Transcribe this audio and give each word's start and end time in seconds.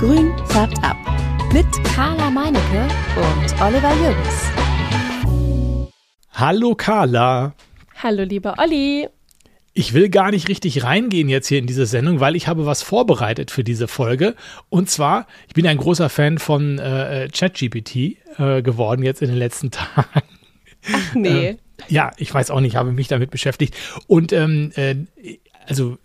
Grün 0.00 0.32
färbt 0.46 0.82
ab. 0.82 0.96
Mit 1.52 1.66
Carla 1.94 2.30
Meinecke 2.30 2.88
und 3.16 3.60
Oliver 3.60 3.92
Jürgens. 4.02 4.50
Hallo 6.32 6.74
Carla. 6.74 7.54
Hallo 8.02 8.22
lieber 8.22 8.54
Olli. 8.56 9.08
Ich 9.74 9.92
will 9.92 10.08
gar 10.08 10.30
nicht 10.30 10.48
richtig 10.48 10.84
reingehen 10.84 11.28
jetzt 11.28 11.48
hier 11.48 11.58
in 11.58 11.66
diese 11.66 11.84
Sendung, 11.84 12.18
weil 12.18 12.34
ich 12.34 12.48
habe 12.48 12.64
was 12.64 12.82
vorbereitet 12.82 13.50
für 13.50 13.62
diese 13.62 13.88
Folge. 13.88 14.36
Und 14.70 14.88
zwar, 14.88 15.26
ich 15.48 15.52
bin 15.52 15.66
ein 15.66 15.76
großer 15.76 16.08
Fan 16.08 16.38
von 16.38 16.78
äh, 16.78 17.28
ChatGPT 17.30 18.16
äh, 18.38 18.62
geworden 18.62 19.02
jetzt 19.02 19.20
in 19.20 19.28
den 19.28 19.36
letzten 19.36 19.70
Tagen. 19.70 20.22
Ach 20.94 21.14
nee. 21.14 21.46
Äh, 21.46 21.56
ja, 21.88 22.10
ich 22.16 22.32
weiß 22.32 22.50
auch 22.50 22.60
nicht, 22.60 22.76
habe 22.76 22.92
mich 22.92 23.08
damit 23.08 23.30
beschäftigt. 23.30 23.76
Und 24.06 24.32
ähm, 24.32 24.72
äh, 24.76 24.94
also 25.66 25.98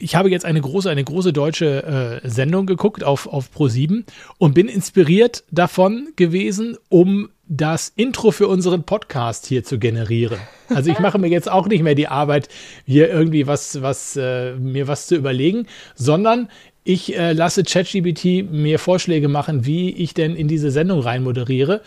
ich 0.00 0.14
habe 0.14 0.30
jetzt 0.30 0.44
eine 0.44 0.60
große, 0.60 0.90
eine 0.90 1.04
große 1.04 1.32
deutsche 1.32 2.20
äh, 2.24 2.28
Sendung 2.28 2.66
geguckt 2.66 3.04
auf, 3.04 3.26
auf 3.26 3.50
Pro7 3.54 4.04
und 4.38 4.54
bin 4.54 4.66
inspiriert 4.66 5.44
davon 5.50 6.08
gewesen, 6.16 6.76
um 6.88 7.28
das 7.46 7.92
Intro 7.94 8.30
für 8.30 8.48
unseren 8.48 8.84
Podcast 8.84 9.46
hier 9.46 9.62
zu 9.62 9.78
generieren. 9.78 10.38
Also 10.68 10.90
ich 10.90 11.00
mache 11.00 11.18
mir 11.18 11.28
jetzt 11.28 11.50
auch 11.50 11.66
nicht 11.66 11.82
mehr 11.82 11.96
die 11.96 12.06
Arbeit, 12.06 12.48
hier 12.86 13.10
irgendwie 13.10 13.46
was, 13.46 13.82
was, 13.82 14.16
äh, 14.16 14.54
mir 14.54 14.86
was 14.88 15.08
zu 15.08 15.16
überlegen, 15.16 15.66
sondern 15.96 16.48
ich 16.84 17.16
äh, 17.16 17.32
lasse 17.32 17.64
ChatGPT 17.64 18.50
mir 18.50 18.78
Vorschläge 18.78 19.28
machen, 19.28 19.66
wie 19.66 19.90
ich 19.90 20.14
denn 20.14 20.36
in 20.36 20.48
diese 20.48 20.70
Sendung 20.70 21.00
rein 21.00 21.24
moderiere. 21.24 21.82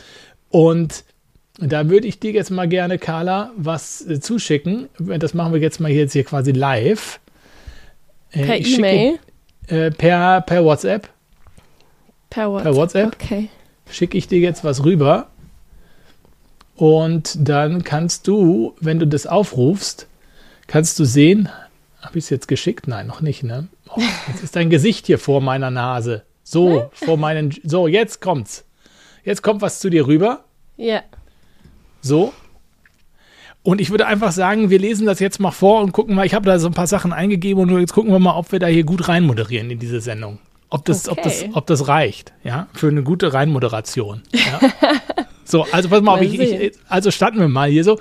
Und 0.50 1.06
da 1.60 1.90
würde 1.90 2.08
ich 2.08 2.20
dir 2.20 2.32
jetzt 2.32 2.52
mal 2.52 2.68
gerne, 2.68 3.00
Carla, 3.00 3.52
was 3.56 4.06
äh, 4.06 4.20
zuschicken. 4.20 4.90
Das 5.00 5.34
machen 5.34 5.54
wir 5.54 5.62
jetzt 5.62 5.80
mal 5.80 5.92
jetzt 5.92 6.14
hier 6.14 6.26
quasi 6.26 6.52
live. 6.52 7.20
Äh, 8.34 8.46
per 8.46 8.60
E-Mail? 8.60 9.20
Äh, 9.68 9.92
per, 9.92 10.42
per 10.42 10.66
WhatsApp. 10.66 11.10
Per 12.30 12.52
WhatsApp. 12.52 12.64
Per 12.64 12.76
WhatsApp. 12.76 13.16
Okay. 13.16 13.50
Schicke 13.90 14.18
ich 14.18 14.28
dir 14.28 14.40
jetzt 14.40 14.64
was 14.64 14.84
rüber. 14.84 15.28
Und 16.76 17.38
dann 17.48 17.84
kannst 17.84 18.28
du, 18.28 18.76
wenn 18.80 19.00
du 19.00 19.08
das 19.08 19.28
aufrufst, 19.28 20.08
kannst 20.68 21.00
du 21.00 21.06
sehen, 21.06 21.50
habe 22.02 22.18
ich 22.18 22.26
es 22.26 22.30
jetzt 22.30 22.48
geschickt? 22.48 22.88
Nein, 22.88 23.08
noch 23.08 23.22
nicht, 23.22 23.44
ne? 23.44 23.68
Oh, 23.90 24.02
jetzt 24.28 24.44
ist 24.44 24.56
dein 24.56 24.70
Gesicht 24.70 25.06
hier 25.06 25.20
vor 25.20 25.40
meiner 25.40 25.70
Nase. 25.70 26.24
So, 26.44 26.90
vor 26.92 27.18
meinen. 27.18 27.54
So, 27.64 27.88
jetzt 27.88 28.22
kommt's. 28.22 28.66
Jetzt 29.24 29.44
kommt 29.44 29.62
was 29.62 29.80
zu 29.80 29.90
dir 29.90 30.08
rüber. 30.08 30.44
Ja. 30.76 31.04
So. 32.02 32.34
Und 33.64 33.80
ich 33.80 33.92
würde 33.92 34.06
einfach 34.06 34.34
sagen, 34.34 34.70
wir 34.70 34.78
lesen 34.78 35.08
das 35.08 35.20
jetzt 35.20 35.40
mal 35.40 35.52
vor 35.52 35.82
und 35.82 35.94
gucken 35.94 36.16
mal. 36.16 36.26
Ich 36.26 36.34
habe 36.34 36.46
da 36.46 36.60
so 36.60 36.68
ein 36.68 36.74
paar 36.74 36.88
Sachen 36.88 37.14
eingegeben 37.14 37.64
und 37.64 37.80
jetzt 37.80 37.94
gucken 37.94 38.12
wir 38.12 38.20
mal, 38.20 38.36
ob 38.36 38.52
wir 38.52 38.60
da 38.60 38.68
hier 38.68 38.84
gut 38.84 39.08
reinmoderieren 39.08 39.72
in 39.72 39.80
diese 39.80 40.02
Sendung. 40.02 40.40
Ob 40.70 40.84
das, 40.86 41.08
okay. 41.08 41.20
ob 41.20 41.24
das, 41.24 41.46
ob 41.54 41.68
das 41.68 41.88
reicht, 41.88 42.34
ja, 42.44 42.68
für 42.74 42.88
eine 42.88 43.04
gute 43.04 43.32
Reinmoderation. 43.34 44.24
Ja? 44.34 44.60
so, 45.46 45.66
also 45.72 45.88
pass 45.88 46.02
mal 46.02 46.16
auf, 46.16 46.22
ich, 46.22 46.38
ich, 46.40 46.74
also 46.90 47.12
starten 47.12 47.40
wir 47.40 47.48
mal 47.48 47.70
hier 47.70 47.84
so. 47.84 48.00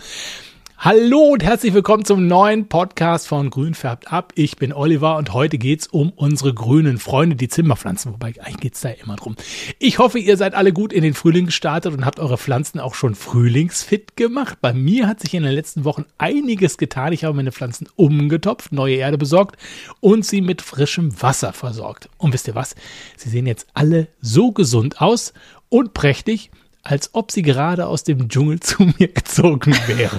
Hallo 0.85 1.35
und 1.35 1.45
herzlich 1.45 1.75
willkommen 1.75 2.05
zum 2.05 2.27
neuen 2.27 2.67
Podcast 2.67 3.29
von 3.29 3.51
Grün 3.51 3.75
färbt 3.75 4.13
ab. 4.13 4.33
Ich 4.35 4.57
bin 4.57 4.73
Oliver 4.73 5.17
und 5.17 5.33
heute 5.33 5.57
geht's 5.57 5.87
um 5.87 6.11
unsere 6.11 6.53
grünen 6.53 6.99
Freunde, 6.99 7.37
die 7.37 7.47
Zimmerpflanzen. 7.47 8.13
Wobei 8.13 8.35
eigentlich 8.41 8.57
geht's 8.57 8.81
da 8.81 8.89
immer 8.89 9.15
drum. 9.15 9.37
Ich 9.79 10.01
hoffe, 10.01 10.19
ihr 10.19 10.37
seid 10.37 10.55
alle 10.55 10.73
gut 10.73 10.93
in 10.93 11.05
den 11.05 11.15
Frühling 11.15 11.47
gestartet 11.47 11.95
und 11.95 12.05
habt 12.05 12.19
eure 12.19 12.37
Pflanzen 12.37 12.81
auch 12.81 12.97
schon 12.97 13.15
frühlingsfit 13.15 14.17
gemacht. 14.17 14.59
Bei 14.61 14.73
mir 14.73 15.07
hat 15.07 15.21
sich 15.21 15.35
in 15.35 15.45
den 15.45 15.53
letzten 15.53 15.85
Wochen 15.85 16.05
einiges 16.19 16.79
getan. 16.79 17.13
Ich 17.13 17.23
habe 17.23 17.37
meine 17.37 17.53
Pflanzen 17.53 17.87
umgetopft, 17.95 18.73
neue 18.73 18.97
Erde 18.97 19.19
besorgt 19.19 19.59
und 20.01 20.27
sie 20.27 20.41
mit 20.41 20.63
frischem 20.63 21.23
Wasser 21.23 21.53
versorgt. 21.53 22.09
Und 22.19 22.33
wisst 22.33 22.49
ihr 22.49 22.57
was? 22.57 22.75
Sie 23.17 23.29
sehen 23.29 23.47
jetzt 23.47 23.69
alle 23.75 24.09
so 24.21 24.51
gesund 24.51 25.01
aus 25.01 25.33
und 25.69 25.95
prächtig, 25.95 26.51
als 26.83 27.11
ob 27.13 27.31
sie 27.31 27.43
gerade 27.43 27.87
aus 27.87 28.03
dem 28.03 28.29
Dschungel 28.29 28.59
zu 28.61 28.83
mir 28.99 29.07
gezogen 29.07 29.77
wären. 29.87 30.19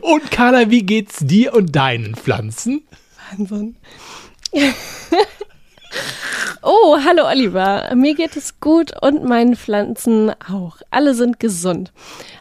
Und 0.00 0.30
Carla, 0.30 0.70
wie 0.70 0.82
geht's 0.82 1.18
dir 1.20 1.54
und 1.54 1.74
deinen 1.74 2.14
Pflanzen? 2.14 2.82
Wahnsinn. 3.30 3.76
oh, 6.62 6.96
hallo 7.04 7.26
Oliver. 7.26 7.94
Mir 7.94 8.14
geht 8.14 8.36
es 8.36 8.60
gut 8.60 8.92
und 9.02 9.24
meinen 9.24 9.56
Pflanzen 9.56 10.32
auch. 10.50 10.78
Alle 10.90 11.14
sind 11.14 11.40
gesund. 11.40 11.92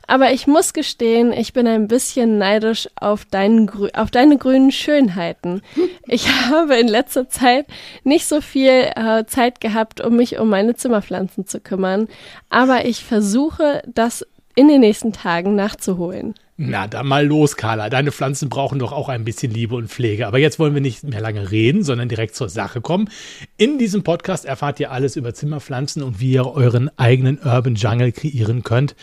Aber 0.07 0.31
ich 0.31 0.47
muss 0.47 0.71
gestehen, 0.73 1.33
ich 1.33 1.51
bin 1.51 1.67
ein 1.67 1.89
bisschen 1.89 2.37
neidisch 2.37 2.87
auf, 2.95 3.25
deinen, 3.25 3.69
auf 3.93 4.09
deine 4.09 4.37
grünen 4.37 4.71
Schönheiten. 4.71 5.61
Ich 6.09 6.29
habe 6.29 6.77
in 6.77 6.87
letzter 6.87 7.27
Zeit 7.27 7.65
nicht 8.05 8.27
so 8.27 8.39
viel 8.39 8.89
äh, 8.95 9.25
Zeit 9.25 9.59
gehabt, 9.59 9.99
um 9.99 10.15
mich 10.15 10.39
um 10.39 10.47
meine 10.47 10.73
Zimmerpflanzen 10.73 11.45
zu 11.45 11.59
kümmern. 11.59 12.07
Aber 12.49 12.85
ich 12.85 13.03
versuche, 13.03 13.83
das 13.85 14.25
in 14.55 14.69
den 14.69 14.79
nächsten 14.79 15.11
Tagen 15.11 15.55
nachzuholen. 15.55 16.33
Na, 16.59 16.87
dann 16.87 17.05
mal 17.05 17.23
los, 17.23 17.55
Carla. 17.55 17.87
Deine 17.91 18.11
Pflanzen 18.11 18.49
brauchen 18.49 18.79
doch 18.79 18.91
auch 18.91 19.09
ein 19.09 19.23
bisschen 19.23 19.51
Liebe 19.51 19.75
und 19.75 19.89
Pflege. 19.89 20.25
Aber 20.25 20.39
jetzt 20.39 20.57
wollen 20.57 20.73
wir 20.73 20.81
nicht 20.81 21.03
mehr 21.03 21.21
lange 21.21 21.51
reden, 21.51 21.83
sondern 21.83 22.09
direkt 22.09 22.35
zur 22.35 22.49
Sache 22.49 22.81
kommen. 22.81 23.11
In 23.57 23.77
diesem 23.77 24.01
Podcast 24.01 24.43
erfahrt 24.43 24.79
ihr 24.79 24.91
alles 24.91 25.15
über 25.15 25.35
Zimmerpflanzen 25.35 26.01
und 26.01 26.19
wie 26.19 26.31
ihr 26.31 26.47
euren 26.47 26.89
eigenen 26.97 27.37
Urban 27.37 27.75
Jungle 27.75 28.11
kreieren 28.11 28.63
könnt. 28.63 28.95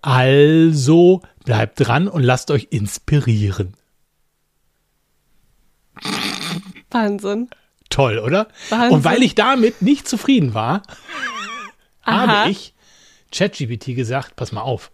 Also 0.00 1.20
bleibt 1.44 1.86
dran 1.86 2.08
und 2.08 2.22
lasst 2.22 2.50
euch 2.50 2.68
inspirieren. 2.70 3.74
Wahnsinn. 6.90 7.50
Toll, 7.90 8.18
oder? 8.18 8.48
Wahnsinn. 8.70 8.92
Und 8.92 9.04
weil 9.04 9.22
ich 9.22 9.34
damit 9.34 9.82
nicht 9.82 10.08
zufrieden 10.08 10.54
war, 10.54 10.82
habe 12.02 12.50
ich 12.50 12.72
ChatGPT 13.30 13.94
gesagt, 13.94 14.36
pass 14.36 14.52
mal 14.52 14.62
auf 14.62 14.90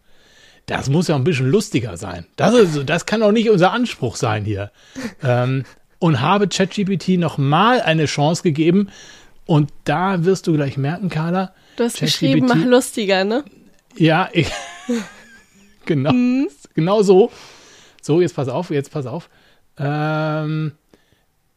das 0.66 0.88
muss 0.88 1.08
ja 1.08 1.14
ein 1.14 1.24
bisschen 1.24 1.50
lustiger 1.50 1.96
sein. 1.96 2.26
Das, 2.36 2.54
ist, 2.54 2.88
das 2.88 3.06
kann 3.06 3.20
doch 3.20 3.32
nicht 3.32 3.50
unser 3.50 3.72
Anspruch 3.72 4.16
sein 4.16 4.44
hier. 4.44 4.70
ähm, 5.22 5.64
und 5.98 6.20
habe 6.20 6.48
ChatGPT 6.48 7.18
nochmal 7.18 7.80
eine 7.80 8.06
Chance 8.06 8.42
gegeben. 8.42 8.88
Und 9.46 9.70
da 9.84 10.24
wirst 10.24 10.46
du 10.46 10.54
gleich 10.54 10.76
merken, 10.76 11.08
Carla. 11.08 11.54
Du 11.76 11.84
hast 11.84 11.98
geschrieben, 11.98 12.46
mach 12.46 12.56
lustiger, 12.64 13.24
ne? 13.24 13.44
Ja, 13.96 14.28
ich, 14.32 14.50
genau. 15.84 16.12
Mhm. 16.12 16.48
Genau 16.74 17.02
so. 17.02 17.30
So, 18.02 18.20
jetzt 18.20 18.34
pass 18.34 18.48
auf, 18.48 18.70
jetzt 18.70 18.90
pass 18.90 19.06
auf. 19.06 19.30
Ähm, 19.78 20.72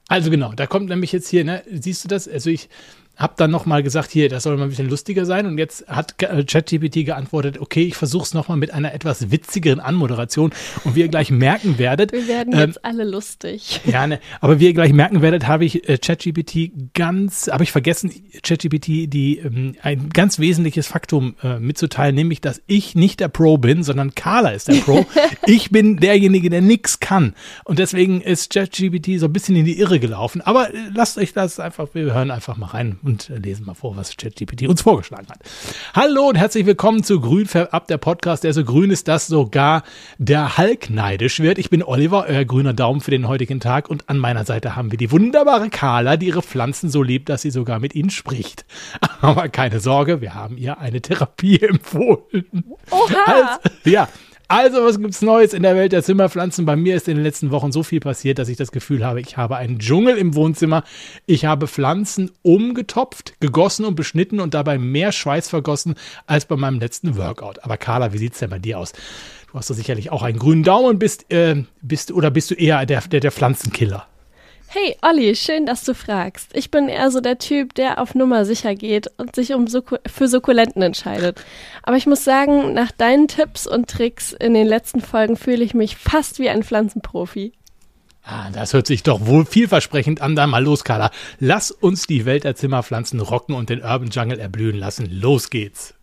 also 0.08 0.30
genau, 0.30 0.54
da 0.54 0.68
kommt 0.68 0.90
nämlich 0.90 1.12
jetzt 1.12 1.28
hier, 1.28 1.44
ne, 1.44 1.64
siehst 1.70 2.04
du 2.04 2.08
das? 2.08 2.28
Also 2.28 2.50
ich 2.50 2.70
habe 3.18 3.34
dann 3.36 3.52
nochmal 3.52 3.84
gesagt, 3.84 4.12
hier, 4.12 4.30
das 4.30 4.44
soll 4.44 4.56
mal 4.58 4.64
ein 4.64 4.70
bisschen 4.70 4.90
lustiger 4.90 5.26
sein. 5.26 5.46
Und 5.46 5.58
jetzt 5.58 5.88
hat 5.88 6.22
äh, 6.22 6.44
ChatGPT 6.44 7.06
geantwortet, 7.06 7.60
okay, 7.60 7.84
ich 7.84 7.96
versuche 7.96 8.24
es 8.24 8.34
nochmal 8.34 8.58
mit 8.58 8.74
einer 8.74 8.94
etwas 8.94 9.32
witzigeren 9.32 9.80
Anmoderation. 9.80 10.52
Und 10.84 10.96
wie 10.96 11.02
ihr 11.02 11.08
gleich 11.08 11.32
merken 11.32 11.80
werdet. 11.80 12.12
Wir 12.12 12.28
werden 12.28 12.54
ähm, 12.54 12.60
jetzt 12.60 12.86
alle 12.86 13.04
lustig. 13.04 13.82
Ja, 13.88 14.06
ne, 14.06 14.20
aber 14.42 14.60
wie 14.60 14.66
ihr 14.66 14.74
gleich 14.74 14.92
merken 14.92 15.22
werdet, 15.22 15.48
habe 15.48 15.64
ich 15.64 15.88
äh, 15.88 15.98
ChatGPT 15.98 16.94
ganz, 16.94 17.48
habe 17.48 17.64
ich 17.64 17.72
vergessen, 17.72 18.12
ChatGPT 18.44 18.88
die 19.12 19.40
ähm, 19.44 19.76
ein 19.82 20.10
ganz 20.10 20.40
wesentliches 20.40 20.88
Faktum 20.88 21.36
äh, 21.42 21.58
mitzuteilen, 21.58 22.14
nämlich, 22.14 22.42
dass 22.42 22.62
ich 22.68 22.96
nicht 22.96 23.22
der 23.22 23.30
Pro 23.30 23.58
bin, 23.58 23.84
sondern 23.84 24.14
Carla 24.14 24.50
ist 24.50 24.68
der 24.68 24.76
Pro. 24.76 25.06
ich 25.46 25.72
bin 25.72 25.98
derjenige, 25.98 26.50
der 26.50 26.62
nichts 26.62 27.00
kann. 27.00 27.34
Und 27.64 27.80
deswegen 27.80 28.22
ist 28.22 28.54
ChatGPT 28.54 29.20
so 29.20 29.28
ein 29.28 29.34
bisschen 29.34 29.56
in 29.56 29.66
die 29.66 29.80
Irre 29.80 30.00
gelaufen. 30.00 30.42
Aber 30.42 30.74
äh, 30.74 30.78
lasst 30.94 31.18
euch 31.18 31.34
das 31.34 31.60
einfach, 31.60 31.88
wir 31.94 32.14
hören 32.14 32.30
einfach 32.30 32.58
mal 32.58 32.68
rein 32.68 32.98
und 33.08 33.30
lesen 33.30 33.66
mal 33.66 33.74
vor, 33.74 33.96
was 33.96 34.18
ChatGPT 34.18 34.68
uns 34.68 34.82
vorgeschlagen 34.82 35.28
hat. 35.30 35.40
Hallo 35.94 36.28
und 36.28 36.36
herzlich 36.36 36.66
willkommen 36.66 37.04
zu 37.04 37.22
Grün 37.22 37.48
ab 37.72 37.88
der 37.88 37.98
Podcast, 37.98 38.44
der 38.44 38.52
so 38.52 38.66
grün 38.66 38.92
ist, 38.92 39.08
dass 39.08 39.28
sogar 39.28 39.84
der 40.18 40.58
Hulk 40.58 40.90
neidisch 40.90 41.40
wird. 41.40 41.58
Ich 41.58 41.70
bin 41.70 41.84
Oliver, 41.84 42.26
euer 42.28 42.44
grüner 42.44 42.74
Daumen 42.74 43.00
für 43.00 43.12
den 43.12 43.30
heutigen 43.30 43.62
Tag 43.62 43.90
und 43.90 44.10
an 44.10 44.18
meiner 44.18 44.44
Seite 44.44 44.76
haben 44.76 44.92
wir 44.92 44.98
die 44.98 45.10
wunderbare 45.10 45.70
Carla, 45.70 46.18
die 46.18 46.28
ihre 46.28 46.42
Pflanzen 46.42 46.90
so 46.90 47.02
liebt, 47.02 47.30
dass 47.30 47.44
sie 47.44 47.52
sogar 47.52 47.80
mit 47.80 47.96
ihnen 47.96 48.10
spricht. 48.10 48.66
Aber 49.22 49.48
keine 49.48 49.80
Sorge, 49.80 50.20
wir 50.20 50.36
haben 50.36 50.58
ihr 50.58 50.80
eine 50.80 51.02
Therapie 51.02 51.62
empfohlen. 51.62 52.66
Oha! 52.92 53.24
Also, 53.26 53.80
ja, 53.86 54.10
also, 54.50 54.86
was 54.86 55.00
gibt's 55.00 55.22
Neues 55.22 55.54
in 55.54 55.64
der 55.64 55.76
Welt 55.76 55.92
der 55.92 56.04
Zimmerpflanzen? 56.04 56.66
Bei 56.66 56.78
mir 56.78 56.96
ist 56.96 57.10
in 57.10 57.16
den 57.16 57.24
letzten 57.24 57.52
Wochen 57.52 57.72
so 57.74 57.84
viel 57.84 58.00
passiert, 58.00 58.40
dass 58.40 58.48
ich 58.48 58.56
das 58.56 58.72
Gefühl 58.72 59.06
habe, 59.06 59.20
ich 59.20 59.36
habe 59.36 59.58
einen 59.58 59.80
Dschungel 59.80 60.18
im 60.18 60.36
Wohnzimmer. 60.36 60.84
Ich 61.26 61.46
habe 61.46 61.68
Pflanzen 61.68 62.32
umgetopft, 62.44 63.34
gegossen 63.42 63.84
und 63.84 63.96
beschnitten 63.96 64.40
und 64.40 64.54
dabei 64.54 64.78
mehr 64.78 65.12
Schweiß 65.12 65.50
vergossen 65.50 65.96
als 66.28 66.46
bei 66.46 66.56
meinem 66.56 66.80
letzten 66.80 67.18
Workout. 67.18 67.64
Aber 67.64 67.78
Carla, 67.78 68.14
wie 68.14 68.20
sieht's 68.20 68.40
denn 68.40 68.50
bei 68.50 68.60
dir 68.60 68.80
aus? 68.80 68.94
Du 69.52 69.58
hast 69.58 69.70
doch 69.70 69.76
sicherlich 69.76 70.12
auch 70.12 70.24
einen 70.24 70.40
grünen 70.40 70.64
Daumen 70.64 70.98
bist, 70.98 71.32
äh, 71.32 71.64
bist 71.82 72.12
oder 72.12 72.32
bist 72.32 72.50
du 72.52 72.56
eher 72.56 72.86
der, 72.86 73.02
der, 73.02 73.20
der 73.20 73.32
Pflanzenkiller? 73.32 74.08
Hey 74.70 74.98
Olli, 75.02 75.34
schön, 75.38 75.66
dass 75.66 75.86
du 75.86 75.94
fragst. 75.94 76.50
Ich 76.54 76.72
bin 76.72 76.90
eher 76.90 77.10
so 77.10 77.22
der 77.22 77.38
Typ, 77.38 77.74
der 77.76 78.02
auf 78.02 78.16
Nummer 78.16 78.44
sicher 78.44 78.76
geht 78.76 79.10
und 79.16 79.34
sich 79.34 79.54
um 79.54 79.66
Sukku 79.68 79.96
für 80.06 80.28
Sukkulenten 80.28 80.82
entscheidet. 80.82 81.42
Aber 81.84 81.96
ich 81.96 82.06
muss 82.06 82.26
sagen, 82.26 82.74
nach 82.74 82.92
deinen 82.92 83.30
Tipps 83.30 83.66
und 83.66 83.90
Tricks 83.90 84.34
in 84.34 84.54
den 84.54 84.68
letzten 84.68 85.00
Folgen 85.00 85.38
fühle 85.38 85.64
ich 85.64 85.74
mich 85.74 85.96
fast 85.96 86.40
wie 86.40 86.50
ein 86.50 86.64
Pflanzenprofi. 86.64 87.54
Ah, 88.24 88.50
das 88.52 88.74
hört 88.74 88.88
sich 88.88 89.04
doch 89.04 89.26
wohl 89.26 89.46
vielversprechend 89.46 90.20
an. 90.20 90.36
Dann 90.36 90.50
mal 90.50 90.64
los, 90.64 90.84
Carla. 90.84 91.12
Lass 91.40 91.72
uns 91.72 92.06
die 92.06 92.26
Welt 92.26 92.44
der 92.44 92.58
Zimmerpflanzen 92.58 93.22
rocken 93.22 93.56
und 93.56 93.70
den 93.70 93.82
Urban 93.82 94.10
Jungle 94.10 94.40
erblühen 94.40 94.78
lassen. 94.78 95.08
Los 95.10 95.50
geht's. 95.50 95.94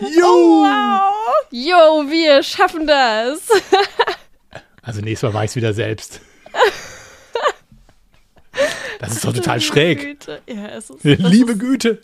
Jo! 0.00 0.26
Oh, 0.26 0.64
wow! 0.64 1.12
Jo, 1.50 2.10
wir 2.10 2.42
schaffen 2.42 2.86
das. 2.86 3.48
also 4.82 5.00
nächstes 5.00 5.28
Mal 5.28 5.32
mache 5.32 5.44
ich 5.46 5.50
es 5.52 5.56
wieder 5.56 5.72
selbst. 5.72 6.20
Das 9.02 9.14
ist 9.14 9.24
doch 9.24 9.32
total 9.32 9.60
schräg. 9.60 10.00
Güte. 10.00 10.40
Ja, 10.48 10.68
es 10.68 10.90
ist, 10.90 11.04
Liebe 11.04 11.56
Güte. 11.56 12.00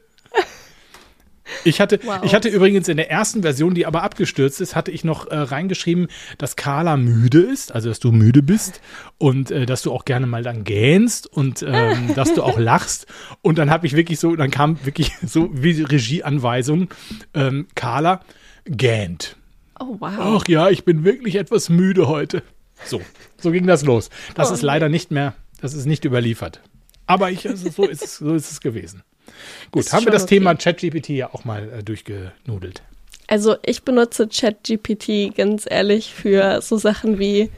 Ich 1.64 1.80
hatte, 1.80 2.00
wow. 2.04 2.20
ich 2.22 2.34
hatte 2.34 2.48
übrigens 2.48 2.88
in 2.88 2.96
der 2.96 3.10
ersten 3.10 3.42
Version, 3.42 3.74
die 3.74 3.86
aber 3.86 4.02
abgestürzt 4.02 4.60
ist, 4.60 4.76
hatte 4.76 4.90
ich 4.90 5.04
noch 5.04 5.28
äh, 5.28 5.36
reingeschrieben, 5.36 6.08
dass 6.36 6.56
Carla 6.56 6.96
müde 6.96 7.40
ist, 7.40 7.72
also 7.72 7.88
dass 7.88 8.00
du 8.00 8.12
müde 8.12 8.42
bist 8.42 8.80
und 9.16 9.50
äh, 9.50 9.64
dass 9.64 9.82
du 9.82 9.92
auch 9.92 10.04
gerne 10.04 10.26
mal 10.26 10.42
dann 10.42 10.64
gähnst 10.64 11.26
und 11.26 11.64
ähm, 11.66 12.12
dass 12.16 12.34
du 12.34 12.42
auch 12.42 12.58
lachst. 12.58 13.06
Und 13.42 13.58
dann 13.58 13.70
habe 13.70 13.86
ich 13.86 13.94
wirklich 13.94 14.20
so, 14.20 14.36
dann 14.36 14.50
kam 14.50 14.84
wirklich 14.84 15.12
so 15.26 15.50
wie 15.52 15.82
Regieanweisung, 15.82 16.90
ähm, 17.32 17.68
Carla 17.74 18.20
gähnt. 18.66 19.36
Oh 19.80 19.96
wow. 20.00 20.40
Ach 20.42 20.48
ja, 20.48 20.68
ich 20.68 20.84
bin 20.84 21.04
wirklich 21.04 21.36
etwas 21.36 21.68
müde 21.68 22.08
heute. 22.08 22.42
So, 22.84 23.00
so 23.38 23.50
ging 23.50 23.66
das 23.66 23.84
los. 23.84 24.10
Das 24.34 24.50
oh, 24.50 24.54
ist 24.54 24.62
leider 24.62 24.88
nicht 24.88 25.10
mehr, 25.10 25.34
das 25.60 25.74
ist 25.74 25.86
nicht 25.86 26.04
überliefert. 26.04 26.60
Aber 27.08 27.30
ich, 27.30 27.48
also 27.48 27.70
so, 27.70 27.86
ist, 27.86 28.18
so 28.18 28.34
ist 28.34 28.52
es 28.52 28.60
gewesen. 28.60 29.02
Gut, 29.72 29.86
ist 29.86 29.92
haben 29.92 30.04
wir 30.04 30.12
das 30.12 30.24
okay. 30.24 30.36
Thema 30.36 30.54
ChatGPT 30.54 31.08
ja 31.10 31.32
auch 31.32 31.44
mal 31.44 31.68
äh, 31.72 31.82
durchgenudelt. 31.82 32.82
Also 33.26 33.56
ich 33.64 33.82
benutze 33.82 34.28
ChatGPT 34.28 35.34
ganz 35.36 35.66
ehrlich 35.68 36.14
für 36.14 36.60
so 36.62 36.76
Sachen 36.76 37.18
wie, 37.18 37.50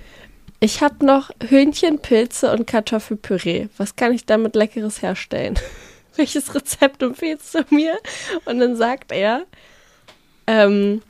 ich 0.61 0.82
habe 0.82 1.05
noch 1.05 1.31
Hühnchen, 1.47 1.99
Pilze 2.00 2.52
und 2.52 2.67
Kartoffelpüree. 2.67 3.69
Was 3.76 3.97
kann 3.97 4.12
ich 4.12 4.25
damit 4.25 4.55
Leckeres 4.55 5.02
herstellen? 5.02 5.58
Welches 6.17 6.55
Rezept 6.55 7.02
empfiehlst 7.02 7.55
du 7.55 7.64
mir? 7.70 7.99
Und 8.44 8.61
dann 8.61 8.76
sagt 8.76 9.11
er, 9.12 9.47
ähm, 10.47 11.02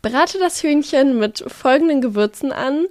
berate 0.00 0.38
das 0.38 0.62
Hühnchen 0.62 1.18
mit 1.18 1.44
folgenden 1.46 2.00
Gewürzen 2.00 2.52
an, 2.52 2.86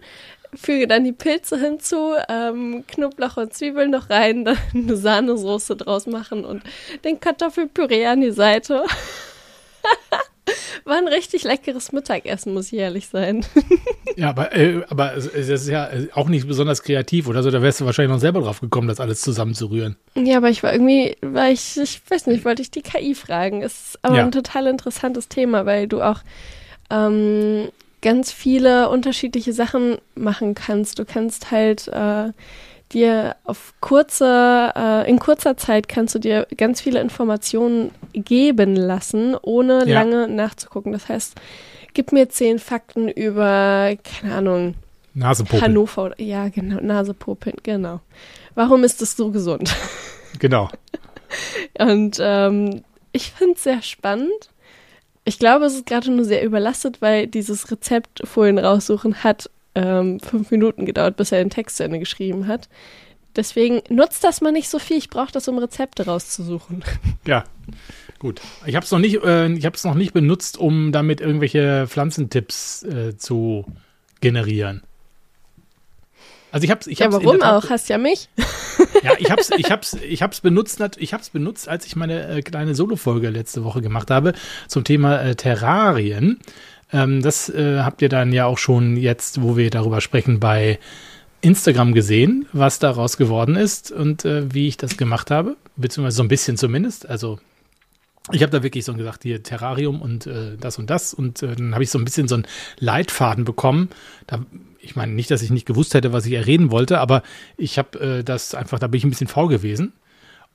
füge 0.59 0.87
dann 0.87 1.03
die 1.03 1.13
Pilze 1.13 1.59
hinzu, 1.59 2.13
ähm, 2.29 2.83
Knoblauch 2.87 3.37
und 3.37 3.53
Zwiebeln 3.53 3.91
noch 3.91 4.09
rein, 4.09 4.45
dann 4.45 4.57
eine 4.73 4.95
Sahnesoße 4.95 5.75
draus 5.75 6.07
machen 6.07 6.45
und 6.45 6.63
den 7.03 7.19
Kartoffelpüree 7.19 8.05
an 8.07 8.21
die 8.21 8.31
Seite. 8.31 8.83
War 10.85 10.97
ein 10.97 11.07
richtig 11.09 11.43
leckeres 11.43 11.91
Mittagessen, 11.91 12.53
muss 12.53 12.71
ich 12.71 12.79
ehrlich 12.79 13.07
sein. 13.07 13.45
ja, 14.15 14.29
aber, 14.29 14.55
äh, 14.55 14.83
aber 14.87 15.17
es, 15.17 15.25
ist 15.25 15.67
ja 15.67 15.89
auch 16.13 16.29
nicht 16.29 16.47
besonders 16.47 16.81
kreativ 16.83 17.27
oder 17.27 17.43
so. 17.43 17.51
Da 17.51 17.61
wärst 17.61 17.81
du 17.81 17.85
wahrscheinlich 17.85 18.13
noch 18.13 18.21
selber 18.21 18.39
drauf 18.39 18.61
gekommen, 18.61 18.87
das 18.87 19.01
alles 19.01 19.21
zusammenzurühren. 19.21 19.97
Ja, 20.15 20.37
aber 20.37 20.49
ich 20.49 20.63
war 20.63 20.71
irgendwie, 20.71 21.17
weil 21.21 21.53
ich, 21.53 21.77
ich 21.77 22.01
weiß 22.09 22.27
nicht, 22.27 22.45
wollte 22.45 22.61
ich 22.61 22.71
die 22.71 22.81
KI 22.81 23.15
fragen. 23.15 23.61
Ist 23.61 23.99
aber 24.01 24.17
ja. 24.17 24.23
ein 24.23 24.31
total 24.31 24.67
interessantes 24.67 25.27
Thema, 25.27 25.65
weil 25.65 25.87
du 25.87 26.01
auch 26.01 26.21
ähm, 26.89 27.67
ganz 28.07 28.31
viele 28.31 28.87
unterschiedliche 28.87 29.51
Sachen 29.51 29.97
machen 30.15 30.55
kannst. 30.55 30.97
Du 30.97 31.03
kannst 31.03 31.51
halt 31.51 31.89
äh, 31.89 32.31
dir 32.93 33.35
auf 33.43 33.73
kurze, 33.81 34.71
äh, 34.73 35.09
in 35.09 35.19
kurzer 35.19 35.57
Zeit 35.57 35.89
kannst 35.89 36.15
du 36.15 36.19
dir 36.19 36.47
ganz 36.55 36.79
viele 36.79 37.01
Informationen 37.01 37.91
geben 38.13 38.77
lassen, 38.77 39.35
ohne 39.41 39.85
ja. 39.85 39.99
lange 39.99 40.29
nachzugucken. 40.29 40.93
Das 40.93 41.09
heißt, 41.09 41.35
gib 41.93 42.13
mir 42.13 42.29
zehn 42.29 42.59
Fakten 42.59 43.09
über, 43.09 43.93
keine 44.21 44.35
Ahnung, 44.35 44.75
Nasepopeln. 45.13 45.61
Hannover. 45.61 46.13
Ja, 46.17 46.47
genau, 46.47 46.79
Nasepopeln, 46.79 47.57
genau. 47.61 47.99
Warum 48.55 48.85
ist 48.85 49.01
das 49.01 49.17
so 49.17 49.31
gesund? 49.31 49.75
Genau. 50.39 50.69
Und 51.77 52.19
ähm, 52.21 52.83
ich 53.11 53.31
finde 53.31 53.55
es 53.55 53.63
sehr 53.63 53.81
spannend. 53.81 54.49
Ich 55.27 55.39
glaube, 55.39 55.65
es 55.65 55.73
ist 55.73 55.85
gerade 55.85 56.09
nur 56.09 56.23
sehr 56.23 56.41
überlastet, 56.41 57.01
weil 57.01 57.27
dieses 57.27 57.69
Rezept 57.69 58.21
vorhin 58.23 58.57
raussuchen 58.57 59.25
hat 59.25 59.49
ähm, 59.75 60.21
fünf 60.21 60.51
Minuten 60.51 60.85
gedauert, 60.85 61.17
bis 61.17 61.33
er 61.33 61.43
den 61.43 61.49
Text 61.49 61.75
zu 61.75 61.83
Ende 61.83 61.99
geschrieben 61.99 62.47
hat. 62.47 62.69
Deswegen 63.35 63.81
nutzt 63.89 64.23
das 64.23 64.39
mal 64.39 64.53
nicht 64.53 64.69
so 64.69 64.79
viel. 64.79 64.95
Ich 64.95 65.09
brauche 65.09 65.33
das, 65.33 65.49
um 65.49 65.57
Rezepte 65.57 66.05
rauszusuchen. 66.05 66.81
Ja, 67.27 67.43
gut. 68.19 68.39
Ich 68.65 68.75
habe 68.75 68.85
es 68.85 68.91
noch 68.91 68.99
nicht, 68.99 69.21
äh, 69.21 69.49
noch 69.49 69.95
nicht 69.95 70.13
benutzt, 70.13 70.57
um 70.57 70.93
damit 70.93 71.19
irgendwelche 71.19 71.87
Pflanzentipps 71.89 72.83
äh, 72.83 73.17
zu 73.17 73.65
generieren. 74.21 74.81
Also 76.51 76.63
ich 76.63 76.71
hab's, 76.71 76.87
ich 76.87 77.01
hab's 77.01 77.15
ja, 77.15 77.23
warum 77.23 77.41
auch? 77.41 77.69
Hast 77.69 77.89
ja 77.89 77.97
mich. 77.97 78.29
Ja, 79.03 79.11
ich 79.19 79.29
hab's, 79.29 79.51
ich 79.55 79.69
hab's, 79.69 79.93
ich 79.93 80.23
hab's 80.23 80.41
benutzt, 80.41 80.81
ich 80.97 81.13
hab's 81.13 81.29
benutzt, 81.29 81.69
als 81.69 81.85
ich 81.85 81.95
meine 81.95 82.27
äh, 82.29 82.41
kleine 82.41 82.73
Solo-Folge 82.73 83.29
letzte 83.29 83.63
Woche 83.63 83.81
gemacht 83.81 84.09
habe 84.09 84.33
zum 84.67 84.83
Thema 84.83 85.21
äh, 85.21 85.35
Terrarien. 85.35 86.39
Ähm, 86.91 87.21
das 87.21 87.47
äh, 87.49 87.81
habt 87.81 88.01
ihr 88.01 88.09
dann 88.09 88.33
ja 88.33 88.45
auch 88.45 88.57
schon 88.57 88.97
jetzt, 88.97 89.41
wo 89.41 89.55
wir 89.55 89.69
darüber 89.69 90.01
sprechen, 90.01 90.39
bei 90.39 90.79
Instagram 91.41 91.93
gesehen, 91.93 92.47
was 92.53 92.79
daraus 92.79 93.17
geworden 93.17 93.55
ist 93.55 93.91
und 93.91 94.25
äh, 94.25 94.51
wie 94.53 94.67
ich 94.67 94.77
das 94.77 94.97
gemacht 94.97 95.29
habe, 95.31 95.57
beziehungsweise 95.75 96.17
so 96.17 96.23
ein 96.23 96.29
bisschen 96.29 96.57
zumindest. 96.57 97.07
Also 97.07 97.39
ich 98.31 98.41
habe 98.41 98.51
da 98.51 98.63
wirklich 98.63 98.85
so 98.85 98.93
gesagt, 98.93 99.23
hier 99.23 99.41
Terrarium 99.43 100.01
und 100.01 100.27
äh, 100.27 100.57
das 100.59 100.77
und 100.77 100.89
das. 100.89 101.13
Und 101.13 101.41
äh, 101.43 101.55
dann 101.55 101.73
habe 101.73 101.83
ich 101.83 101.89
so 101.89 101.99
ein 101.99 102.05
bisschen 102.05 102.27
so 102.27 102.35
einen 102.35 102.47
Leitfaden 102.79 103.45
bekommen. 103.45 103.89
Da 104.27 104.45
ich 104.79 104.95
meine 104.95 105.13
nicht, 105.13 105.31
dass 105.31 105.41
ich 105.41 105.49
nicht 105.49 105.65
gewusst 105.65 105.93
hätte, 105.93 106.13
was 106.13 106.25
ich 106.25 106.33
erreden 106.33 106.71
wollte, 106.71 106.99
aber 106.99 107.23
ich 107.57 107.77
habe 107.77 107.99
äh, 107.99 108.23
das 108.23 108.55
einfach, 108.55 108.79
da 108.79 108.87
bin 108.87 108.99
ich 108.99 109.03
ein 109.03 109.09
bisschen 109.09 109.27
faul 109.27 109.49
gewesen. 109.49 109.93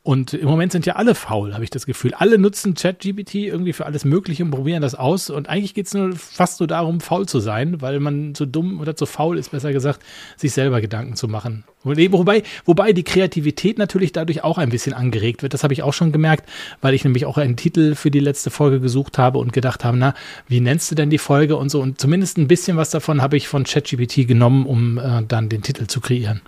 Und 0.04 0.34
im 0.34 0.48
Moment 0.48 0.72
sind 0.72 0.84
ja 0.84 0.96
alle 0.96 1.14
faul, 1.14 1.54
habe 1.54 1.62
ich 1.62 1.70
das 1.70 1.86
Gefühl. 1.86 2.12
Alle 2.14 2.36
nutzen 2.36 2.74
ChatGPT 2.74 3.36
irgendwie 3.36 3.72
für 3.72 3.86
alles 3.86 4.04
Mögliche 4.04 4.42
und 4.42 4.50
probieren 4.50 4.82
das 4.82 4.96
aus. 4.96 5.30
Und 5.30 5.48
eigentlich 5.48 5.74
geht 5.74 5.86
es 5.86 5.94
nur 5.94 6.16
fast 6.16 6.58
nur 6.58 6.66
darum, 6.66 7.00
faul 7.00 7.26
zu 7.26 7.38
sein, 7.38 7.80
weil 7.80 8.00
man 8.00 8.34
zu 8.34 8.44
dumm 8.44 8.80
oder 8.80 8.96
zu 8.96 9.06
faul 9.06 9.38
ist, 9.38 9.52
besser 9.52 9.72
gesagt, 9.72 10.00
sich 10.36 10.52
selber 10.52 10.80
Gedanken 10.80 11.14
zu 11.14 11.28
machen. 11.28 11.62
Wobei, 11.84 12.42
wobei 12.64 12.92
die 12.92 13.04
Kreativität 13.04 13.78
natürlich 13.78 14.10
dadurch 14.10 14.42
auch 14.42 14.58
ein 14.58 14.70
bisschen 14.70 14.92
angeregt 14.92 15.44
wird. 15.44 15.54
Das 15.54 15.62
habe 15.62 15.72
ich 15.72 15.84
auch 15.84 15.94
schon 15.94 16.10
gemerkt, 16.10 16.48
weil 16.80 16.94
ich 16.94 17.04
nämlich 17.04 17.24
auch 17.24 17.38
einen 17.38 17.56
Titel 17.56 17.94
für 17.94 18.10
die 18.10 18.20
letzte 18.20 18.50
Folge 18.50 18.80
gesucht 18.80 19.18
habe 19.18 19.38
und 19.38 19.52
gedacht 19.52 19.84
habe, 19.84 19.96
na, 19.96 20.14
wie 20.48 20.60
nennst 20.60 20.90
du 20.90 20.96
denn 20.96 21.10
die 21.10 21.18
Folge 21.18 21.56
und 21.56 21.70
so. 21.70 21.80
Und 21.80 22.00
zumindest 22.00 22.38
ein 22.38 22.48
bisschen 22.48 22.76
was 22.76 22.90
davon 22.90 23.22
habe 23.22 23.36
ich 23.36 23.46
von 23.46 23.62
ChatGPT 23.62 24.26
genommen, 24.26 24.66
um 24.66 24.98
äh, 24.98 25.22
dann 25.28 25.48
den 25.48 25.62
Titel 25.62 25.86
zu 25.86 26.00
kreieren. 26.00 26.40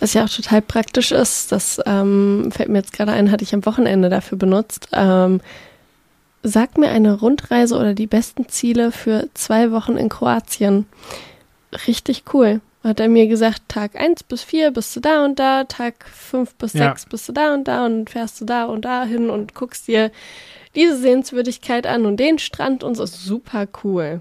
Was 0.00 0.14
ja 0.14 0.24
auch 0.24 0.28
total 0.28 0.62
praktisch 0.62 1.12
ist, 1.12 1.52
das 1.52 1.80
ähm, 1.86 2.50
fällt 2.52 2.68
mir 2.68 2.78
jetzt 2.78 2.92
gerade 2.92 3.12
ein, 3.12 3.30
hatte 3.30 3.44
ich 3.44 3.54
am 3.54 3.66
Wochenende 3.66 4.08
dafür 4.08 4.38
benutzt. 4.38 4.88
Ähm, 4.92 5.40
sag 6.42 6.78
mir 6.78 6.90
eine 6.90 7.18
Rundreise 7.18 7.76
oder 7.76 7.94
die 7.94 8.06
besten 8.06 8.48
Ziele 8.48 8.92
für 8.92 9.28
zwei 9.34 9.72
Wochen 9.72 9.96
in 9.96 10.08
Kroatien. 10.08 10.86
Richtig 11.86 12.24
cool. 12.32 12.60
Hat 12.84 13.00
er 13.00 13.08
mir 13.08 13.26
gesagt, 13.26 13.62
Tag 13.68 13.96
1 13.96 14.22
bis 14.22 14.44
4 14.44 14.70
bist 14.70 14.94
du 14.94 15.00
da 15.00 15.24
und 15.24 15.40
da, 15.40 15.64
Tag 15.64 16.06
5 16.08 16.54
bis 16.54 16.72
ja. 16.74 16.90
6 16.90 17.06
bist 17.06 17.28
du 17.28 17.32
da 17.32 17.52
und 17.52 17.66
da 17.66 17.84
und 17.84 18.10
fährst 18.10 18.40
du 18.40 18.44
da 18.44 18.66
und 18.66 18.84
da 18.84 19.04
hin 19.04 19.28
und 19.28 19.54
guckst 19.54 19.88
dir 19.88 20.12
diese 20.76 20.96
Sehenswürdigkeit 20.96 21.86
an 21.86 22.06
und 22.06 22.18
den 22.18 22.38
Strand 22.38 22.84
und 22.84 22.94
so. 22.94 23.04
Super 23.06 23.66
cool. 23.82 24.20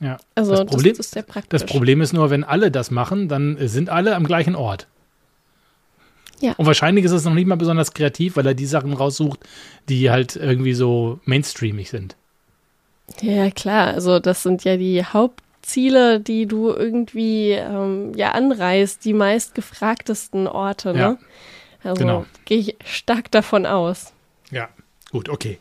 Ja. 0.00 0.16
Also 0.34 0.52
das 0.52 0.66
Problem, 0.66 0.96
das 0.96 1.06
ist 1.06 1.12
sehr 1.12 1.22
praktisch. 1.22 1.60
Das 1.60 1.66
Problem 1.66 2.00
ist 2.00 2.12
nur, 2.12 2.30
wenn 2.30 2.44
alle 2.44 2.70
das 2.70 2.90
machen, 2.90 3.28
dann 3.28 3.56
sind 3.68 3.90
alle 3.90 4.16
am 4.16 4.24
gleichen 4.24 4.56
Ort. 4.56 4.88
Ja. 6.40 6.52
Und 6.56 6.66
wahrscheinlich 6.66 7.04
ist 7.04 7.12
es 7.12 7.24
noch 7.24 7.34
nicht 7.34 7.46
mal 7.46 7.56
besonders 7.56 7.94
kreativ, 7.94 8.36
weil 8.36 8.46
er 8.46 8.54
die 8.54 8.66
Sachen 8.66 8.92
raussucht, 8.92 9.40
die 9.88 10.10
halt 10.10 10.36
irgendwie 10.36 10.74
so 10.74 11.20
mainstreamig 11.24 11.90
sind. 11.90 12.16
Ja, 13.20 13.50
klar. 13.50 13.88
Also 13.94 14.18
das 14.18 14.42
sind 14.42 14.64
ja 14.64 14.76
die 14.76 15.04
Hauptziele, 15.04 16.20
die 16.20 16.46
du 16.46 16.70
irgendwie 16.70 17.52
ähm, 17.52 18.12
ja 18.14 18.32
anreist, 18.32 19.04
die 19.04 19.12
meistgefragtesten 19.12 20.46
Orte. 20.46 20.92
Ne? 20.92 20.98
Ja, 20.98 21.18
also 21.82 22.00
genau. 22.00 22.26
gehe 22.44 22.58
ich 22.58 22.76
stark 22.84 23.30
davon 23.30 23.64
aus. 23.64 24.12
Ja, 24.50 24.68
gut, 25.10 25.28
okay. 25.28 25.58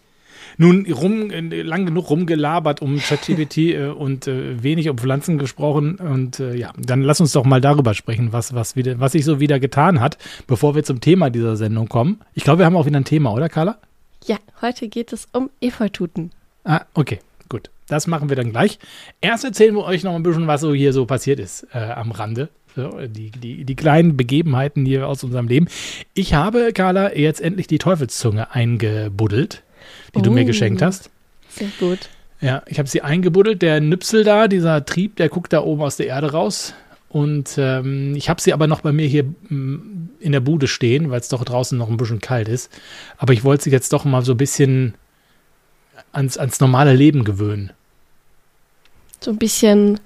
Nun, 0.57 0.85
rum, 0.91 1.29
lang 1.29 1.85
genug 1.85 2.09
rumgelabert 2.09 2.81
um 2.81 2.97
ChatGPT 2.97 3.57
äh, 3.57 3.87
und 3.87 4.27
äh, 4.27 4.61
wenig 4.61 4.89
um 4.89 4.97
Pflanzen 4.97 5.37
gesprochen. 5.37 5.95
Und 5.95 6.39
äh, 6.39 6.55
ja, 6.55 6.71
dann 6.77 7.01
lass 7.01 7.21
uns 7.21 7.31
doch 7.31 7.45
mal 7.45 7.61
darüber 7.61 7.93
sprechen, 7.93 8.33
was, 8.33 8.53
was, 8.53 8.75
wieder, 8.75 8.99
was 8.99 9.13
sich 9.13 9.25
so 9.25 9.39
wieder 9.39 9.59
getan 9.59 9.99
hat, 9.99 10.17
bevor 10.47 10.75
wir 10.75 10.83
zum 10.83 11.01
Thema 11.01 11.29
dieser 11.29 11.55
Sendung 11.55 11.89
kommen. 11.89 12.19
Ich 12.33 12.43
glaube, 12.43 12.59
wir 12.59 12.65
haben 12.65 12.75
auch 12.75 12.85
wieder 12.85 12.99
ein 12.99 13.05
Thema, 13.05 13.33
oder 13.33 13.49
Carla? 13.49 13.77
Ja, 14.25 14.37
heute 14.61 14.87
geht 14.87 15.11
es 15.11 15.27
um 15.33 15.49
Efeututen. 15.59 16.31
Ah, 16.63 16.81
okay, 16.93 17.19
gut. 17.49 17.69
Das 17.87 18.07
machen 18.07 18.29
wir 18.29 18.35
dann 18.35 18.51
gleich. 18.51 18.79
Erst 19.19 19.43
erzählen 19.43 19.75
wir 19.75 19.83
euch 19.83 20.03
noch 20.03 20.15
ein 20.15 20.23
bisschen, 20.23 20.47
was 20.47 20.61
so 20.61 20.73
hier 20.73 20.93
so 20.93 21.05
passiert 21.05 21.39
ist 21.39 21.67
äh, 21.73 21.79
am 21.79 22.11
Rande. 22.11 22.49
So, 22.75 22.89
die, 23.05 23.29
die, 23.29 23.65
die 23.65 23.75
kleinen 23.75 24.17
Begebenheiten 24.17 24.85
hier 24.85 25.07
aus 25.07 25.23
unserem 25.23 25.47
Leben. 25.47 25.67
Ich 26.15 26.33
habe, 26.33 26.73
Carla, 26.73 27.15
jetzt 27.15 27.39
endlich 27.39 27.67
die 27.67 27.77
Teufelszunge 27.77 28.51
eingebuddelt 28.51 29.61
die 30.15 30.19
oh, 30.19 30.21
du 30.21 30.31
mir 30.31 30.45
geschenkt 30.45 30.81
oh, 30.81 30.85
hast. 30.85 31.09
Sehr 31.49 31.69
gut. 31.79 32.09
Ja, 32.41 32.61
ich 32.67 32.77
habe 32.79 32.89
sie 32.89 33.01
eingebuddelt. 33.01 33.61
Der 33.61 33.79
Nüpsel 33.79 34.23
da, 34.23 34.47
dieser 34.47 34.85
Trieb, 34.85 35.15
der 35.15 35.29
guckt 35.29 35.53
da 35.53 35.61
oben 35.61 35.81
aus 35.81 35.97
der 35.97 36.07
Erde 36.07 36.31
raus. 36.31 36.73
und 37.09 37.55
ähm, 37.57 38.15
ich 38.15 38.29
habe 38.29 38.41
sie 38.41 38.53
aber 38.53 38.67
noch 38.67 38.81
bei 38.81 38.91
mir 38.91 39.07
hier 39.07 39.23
mm, 39.23 40.09
in 40.19 40.31
der 40.31 40.39
Bude 40.39 40.67
stehen, 40.67 41.11
weil 41.11 41.19
es 41.19 41.29
doch 41.29 41.43
draußen 41.43 41.77
noch 41.77 41.89
ein 41.89 41.97
bisschen 41.97 42.19
kalt 42.19 42.47
ist. 42.47 42.71
Aber 43.17 43.33
ich 43.33 43.43
wollte 43.43 43.65
sie 43.65 43.69
jetzt 43.69 43.93
doch 43.93 44.03
mal 44.03 44.23
so 44.23 44.33
ein 44.33 44.37
bisschen 44.37 44.95
ans, 46.11 46.37
ans 46.37 46.59
normale 46.59 46.93
Leben 46.93 47.23
gewöhnen. 47.23 47.71
So 49.19 49.31
ein 49.31 49.37
bisschen 49.37 49.99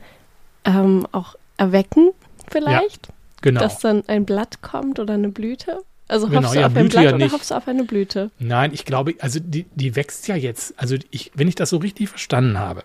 ähm, 0.66 1.08
auch 1.12 1.36
erwecken 1.58 2.12
vielleicht? 2.50 3.08
Ja, 3.08 3.14
genau. 3.42 3.62
Dass 3.62 3.80
dann 3.80 4.04
ein 4.08 4.26
Blatt 4.26 4.62
kommt 4.62 5.00
oder 5.00 5.16
eine 5.16 5.30
Blüte? 5.30 5.82
Also 6.08 6.28
Genau, 6.28 6.44
hoffst 6.44 6.56
du 6.56 6.60
ja, 6.60 6.68
auf 6.68 6.76
ein 6.76 6.90
Blatt 6.90 7.04
ja 7.04 7.16
oder 7.16 7.32
hoffst 7.32 7.52
du 7.52 7.56
auf 7.56 7.68
eine 7.68 7.84
Blüte? 7.84 8.32
Nein, 8.40 8.72
ich 8.74 8.86
glaube, 8.86 9.16
also 9.20 9.40
die, 9.42 9.66
die 9.76 9.96
wächst 9.96 10.28
ja 10.28 10.36
jetzt. 10.36 10.74
Also 10.78 10.96
ich, 11.12 11.32
wenn 11.36 11.48
ich 11.48 11.56
das 11.56 11.70
so 11.70 11.78
richtig 11.78 12.10
verstanden 12.10 12.58
habe, 12.58 12.84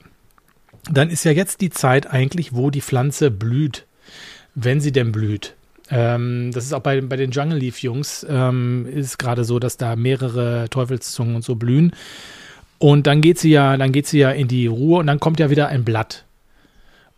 dann 0.90 1.10
ist 1.10 1.24
ja 1.24 1.32
jetzt 1.32 1.60
die 1.60 1.70
Zeit 1.70 2.08
eigentlich, 2.08 2.54
wo 2.54 2.70
die 2.70 2.80
Pflanze 2.80 3.30
blüht, 3.30 3.86
wenn 4.54 4.80
sie 4.80 4.92
denn 4.92 5.12
blüht. 5.12 5.54
Ähm, 5.90 6.50
das 6.52 6.64
ist 6.64 6.72
auch 6.72 6.80
bei, 6.80 7.00
bei 7.00 7.16
den 7.16 7.30
Jungle 7.30 7.58
Leaf 7.58 7.78
Jungs 7.78 8.26
ähm, 8.28 8.86
ist 8.86 9.18
gerade 9.18 9.44
so, 9.44 9.58
dass 9.58 9.76
da 9.76 9.94
mehrere 9.94 10.68
Teufelszungen 10.70 11.36
und 11.36 11.44
so 11.44 11.54
blühen. 11.54 11.92
Und 12.78 13.06
dann 13.06 13.20
geht 13.20 13.38
sie 13.38 13.50
ja, 13.50 13.76
dann 13.76 13.92
geht 13.92 14.08
sie 14.08 14.18
ja 14.18 14.30
in 14.30 14.48
die 14.48 14.66
Ruhe 14.66 14.98
und 14.98 15.06
dann 15.06 15.20
kommt 15.20 15.38
ja 15.38 15.50
wieder 15.50 15.68
ein 15.68 15.84
Blatt. 15.84 16.24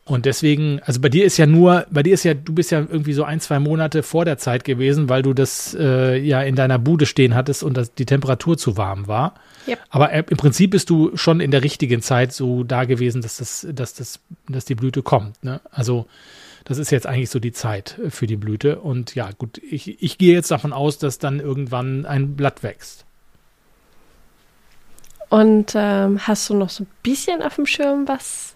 Und 0.06 0.26
deswegen, 0.26 0.80
also 0.84 1.00
bei 1.00 1.08
dir 1.08 1.24
ist 1.24 1.38
ja 1.38 1.46
nur, 1.46 1.86
bei 1.90 2.02
dir 2.02 2.12
ist 2.12 2.24
ja, 2.24 2.34
du 2.34 2.52
bist 2.52 2.70
ja 2.70 2.80
irgendwie 2.80 3.14
so 3.14 3.24
ein, 3.24 3.40
zwei 3.40 3.58
Monate 3.58 4.02
vor 4.02 4.26
der 4.26 4.36
Zeit 4.36 4.64
gewesen, 4.64 5.08
weil 5.08 5.22
du 5.22 5.32
das 5.32 5.74
äh, 5.78 6.18
ja 6.18 6.42
in 6.42 6.56
deiner 6.56 6.78
Bude 6.78 7.06
stehen 7.06 7.34
hattest 7.34 7.62
und 7.62 7.74
das, 7.74 7.94
die 7.94 8.04
Temperatur 8.04 8.58
zu 8.58 8.76
warm 8.76 9.06
war. 9.08 9.34
Yep. 9.66 9.78
Aber 9.88 10.12
äh, 10.12 10.22
im 10.28 10.36
Prinzip 10.36 10.72
bist 10.72 10.90
du 10.90 11.16
schon 11.16 11.40
in 11.40 11.50
der 11.50 11.62
richtigen 11.62 12.02
Zeit 12.02 12.34
so 12.34 12.64
da 12.64 12.84
gewesen, 12.84 13.22
dass 13.22 13.38
das, 13.38 13.66
dass 13.72 13.94
das, 13.94 14.20
dass 14.46 14.66
die 14.66 14.74
Blüte 14.74 15.02
kommt. 15.02 15.42
Ne? 15.42 15.62
Also 15.70 16.06
das 16.64 16.76
ist 16.76 16.90
jetzt 16.90 17.06
eigentlich 17.06 17.30
so 17.30 17.38
die 17.38 17.52
Zeit 17.52 17.98
für 18.10 18.26
die 18.26 18.36
Blüte. 18.36 18.80
Und 18.80 19.14
ja, 19.14 19.30
gut, 19.36 19.56
ich, 19.58 20.02
ich 20.02 20.18
gehe 20.18 20.34
jetzt 20.34 20.50
davon 20.50 20.74
aus, 20.74 20.98
dass 20.98 21.18
dann 21.18 21.40
irgendwann 21.40 22.04
ein 22.04 22.36
Blatt 22.36 22.62
wächst. 22.62 23.06
Und 25.30 25.72
ähm, 25.74 26.26
hast 26.26 26.50
du 26.50 26.54
noch 26.54 26.68
so 26.68 26.84
ein 26.84 26.88
bisschen 27.02 27.42
auf 27.42 27.56
dem 27.56 27.66
Schirm, 27.66 28.06
was 28.06 28.53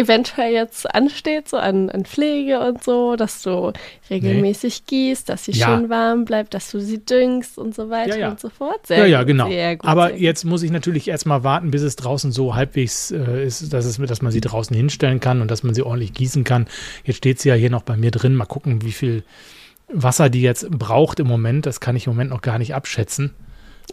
eventuell 0.00 0.52
jetzt 0.52 0.92
ansteht, 0.94 1.48
so 1.48 1.56
an, 1.56 1.90
an 1.90 2.04
Pflege 2.04 2.60
und 2.60 2.82
so, 2.82 3.16
dass 3.16 3.42
du 3.42 3.72
regelmäßig 4.10 4.86
gießt, 4.86 5.28
dass 5.28 5.44
sie 5.44 5.52
Ja. 5.52 5.66
schön 5.66 5.88
warm 5.88 6.24
bleibt, 6.24 6.54
dass 6.54 6.70
du 6.70 6.80
sie 6.80 6.98
düngst 7.04 7.56
und 7.58 7.74
so 7.74 7.90
weiter 7.90 8.14
Ja, 8.16 8.20
ja. 8.22 8.30
und 8.30 8.40
so 8.40 8.48
fort. 8.48 8.86
Sehr 8.86 8.98
ja, 8.98 9.04
ja, 9.06 9.22
genau. 9.22 9.46
Gut, 9.48 9.84
Aber 9.84 10.14
jetzt 10.16 10.44
muss 10.44 10.62
ich 10.62 10.70
natürlich 10.70 11.08
erstmal 11.08 11.44
warten, 11.44 11.70
bis 11.70 11.82
es 11.82 11.96
draußen 11.96 12.32
so 12.32 12.54
halbwegs 12.54 13.10
äh, 13.10 13.44
ist, 13.46 13.72
dass, 13.72 13.84
es, 13.84 13.98
dass 13.98 14.22
man 14.22 14.32
sie 14.32 14.40
draußen 14.40 14.74
hinstellen 14.76 15.20
kann 15.20 15.40
und 15.40 15.50
dass 15.50 15.62
man 15.62 15.74
sie 15.74 15.82
ordentlich 15.82 16.12
gießen 16.12 16.44
kann. 16.44 16.66
Jetzt 17.04 17.16
steht 17.16 17.40
sie 17.40 17.48
ja 17.50 17.54
hier 17.54 17.70
noch 17.70 17.82
bei 17.82 17.96
mir 17.96 18.10
drin. 18.10 18.34
Mal 18.34 18.46
gucken, 18.46 18.82
wie 18.82 18.92
viel 18.92 19.22
Wasser 19.92 20.30
die 20.30 20.42
jetzt 20.42 20.70
braucht 20.70 21.20
im 21.20 21.26
Moment. 21.26 21.66
Das 21.66 21.80
kann 21.80 21.96
ich 21.96 22.06
im 22.06 22.12
Moment 22.12 22.30
noch 22.30 22.42
gar 22.42 22.58
nicht 22.58 22.74
abschätzen. 22.74 23.34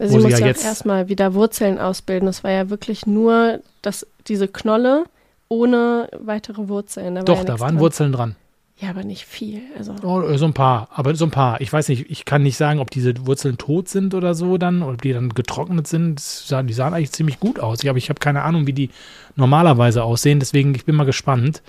Also 0.00 0.18
sie 0.18 0.22
muss 0.22 0.32
ja 0.32 0.38
ja 0.38 0.46
jetzt- 0.46 0.64
erstmal 0.64 1.08
wieder 1.08 1.34
Wurzeln 1.34 1.78
ausbilden. 1.78 2.26
Das 2.26 2.44
war 2.44 2.52
ja 2.52 2.70
wirklich 2.70 3.06
nur 3.06 3.60
das, 3.82 4.06
diese 4.28 4.46
Knolle 4.46 5.04
ohne 5.48 6.08
weitere 6.18 6.68
Wurzeln. 6.68 7.14
Da 7.14 7.20
war 7.20 7.24
Doch, 7.24 7.38
ja 7.38 7.44
da 7.44 7.60
waren 7.60 7.74
dran. 7.74 7.80
Wurzeln 7.80 8.12
dran. 8.12 8.36
Ja, 8.80 8.90
aber 8.90 9.02
nicht 9.02 9.24
viel. 9.24 9.62
Also 9.76 9.92
Oh, 10.02 10.36
so 10.36 10.44
ein 10.44 10.52
paar, 10.52 10.88
aber 10.92 11.12
so 11.16 11.24
ein 11.24 11.32
paar. 11.32 11.60
Ich 11.60 11.72
weiß 11.72 11.88
nicht, 11.88 12.10
ich 12.10 12.24
kann 12.24 12.44
nicht 12.44 12.56
sagen, 12.56 12.78
ob 12.78 12.90
diese 12.90 13.26
Wurzeln 13.26 13.58
tot 13.58 13.88
sind 13.88 14.14
oder 14.14 14.34
so 14.34 14.56
dann, 14.56 14.82
oder 14.82 14.92
ob 14.94 15.02
die 15.02 15.12
dann 15.12 15.30
getrocknet 15.30 15.88
sind. 15.88 16.20
Die 16.20 16.72
sahen 16.72 16.94
eigentlich 16.94 17.10
ziemlich 17.10 17.40
gut 17.40 17.58
aus. 17.58 17.82
Ich, 17.82 17.88
aber 17.88 17.98
ich 17.98 18.08
habe 18.08 18.20
keine 18.20 18.42
Ahnung, 18.42 18.68
wie 18.68 18.72
die 18.72 18.90
normalerweise 19.34 20.04
aussehen. 20.04 20.38
Deswegen, 20.38 20.74
ich 20.76 20.84
bin 20.84 20.94
mal 20.94 21.04
gespannt. 21.04 21.62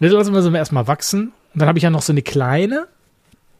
Jetzt 0.00 0.12
lassen 0.12 0.32
wir 0.32 0.40
sie 0.40 0.54
erstmal 0.56 0.86
wachsen. 0.86 1.32
Und 1.52 1.60
dann 1.60 1.68
habe 1.68 1.78
ich 1.78 1.82
ja 1.84 1.90
noch 1.90 2.02
so 2.02 2.12
eine 2.14 2.22
kleine, 2.22 2.86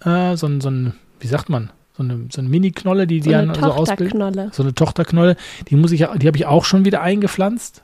äh, 0.03 0.37
so 0.37 0.47
ein, 0.47 0.63
so 0.63 0.71
ein, 0.71 0.95
wie 1.21 1.27
sagt 1.27 1.51
man, 1.51 1.71
so 1.97 2.03
eine, 2.03 2.27
so 2.31 2.41
eine 2.41 2.49
Mini-Knolle, 2.49 3.07
die 3.07 3.21
die 3.21 3.31
so 3.31 3.37
eine 3.37 3.53
dann 3.53 3.65
so 3.65 3.73
ausbildet. 3.73 4.13
Tochterknolle. 4.13 4.51
So 4.53 4.63
eine 4.63 4.75
Tochterknolle. 4.75 5.37
Die 5.69 5.77
muss 5.77 5.93
ich, 5.93 6.01
die 6.01 6.27
habe 6.27 6.37
ich 6.37 6.47
auch 6.47 6.65
schon 6.65 6.87
wieder 6.87 7.03
eingepflanzt. 7.03 7.83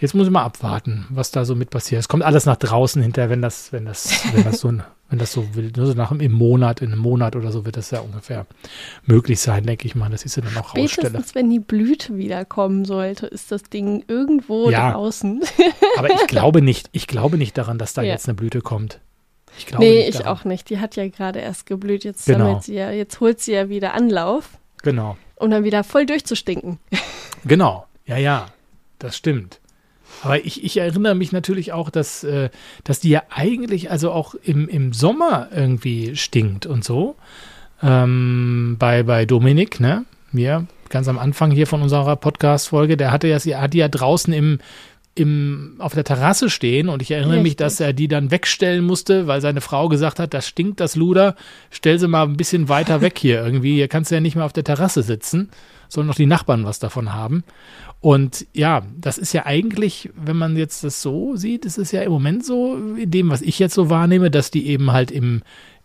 Jetzt 0.00 0.14
muss 0.14 0.26
ich 0.26 0.32
mal 0.32 0.44
abwarten, 0.44 1.06
was 1.10 1.30
da 1.30 1.44
so 1.44 1.54
mit 1.54 1.68
passiert. 1.70 2.00
Es 2.00 2.08
kommt 2.08 2.22
alles 2.22 2.46
nach 2.46 2.56
draußen 2.56 3.02
hinterher, 3.02 3.28
wenn 3.30 3.42
das, 3.42 3.70
wenn 3.72 3.84
das, 3.84 4.24
wenn 4.34 4.44
das 4.44 4.60
so, 4.60 4.68
wenn 5.10 5.18
das 5.18 5.32
so 5.32 5.54
will, 5.54 5.70
ne, 5.76 5.84
so 5.86 5.92
nach 5.92 6.10
im 6.12 6.32
Monat, 6.32 6.80
in 6.80 6.92
einem 6.92 7.00
Monat 7.02 7.36
oder 7.36 7.52
so 7.52 7.66
wird 7.66 7.76
das 7.76 7.90
ja 7.90 8.00
ungefähr 8.00 8.46
möglich 9.04 9.40
sein, 9.40 9.66
denke 9.66 9.86
ich 9.86 9.94
mal, 9.94 10.08
dass 10.08 10.24
ich 10.24 10.32
sie 10.32 10.40
dann 10.40 10.56
auch 10.56 10.74
rausstelle. 10.74 10.88
Spätestens, 10.88 11.34
wenn 11.34 11.50
die 11.50 11.60
Blüte 11.60 12.16
wiederkommen 12.16 12.84
sollte, 12.86 13.26
ist 13.26 13.52
das 13.52 13.64
Ding 13.64 14.02
irgendwo 14.08 14.70
Ja. 14.70 14.92
draußen. 14.92 15.42
Aber 15.98 16.10
ich 16.10 16.26
glaube 16.28 16.62
nicht, 16.62 16.88
ich 16.92 17.06
glaube 17.06 17.36
nicht 17.36 17.58
daran, 17.58 17.76
dass 17.76 17.92
da 17.92 18.00
Ja. 18.02 18.12
jetzt 18.12 18.26
eine 18.28 18.34
Blüte 18.36 18.62
kommt. 18.62 19.00
Ich 19.58 19.66
glaube 19.66 19.84
nee, 19.84 20.08
ich 20.08 20.16
daran. 20.16 20.28
auch 20.38 20.44
nicht. 20.44 20.70
Die 20.70 20.78
hat 20.78 20.96
ja 20.96 21.06
gerade 21.08 21.40
erst 21.40 21.66
geblüht. 21.66 22.04
Jetzt 22.04 22.24
Genau. 22.24 22.60
sie 22.60 22.74
ja, 22.74 22.90
jetzt 22.90 23.20
holt 23.20 23.40
sie 23.40 23.52
ja 23.52 23.68
wieder 23.68 23.92
Anlauf, 23.94 24.48
Genau, 24.82 25.18
um 25.36 25.50
dann 25.50 25.64
wieder 25.64 25.84
voll 25.84 26.06
durchzustinken. 26.06 26.78
genau, 27.44 27.84
ja, 28.06 28.16
ja, 28.16 28.46
das 28.98 29.16
stimmt. 29.16 29.59
Aber 30.22 30.44
ich, 30.44 30.64
ich 30.64 30.76
erinnere 30.76 31.14
mich 31.14 31.32
natürlich 31.32 31.72
auch, 31.72 31.90
dass, 31.90 32.24
äh, 32.24 32.50
dass 32.84 33.00
die 33.00 33.10
ja 33.10 33.22
eigentlich 33.30 33.90
also 33.90 34.12
auch 34.12 34.34
im, 34.34 34.68
im 34.68 34.92
Sommer 34.92 35.48
irgendwie 35.54 36.16
stinkt 36.16 36.66
und 36.66 36.84
so. 36.84 37.16
Ähm, 37.82 38.76
bei, 38.78 39.02
bei 39.02 39.24
Dominik, 39.24 39.80
ne? 39.80 40.04
Mir, 40.32 40.66
ganz 40.90 41.08
am 41.08 41.18
Anfang 41.18 41.50
hier 41.50 41.66
von 41.66 41.82
unserer 41.82 42.16
Podcast-Folge, 42.16 42.96
der 42.96 43.10
hatte 43.10 43.28
ja, 43.28 43.40
sie 43.40 43.56
hat 43.56 43.72
die 43.72 43.78
ja 43.78 43.88
draußen 43.88 44.32
im, 44.32 44.58
im, 45.14 45.76
auf 45.78 45.94
der 45.94 46.04
Terrasse 46.04 46.50
stehen 46.50 46.88
und 46.88 47.02
ich 47.02 47.10
erinnere 47.10 47.38
mich, 47.38 47.52
Richtig. 47.52 47.56
dass 47.56 47.80
er 47.80 47.92
die 47.92 48.06
dann 48.06 48.30
wegstellen 48.30 48.84
musste, 48.84 49.26
weil 49.26 49.40
seine 49.40 49.60
Frau 49.60 49.88
gesagt 49.88 50.18
hat, 50.18 50.34
das 50.34 50.46
stinkt 50.46 50.78
das 50.78 50.94
Luder, 50.94 51.34
stell 51.70 51.98
sie 51.98 52.08
mal 52.08 52.24
ein 52.24 52.36
bisschen 52.36 52.68
weiter 52.68 53.00
weg 53.00 53.18
hier 53.18 53.42
irgendwie. 53.42 53.74
Hier 53.74 53.88
kannst 53.88 54.10
du 54.10 54.14
ja 54.14 54.20
nicht 54.20 54.36
mehr 54.36 54.44
auf 54.44 54.52
der 54.52 54.64
Terrasse 54.64 55.02
sitzen, 55.02 55.50
sollen 55.88 56.06
noch 56.06 56.14
die 56.14 56.26
Nachbarn 56.26 56.64
was 56.64 56.78
davon 56.78 57.12
haben. 57.12 57.42
Und 58.00 58.46
ja, 58.54 58.82
das 58.98 59.18
ist 59.18 59.34
ja 59.34 59.44
eigentlich, 59.44 60.10
wenn 60.14 60.36
man 60.36 60.56
jetzt 60.56 60.84
das 60.84 61.02
so 61.02 61.36
sieht, 61.36 61.66
ist 61.66 61.76
es 61.76 61.92
ja 61.92 62.02
im 62.02 62.12
Moment 62.12 62.44
so, 62.44 62.76
in 62.76 63.10
dem, 63.10 63.28
was 63.28 63.42
ich 63.42 63.58
jetzt 63.58 63.74
so 63.74 63.90
wahrnehme, 63.90 64.30
dass 64.30 64.50
die 64.50 64.66
eben 64.68 64.90
halt 64.90 65.10
im, 65.10 65.42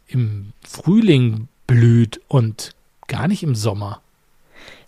im 0.07 0.53
Frühling 0.65 1.49
blüht 1.67 2.21
und 2.27 2.71
gar 3.07 3.27
nicht 3.27 3.43
im 3.43 3.53
Sommer. 3.53 4.01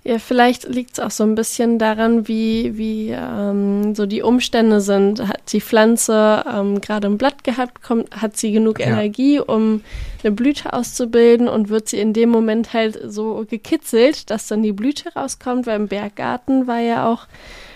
Ja, 0.08 0.20
vielleicht 0.20 0.64
liegt 0.64 0.94
es 0.94 1.00
auch 1.02 1.12
so 1.12 1.26
ein 1.26 1.36
bisschen 1.36 1.80
daran, 1.80 2.30
wie, 2.30 2.78
wie 2.78 3.10
ähm, 3.10 3.94
so 3.94 4.06
die 4.06 4.22
Umstände 4.22 4.80
sind. 4.80 5.28
Hat 5.28 5.52
die 5.52 5.60
Pflanze 5.60 6.46
ähm, 6.50 6.80
gerade 6.80 7.08
ein 7.08 7.18
Blatt 7.18 7.44
gehabt, 7.44 7.84
kommt, 7.84 8.10
hat 8.16 8.38
sie 8.38 8.54
genug 8.54 8.80
Ja. 8.80 8.86
Energie, 8.86 9.42
um 9.42 9.82
eine 10.24 10.32
Blüte 10.32 10.72
auszubilden 10.72 11.50
und 11.50 11.68
wird 11.68 11.90
sie 11.90 12.00
in 12.00 12.14
dem 12.14 12.30
Moment 12.30 12.72
halt 12.72 12.98
so 13.06 13.46
gekitzelt, 13.50 14.30
dass 14.30 14.48
dann 14.48 14.64
die 14.64 14.72
Blüte 14.72 15.14
rauskommt, 15.14 15.68
weil 15.68 15.76
im 15.76 15.90
Berggarten 15.90 16.68
war 16.68 16.80
ja 16.80 17.06
auch 17.12 17.28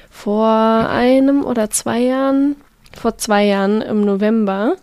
vor 0.09 0.47
einem 0.47 1.43
oder 1.43 1.69
zwei 1.69 1.99
Jahren, 1.99 2.55
vor 2.97 3.17
zwei 3.17 3.43
Jahren 3.43 3.81
im 3.81 4.05
November, 4.05 4.77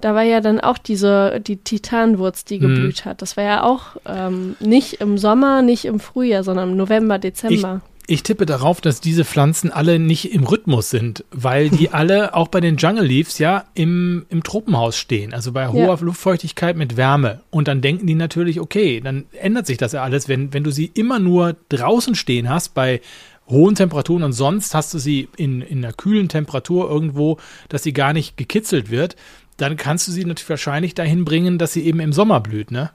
da 0.00 0.14
war 0.14 0.22
ja 0.22 0.40
dann 0.40 0.60
auch 0.60 0.78
diese, 0.78 1.40
die 1.40 1.56
Titanwurz, 1.56 2.44
die 2.44 2.58
Mhm. 2.58 2.62
geblüht 2.62 3.04
hat. 3.04 3.22
Das 3.22 3.36
war 3.36 3.44
ja 3.44 3.62
auch 3.62 3.96
ähm, 4.06 4.56
nicht 4.60 4.94
im 5.00 5.18
Sommer, 5.18 5.62
nicht 5.62 5.84
im 5.84 6.00
Frühjahr, 6.00 6.42
sondern 6.44 6.70
im 6.70 6.76
November, 6.76 7.18
Dezember. 7.18 7.80
Ich 8.06 8.24
tippe 8.24 8.44
darauf, 8.44 8.80
dass 8.80 9.00
diese 9.00 9.24
Pflanzen 9.24 9.70
alle 9.70 10.00
nicht 10.00 10.34
im 10.34 10.42
Rhythmus 10.42 10.90
sind, 10.90 11.24
weil 11.30 11.70
die 11.70 11.90
alle 11.92 12.34
auch 12.34 12.48
bei 12.48 12.60
den 12.60 12.76
Jungle 12.76 13.04
Leaves 13.06 13.38
ja 13.38 13.66
im, 13.74 14.26
im 14.30 14.42
Tropenhaus 14.42 14.96
stehen, 14.96 15.32
also 15.32 15.52
bei 15.52 15.68
hoher 15.68 15.94
Ja. 15.94 15.98
Luftfeuchtigkeit 16.00 16.76
mit 16.76 16.96
Wärme. 16.96 17.40
Und 17.50 17.68
dann 17.68 17.82
denken 17.82 18.08
die 18.08 18.16
natürlich, 18.16 18.58
okay, 18.58 19.00
dann 19.00 19.26
ändert 19.40 19.66
sich 19.68 19.78
das 19.78 19.92
ja 19.92 20.02
alles, 20.02 20.28
wenn, 20.28 20.52
wenn 20.52 20.64
du 20.64 20.72
sie 20.72 20.90
immer 20.94 21.20
nur 21.20 21.54
draußen 21.68 22.16
stehen 22.16 22.48
hast 22.48 22.74
bei 22.74 23.00
hohen 23.48 23.74
Temperaturen 23.74 24.22
und 24.22 24.32
sonst 24.32 24.74
hast 24.76 24.94
du 24.94 24.98
sie 24.98 25.28
in, 25.36 25.60
in 25.60 25.84
einer 25.84 25.92
kühlen 25.92 26.28
Temperatur 26.28 26.88
irgendwo, 26.88 27.38
dass 27.68 27.82
sie 27.82 27.92
gar 27.92 28.12
nicht 28.12 28.36
gekitzelt 28.36 28.90
wird, 28.92 29.16
dann 29.60 29.76
kannst 29.76 30.08
du 30.08 30.12
sie 30.12 30.24
natürlich 30.24 30.48
wahrscheinlich 30.48 30.94
dahin 30.94 31.24
bringen, 31.24 31.58
dass 31.58 31.72
sie 31.72 31.84
eben 31.84 32.00
im 32.00 32.12
Sommer 32.12 32.40
blüht, 32.40 32.70
ne? 32.70 32.90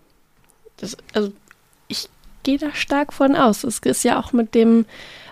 Das, 0.78 0.98
also 1.14 1.32
ich 1.88 2.10
gehe 2.44 2.58
da 2.58 2.74
stark 2.74 3.14
von 3.14 3.36
aus. 3.36 3.64
Es 3.64 3.80
ist 3.80 4.04
ja 4.04 4.20
auch 4.20 4.34
mit 4.34 4.56
dem 4.56 4.86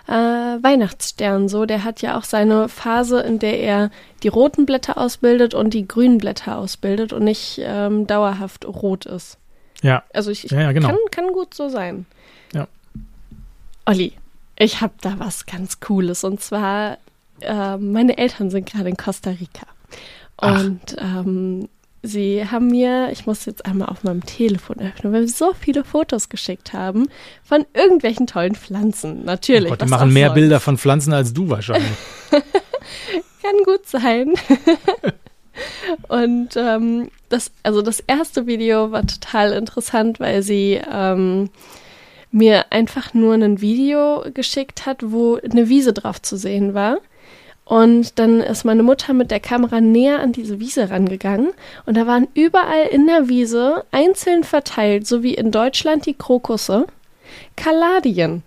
äh, 0.06 0.12
Weihnachtsstern 0.12 1.48
so. 1.48 1.66
Der 1.66 1.84
hat 1.84 2.02
ja 2.02 2.16
auch 2.18 2.24
seine 2.24 2.68
Phase, 2.68 3.20
in 3.20 3.38
der 3.38 3.58
er 3.60 3.90
die 4.22 4.28
roten 4.28 4.66
Blätter 4.66 4.96
ausbildet 4.96 5.54
und 5.54 5.74
die 5.74 5.88
grünen 5.88 6.18
Blätter 6.18 6.56
ausbildet 6.56 7.12
und 7.12 7.24
nicht 7.24 7.60
ähm, 7.62 8.06
dauerhaft 8.06 8.64
rot 8.64 9.06
ist. 9.06 9.38
Ja. 9.82 10.02
Also 10.12 10.30
ich, 10.30 10.44
ich 10.44 10.50
Ja, 10.50 10.60
ja, 10.60 10.72
genau. 10.72 10.88
kann, 10.88 10.98
kann 11.10 11.28
gut 11.32 11.54
so 11.54 11.68
sein. 11.68 12.06
Ja. 12.52 12.68
Olli, 13.86 14.12
ich 14.56 14.80
habe 14.80 14.94
da 15.00 15.18
was 15.18 15.46
ganz 15.46 15.80
Cooles. 15.80 16.24
Und 16.24 16.40
zwar, 16.40 16.98
äh, 17.40 17.76
meine 17.76 18.16
Eltern 18.18 18.50
sind 18.50 18.70
gerade 18.70 18.88
in 18.88 18.96
Costa 18.96 19.30
Rica. 19.30 19.66
Ach. 20.44 20.60
Und 20.60 20.96
ähm, 20.98 21.68
sie 22.02 22.44
haben 22.50 22.68
mir, 22.68 23.10
ich 23.12 23.26
muss 23.26 23.44
jetzt 23.46 23.66
einmal 23.66 23.88
auf 23.88 24.04
meinem 24.04 24.24
Telefon 24.24 24.76
öffnen, 24.80 25.12
weil 25.12 25.22
wir 25.22 25.28
so 25.28 25.52
viele 25.58 25.84
Fotos 25.84 26.28
geschickt 26.28 26.72
haben 26.72 27.08
von 27.42 27.64
irgendwelchen 27.74 28.26
tollen 28.26 28.54
Pflanzen. 28.54 29.24
Natürlich. 29.24 29.66
Oh 29.66 29.70
Gott, 29.70 29.82
die 29.82 29.90
machen 29.90 30.12
mehr 30.12 30.28
sonst. 30.28 30.34
Bilder 30.34 30.60
von 30.60 30.78
Pflanzen 30.78 31.12
als 31.12 31.32
du 31.32 31.48
wahrscheinlich. 31.48 31.90
Kann 33.42 33.56
gut 33.64 33.86
sein. 33.86 34.34
Und 36.08 36.56
ähm, 36.56 37.10
das, 37.28 37.52
also 37.62 37.82
das 37.82 38.00
erste 38.00 38.46
Video 38.46 38.90
war 38.90 39.06
total 39.06 39.52
interessant, 39.52 40.18
weil 40.18 40.42
sie 40.42 40.80
ähm, 40.90 41.50
mir 42.32 42.72
einfach 42.72 43.14
nur 43.14 43.34
ein 43.34 43.60
Video 43.60 44.24
geschickt 44.34 44.86
hat, 44.86 44.98
wo 45.02 45.36
eine 45.36 45.68
Wiese 45.68 45.92
drauf 45.92 46.20
zu 46.20 46.36
sehen 46.36 46.74
war. 46.74 46.98
Und 47.64 48.18
dann 48.18 48.40
ist 48.40 48.64
meine 48.64 48.82
Mutter 48.82 49.14
mit 49.14 49.30
der 49.30 49.40
Kamera 49.40 49.80
näher 49.80 50.20
an 50.20 50.32
diese 50.32 50.60
Wiese 50.60 50.90
rangegangen 50.90 51.52
und 51.86 51.96
da 51.96 52.06
waren 52.06 52.28
überall 52.34 52.86
in 52.90 53.06
der 53.06 53.28
Wiese 53.28 53.84
einzeln 53.90 54.44
verteilt, 54.44 55.06
so 55.06 55.22
wie 55.22 55.34
in 55.34 55.50
Deutschland 55.50 56.04
die 56.04 56.12
Krokusse, 56.12 56.86
Kaladien. 57.56 58.42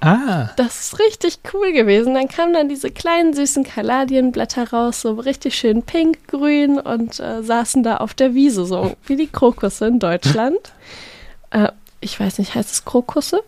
Ah. 0.00 0.50
Das 0.56 0.80
ist 0.80 0.98
richtig 1.00 1.40
cool 1.52 1.72
gewesen. 1.72 2.14
Dann 2.14 2.28
kamen 2.28 2.52
dann 2.52 2.68
diese 2.68 2.90
kleinen 2.90 3.34
süßen 3.34 3.64
Kaladienblätter 3.64 4.70
raus, 4.70 5.00
so 5.00 5.14
richtig 5.14 5.56
schön 5.56 5.82
pink, 5.82 6.28
grün 6.28 6.78
und 6.78 7.18
äh, 7.18 7.42
saßen 7.42 7.82
da 7.82 7.96
auf 7.96 8.14
der 8.14 8.34
Wiese, 8.34 8.64
so 8.64 8.96
wie 9.06 9.16
die 9.16 9.26
Krokusse 9.26 9.86
in 9.86 9.98
Deutschland. 9.98 10.58
äh, 11.50 11.68
ich 12.00 12.20
weiß 12.20 12.38
nicht, 12.38 12.54
heißt 12.54 12.70
es 12.70 12.84
Krokusse? 12.84 13.42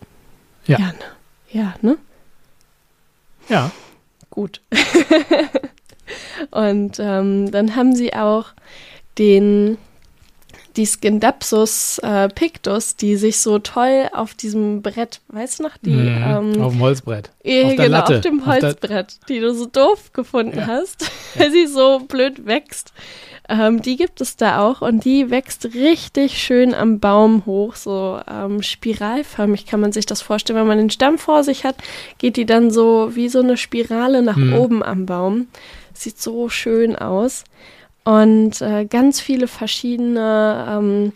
Ja. 0.65 0.77
Ja, 0.79 0.87
ne? 0.87 0.93
Ja, 1.51 1.73
ne? 1.81 1.97
Ja. 3.47 3.71
Gut. 4.31 4.61
und 6.51 6.99
ähm, 6.99 7.51
dann 7.51 7.75
haben 7.75 7.95
sie 7.95 8.13
auch 8.13 8.47
den 9.19 9.77
die 10.77 10.85
Skindapsus 10.85 11.99
äh, 11.99 12.29
pictus, 12.29 12.95
die 12.95 13.15
sich 13.15 13.39
so 13.39 13.59
toll 13.59 14.09
auf 14.13 14.33
diesem 14.33 14.81
Brett, 14.81 15.21
weißt 15.29 15.59
du 15.59 15.63
noch, 15.63 15.77
die 15.81 15.91
Mhm, 15.91 16.23
ähm, 16.55 16.61
auf 16.61 16.71
dem 16.73 16.81
Holzbrett. 16.81 17.29
eh, 17.43 17.63
auf 17.65 17.75
genau, 17.75 17.97
Latte. 17.97 18.15
auf 18.15 18.21
dem 18.21 18.39
Auf 18.41 18.47
Holzbrett, 18.47 19.17
die 19.29 19.39
du 19.39 19.53
so 19.53 19.65
doof 19.65 20.13
gefunden 20.13 20.59
Ja. 20.59 20.67
hast, 20.67 21.09
weil 21.35 21.51
sie 21.51 21.67
so 21.67 21.99
blöd 21.99 22.45
wächst. 22.45 22.93
Ähm, 23.49 23.81
die 23.81 23.97
gibt 23.97 24.21
es 24.21 24.37
da 24.37 24.61
auch 24.61 24.81
und 24.81 25.03
die 25.03 25.29
wächst 25.29 25.65
richtig 25.73 26.37
schön 26.41 26.73
am 26.73 26.99
Baum 26.99 27.45
hoch, 27.45 27.75
so 27.75 28.19
ähm, 28.29 28.61
spiralförmig 28.61 29.65
kann 29.65 29.81
man 29.81 29.91
sich 29.91 30.05
das 30.05 30.21
vorstellen. 30.21 30.57
Wenn 30.59 30.67
man 30.67 30.77
den 30.77 30.89
Stamm 30.89 31.17
vor 31.17 31.43
sich 31.43 31.65
hat, 31.65 31.75
geht 32.17 32.37
die 32.37 32.45
dann 32.45 32.71
so 32.71 33.09
wie 33.15 33.27
so 33.29 33.39
eine 33.39 33.57
Spirale 33.57 34.21
nach 34.21 34.37
Mhm. 34.37 34.53
oben 34.53 34.83
am 34.83 35.05
Baum. 35.05 35.47
Sieht 35.93 36.21
so 36.21 36.47
schön 36.49 36.95
aus. 36.95 37.43
Und 38.03 38.61
äh, 38.61 38.85
ganz 38.85 39.21
viele 39.21 39.47
verschiedene 39.47 40.65
ähm, 40.69 41.13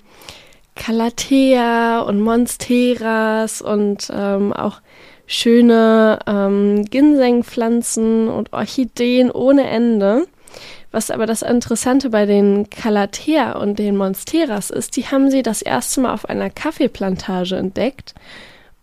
Calathea 0.75 2.01
und 2.01 2.21
Monsteras 2.21 3.61
und 3.61 4.11
ähm, 4.13 4.53
auch 4.53 4.81
schöne 5.25 6.19
ähm, 6.27 6.85
Ginsengpflanzen 6.85 8.27
und 8.27 8.53
Orchideen 8.53 9.31
ohne 9.31 9.67
Ende. 9.67 10.27
Was 10.91 11.11
aber 11.11 11.25
das 11.25 11.41
Interessante 11.41 12.09
bei 12.09 12.25
den 12.25 12.69
Calathea 12.69 13.57
und 13.57 13.79
den 13.79 13.97
Monsteras 13.97 14.69
ist, 14.69 14.95
die 14.95 15.07
haben 15.07 15.29
sie 15.29 15.43
das 15.43 15.61
erste 15.61 16.01
Mal 16.01 16.13
auf 16.13 16.29
einer 16.29 16.49
Kaffeeplantage 16.49 17.55
entdeckt 17.55 18.13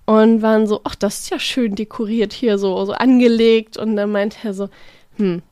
und 0.04 0.42
waren 0.42 0.66
so, 0.66 0.80
ach, 0.84 0.94
das 0.94 1.20
ist 1.20 1.30
ja 1.30 1.38
schön 1.38 1.74
dekoriert 1.74 2.32
hier, 2.32 2.58
so, 2.58 2.84
so 2.84 2.92
angelegt. 2.92 3.76
Und 3.78 3.96
dann 3.96 4.12
meinte 4.12 4.36
er 4.42 4.52
so, 4.52 4.68
hm, 5.16 5.42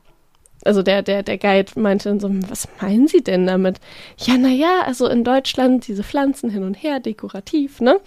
also 0.65 0.83
der, 0.83 1.01
der, 1.01 1.23
der 1.23 1.37
Guide 1.37 1.71
meinte 1.79 2.09
dann 2.09 2.19
so, 2.19 2.27
"Hm, 2.27 2.49
was 2.49 2.67
meinen 2.81 3.07
Sie 3.07 3.23
denn 3.23 3.47
damit? 3.47 3.79
Ja, 4.17 4.37
naja, 4.37 4.81
also 4.85 5.07
in 5.07 5.23
Deutschland 5.23 5.87
diese 5.87 6.03
Pflanzen 6.03 6.49
hin 6.49 6.63
und 6.63 6.75
her, 6.75 6.99
dekorativ, 6.99 7.81
ne? 7.81 7.99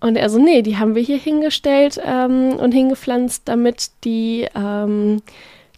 Und 0.00 0.16
er 0.16 0.28
so, 0.30 0.38
nee, 0.40 0.62
die 0.62 0.78
haben 0.78 0.96
wir 0.96 1.02
hier 1.02 1.18
hingestellt 1.18 2.00
ähm, 2.04 2.56
und 2.56 2.72
hingepflanzt, 2.72 3.42
damit 3.44 3.90
die, 4.02 4.48
ähm, 4.52 5.22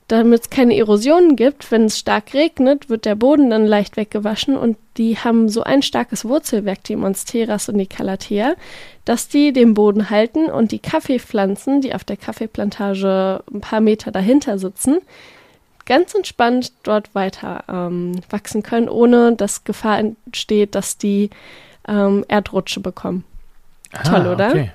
damit 0.09 0.41
es 0.43 0.51
keine 0.51 0.75
Erosionen 0.79 1.37
gibt. 1.37 1.71
Wenn 1.71 1.85
es 1.85 1.99
stark 1.99 2.33
regnet, 2.33 2.89
wird 2.89 3.05
der 3.05 3.17
Boden 3.17 3.51
dann 3.51 3.67
leicht 3.67 3.99
weggewaschen 3.99 4.57
und 4.57 4.79
die 4.97 5.19
haben 5.19 5.51
so 5.51 5.63
ein 5.63 5.83
starkes 5.83 6.25
Wurzelwerk, 6.25 6.83
die 6.85 6.97
Monsteras 6.97 7.69
und 7.69 7.77
die 7.77 7.87
Calathea, 7.87 8.55
dass 9.05 9.29
die 9.29 9.53
den 9.53 9.75
Boden 9.75 10.09
halten 10.09 10.47
und 10.47 10.73
die 10.73 10.79
Kaffeepflanzen, 10.79 11.83
die 11.83 11.95
auf 11.95 12.05
der 12.05 12.17
Kaffeeplantage 12.17 13.43
ein 13.53 13.61
paar 13.61 13.81
Meter 13.83 14.11
dahinter 14.11 14.59
sitzen, 14.59 15.01
ganz 15.87 16.15
entspannt 16.15 16.73
dort 16.83 17.15
weiter 17.15 17.65
ähm, 17.69 18.21
wachsen 18.31 18.63
können, 18.63 18.89
ohne 18.89 19.35
dass 19.37 19.65
Gefahr 19.65 19.99
entsteht, 19.99 20.75
dass 20.75 20.99
die 20.99 21.31
ähm, 21.87 22.25
Erdrutsche 22.29 22.81
bekommen. 22.81 23.25
Toll, 24.05 24.27
oder? 24.27 24.47
Ah, 24.47 24.51
Okay. 24.51 24.73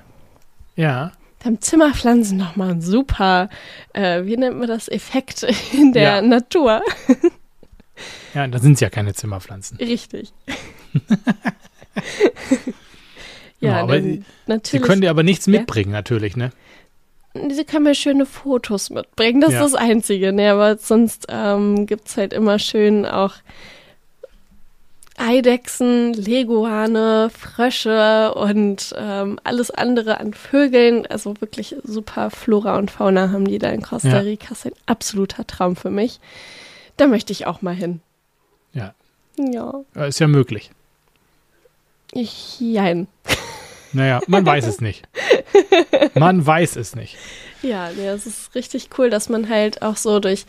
Ja. 0.76 1.12
Da 1.40 1.46
haben 1.46 1.60
Zimmerpflanzen 1.60 2.36
nochmal 2.38 2.70
ein 2.72 2.82
super, 2.82 3.48
äh, 3.94 4.24
wie 4.24 4.36
nennt 4.36 4.58
man 4.58 4.68
das, 4.68 4.88
Effekt 4.88 5.46
in 5.72 5.92
der 5.92 6.02
Ja. 6.02 6.22
Natur. 6.22 6.82
Ja, 8.32 8.46
da 8.46 8.58
sind 8.58 8.74
es 8.74 8.80
ja 8.80 8.88
keine 8.88 9.12
Zimmerpflanzen. 9.12 9.76
Richtig. 9.76 10.32
Ja, 13.62 13.72
ja, 13.72 13.80
aber 13.82 13.96
dann 13.96 14.04
sie- 14.04 14.22
natürlich. 14.46 14.86
können 14.86 15.02
dir 15.02 15.10
aber 15.10 15.22
nichts 15.22 15.44
Ja. 15.44 15.52
mitbringen, 15.52 15.90
natürlich, 15.92 16.34
ne? 16.34 16.50
Sie 17.34 17.64
können 17.64 17.84
mir 17.84 17.94
schöne 17.94 18.26
Fotos 18.26 18.90
mitbringen, 18.90 19.40
das 19.40 19.52
Ja. 19.52 19.64
ist 19.64 19.72
das 19.74 19.80
Einzige. 19.80 20.32
Ne, 20.32 20.50
aber 20.50 20.76
sonst 20.78 21.26
ähm, 21.28 21.86
gibt 21.86 22.08
es 22.08 22.16
halt 22.16 22.32
immer 22.32 22.58
schön 22.58 23.06
auch 23.06 23.34
Eidechsen, 25.16 26.14
Leguane, 26.14 27.28
Frösche 27.30 28.32
und 28.34 28.94
ähm, 28.96 29.38
alles 29.44 29.70
andere 29.70 30.18
an 30.18 30.32
Vögeln. 30.32 31.06
Also 31.06 31.38
wirklich 31.40 31.76
super 31.84 32.30
Flora 32.30 32.78
und 32.78 32.90
Fauna 32.90 33.30
haben 33.30 33.46
die 33.46 33.58
da 33.58 33.68
in 33.68 33.82
Costa. 33.82 34.18
Rica. 34.20 34.48
Das 34.48 34.60
ist 34.60 34.66
ein 34.66 34.72
absoluter 34.86 35.46
Traum 35.46 35.76
für 35.76 35.90
mich. 35.90 36.20
Da 36.96 37.06
möchte 37.06 37.32
ich 37.32 37.46
auch 37.46 37.60
mal 37.60 37.74
hin. 37.74 38.00
Ja. 38.72 38.94
Ja, 39.38 39.74
Ja, 39.94 40.04
Ist 40.06 40.20
ja 40.20 40.26
möglich. 40.26 40.70
ich, 42.12 42.58
jein. 42.60 43.06
Naja, 43.92 44.20
man 44.28 44.44
weiß 44.46 44.66
es 44.66 44.80
nicht. 44.80 45.02
Man 46.14 46.44
weiß 46.46 46.76
es 46.76 46.94
nicht. 46.94 47.16
Ja, 47.62 47.90
nee, 47.96 48.06
es 48.08 48.26
ist 48.26 48.54
richtig 48.54 48.88
cool, 48.98 49.10
dass 49.10 49.28
man 49.28 49.48
halt 49.48 49.82
auch 49.82 49.96
so 49.96 50.20
durch 50.20 50.44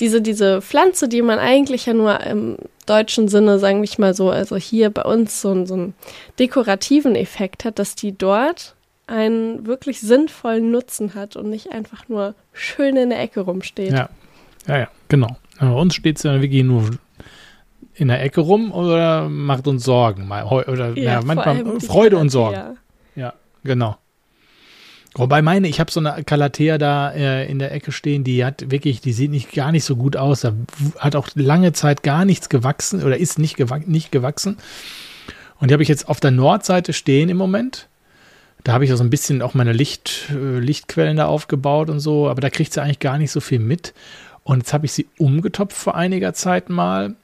diese, 0.00 0.20
diese 0.20 0.60
Pflanze, 0.60 1.08
die 1.08 1.22
man 1.22 1.38
eigentlich 1.38 1.86
ja 1.86 1.94
nur 1.94 2.20
im 2.20 2.56
deutschen 2.86 3.28
Sinne, 3.28 3.58
sagen 3.58 3.82
wir 3.82 3.88
mal 3.98 4.14
so, 4.14 4.30
also 4.30 4.56
hier 4.56 4.90
bei 4.90 5.02
uns 5.02 5.40
so, 5.40 5.50
einen- 5.50 5.66
so 5.66 5.74
einen 5.74 5.94
dekorativen 6.38 7.14
Effekt 7.16 7.64
hat, 7.64 7.78
dass 7.78 7.94
die 7.94 8.12
dort 8.16 8.74
einen 9.06 9.66
wirklich 9.66 10.00
sinnvollen 10.00 10.70
Nutzen 10.70 11.14
hat 11.14 11.36
und 11.36 11.48
nicht 11.50 11.70
einfach 11.72 12.08
nur 12.08 12.34
schön 12.52 12.96
in 12.96 13.10
der 13.10 13.20
Ecke 13.20 13.40
rumsteht. 13.40 13.92
Ja, 13.92 14.08
ja, 14.66 14.78
ja 14.78 14.88
genau. 15.08 15.36
Bei 15.60 15.70
uns 15.70 15.94
steht 15.94 16.16
es 16.16 16.22
ja 16.24 16.40
wirklich 16.40 16.64
nur 16.64 16.90
in 17.94 18.08
der 18.08 18.22
Ecke 18.22 18.40
rum 18.40 18.72
oder 18.72 19.28
macht 19.28 19.66
uns 19.66 19.84
Sorgen. 19.84 20.30
Oder 20.30 20.96
ja, 20.96 21.20
vor 21.20 21.26
manchmal 21.26 21.80
Freude 21.80 22.18
und. 22.18 22.30
Sorgen. 22.30 22.78
Ja, 23.14 23.34
genau. 23.62 23.96
Wobei 25.16 25.42
meine, 25.42 25.68
ich 25.68 25.78
habe 25.78 25.92
so 25.92 26.00
eine 26.00 26.24
Calathea 26.24 26.76
da 26.76 27.12
äh, 27.12 27.48
in 27.48 27.60
der 27.60 27.70
Ecke 27.70 27.92
stehen, 27.92 28.24
die 28.24 28.44
hat 28.44 28.72
wirklich, 28.72 29.00
die 29.00 29.12
sieht 29.12 29.30
nicht 29.30 29.52
gar 29.52 29.70
nicht 29.70 29.84
so 29.84 29.94
gut 29.94 30.16
aus. 30.16 30.40
Da 30.40 30.54
hat 30.98 31.14
auch 31.14 31.28
lange 31.36 31.72
Zeit 31.72 32.02
gar 32.02 32.24
nichts 32.24 32.48
gewachsen 32.48 33.02
oder 33.02 33.16
ist 33.16 33.38
nicht, 33.38 33.56
gewa 33.56 33.78
nicht 33.78 34.10
gewachsen. 34.10 34.56
Und 35.60 35.70
die 35.70 35.72
habe 35.72 35.84
ich 35.84 35.88
jetzt 35.88 36.08
auf 36.08 36.18
der 36.18 36.32
Nordseite 36.32 36.92
stehen 36.92 37.28
im 37.28 37.36
Moment. 37.36 37.88
Da 38.64 38.72
habe 38.72 38.84
ich 38.84 38.92
auch 38.92 38.96
so 38.96 39.04
ein 39.04 39.10
bisschen 39.10 39.40
auch 39.40 39.54
meine 39.54 39.72
Licht, 39.72 40.30
äh, 40.30 40.58
Lichtquellen 40.58 41.16
da 41.16 41.26
aufgebaut 41.26 41.90
und 41.90 42.00
so, 42.00 42.28
aber 42.28 42.40
da 42.40 42.50
kriegt 42.50 42.72
sie 42.72 42.82
eigentlich 42.82 42.98
gar 42.98 43.18
nicht 43.18 43.30
so 43.30 43.40
viel 43.40 43.60
mit. 43.60 43.94
Und 44.42 44.58
jetzt 44.58 44.72
habe 44.72 44.86
ich 44.86 44.92
sie 44.92 45.06
umgetopft 45.16 45.76
vor 45.76 45.94
einiger 45.94 46.34
Zeit 46.34 46.70
mal. 46.70 47.14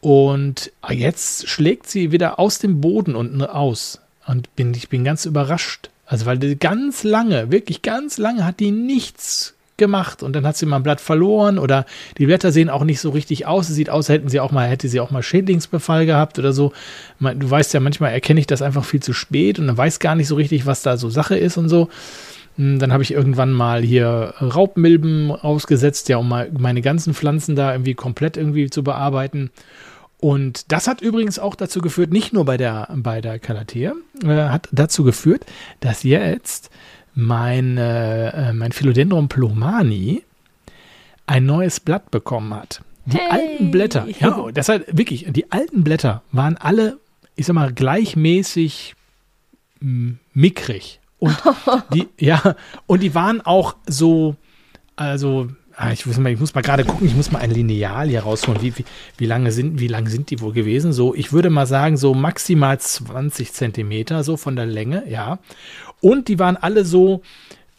Und 0.00 0.72
jetzt 0.90 1.48
schlägt 1.48 1.88
sie 1.88 2.12
wieder 2.12 2.38
aus 2.38 2.58
dem 2.58 2.80
Boden 2.80 3.14
unten 3.14 3.42
aus. 3.42 4.00
Und 4.26 4.54
bin, 4.56 4.72
ich 4.74 4.88
bin 4.88 5.04
ganz 5.04 5.24
überrascht. 5.24 5.90
Also, 6.06 6.26
weil 6.26 6.38
ganz 6.56 7.02
lange, 7.04 7.50
wirklich 7.50 7.82
ganz 7.82 8.18
lange 8.18 8.44
hat 8.44 8.60
die 8.60 8.70
nichts 8.70 9.54
gemacht 9.76 10.24
und 10.24 10.32
dann 10.34 10.44
hat 10.44 10.56
sie 10.56 10.66
mal 10.66 10.76
ein 10.76 10.82
Blatt 10.82 11.00
verloren 11.00 11.56
oder 11.58 11.86
die 12.18 12.26
Blätter 12.26 12.50
sehen 12.50 12.68
auch 12.68 12.82
nicht 12.82 12.98
so 13.00 13.10
richtig 13.10 13.46
aus. 13.46 13.68
Es 13.68 13.76
sieht 13.76 13.90
aus, 13.90 14.08
hätten 14.08 14.28
sie 14.28 14.40
auch 14.40 14.50
mal, 14.50 14.66
hätte 14.68 14.88
sie 14.88 14.98
auch 15.00 15.10
mal 15.12 15.22
Schädlingsbefall 15.22 16.04
gehabt 16.04 16.38
oder 16.38 16.52
so. 16.52 16.72
Man- 17.20 17.38
Du 17.38 17.48
weißt 17.48 17.74
ja, 17.74 17.80
manchmal 17.80 18.12
erkenne 18.12 18.40
ich 18.40 18.46
das 18.48 18.60
einfach 18.60 18.84
viel 18.84 19.00
zu 19.00 19.12
spät 19.12 19.58
und 19.60 19.68
dann 19.68 19.76
weiß 19.76 20.00
gar 20.00 20.14
nicht 20.16 20.26
so 20.28 20.34
richtig, 20.34 20.66
was 20.66 20.82
da 20.82 20.96
so 20.96 21.10
Sache 21.10 21.36
ist 21.38 21.58
und 21.58 21.68
so. 21.68 21.88
Hm, 22.56 22.80
Dann 22.80 22.92
habe 22.92 23.04
ich 23.04 23.12
irgendwann 23.12 23.52
mal 23.52 23.82
hier 23.82 24.34
Raubmilben 24.40 25.30
ausgesetzt, 25.30 26.08
ja, 26.08 26.16
um 26.16 26.34
meine 26.58 26.82
ganzen 26.82 27.14
Pflanzen 27.14 27.54
da 27.54 27.70
irgendwie 27.72 27.94
komplett 27.94 28.36
irgendwie 28.36 28.70
zu 28.70 28.82
bearbeiten. 28.82 29.50
Und 30.20 30.72
das 30.72 30.88
hat 30.88 31.00
übrigens 31.00 31.38
auch 31.38 31.54
dazu 31.54 31.80
geführt, 31.80 32.10
nicht 32.10 32.32
nur 32.32 32.44
bei 32.44 32.56
der, 32.56 32.88
bei 32.96 33.20
der 33.20 33.38
Calathea, 33.38 33.92
äh, 34.22 34.26
hat 34.26 34.68
dazu 34.72 35.04
geführt, 35.04 35.46
dass 35.80 36.02
jetzt 36.02 36.70
mein, 37.14 37.78
äh, 37.78 38.50
äh, 38.50 38.52
mein 38.52 38.72
Philodendron 38.72 39.28
plomani 39.28 40.24
ein 41.26 41.46
neues 41.46 41.78
Blatt 41.80 42.10
bekommen 42.10 42.54
hat. 42.54 42.82
Die 43.06 43.18
Hey! 43.18 43.30
alten 43.30 43.70
Blätter, 43.70 44.06
ja, 44.20 44.50
das 44.54 44.68
hat 44.68 44.82
wirklich, 44.88 45.26
die 45.30 45.50
alten 45.52 45.84
Blätter 45.84 46.22
waren 46.32 46.56
alle, 46.56 46.98
ich 47.36 47.46
sag 47.46 47.54
mal, 47.54 47.72
gleichmäßig 47.72 48.94
mm, 49.80 50.12
mickrig. 50.34 51.00
Und 51.18 51.36
die, 51.94 52.08
ja, 52.18 52.56
und 52.86 53.02
die 53.02 53.14
waren 53.14 53.40
auch 53.40 53.76
so, 53.86 54.36
also 54.96 55.48
Ah, 55.80 55.92
ich, 55.92 56.06
muss 56.06 56.18
mal, 56.18 56.32
ich 56.32 56.40
muss 56.40 56.56
mal 56.56 56.62
gerade 56.62 56.84
gucken, 56.84 57.06
ich 57.06 57.14
muss 57.14 57.30
mal 57.30 57.38
ein 57.38 57.52
Lineal 57.52 58.08
hier 58.08 58.22
rausholen. 58.22 58.60
Wie, 58.60 58.76
wie, 58.76 58.84
wie, 59.16 59.26
lange 59.26 59.52
sind, 59.52 59.78
wie 59.78 59.86
lange 59.86 60.10
sind 60.10 60.28
die 60.28 60.40
wohl 60.40 60.52
gewesen? 60.52 60.92
So, 60.92 61.14
ich 61.14 61.32
würde 61.32 61.50
mal 61.50 61.66
sagen, 61.66 61.96
so 61.96 62.14
maximal 62.14 62.80
20 62.80 63.52
Zentimeter, 63.52 64.24
so 64.24 64.36
von 64.36 64.56
der 64.56 64.66
Länge, 64.66 65.04
ja. 65.08 65.38
Und 66.00 66.26
die 66.26 66.40
waren 66.40 66.56
alle 66.56 66.84
so, 66.84 67.22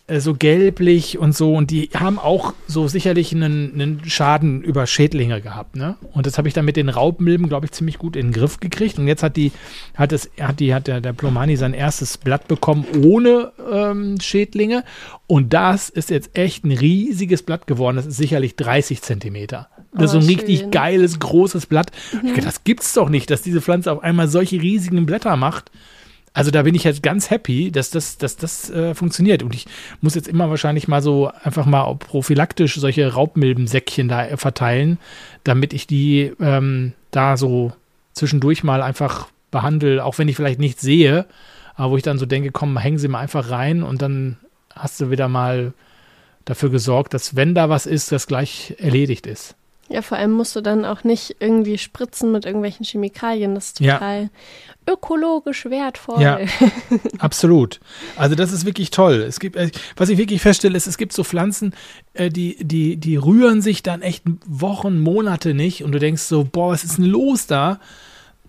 äh, 0.09 0.19
so 0.19 0.33
gelblich 0.33 1.17
und 1.17 1.35
so 1.35 1.55
und 1.55 1.71
die 1.71 1.89
haben 1.95 2.19
auch 2.19 2.53
so 2.67 2.87
sicherlich 2.87 3.33
einen, 3.33 3.73
einen 3.73 4.01
Schaden 4.05 4.61
über 4.61 4.87
Schädlinge 4.87 5.41
gehabt, 5.41 5.75
ne? 5.75 5.95
Und 6.13 6.25
das 6.25 6.37
habe 6.37 6.47
ich 6.47 6.53
dann 6.53 6.65
mit 6.65 6.75
den 6.75 6.89
Raubmilben, 6.89 7.47
glaube 7.47 7.65
ich, 7.65 7.71
ziemlich 7.71 7.97
gut 7.97 8.15
in 8.15 8.27
den 8.27 8.33
Griff 8.33 8.59
gekriegt 8.59 8.99
und 8.99 9.07
jetzt 9.07 9.23
hat 9.23 9.37
die 9.37 9.51
hat 9.95 10.11
es 10.11 10.29
hat 10.39 10.59
die 10.59 10.73
hat 10.73 10.87
der, 10.87 11.01
der 11.01 11.13
Plomani 11.13 11.55
sein 11.55 11.73
erstes 11.73 12.17
Blatt 12.17 12.47
bekommen 12.47 12.85
ohne 13.03 13.51
ähm, 13.71 14.19
Schädlinge 14.19 14.83
und 15.27 15.53
das 15.53 15.89
ist 15.89 16.09
jetzt 16.09 16.35
echt 16.37 16.65
ein 16.65 16.71
riesiges 16.71 17.43
Blatt 17.43 17.67
geworden. 17.67 17.97
Das 17.97 18.07
ist 18.07 18.17
sicherlich 18.17 18.55
30 18.55 19.01
Zentimeter. 19.03 19.69
Das 19.91 20.01
oh, 20.01 20.05
ist 20.05 20.11
so 20.11 20.17
ein 20.17 20.23
schön. 20.23 20.35
richtig 20.35 20.71
geiles 20.71 21.19
großes 21.19 21.67
Blatt. 21.67 21.91
Mhm. 22.11 22.29
Dachte, 22.29 22.41
das 22.41 22.63
gibt's 22.63 22.93
doch 22.93 23.09
nicht, 23.09 23.29
dass 23.29 23.41
diese 23.41 23.61
Pflanze 23.61 23.91
auf 23.91 24.03
einmal 24.03 24.27
solche 24.27 24.61
riesigen 24.61 25.05
Blätter 25.05 25.35
macht. 25.35 25.71
Also 26.33 26.51
da 26.51 26.63
bin 26.63 26.75
ich 26.75 26.83
jetzt 26.83 27.03
ganz 27.03 27.29
happy, 27.29 27.71
dass 27.71 27.89
das, 27.89 28.17
dass 28.17 28.37
das 28.37 28.69
äh, 28.69 28.93
funktioniert. 28.93 29.43
Und 29.43 29.55
ich 29.55 29.65
muss 30.01 30.15
jetzt 30.15 30.27
immer 30.27 30.49
wahrscheinlich 30.49 30.87
mal 30.87 31.01
so 31.01 31.31
einfach 31.43 31.65
mal 31.65 31.93
prophylaktisch 31.95 32.75
solche 32.75 33.13
Raubmilbensäckchen 33.13 34.07
da 34.07 34.37
verteilen, 34.37 34.99
damit 35.43 35.73
ich 35.73 35.87
die 35.87 36.33
ähm, 36.39 36.93
da 37.11 37.37
so 37.37 37.73
zwischendurch 38.13 38.63
mal 38.63 38.81
einfach 38.81 39.27
behandle, 39.51 40.03
auch 40.03 40.17
wenn 40.17 40.27
ich 40.27 40.35
vielleicht 40.35 40.59
nichts 40.59 40.81
sehe, 40.81 41.25
aber 41.75 41.91
wo 41.91 41.97
ich 41.97 42.03
dann 42.03 42.19
so 42.19 42.25
denke, 42.25 42.51
komm, 42.51 42.77
hängen 42.77 42.97
sie 42.97 43.07
mal 43.07 43.19
einfach 43.19 43.49
rein 43.49 43.83
und 43.83 44.01
dann 44.01 44.37
hast 44.75 44.99
du 45.01 45.09
wieder 45.09 45.27
mal 45.27 45.73
dafür 46.45 46.69
gesorgt, 46.69 47.13
dass 47.13 47.35
wenn 47.35 47.55
da 47.55 47.69
was 47.69 47.85
ist, 47.85 48.11
das 48.11 48.27
gleich 48.27 48.75
erledigt 48.79 49.27
ist. 49.27 49.55
Ja, 49.89 50.03
vor 50.03 50.19
allem 50.19 50.31
musst 50.31 50.55
du 50.55 50.61
dann 50.61 50.85
auch 50.85 51.03
nicht 51.03 51.37
irgendwie 51.39 51.79
spritzen 51.79 52.31
mit 52.31 52.45
irgendwelchen 52.45 52.85
Chemikalien. 52.85 53.55
Das 53.55 53.67
ist 53.67 53.77
total 53.77 54.23
ja. 54.23 54.93
ökologisch 54.93 55.65
wertvoll. 55.65 56.21
Ja, 56.21 56.39
absolut. 57.17 57.79
Also 58.15 58.35
das 58.35 58.51
ist 58.51 58.65
wirklich 58.65 58.91
toll. 58.91 59.15
Es 59.27 59.39
gibt, 59.39 59.55
äh, 59.55 59.71
was 59.97 60.09
ich 60.09 60.19
wirklich 60.19 60.41
feststelle, 60.41 60.77
ist, 60.77 60.85
es 60.85 60.99
gibt 60.99 61.13
so 61.13 61.23
Pflanzen, 61.23 61.73
äh, 62.13 62.29
die, 62.29 62.63
die, 62.63 62.97
die 62.97 63.15
rühren 63.15 63.63
sich 63.63 63.81
dann 63.81 64.03
echt 64.03 64.23
Wochen, 64.45 64.99
Monate 64.99 65.55
nicht 65.55 65.83
und 65.83 65.91
du 65.91 65.99
denkst 65.99 66.21
so, 66.21 66.43
boah, 66.43 66.71
was 66.71 66.83
ist 66.83 66.99
denn 66.99 67.05
los 67.05 67.47
da? 67.47 67.79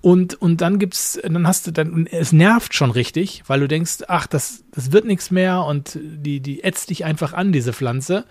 Und, 0.03 0.41
und 0.41 0.61
dann 0.61 0.79
gibt's, 0.79 1.19
dann 1.23 1.47
hast 1.47 1.67
du 1.67 1.73
dann, 1.73 2.07
es 2.11 2.33
nervt 2.33 2.75
schon 2.75 2.91
richtig, 2.91 3.45
weil 3.47 3.61
du 3.61 3.69
denkst, 3.69 4.05
ach, 4.09 4.27
das, 4.27 4.65
das 4.73 4.93
wird 4.93 5.05
nichts 5.05 5.31
mehr 5.31 5.65
und 5.65 5.99
die, 6.01 6.41
die 6.41 6.65
ätzt 6.65 6.91
dich 6.91 7.05
einfach 7.05 7.33
an, 7.33 7.53
diese 7.53 7.73
Pflanze. 7.73 8.25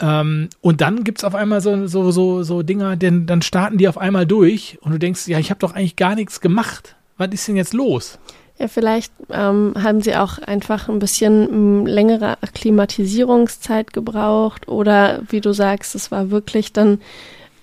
Ähm, 0.00 0.48
und 0.60 0.80
dann 0.80 1.04
gibt 1.04 1.18
es 1.18 1.24
auf 1.24 1.34
einmal 1.34 1.60
so, 1.60 1.86
so, 1.86 2.10
so, 2.10 2.42
so 2.42 2.62
Dinger, 2.62 2.96
denn 2.96 3.26
dann 3.26 3.42
starten 3.42 3.78
die 3.78 3.88
auf 3.88 3.98
einmal 3.98 4.26
durch 4.26 4.78
und 4.80 4.92
du 4.92 4.98
denkst, 4.98 5.26
ja, 5.26 5.38
ich 5.38 5.50
habe 5.50 5.60
doch 5.60 5.74
eigentlich 5.74 5.96
gar 5.96 6.14
nichts 6.14 6.40
gemacht. 6.40 6.94
Was 7.16 7.28
ist 7.32 7.48
denn 7.48 7.56
jetzt 7.56 7.74
los? 7.74 8.18
Ja, 8.58 8.66
vielleicht 8.66 9.12
ähm, 9.30 9.74
haben 9.80 10.00
sie 10.00 10.16
auch 10.16 10.38
einfach 10.38 10.88
ein 10.88 10.98
bisschen 10.98 11.48
m, 11.48 11.86
längere 11.86 12.42
Akklimatisierungszeit 12.42 13.92
gebraucht 13.92 14.68
oder 14.68 15.20
wie 15.28 15.40
du 15.40 15.52
sagst, 15.52 15.94
es 15.94 16.10
war 16.10 16.30
wirklich 16.30 16.72
dann 16.72 17.00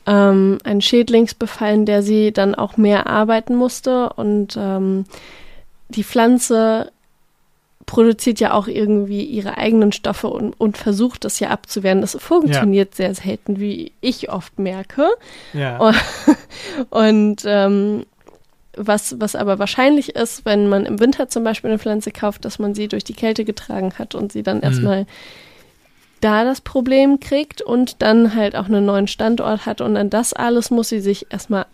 ähm, 0.06 0.58
ein 0.64 0.82
Schädlingsbefall, 0.82 1.74
in 1.74 1.86
der 1.86 2.02
sie 2.02 2.32
dann 2.32 2.56
auch 2.56 2.78
mehr 2.78 3.08
arbeiten 3.08 3.56
musste 3.56 4.10
und 4.14 4.58
ähm, 4.58 5.06
die 5.90 6.04
Pflanze 6.04 6.92
produziert 7.86 8.40
ja 8.40 8.54
auch 8.54 8.68
irgendwie 8.68 9.24
ihre 9.24 9.58
eigenen 9.58 9.92
Stoffe 9.92 10.28
und, 10.28 10.60
und 10.60 10.78
versucht 10.78 11.24
das 11.24 11.40
ja 11.40 11.50
abzuwehren. 11.50 12.02
Das 12.02 12.18
funktioniert 12.20 12.94
ja. 12.94 12.96
sehr 12.96 13.16
selten, 13.16 13.60
wie 13.60 13.92
ich 14.02 14.32
oft 14.32 14.58
merke. 14.60 15.08
Ja. 15.54 15.78
Und, 15.86 15.96
und 16.90 17.44
ähm, 17.46 18.06
was, 18.78 19.20
was 19.20 19.36
aber 19.36 19.60
wahrscheinlich 19.60 20.16
ist, 20.16 20.46
wenn 20.46 20.68
man 20.68 20.86
im 20.86 21.00
Winter 21.00 21.30
zum 21.30 21.44
Beispiel 21.44 21.70
eine 21.70 21.80
Pflanze 21.80 22.12
kauft, 22.12 22.46
dass 22.46 22.60
man 22.60 22.76
sie 22.76 22.88
durch 22.88 23.04
die 23.04 23.14
Kälte 23.14 23.46
getragen 23.46 23.94
hat 23.98 24.16
und 24.16 24.32
sie 24.32 24.44
dann 24.44 24.58
mhm. 24.58 24.64
erstmal 24.64 25.06
da 26.22 26.44
das 26.44 26.62
Problem 26.62 27.20
kriegt 27.20 27.62
und 27.62 28.02
dann 28.02 28.36
halt 28.36 28.56
auch 28.56 28.66
einen 28.66 28.86
neuen 28.86 29.08
Standort 29.08 29.66
hat 29.66 29.82
und 29.82 29.96
an 29.98 30.10
das 30.10 30.34
alles 30.34 30.72
muss 30.72 30.90
sie 30.90 31.00
sich 31.00 31.28
erstmal 31.30 31.66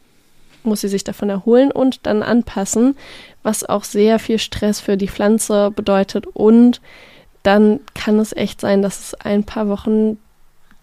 muss 0.64 0.82
sie 0.82 0.90
sich 0.90 1.04
davon 1.04 1.30
erholen 1.30 1.72
und 1.72 2.06
dann 2.06 2.22
anpassen, 2.22 2.96
was 3.44 3.64
auch 3.64 3.84
sehr 3.84 4.20
viel 4.20 4.40
Stress 4.40 4.80
für 4.80 4.98
die 4.98 5.08
Pflanze 5.08 5.72
bedeutet. 5.72 6.28
Und 6.28 6.82
dann 7.44 7.80
kann 7.94 8.20
es 8.20 8.34
echt 8.34 8.62
sein, 8.62 8.82
dass 8.82 9.00
es 9.00 9.14
ein 9.16 9.44
paar 9.44 9.68
Wochen 9.68 10.18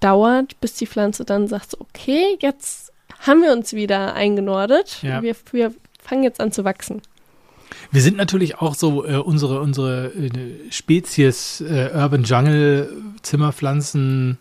dauert, 0.01 0.61
bis 0.61 0.75
die 0.75 0.87
Pflanze 0.87 1.25
dann 1.25 1.49
sagt, 1.49 1.81
okay, 1.81 2.37
jetzt 2.41 2.93
haben 3.21 3.43
wir 3.43 3.53
uns 3.53 3.73
wieder 3.73 4.15
eingenordet. 4.15 5.03
Ja. 5.03 5.23
Wir, 5.23 5.35
wir 5.53 5.75
fangen 6.01 6.23
jetzt 6.23 6.41
an 6.41 6.53
zu 6.53 6.65
wachsen. 6.65 7.03
Wir 7.91 8.03
sind 8.03 8.17
natürlich 8.17 8.59
auch 8.59 8.75
so 8.75 9.05
äh, 9.05 9.17
unsere, 9.17 9.61
unsere 9.61 10.07
äh, 10.09 10.31
Spezies 10.71 11.61
äh, 11.61 11.91
Urban 11.95 12.25
Jungle 12.25 12.91
Zimmerpflanzen 13.23 14.39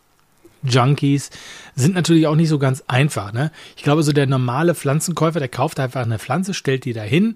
Junkies 0.63 1.29
sind 1.77 1.95
natürlich 1.95 2.27
auch 2.27 2.35
nicht 2.35 2.49
so 2.49 2.59
ganz 2.59 2.83
einfach. 2.87 3.31
Ne? 3.31 3.51
Ich 3.75 3.83
glaube, 3.83 4.03
so 4.03 4.11
der 4.11 4.27
normale 4.27 4.75
Pflanzenkäufer, 4.75 5.39
der 5.39 5.47
kauft 5.47 5.79
einfach 5.79 6.01
eine 6.01 6.19
Pflanze, 6.19 6.53
stellt 6.53 6.85
die 6.85 6.93
dahin 6.93 7.35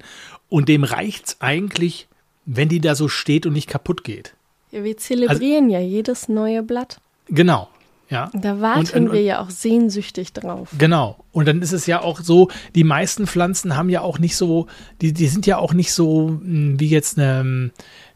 und 0.49 0.67
dem 0.67 0.83
reicht 0.83 1.27
es 1.27 1.37
eigentlich, 1.41 2.07
wenn 2.45 2.67
die 2.67 2.81
da 2.81 2.95
so 2.95 3.07
steht 3.07 3.45
und 3.45 3.53
nicht 3.53 3.69
kaputt 3.69 4.03
geht. 4.03 4.33
Ja, 4.71 4.83
wir 4.83 4.97
zelebrieren 4.97 5.65
also, 5.65 5.75
ja 5.75 5.79
jedes 5.79 6.27
neue 6.27 6.63
Blatt. 6.63 6.99
Genau. 7.27 7.69
Ja. 8.09 8.29
Da 8.33 8.59
warten 8.59 8.79
und, 8.79 9.07
und, 9.07 9.13
wir 9.13 9.21
ja 9.21 9.41
auch 9.41 9.49
sehnsüchtig 9.49 10.33
drauf. 10.33 10.69
Genau. 10.77 11.23
Und 11.31 11.47
dann 11.47 11.61
ist 11.61 11.71
es 11.71 11.85
ja 11.85 12.01
auch 12.01 12.19
so, 12.19 12.49
die 12.75 12.83
meisten 12.83 13.25
Pflanzen 13.25 13.77
haben 13.77 13.89
ja 13.89 14.01
auch 14.01 14.19
nicht 14.19 14.35
so, 14.35 14.67
die, 14.99 15.13
die 15.13 15.27
sind 15.27 15.45
ja 15.45 15.57
auch 15.57 15.73
nicht 15.73 15.93
so 15.93 16.27
hm, 16.27 16.77
wie 16.77 16.89
jetzt 16.89 17.17
eine, 17.17 17.71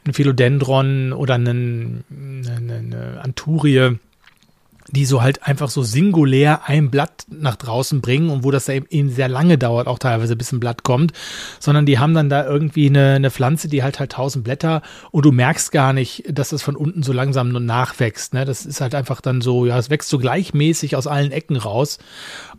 ein 0.05 0.13
Philodendron 0.13 1.13
oder 1.13 1.35
eine, 1.35 1.51
eine, 1.51 2.03
eine 2.09 3.21
Anturie 3.23 3.97
die 4.89 5.05
so 5.05 5.21
halt 5.21 5.43
einfach 5.43 5.69
so 5.69 5.83
singulär 5.83 6.61
ein 6.67 6.91
Blatt 6.91 7.25
nach 7.27 7.55
draußen 7.55 8.01
bringen 8.01 8.29
und 8.29 8.43
wo 8.43 8.51
das 8.51 8.65
da 8.65 8.73
eben 8.73 9.09
sehr 9.09 9.27
lange 9.27 9.57
dauert, 9.57 9.87
auch 9.87 9.99
teilweise 9.99 10.35
bis 10.35 10.51
ein 10.51 10.59
Blatt 10.59 10.83
kommt, 10.83 11.11
sondern 11.59 11.85
die 11.85 11.99
haben 11.99 12.13
dann 12.13 12.29
da 12.29 12.45
irgendwie 12.45 12.87
eine, 12.87 13.15
eine 13.15 13.31
Pflanze, 13.31 13.67
die 13.67 13.83
halt 13.83 13.99
halt 13.99 14.11
tausend 14.11 14.43
Blätter 14.43 14.81
und 15.11 15.25
du 15.25 15.31
merkst 15.31 15.71
gar 15.71 15.93
nicht, 15.93 16.23
dass 16.31 16.49
das 16.49 16.61
von 16.61 16.75
unten 16.75 17.03
so 17.03 17.13
langsam 17.13 17.49
nur 17.49 17.61
nachwächst. 17.61 18.33
Ne? 18.33 18.45
Das 18.45 18.65
ist 18.65 18.81
halt 18.81 18.95
einfach 18.95 19.21
dann 19.21 19.41
so, 19.41 19.65
ja, 19.65 19.77
es 19.77 19.89
wächst 19.89 20.09
so 20.09 20.19
gleichmäßig 20.19 20.95
aus 20.95 21.07
allen 21.07 21.31
Ecken 21.31 21.57
raus 21.57 21.97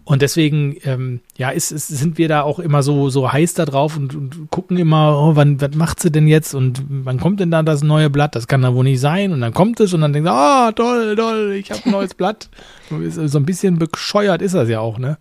und 0.06 0.22
deswegen, 0.22 0.76
ähm, 0.84 1.18
ja, 1.36 1.50
ist, 1.50 1.72
ist, 1.72 1.88
sind 1.88 2.16
wir 2.16 2.28
da 2.28 2.42
auch 2.42 2.60
immer 2.60 2.84
so, 2.84 3.10
so 3.10 3.32
heiß 3.32 3.54
da 3.54 3.64
drauf 3.64 3.96
und, 3.96 4.14
und 4.14 4.50
gucken 4.52 4.78
immer, 4.78 5.18
oh, 5.18 5.34
wann, 5.34 5.60
was 5.60 5.74
macht 5.74 5.98
sie 5.98 6.12
denn 6.12 6.28
jetzt 6.28 6.54
und 6.54 6.80
wann 6.88 7.18
kommt 7.18 7.40
denn 7.40 7.50
da 7.50 7.64
das 7.64 7.82
neue 7.82 8.08
Blatt? 8.08 8.36
Das 8.36 8.46
kann 8.46 8.62
da 8.62 8.72
wohl 8.72 8.84
nicht 8.84 9.00
sein. 9.00 9.32
Und 9.32 9.40
dann 9.40 9.52
kommt 9.52 9.80
es 9.80 9.92
und 9.92 10.02
dann 10.02 10.12
denkt 10.12 10.28
ah, 10.28 10.68
oh, 10.68 10.70
toll, 10.70 11.16
toll, 11.16 11.56
ich 11.58 11.72
habe 11.72 11.82
ein 11.84 11.90
neues 11.90 12.14
Blatt. 12.14 12.48
So 12.88 13.38
ein 13.38 13.46
bisschen 13.46 13.80
bescheuert 13.80 14.42
ist 14.42 14.54
das 14.54 14.68
ja 14.68 14.78
auch, 14.78 14.98
ne? 14.98 15.18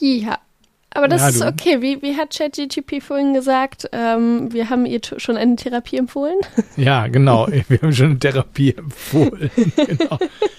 Ja, 0.00 0.38
aber 0.92 1.06
das 1.06 1.22
ja, 1.22 1.28
ist 1.28 1.42
okay. 1.42 1.80
Wie, 1.82 2.02
wie 2.02 2.16
hat 2.16 2.36
ChatGTP 2.36 3.00
vorhin 3.00 3.32
gesagt? 3.32 3.88
Ähm, 3.92 4.52
wir 4.52 4.70
haben 4.70 4.86
ihr 4.86 5.00
schon 5.18 5.36
eine 5.36 5.56
Therapie 5.56 5.96
empfohlen. 5.96 6.36
Ja, 6.76 7.08
genau. 7.08 7.46
Wir 7.68 7.82
haben 7.82 7.92
schon 7.92 8.06
eine 8.06 8.18
Therapie 8.18 8.74
empfohlen. 8.74 9.50
genau. 9.76 10.18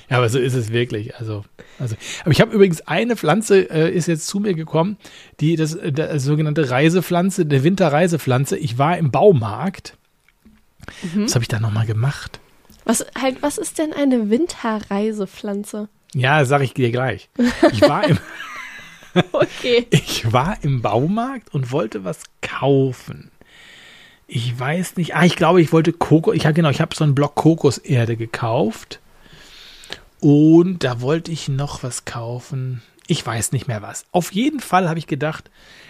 Ja, 0.10 0.18
aber 0.18 0.30
so 0.30 0.40
ist 0.40 0.54
es 0.54 0.72
wirklich. 0.72 1.16
Also, 1.16 1.44
also. 1.80 1.96
Aber 2.22 2.32
ich 2.32 2.42
habe 2.42 2.54
übrigens 2.54 2.82
eine 2.82 3.16
Pflanze, 3.16 3.70
äh, 3.70 3.92
ist 3.92 4.08
jetzt 4.08 4.28
zu 4.28 4.40
mir 4.40 4.54
gekommen, 4.54 4.98
die 5.40 5.56
das, 5.56 5.74
äh, 5.74 5.92
das 5.92 6.24
sogenannte 6.24 6.70
Reisepflanze, 6.70 7.46
der 7.46 7.64
Winterreisepflanze. 7.64 8.58
Ich 8.58 8.78
war 8.78 8.98
im 8.98 9.10
Baumarkt. 9.10 9.98
Mhm. 11.02 11.26
Was 11.26 11.36
habe 11.36 11.44
ich 11.44 11.50
da 11.50 11.60
nochmal 11.60 11.86
gemacht? 11.86 12.40
Was, 12.86 13.06
halt, 13.20 13.42
was 13.42 13.58
ist 13.58 13.80
denn 13.80 13.94
eine 13.94 14.30
Winterreisepflanze? 14.30 15.90
Ja, 16.14 16.46
sag 16.46 16.62
ich 16.62 16.74
dir 16.74 16.92
gleich. 16.92 17.30
Ich 17.72 17.82
war 17.82 18.08
im. 18.08 18.18
Okay. 19.32 19.88
Ich 19.90 20.32
war 20.32 20.58
im 20.64 20.82
Baumarkt 20.82 21.54
und 21.54 21.72
wollte 21.72 22.04
was 22.04 22.24
kaufen. 22.42 23.32
Ich 24.28 24.58
weiß 24.58 24.96
nicht. 24.96 25.16
Ah, 25.16 25.26
ich 25.26 25.36
glaube, 25.36 25.62
ich 25.62 25.74
wollte 25.74 25.92
Kokos. 25.92 26.36
Ich 26.36 26.46
habe 26.46 26.54
genau, 26.54 26.70
ich 26.70 26.80
habe 26.80 26.96
so 26.96 27.04
einen 27.04 27.16
Block 27.16 27.36
Kokoserde 27.36 28.16
gekauft. 28.16 29.00
Und 30.22 30.84
da 30.84 31.02
wollte 31.02 31.32
ich 31.32 31.50
noch 31.50 31.84
was 31.84 32.06
kaufen. 32.06 32.82
Ich 33.08 33.26
weiß 33.26 33.52
nicht 33.52 33.68
mehr 33.68 33.82
was. 33.82 34.06
Auf 34.12 34.32
jeden 34.32 34.60
Fall 34.60 34.88
habe 34.88 35.00
ich 35.00 35.08
gedacht, 35.08 35.50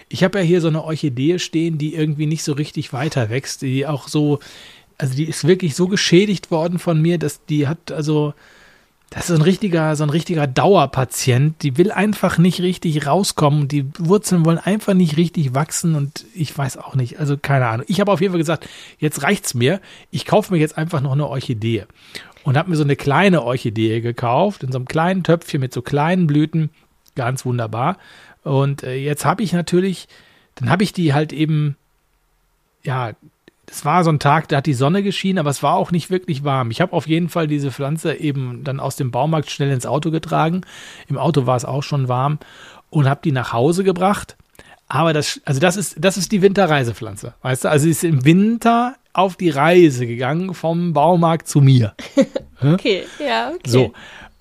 ich 0.09 0.23
habe 0.23 0.39
ja 0.39 0.43
hier 0.43 0.61
so 0.61 0.69
eine 0.69 0.83
Orchidee 0.83 1.37
stehen, 1.37 1.77
die 1.77 1.93
irgendwie 1.93 2.25
nicht 2.25 2.43
so 2.43 2.53
richtig 2.53 2.93
weiter 2.93 3.29
wächst, 3.29 3.61
die 3.61 3.85
auch 3.85 4.07
so, 4.07 4.39
also 4.97 5.13
die 5.15 5.25
ist 5.25 5.45
wirklich 5.45 5.75
so 5.75 5.87
geschädigt 5.87 6.49
worden 6.49 6.79
von 6.79 7.01
mir, 7.01 7.17
dass 7.17 7.45
die 7.45 7.67
hat 7.67 7.91
also 7.91 8.33
das 9.11 9.23
ist 9.23 9.27
so 9.27 9.35
ein 9.35 9.41
richtiger, 9.41 9.97
so 9.97 10.03
ein 10.03 10.09
richtiger 10.09 10.47
Dauerpatient. 10.47 11.61
Die 11.63 11.77
will 11.77 11.91
einfach 11.91 12.37
nicht 12.37 12.61
richtig 12.61 13.05
rauskommen. 13.05 13.67
Die 13.67 13.85
Wurzeln 13.99 14.45
wollen 14.45 14.57
einfach 14.57 14.93
nicht 14.93 15.17
richtig 15.17 15.53
wachsen 15.53 15.95
und 15.95 16.23
ich 16.33 16.57
weiß 16.57 16.77
auch 16.77 16.95
nicht. 16.95 17.19
Also 17.19 17.35
keine 17.37 17.67
Ahnung. 17.67 17.85
Ich 17.89 17.99
habe 17.99 18.09
auf 18.09 18.21
jeden 18.21 18.31
Fall 18.31 18.39
gesagt, 18.39 18.69
jetzt 18.99 19.21
reicht's 19.21 19.53
mir. 19.53 19.81
Ich 20.11 20.25
kaufe 20.25 20.53
mir 20.53 20.59
jetzt 20.59 20.77
einfach 20.77 21.01
noch 21.01 21.11
eine 21.11 21.27
Orchidee 21.27 21.87
und 22.43 22.57
habe 22.57 22.69
mir 22.69 22.77
so 22.77 22.85
eine 22.85 22.95
kleine 22.95 23.43
Orchidee 23.43 23.99
gekauft 23.99 24.63
in 24.63 24.71
so 24.71 24.77
einem 24.77 24.87
kleinen 24.87 25.23
Töpfchen 25.23 25.59
mit 25.59 25.73
so 25.73 25.81
kleinen 25.81 26.25
Blüten. 26.25 26.69
Ganz 27.15 27.43
wunderbar. 27.43 27.97
Und 28.45 28.83
äh, 28.83 28.95
jetzt 28.95 29.25
habe 29.25 29.43
ich 29.43 29.51
natürlich, 29.51 30.07
dann 30.55 30.69
habe 30.69 30.83
ich 30.83 30.93
die 30.93 31.13
halt 31.13 31.33
eben, 31.33 31.75
ja, 32.81 33.11
es 33.71 33.85
war 33.85 34.03
so 34.03 34.11
ein 34.11 34.19
Tag, 34.19 34.49
da 34.49 34.57
hat 34.57 34.65
die 34.65 34.73
Sonne 34.73 35.01
geschienen, 35.01 35.39
aber 35.39 35.49
es 35.49 35.63
war 35.63 35.75
auch 35.75 35.91
nicht 35.91 36.09
wirklich 36.09 36.43
warm. 36.43 36.71
Ich 36.71 36.81
habe 36.81 36.93
auf 36.93 37.07
jeden 37.07 37.29
Fall 37.29 37.47
diese 37.47 37.71
Pflanze 37.71 38.15
eben 38.15 38.63
dann 38.63 38.81
aus 38.81 38.97
dem 38.97 39.11
Baumarkt 39.11 39.49
schnell 39.49 39.71
ins 39.71 39.85
Auto 39.85 40.11
getragen. 40.11 40.61
Im 41.07 41.17
Auto 41.17 41.45
war 41.45 41.55
es 41.55 41.63
auch 41.63 41.81
schon 41.81 42.09
warm 42.09 42.39
und 42.89 43.07
habe 43.07 43.21
die 43.23 43.31
nach 43.31 43.53
Hause 43.53 43.83
gebracht. 43.85 44.35
Aber 44.89 45.13
das, 45.13 45.39
also 45.45 45.61
das 45.61 45.77
ist, 45.77 45.95
das 45.97 46.17
ist 46.17 46.33
die 46.33 46.41
Winterreisepflanze, 46.41 47.33
weißt 47.41 47.63
du? 47.63 47.69
Also 47.69 47.83
sie 47.85 47.91
ist 47.91 48.03
im 48.03 48.25
Winter 48.25 48.95
auf 49.13 49.37
die 49.37 49.49
Reise 49.49 50.05
gegangen 50.05 50.53
vom 50.53 50.91
Baumarkt 50.91 51.47
zu 51.47 51.61
mir. 51.61 51.95
okay, 52.61 53.03
ja, 53.25 53.51
okay. 53.51 53.69
So. 53.69 53.93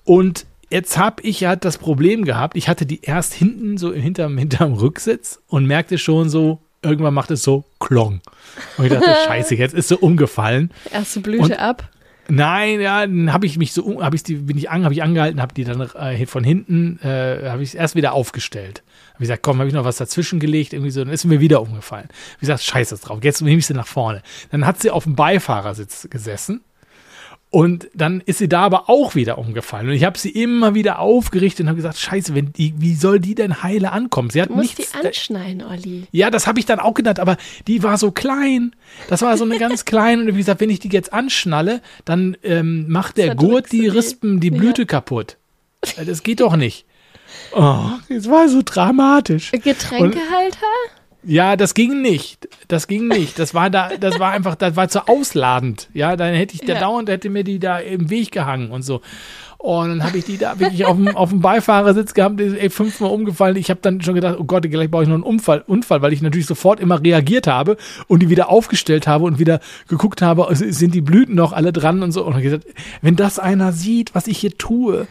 Und 0.03 0.45
jetzt 0.69 0.97
habe 0.97 1.23
ich 1.23 1.39
ja 1.39 1.55
das 1.55 1.77
Problem 1.77 2.25
gehabt, 2.25 2.57
ich 2.57 2.67
hatte 2.67 2.85
die 2.85 3.01
erst 3.01 3.33
hinten 3.33 3.77
so 3.77 3.93
hinterm, 3.93 4.37
hinterm 4.37 4.73
Rücksitz 4.73 5.39
und 5.47 5.65
merkte 5.67 5.97
schon 5.97 6.29
so, 6.29 6.59
irgendwann 6.81 7.13
macht 7.13 7.31
es 7.31 7.43
so 7.43 7.65
klong. 7.79 8.21
Und 8.77 8.85
ich 8.85 8.91
dachte, 8.91 9.15
scheiße, 9.27 9.55
jetzt 9.55 9.73
ist 9.73 9.87
so 9.87 9.97
umgefallen. 9.97 10.71
Erste 10.91 11.19
Blüte 11.21 11.43
Und- 11.43 11.53
ab. 11.59 11.89
Nein, 12.33 12.79
ja, 12.79 13.01
dann 13.01 13.33
habe 13.33 13.45
ich 13.45 13.57
mich 13.57 13.73
so, 13.73 14.01
habe 14.01 14.15
ich 14.15 14.23
die, 14.23 14.35
bin 14.35 14.57
ich 14.57 14.69
an, 14.69 14.85
habe 14.85 14.93
ich 14.93 15.03
angehalten, 15.03 15.41
habe 15.41 15.53
die 15.53 15.65
dann 15.65 15.81
äh, 15.81 16.25
von 16.27 16.43
hinten, 16.45 16.97
äh, 17.03 17.49
habe 17.49 17.61
ich 17.61 17.75
erst 17.75 17.95
wieder 17.95 18.13
aufgestellt. 18.13 18.83
Habe 19.15 19.15
ich 19.23 19.27
gesagt, 19.27 19.43
komm, 19.43 19.57
habe 19.57 19.67
ich 19.67 19.73
noch 19.73 19.83
was 19.83 19.97
dazwischen 19.97 20.39
gelegt, 20.39 20.71
irgendwie 20.71 20.91
so, 20.91 21.03
dann 21.03 21.11
ist 21.11 21.25
mir 21.25 21.41
wieder 21.41 21.61
umgefallen. 21.61 22.07
Wie 22.39 22.41
gesagt, 22.45 22.61
scheiße 22.63 22.95
drauf, 22.99 23.19
jetzt 23.23 23.41
nehme 23.41 23.57
ich 23.57 23.65
sie 23.65 23.73
nach 23.73 23.87
vorne. 23.87 24.21
Dann 24.51 24.65
hat 24.65 24.79
sie 24.79 24.91
auf 24.91 25.03
dem 25.03 25.15
Beifahrersitz 25.15 26.07
gesessen 26.09 26.61
und 27.51 27.89
dann 27.93 28.21
ist 28.25 28.39
sie 28.39 28.47
da 28.49 28.61
aber 28.61 28.89
auch 28.89 29.13
wieder 29.13 29.37
umgefallen. 29.37 29.89
Und 29.89 29.93
ich 29.93 30.05
habe 30.05 30.17
sie 30.17 30.29
immer 30.29 30.73
wieder 30.73 30.99
aufgerichtet 30.99 31.61
und 31.65 31.67
habe 31.67 31.75
gesagt, 31.75 31.97
scheiße, 31.97 32.33
wenn 32.33 32.53
die, 32.53 32.73
wie 32.77 32.95
soll 32.95 33.19
die 33.19 33.35
denn 33.35 33.61
heile 33.61 33.91
ankommen? 33.91 34.29
Sie 34.29 34.41
hat 34.41 34.49
Du 34.49 34.53
musst 34.55 34.79
nichts. 34.79 34.93
die 34.93 35.05
anschneiden, 35.07 35.61
Olli. 35.63 36.07
Ja, 36.11 36.29
das 36.31 36.47
habe 36.47 36.59
ich 36.59 36.65
dann 36.65 36.79
auch 36.79 36.93
gedacht, 36.93 37.19
aber 37.19 37.35
die 37.67 37.83
war 37.83 37.97
so 37.97 38.11
klein. 38.11 38.73
Das 39.09 39.21
war 39.21 39.37
so 39.37 39.43
eine 39.43 39.57
ganz 39.59 39.83
kleine. 39.83 40.21
Und 40.23 40.29
wie 40.29 40.37
gesagt, 40.37 40.61
wenn 40.61 40.69
ich 40.69 40.79
die 40.79 40.87
jetzt 40.87 41.11
anschnalle, 41.13 41.81
dann 42.05 42.37
ähm, 42.43 42.85
macht 42.89 43.17
der 43.17 43.35
Gurt 43.35 43.71
die. 43.73 43.87
Rispen, 43.87 44.39
die 44.39 44.49
Ja. 44.49 44.57
Blüte 44.57 44.85
kaputt. 44.85 45.35
Äh, 45.97 46.05
Das 46.05 46.23
geht 46.23 46.39
doch 46.39 46.55
nicht. 46.55 46.85
Oh, 47.53 47.83
es 48.09 48.29
war 48.29 48.47
so 48.47 48.61
dramatisch. 48.63 49.51
Getränkehalter? 49.51 50.57
Ja, 51.23 51.55
das 51.55 51.73
ging 51.75 52.01
nicht. 52.01 52.47
Das 52.67 52.87
ging 52.87 53.07
nicht. 53.07 53.37
Das 53.37 53.53
war 53.53 53.69
da, 53.69 53.91
das 53.99 54.19
war 54.19 54.31
einfach, 54.31 54.55
das 54.55 54.75
war 54.75 54.89
zu 54.89 55.07
ausladend. 55.07 55.87
Ja, 55.93 56.15
dann 56.15 56.33
hätte 56.33 56.55
ich 56.55 56.61
da 56.61 56.73
Ja. 56.73 56.79
dauernd, 56.79 57.09
hätte 57.09 57.29
mir 57.29 57.43
die 57.43 57.59
da 57.59 57.77
im 57.77 58.09
Weg 58.09 58.31
gehangen 58.31 58.71
und 58.71 58.81
so. 58.81 59.01
Und 59.59 59.89
dann 59.89 60.03
habe 60.03 60.17
ich 60.17 60.25
die 60.25 60.39
da 60.39 60.59
wirklich 60.59 60.85
auf 60.85 60.95
dem, 60.95 61.09
auf 61.15 61.29
dem 61.29 61.41
Beifahrersitz 61.41 62.15
gehabt, 62.15 62.39
die 62.39 62.45
ist 62.45 62.57
ey, 62.57 62.71
fünfmal 62.71 63.11
umgefallen. 63.11 63.55
Ich 63.57 63.69
habe 63.69 63.79
dann 63.83 64.01
schon 64.01 64.15
gedacht, 64.15 64.37
oh 64.39 64.43
Gott, 64.43 64.63
gleich 64.63 64.89
brauche 64.89 65.03
ich 65.03 65.09
noch 65.09 65.13
einen 65.13 65.23
Unfall, 65.23 65.63
Unfall, 65.67 66.01
weil 66.01 66.13
ich 66.13 66.23
natürlich 66.23 66.47
sofort 66.47 66.79
immer 66.79 66.99
reagiert 67.03 67.45
habe 67.45 67.77
und 68.07 68.21
die 68.23 68.29
wieder 68.29 68.49
aufgestellt 68.49 69.05
habe 69.05 69.25
und 69.25 69.37
wieder 69.37 69.59
geguckt 69.87 70.23
habe, 70.23 70.47
also 70.47 70.65
sind 70.67 70.95
die 70.95 71.01
Blüten 71.01 71.35
noch 71.35 71.53
alle 71.53 71.71
dran 71.71 72.01
und 72.01 72.11
so. 72.11 72.25
Und 72.25 72.41
gesagt, 72.41 72.65
wenn 73.03 73.15
das 73.15 73.37
einer 73.37 73.71
sieht, 73.71 74.15
was 74.15 74.25
ich 74.25 74.39
hier 74.39 74.57
tue, 74.57 75.05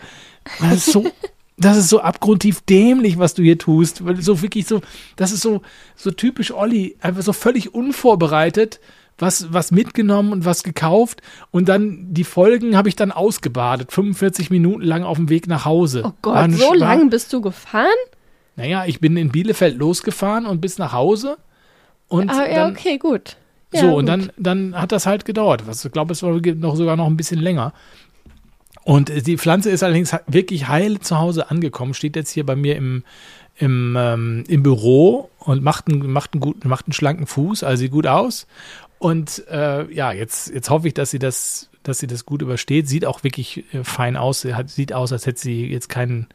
das 0.59 0.73
ist 0.79 0.87
so, 0.93 1.05
das 1.61 1.77
ist 1.77 1.89
so 1.91 2.01
abgrundtief 2.01 2.63
dämlich, 2.63 3.19
was 3.19 3.35
du 3.35 3.43
hier 3.43 3.59
tust. 3.59 4.05
Weil 4.05 4.21
so 4.23 4.41
wirklich 4.43 4.67
so, 4.67 4.81
das 5.17 5.31
ist 5.31 5.43
so, 5.43 5.61
so 5.95 6.11
typisch 6.11 6.53
Olli, 6.53 6.97
einfach 7.01 7.23
so 7.23 7.33
völlig 7.33 7.75
unvorbereitet, 7.75 8.81
was, 9.19 9.53
was 9.53 9.71
mitgenommen 9.71 10.33
und 10.33 10.45
was 10.47 10.63
gekauft. 10.63 11.21
Und 11.51 11.69
dann 11.69 12.07
die 12.15 12.25
Folgen 12.25 12.77
habe 12.77 12.89
ich 12.89 12.97
dann 12.97 13.13
ausgebadet, 13.13 13.93
45 13.93 14.51
Minuten 14.51 14.83
lang 14.83 15.05
auf 15.05 15.19
dem 15.19 15.29
Weg 15.29 15.47
nach 15.47 15.67
Hause. 15.67 16.03
Oh 16.07 16.13
Gott, 16.23 16.37
eine 16.37 16.57
so 16.57 16.73
lang 16.73 17.11
bist 17.11 17.33
du 17.33 17.43
gefahren? 17.43 17.87
Naja, 18.57 18.85
ich 18.87 19.01
bin 19.01 19.17
in 19.17 19.31
Bielefeld 19.31 19.77
losgefahren 19.79 20.47
und 20.47 20.61
bis 20.61 20.79
nach 20.79 20.93
Hause. 20.93 21.37
Und 22.09 22.31
Ah, 22.31 22.49
ja, 22.49 22.55
dann, 22.65 22.73
okay, 22.73 22.97
gut. 22.99 23.37
Ja, 23.73 23.83
so, 23.83 23.97
und 23.97 24.07
gut. 24.07 24.09
dann, 24.09 24.33
dann 24.39 24.81
hat 24.81 24.93
das 24.93 25.07
halt 25.07 25.25
gedauert. 25.27 25.67
Was, 25.67 25.85
ich 25.85 25.93
glaube, 25.93 26.13
es 26.13 26.23
war 26.23 26.33
noch 26.33 26.77
sogar 26.77 26.97
noch 26.97 27.07
ein 27.07 27.17
bisschen 27.17 27.39
länger. 27.39 27.73
Und 28.85 29.27
die 29.27 29.37
Pflanze 29.37 29.71
ist 29.71 29.83
allerdings 29.83 30.17
wirklich 30.27 30.69
heil 30.69 31.01
zu 31.01 31.19
Hause 31.19 31.51
angekommen, 31.51 31.95
steht 31.95 32.17
jetzt 32.17 32.31
hier 32.31 32.47
bei 32.47 32.57
mir 32.57 32.77
im, 32.77 33.05
im, 33.57 33.97
ähm, 33.99 34.45
im 34.49 34.63
Büro 34.63 35.29
und 35.39 35.63
macht 35.63 35.89
einen, 35.89 36.11
macht, 36.11 36.33
einen 36.33 36.41
guten, 36.41 36.69
macht 36.69 36.87
einen 36.87 36.93
schlanken 36.95 37.27
Fuß, 37.27 37.63
also 37.63 37.81
sieht 37.81 37.93
gut 37.93 38.07
aus. 38.07 38.47
Und 38.99 39.47
äh, 39.51 39.91
ja, 39.93 40.13
jetzt, 40.13 40.51
jetzt 40.53 40.71
hoffe 40.71 40.89
ich, 40.89 40.95
dass 40.95 41.11
sie 41.11 41.19
das, 41.19 41.71
dass 41.83 41.99
sie 41.99 42.07
das 42.07 42.27
gut 42.27 42.43
übersteht. 42.43 42.89
Sieht 42.89 43.07
auch 43.07 43.25
wirklich 43.25 43.65
äh, 43.73 43.83
fein 43.85 44.17
aus. 44.17 44.45
Hat, 44.45 44.69
sieht 44.69 44.93
aus, 44.93 45.13
als 45.13 45.27
hätte 45.27 45.41
sie 45.41 45.67
jetzt 45.67 45.89
keinen 45.89 46.27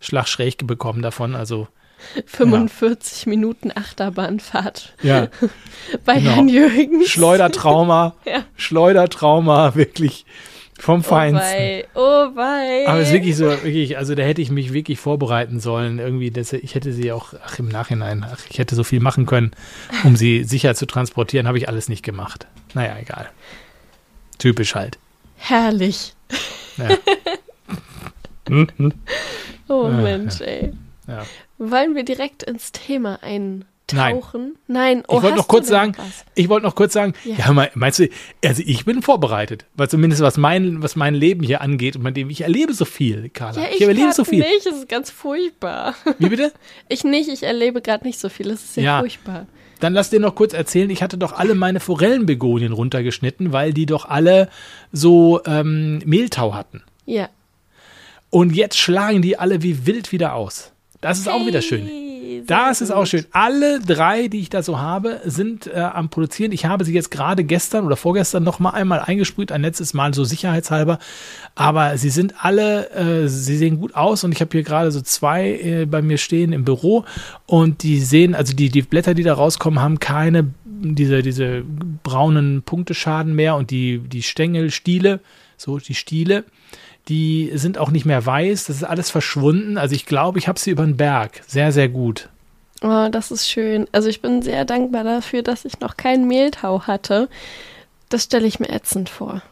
Schlag 0.00 0.26
schräg 0.28 0.66
bekommen 0.66 1.02
davon. 1.02 1.36
Also 1.36 1.68
45 2.26 3.26
Minuten 3.26 3.70
Achterbahnfahrt 3.74 4.94
ja, 5.02 5.28
bei 6.04 6.14
Genau. 6.18 6.30
Herrn 6.30 6.48
Jürgens. 6.48 7.08
Schleudertrauma, 7.08 8.14
Ja. 8.24 8.44
Schleudertrauma, 8.56 9.74
wirklich 9.74 10.24
vom 10.78 11.00
Oh 11.00 11.02
Feinsten. 11.02 11.42
wei, 11.46 11.84
oh 11.94 12.00
wei. 12.34 12.84
Aber 12.86 13.00
es 13.00 13.08
ist 13.08 13.14
wirklich 13.14 13.36
so, 13.36 13.46
wirklich, 13.46 13.98
also 13.98 14.14
da 14.14 14.22
hätte 14.22 14.40
ich 14.40 14.50
mich 14.50 14.72
wirklich 14.72 14.98
vorbereiten 14.98 15.60
sollen. 15.60 15.98
Irgendwie, 15.98 16.30
das, 16.30 16.52
ich 16.52 16.74
hätte 16.74 16.92
sie 16.92 17.12
auch, 17.12 17.34
ach 17.44 17.58
im 17.58 17.68
Nachhinein, 17.68 18.24
ach, 18.26 18.40
ich 18.48 18.58
hätte 18.58 18.74
so 18.74 18.84
viel 18.84 19.00
machen 19.00 19.26
können, 19.26 19.50
um 20.04 20.16
sie 20.16 20.44
sicher 20.44 20.74
zu 20.74 20.86
transportieren, 20.86 21.46
habe 21.48 21.58
ich 21.58 21.68
alles 21.68 21.88
nicht 21.88 22.02
gemacht. 22.04 22.46
Naja, 22.74 22.96
egal. 23.00 23.28
Typisch 24.38 24.74
halt. 24.74 24.98
Herrlich. 25.36 26.14
Ja. 26.76 26.88
Hm, 28.48 28.66
hm, 28.78 28.92
Oh 29.68 29.88
Ja, 29.90 29.96
Mensch, 29.98 30.40
ey. 30.40 30.72
ja. 31.06 31.22
Wollen 31.58 31.94
wir 31.94 32.02
direkt 32.04 32.42
ins 32.44 32.72
Thema 32.72 33.22
eintauchen? 33.94 34.56
Nein. 34.66 35.02
oh, 35.08 35.16
Ich 35.18 35.22
wollte 35.22 35.36
noch 35.36 35.48
kurz 35.48 35.68
sagen, 35.68 35.92
was? 35.96 36.24
ich 36.34 36.48
wollte 36.48 36.66
noch 36.66 36.74
kurz 36.74 36.92
sagen, 36.92 37.14
Ja. 37.24 37.34
ja, 37.38 37.52
me- 37.52 37.70
meinst 37.74 37.98
du, 37.98 38.08
also 38.44 38.62
ich 38.64 38.84
bin 38.84 39.02
vorbereitet, 39.02 39.64
weil 39.74 39.88
zumindest 39.88 40.22
was 40.22 40.36
mein, 40.36 40.82
was 40.82 40.96
mein 40.96 41.14
Leben 41.14 41.42
hier 41.44 41.60
angeht 41.60 41.96
und 41.96 42.02
bei 42.02 42.10
dem 42.10 42.30
ich 42.30 42.42
erlebe 42.42 42.72
so 42.74 42.84
viel, 42.84 43.28
Carla. 43.30 43.62
Ja, 43.62 43.68
ich 43.70 43.76
ich 43.80 43.86
erlebe 43.88 44.12
so 44.12 44.24
viel. 44.24 44.40
nicht, 44.40 44.66
es 44.66 44.76
ist 44.76 44.88
ganz 44.88 45.10
furchtbar. 45.10 45.94
Wie 46.18 46.28
bitte? 46.28 46.52
Ich 46.88 47.04
nicht, 47.04 47.28
ich 47.28 47.42
erlebe 47.42 47.80
gerade 47.82 48.06
nicht 48.06 48.18
so 48.18 48.28
viel, 48.28 48.50
es 48.50 48.62
ist 48.64 48.74
sehr 48.74 48.84
Ja. 48.84 49.00
furchtbar. 49.00 49.46
Dann 49.80 49.92
lass 49.94 50.10
dir 50.10 50.18
noch 50.18 50.34
kurz 50.34 50.54
erzählen, 50.54 50.90
ich 50.90 51.02
hatte 51.04 51.18
doch 51.18 51.32
alle 51.32 51.54
meine 51.54 51.78
Forellenbegonien 51.78 52.72
runtergeschnitten, 52.72 53.52
weil 53.52 53.72
die 53.72 53.86
doch 53.86 54.06
alle 54.08 54.48
so 54.90 55.40
ähm, 55.46 56.00
Mehltau 56.04 56.52
hatten. 56.54 56.82
Ja. 57.06 57.28
Und 58.30 58.54
jetzt 58.54 58.76
schlagen 58.76 59.22
die 59.22 59.38
alle 59.38 59.62
wie 59.62 59.86
wild 59.86 60.10
wieder 60.12 60.34
aus. 60.34 60.72
Das 61.00 61.18
ist 61.18 61.28
auch 61.28 61.46
wieder 61.46 61.62
schön. 61.62 61.88
Das 62.46 62.80
ist 62.80 62.90
auch 62.90 63.06
schön. 63.06 63.24
Alle 63.30 63.80
drei, 63.80 64.28
die 64.28 64.40
ich 64.40 64.50
da 64.50 64.62
so 64.62 64.78
habe, 64.78 65.20
sind 65.24 65.66
äh, 65.66 65.80
am 65.80 66.08
Produzieren. 66.08 66.52
Ich 66.52 66.64
habe 66.64 66.84
sie 66.84 66.94
jetzt 66.94 67.10
gerade 67.10 67.44
gestern 67.44 67.84
oder 67.84 67.96
vorgestern 67.96 68.42
noch 68.42 68.58
mal 68.58 68.70
einmal 68.70 69.00
eingesprüht, 69.00 69.52
ein 69.52 69.62
letztes 69.62 69.94
Mal 69.94 70.14
so 70.14 70.24
sicherheitshalber. 70.24 70.98
Aber 71.54 71.96
sie 71.98 72.10
sind 72.10 72.34
alle, 72.44 72.90
äh, 72.90 73.28
sie 73.28 73.56
sehen 73.56 73.78
gut 73.78 73.94
aus 73.94 74.24
und 74.24 74.32
ich 74.32 74.40
habe 74.40 74.50
hier 74.52 74.62
gerade 74.62 74.90
so 74.90 75.00
zwei 75.00 75.52
äh, 75.52 75.86
bei 75.86 76.02
mir 76.02 76.18
stehen 76.18 76.52
im 76.52 76.64
Büro 76.64 77.04
und 77.46 77.82
die 77.82 78.00
sehen, 78.00 78.34
also 78.34 78.54
die, 78.54 78.68
die 78.68 78.82
Blätter, 78.82 79.14
die 79.14 79.22
da 79.24 79.34
rauskommen, 79.34 79.80
haben 79.80 79.98
keine 79.98 80.48
diese, 80.64 81.22
diese 81.22 81.64
braunen 82.02 82.62
Punkteschaden 82.62 83.34
mehr 83.34 83.56
und 83.56 83.70
die, 83.70 83.98
die 83.98 84.22
Stängelstiele, 84.22 85.20
so 85.56 85.78
die 85.78 85.94
Stiele, 85.94 86.44
die 87.08 87.50
sind 87.54 87.78
auch 87.78 87.90
nicht 87.90 88.04
mehr 88.04 88.24
weiß. 88.24 88.66
Das 88.66 88.76
ist 88.76 88.84
alles 88.84 89.10
verschwunden. 89.10 89.78
Also 89.78 89.94
ich 89.94 90.06
glaube, 90.06 90.38
ich 90.38 90.48
habe 90.48 90.58
sie 90.58 90.70
über 90.70 90.84
den 90.84 90.96
Berg. 90.96 91.40
Sehr, 91.46 91.72
sehr 91.72 91.88
gut. 91.88 92.28
Oh, 92.82 93.08
das 93.10 93.30
ist 93.30 93.48
schön. 93.50 93.86
Also 93.92 94.08
ich 94.08 94.22
bin 94.22 94.42
sehr 94.42 94.64
dankbar 94.64 95.04
dafür, 95.04 95.42
dass 95.42 95.64
ich 95.64 95.80
noch 95.80 95.96
keinen 95.96 96.28
Mehltau 96.28 96.82
hatte. 96.82 97.28
Das 98.08 98.24
stelle 98.24 98.46
ich 98.46 98.60
mir 98.60 98.70
ätzend 98.70 99.08
vor. 99.08 99.42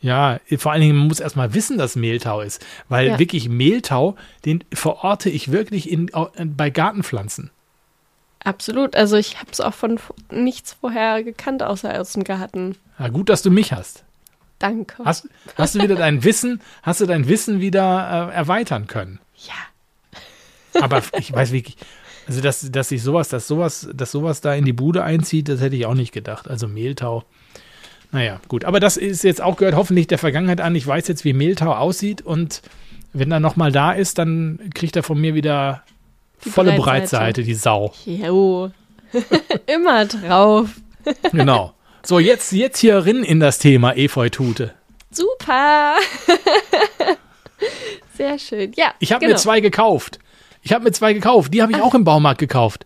Ja, 0.00 0.40
vor 0.58 0.72
allen 0.72 0.82
Dingen, 0.82 0.96
man 0.96 1.08
muss 1.08 1.20
erstmal 1.20 1.54
wissen, 1.54 1.78
dass 1.78 1.96
Mehltau 1.96 2.42
ist. 2.42 2.64
Weil 2.88 3.06
Ja. 3.08 3.18
wirklich 3.18 3.48
Mehltau, 3.48 4.14
den 4.44 4.62
verorte 4.72 5.30
ich 5.30 5.50
wirklich 5.52 5.90
in, 5.90 6.12
au- 6.14 6.30
bei 6.44 6.68
Gartenpflanzen. 6.70 7.50
Absolut. 8.44 8.94
Also 8.94 9.16
ich 9.16 9.38
habe 9.40 9.50
es 9.50 9.60
auch 9.60 9.74
von 9.74 9.98
nichts 10.30 10.76
vorher 10.80 11.22
gekannt, 11.24 11.62
außer 11.62 11.98
aus 12.00 12.12
dem 12.12 12.24
Garten. 12.24 12.76
Ja, 12.98 13.08
gut, 13.08 13.28
dass 13.28 13.42
du 13.42 13.50
mich 13.50 13.72
hast. 13.72 14.04
Danke. 14.58 15.04
Hast, 15.04 15.28
hast 15.56 15.74
du 15.74 15.82
wieder 15.82 15.96
dein 15.96 16.24
Wissen, 16.24 16.60
hast 16.82 17.00
du 17.00 17.06
dein 17.06 17.28
Wissen 17.28 17.60
wieder 17.60 18.30
äh, 18.30 18.34
erweitern 18.34 18.86
können? 18.86 19.20
Ja. 19.46 20.80
Aber 20.82 21.02
ich 21.18 21.32
weiß 21.32 21.52
wirklich, 21.52 21.76
also 22.26 22.40
dass, 22.40 22.70
dass 22.70 22.88
sich 22.88 23.02
sowas, 23.02 23.28
dass 23.28 23.46
sowas, 23.46 23.88
dass 23.92 24.10
sowas 24.10 24.40
da 24.40 24.54
in 24.54 24.64
die 24.64 24.72
Bude 24.72 25.04
einzieht, 25.04 25.48
das 25.48 25.60
hätte 25.60 25.76
ich 25.76 25.86
auch 25.86 25.94
nicht 25.94 26.12
gedacht. 26.12 26.48
Also 26.48 26.68
Mehltau. 26.68 27.24
Naja, 28.12 28.40
gut. 28.48 28.64
Aber 28.64 28.80
das 28.80 28.96
ist 28.96 29.24
jetzt 29.24 29.42
auch 29.42 29.56
gehört 29.56 29.74
hoffentlich 29.76 30.06
der 30.06 30.18
Vergangenheit 30.18 30.60
an. 30.60 30.74
Ich 30.74 30.86
weiß 30.86 31.06
jetzt, 31.08 31.24
wie 31.24 31.32
Mehltau 31.32 31.74
aussieht 31.74 32.22
und 32.22 32.62
wenn 33.12 33.30
er 33.30 33.40
nochmal 33.40 33.72
da 33.72 33.92
ist, 33.92 34.18
dann 34.18 34.70
kriegt 34.74 34.96
er 34.96 35.02
von 35.02 35.20
mir 35.20 35.34
wieder 35.34 35.82
die 36.44 36.50
volle 36.50 36.72
Breitseite. 36.72 37.42
Breitseite, 37.42 37.42
die 37.44 37.54
Sau. 37.54 37.94
Jo. 38.04 38.70
Immer 39.66 40.06
drauf. 40.06 40.70
genau. 41.32 41.75
So, 42.06 42.20
jetzt, 42.20 42.52
jetzt 42.52 42.78
hier 42.78 43.04
rein 43.04 43.24
in 43.24 43.40
das 43.40 43.58
Thema 43.58 43.96
Efeutute. 43.96 44.72
Super. 45.10 45.96
Sehr 48.16 48.38
schön. 48.38 48.70
Ja. 48.76 48.94
Ich 49.00 49.10
habe 49.10 49.24
genau. 49.24 49.32
mir 49.32 49.38
zwei 49.40 49.58
gekauft. 49.58 50.20
Ich 50.62 50.72
habe 50.72 50.84
mir 50.84 50.92
zwei 50.92 51.14
gekauft. 51.14 51.52
Die 51.52 51.62
habe 51.62 51.72
ich 51.72 51.78
Ach. 51.78 51.82
auch 51.82 51.94
im 51.96 52.04
Baumarkt 52.04 52.38
gekauft. 52.38 52.85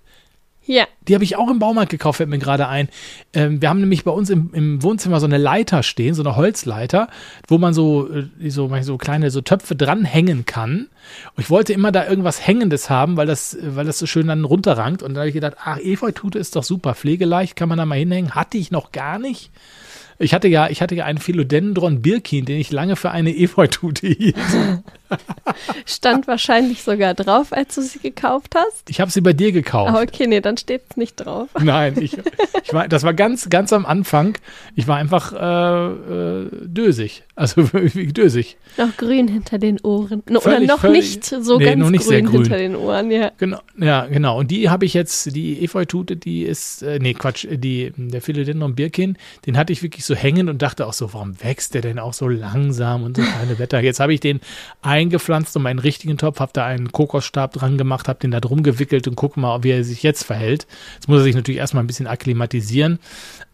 Ja. 0.70 0.86
Die 1.08 1.14
habe 1.14 1.24
ich 1.24 1.34
auch 1.34 1.50
im 1.50 1.58
Baumarkt 1.58 1.90
gekauft, 1.90 2.18
fällt 2.18 2.30
mir 2.30 2.38
gerade 2.38 2.68
ein. 2.68 2.88
Ähm, 3.32 3.60
wir 3.60 3.68
haben 3.68 3.80
nämlich 3.80 4.04
bei 4.04 4.12
uns 4.12 4.30
im, 4.30 4.50
im, 4.54 4.80
Wohnzimmer 4.84 5.18
so 5.18 5.26
eine 5.26 5.36
Leiter 5.36 5.82
stehen, 5.82 6.14
so 6.14 6.22
eine 6.22 6.36
Holzleiter, 6.36 7.08
wo 7.48 7.58
man 7.58 7.74
so, 7.74 8.08
äh, 8.08 8.50
so, 8.50 8.70
so 8.82 8.96
kleine 8.96 9.32
so 9.32 9.40
Töpfe 9.40 9.74
dranhängen 9.74 10.46
kann. 10.46 10.86
Und 11.34 11.42
ich 11.42 11.50
wollte 11.50 11.72
immer 11.72 11.90
da 11.90 12.06
irgendwas 12.06 12.46
Hängendes 12.46 12.88
haben, 12.88 13.16
weil 13.16 13.26
das, 13.26 13.58
weil 13.60 13.84
das 13.84 13.98
so 13.98 14.06
schön 14.06 14.28
dann 14.28 14.44
runterrankt. 14.44 15.02
Und 15.02 15.14
da 15.14 15.22
habe 15.22 15.28
ich 15.28 15.34
gedacht, 15.34 15.56
ach, 15.58 15.78
Efeutute 15.78 16.38
ist 16.38 16.54
doch 16.54 16.62
super 16.62 16.94
pflegeleicht, 16.94 17.56
kann 17.56 17.68
man 17.68 17.78
da 17.78 17.84
mal 17.84 17.98
hinhängen. 17.98 18.36
Hatte 18.36 18.56
ich 18.56 18.70
noch 18.70 18.92
gar 18.92 19.18
nicht. 19.18 19.50
Ich 20.22 20.34
hatte 20.34 20.48
ja, 20.48 20.68
ich 20.68 20.82
hatte 20.82 20.94
ja 20.94 21.06
einen 21.06 21.16
Philodendron 21.16 22.02
Birkin, 22.02 22.44
den 22.44 22.60
ich 22.60 22.70
lange 22.70 22.96
für 22.96 23.10
eine 23.10 23.34
Efeutute 23.34 24.06
hielt. 24.06 24.36
Stand 25.86 26.28
wahrscheinlich 26.28 26.82
sogar 26.82 27.14
drauf, 27.14 27.54
als 27.54 27.76
du 27.76 27.80
sie 27.80 28.00
gekauft 28.00 28.54
hast. 28.54 28.90
Ich 28.90 29.00
habe 29.00 29.10
sie 29.10 29.22
bei 29.22 29.32
dir 29.32 29.50
gekauft. 29.50 29.92
Ah, 29.94 30.02
okay, 30.02 30.26
nee, 30.26 30.42
dann 30.42 30.58
steht 30.58 30.82
es 30.90 30.96
nicht 30.98 31.16
drauf. 31.16 31.48
Nein, 31.58 31.96
ich, 31.98 32.18
ich 32.62 32.72
war, 32.74 32.86
das 32.86 33.02
war 33.02 33.14
ganz, 33.14 33.48
ganz 33.48 33.72
am 33.72 33.86
Anfang. 33.86 34.36
Ich 34.76 34.86
war 34.86 34.98
einfach 34.98 35.32
äh, 35.32 35.86
äh, 35.86 36.50
dösig. 36.66 37.22
Also 37.40 37.62
dösig. 37.94 38.58
Noch 38.76 38.94
grün 38.98 39.26
hinter 39.26 39.56
den 39.56 39.80
Ohren. 39.80 40.22
Völlig, 40.26 40.46
Oder 40.46 40.60
noch 40.60 40.80
völlig, 40.80 41.16
nicht 41.16 41.24
so 41.24 41.56
nee, 41.56 41.64
ganz 41.64 41.88
nicht 41.88 42.06
grün, 42.06 42.26
grün, 42.26 42.42
hinter 42.42 42.58
den 42.58 42.76
Ohren, 42.76 43.10
ja. 43.10 43.32
Genau, 43.38 43.60
ja, 43.78 44.04
genau. 44.04 44.40
Und 44.40 44.50
die 44.50 44.68
habe 44.68 44.84
ich 44.84 44.92
jetzt, 44.92 45.34
die 45.34 45.64
Efeutute, 45.64 46.18
die 46.18 46.42
ist, 46.42 46.82
äh, 46.82 46.98
nee, 46.98 47.14
Quatsch, 47.14 47.46
die, 47.50 47.94
der 47.96 48.20
Philodendron 48.20 48.74
Birkin, 48.74 49.16
den 49.46 49.56
hatte 49.56 49.72
ich 49.72 49.82
wirklich 49.82 50.04
so 50.04 50.14
hängen 50.14 50.50
und 50.50 50.60
dachte 50.60 50.86
auch 50.86 50.92
so, 50.92 51.14
warum 51.14 51.42
wächst 51.42 51.72
der 51.72 51.80
denn 51.80 51.98
auch 51.98 52.12
so 52.12 52.28
langsam 52.28 53.04
und 53.04 53.16
so 53.16 53.22
kleine 53.22 53.54
Blätter? 53.54 53.80
Jetzt 53.80 54.00
habe 54.00 54.12
ich 54.12 54.20
den 54.20 54.40
eingepflanzt 54.82 55.56
um 55.56 55.64
einen 55.64 55.78
richtigen 55.78 56.18
Topf, 56.18 56.40
habe 56.40 56.52
da 56.52 56.66
einen 56.66 56.92
Kokosstab 56.92 57.54
dran 57.54 57.78
gemacht, 57.78 58.06
habe 58.06 58.18
den 58.18 58.32
da 58.32 58.40
drum 58.40 58.62
gewickelt 58.62 59.08
und 59.08 59.16
gucke 59.16 59.40
mal, 59.40 59.64
wie 59.64 59.70
er 59.70 59.82
sich 59.82 60.02
jetzt 60.02 60.24
verhält. 60.24 60.66
Jetzt 60.96 61.08
muss 61.08 61.20
er 61.20 61.24
sich 61.24 61.34
natürlich 61.34 61.60
erstmal 61.60 61.84
ein 61.84 61.86
bisschen 61.86 62.06
akklimatisieren, 62.06 62.98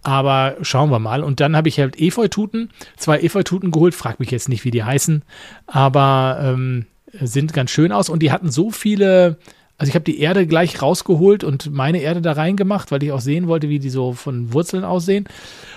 aber 0.06 0.56
schauen 0.62 0.90
wir 0.90 1.00
mal. 1.00 1.24
Und 1.24 1.40
dann 1.40 1.56
habe 1.56 1.68
ich 1.68 1.80
halt 1.80 2.00
Efeututen, 2.00 2.70
zwei 2.96 3.18
Efeututen 3.20 3.72
geholt, 3.72 3.94
frag 3.94 4.20
mich 4.20 4.30
jetzt 4.30 4.48
nicht, 4.48 4.64
wie 4.64 4.70
die 4.70 4.84
heißen, 4.84 5.22
aber 5.66 6.38
ähm, 6.40 6.86
sind 7.12 7.52
ganz 7.52 7.70
schön 7.70 7.92
aus 7.92 8.08
und 8.08 8.22
die 8.22 8.30
hatten 8.30 8.50
so 8.50 8.70
viele 8.70 9.38
also 9.78 9.90
ich 9.90 9.94
habe 9.94 10.04
die 10.04 10.20
Erde 10.20 10.46
gleich 10.46 10.80
rausgeholt 10.80 11.44
und 11.44 11.70
meine 11.70 12.00
Erde 12.00 12.22
da 12.22 12.32
reingemacht, 12.32 12.90
weil 12.90 13.02
ich 13.02 13.12
auch 13.12 13.20
sehen 13.20 13.46
wollte, 13.46 13.68
wie 13.68 13.78
die 13.78 13.90
so 13.90 14.14
von 14.14 14.52
Wurzeln 14.54 14.84
aussehen. 14.84 15.26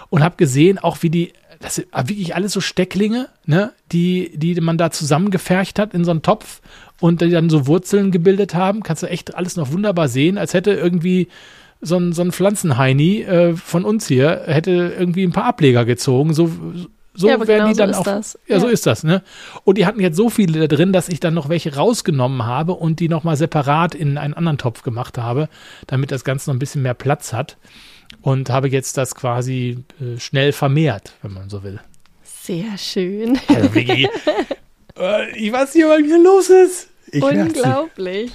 Und 0.09 0.23
habe 0.23 0.37
gesehen, 0.37 0.79
auch 0.79 0.99
wie 1.01 1.09
die, 1.09 1.33
das 1.59 1.75
sind 1.75 1.87
wirklich 1.93 2.33
alles 2.33 2.53
so 2.53 2.61
Stecklinge, 2.61 3.27
ne, 3.45 3.73
die, 3.91 4.31
die 4.35 4.59
man 4.61 4.77
da 4.77 4.89
zusammengefercht 4.91 5.79
hat 5.79 5.93
in 5.93 6.05
so 6.05 6.11
einen 6.11 6.21
Topf 6.21 6.61
und 7.01 7.19
die 7.19 7.29
dann 7.29 7.49
so 7.49 7.67
Wurzeln 7.67 8.11
gebildet 8.11 8.55
haben. 8.55 8.83
Kannst 8.83 9.03
du 9.03 9.07
echt 9.07 9.35
alles 9.35 9.57
noch 9.57 9.73
wunderbar 9.73 10.07
sehen, 10.07 10.37
als 10.37 10.53
hätte 10.53 10.71
irgendwie 10.71 11.27
so 11.81 11.97
ein, 11.97 12.13
so 12.13 12.21
ein 12.21 12.31
Pflanzenheini 12.31 13.21
äh, 13.21 13.55
von 13.55 13.85
uns 13.85 14.07
hier, 14.07 14.43
hätte 14.45 14.93
irgendwie 14.97 15.23
ein 15.23 15.31
paar 15.31 15.45
Ableger 15.45 15.85
gezogen. 15.85 16.33
So, 16.33 16.51
so 17.13 17.27
ja, 17.27 17.39
werden 17.39 17.47
genau 17.47 17.67
die 17.69 17.77
dann 17.77 17.93
so 17.93 17.99
auch. 17.99 18.03
Das. 18.03 18.39
Ja, 18.47 18.55
ja, 18.55 18.61
so 18.61 18.67
ist 18.67 18.85
das, 18.85 19.03
ne? 19.03 19.23
Und 19.63 19.77
die 19.77 19.85
hatten 19.85 19.99
jetzt 19.99 20.15
so 20.15 20.29
viele 20.29 20.59
da 20.59 20.73
drin, 20.73 20.93
dass 20.93 21.09
ich 21.09 21.19
dann 21.19 21.33
noch 21.33 21.49
welche 21.49 21.75
rausgenommen 21.75 22.45
habe 22.45 22.73
und 22.73 22.99
die 22.99 23.09
nochmal 23.09 23.37
separat 23.37 23.95
in 23.95 24.17
einen 24.17 24.33
anderen 24.33 24.57
Topf 24.57 24.83
gemacht 24.83 25.17
habe, 25.17 25.49
damit 25.87 26.11
das 26.11 26.23
Ganze 26.23 26.49
noch 26.49 26.55
ein 26.55 26.59
bisschen 26.59 26.81
mehr 26.81 26.93
Platz 26.93 27.33
hat. 27.33 27.57
Und 28.21 28.49
habe 28.49 28.69
jetzt 28.69 28.97
das 28.97 29.15
quasi 29.15 29.83
äh, 30.01 30.19
schnell 30.19 30.51
vermehrt, 30.51 31.13
wenn 31.21 31.33
man 31.33 31.49
so 31.49 31.63
will. 31.63 31.79
Sehr 32.23 32.77
schön. 32.77 33.39
Also, 33.47 33.75
Vicky, 33.75 34.09
äh, 34.97 35.37
ich 35.37 35.51
weiß 35.51 35.75
nicht, 35.75 35.85
was 35.85 35.99
hier 35.99 36.23
los 36.23 36.49
ist. 36.49 36.88
Ich 37.11 37.23
Unglaublich. 37.23 38.31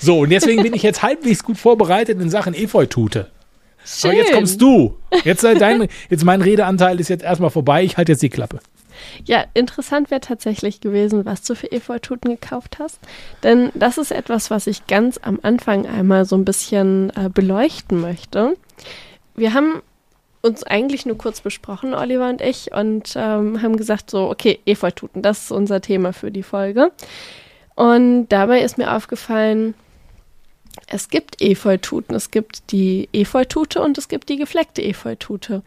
So, 0.00 0.20
und 0.20 0.30
deswegen 0.30 0.62
bin 0.62 0.74
ich 0.74 0.82
jetzt 0.82 1.02
halbwegs 1.02 1.42
gut 1.42 1.58
vorbereitet 1.58 2.20
in 2.20 2.30
Sachen 2.30 2.54
Efeutute. 2.54 3.30
Schön. 3.84 4.10
Aber 4.10 4.18
jetzt 4.20 4.32
kommst 4.32 4.60
du. 4.60 4.98
Jetzt, 5.24 5.44
dein, 5.44 5.88
jetzt 6.10 6.24
mein 6.24 6.42
Redeanteil 6.42 7.00
ist 7.00 7.08
jetzt 7.08 7.24
erstmal 7.24 7.50
vorbei. 7.50 7.84
Ich 7.84 7.96
halte 7.96 8.12
jetzt 8.12 8.22
die 8.22 8.28
Klappe. 8.28 8.60
Ja, 9.24 9.44
interessant 9.54 10.10
wäre 10.10 10.20
tatsächlich 10.20 10.80
gewesen, 10.80 11.24
was 11.24 11.42
du 11.42 11.54
für 11.54 11.70
Efeututen 11.70 12.30
gekauft 12.30 12.78
hast. 12.78 12.98
Denn 13.42 13.70
das 13.74 13.98
ist 13.98 14.10
etwas, 14.10 14.50
was 14.50 14.66
ich 14.66 14.86
ganz 14.86 15.18
am 15.22 15.38
Anfang 15.42 15.86
einmal 15.86 16.24
so 16.24 16.36
ein 16.36 16.44
bisschen 16.44 17.10
äh, 17.10 17.30
beleuchten 17.32 18.00
möchte. 18.00 18.56
Wir 19.34 19.54
haben 19.54 19.82
uns 20.42 20.64
eigentlich 20.64 21.06
nur 21.06 21.18
kurz 21.18 21.40
besprochen, 21.40 21.94
Oliver 21.94 22.28
und 22.28 22.40
ich, 22.40 22.72
und 22.72 23.14
ähm, 23.16 23.62
haben 23.62 23.76
gesagt, 23.76 24.10
so, 24.10 24.30
okay, 24.30 24.60
Efeututen, 24.66 25.22
das 25.22 25.44
ist 25.44 25.50
unser 25.50 25.80
Thema 25.80 26.12
für 26.12 26.30
die 26.30 26.42
Folge. 26.42 26.92
Und 27.78 28.26
dabei 28.30 28.62
ist 28.62 28.76
mir 28.76 28.92
aufgefallen, 28.92 29.74
es 30.88 31.10
gibt 31.10 31.40
Efeututen. 31.40 32.16
Es 32.16 32.32
gibt 32.32 32.72
die 32.72 33.08
Efeutute 33.12 33.80
und 33.80 33.96
es 33.98 34.08
gibt 34.08 34.30
die 34.30 34.36
gefleckte 34.36 34.82
Efeutute. 34.82 35.62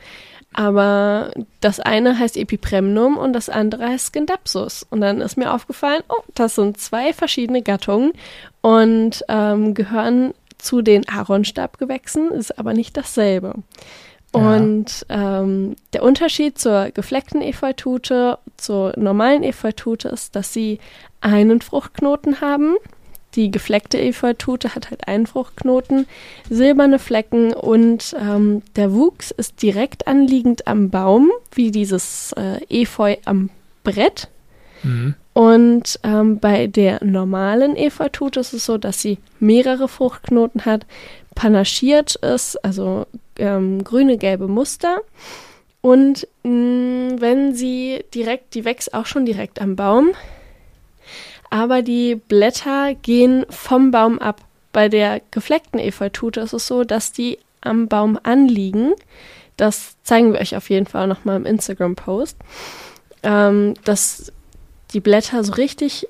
Aber 0.52 1.32
das 1.62 1.80
eine 1.80 2.20
heißt 2.20 2.36
Epipremnum 2.36 3.16
und 3.16 3.32
das 3.32 3.48
andere 3.48 3.88
heißt 3.88 4.12
Scindapsus. 4.12 4.86
Und 4.90 5.00
dann 5.00 5.22
ist 5.22 5.38
mir 5.38 5.54
aufgefallen, 5.54 6.04
oh, 6.10 6.22
das 6.36 6.56
sind 6.56 6.82
zwei 6.82 7.14
verschiedene 7.14 7.62
Gattungen 7.62 8.12
und 8.60 9.24
ähm, 9.30 9.74
gehören 9.74 10.34
zu 10.58 10.82
den 10.82 11.08
Aaronstabgewächsen, 11.08 12.30
ist 12.32 12.60
aber 12.60 12.74
nicht 12.74 12.98
dasselbe. 12.98 13.54
Ja. 14.34 14.56
Und 14.56 15.06
ähm, 15.10 15.76
der 15.94 16.04
Unterschied 16.04 16.58
zur 16.58 16.92
gefleckten 16.92 17.42
Efeutute, 17.42 18.40
zur 18.58 18.94
normalen 18.98 19.44
Efeutute 19.44 20.10
ist, 20.10 20.36
dass 20.36 20.54
sie 20.54 20.80
einen 21.20 21.62
Fruchtknoten 21.62 22.42
haben 22.42 22.76
die 23.36 23.52
gefleckte 23.52 24.00
Efeutute 24.00 24.76
hat 24.76 24.90
halt 24.90 25.08
einen 25.08 25.26
Fruchtknoten, 25.26 26.08
silberne 26.50 27.00
Flecken 27.00 27.54
und 27.54 28.16
ähm, 28.20 28.62
der 28.76 28.94
Wuchs 28.94 29.32
ist 29.32 29.62
direkt 29.62 30.08
anliegend 30.08 30.68
am 30.68 30.90
Baum, 30.90 31.32
wie 31.54 31.72
dieses 31.72 32.34
äh, 32.34 32.60
Efeu 32.70 33.16
am 33.26 33.50
Brett. 33.84 34.28
Mhm. 34.84 35.16
Und 35.34 36.00
ähm, 36.04 36.40
bei 36.40 36.68
der 36.68 37.04
normalen 37.04 37.78
Efeutute 37.78 38.42
ist 38.42 38.54
es 38.54 38.66
so, 38.66 38.78
dass 38.78 39.02
sie 39.02 39.18
mehrere 39.40 39.88
Fruchtknoten 39.88 40.66
hat, 40.66 40.86
panaschiert 41.36 42.16
ist, 42.16 42.64
also 42.64 43.06
ähm, 43.38 43.84
grüne, 43.84 44.18
gelbe 44.18 44.48
Muster. 44.48 45.02
Und 45.82 46.28
mh, 46.44 46.52
mm, 46.52 47.22
wenn 47.22 47.56
sie 47.56 48.04
direkt, 48.14 48.54
die 48.54 48.66
wächst 48.66 48.94
auch 48.94 49.06
schon 49.06 49.26
direkt 49.26 49.60
am 49.62 49.76
Baum, 49.76 50.12
aber 51.50 51.82
die 51.82 52.16
Blätter 52.16 52.96
gehen 52.96 53.46
vom 53.50 53.92
Baum 53.92 54.20
ab. 54.20 54.42
Bei 54.72 54.88
der 54.88 55.22
gefleckten 55.32 55.80
Efeutute 55.80 56.40
ist 56.40 56.54
es 56.54 56.66
so, 56.66 56.84
dass 56.84 57.12
die 57.12 57.40
am 57.60 57.88
Baum 57.88 58.18
anliegen. 58.24 58.94
Das 59.58 59.98
zeigen 60.04 60.34
wir 60.34 60.40
euch 60.40 60.56
auf 60.56 60.70
jeden 60.70 60.88
Fall 60.88 61.08
nochmal 61.08 61.36
im 61.36 61.46
Instagram-Post. 61.46 62.38
Ähm, 63.24 63.74
dass 63.84 64.32
die 64.94 65.02
Blätter 65.02 65.44
so 65.44 65.54
richtig 65.54 66.08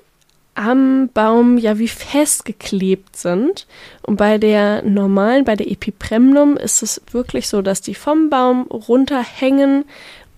am 0.54 1.08
Baum 1.12 1.56
ja 1.58 1.78
wie 1.78 1.88
festgeklebt 1.88 3.16
sind. 3.16 3.66
Und 4.02 4.16
bei 4.16 4.38
der 4.38 4.82
normalen, 4.82 5.44
bei 5.44 5.56
der 5.56 5.70
Epipremnum 5.70 6.56
ist 6.56 6.82
es 6.82 7.00
wirklich 7.10 7.48
so, 7.48 7.62
dass 7.62 7.80
die 7.80 7.94
vom 7.94 8.30
Baum 8.30 8.62
runterhängen 8.62 9.84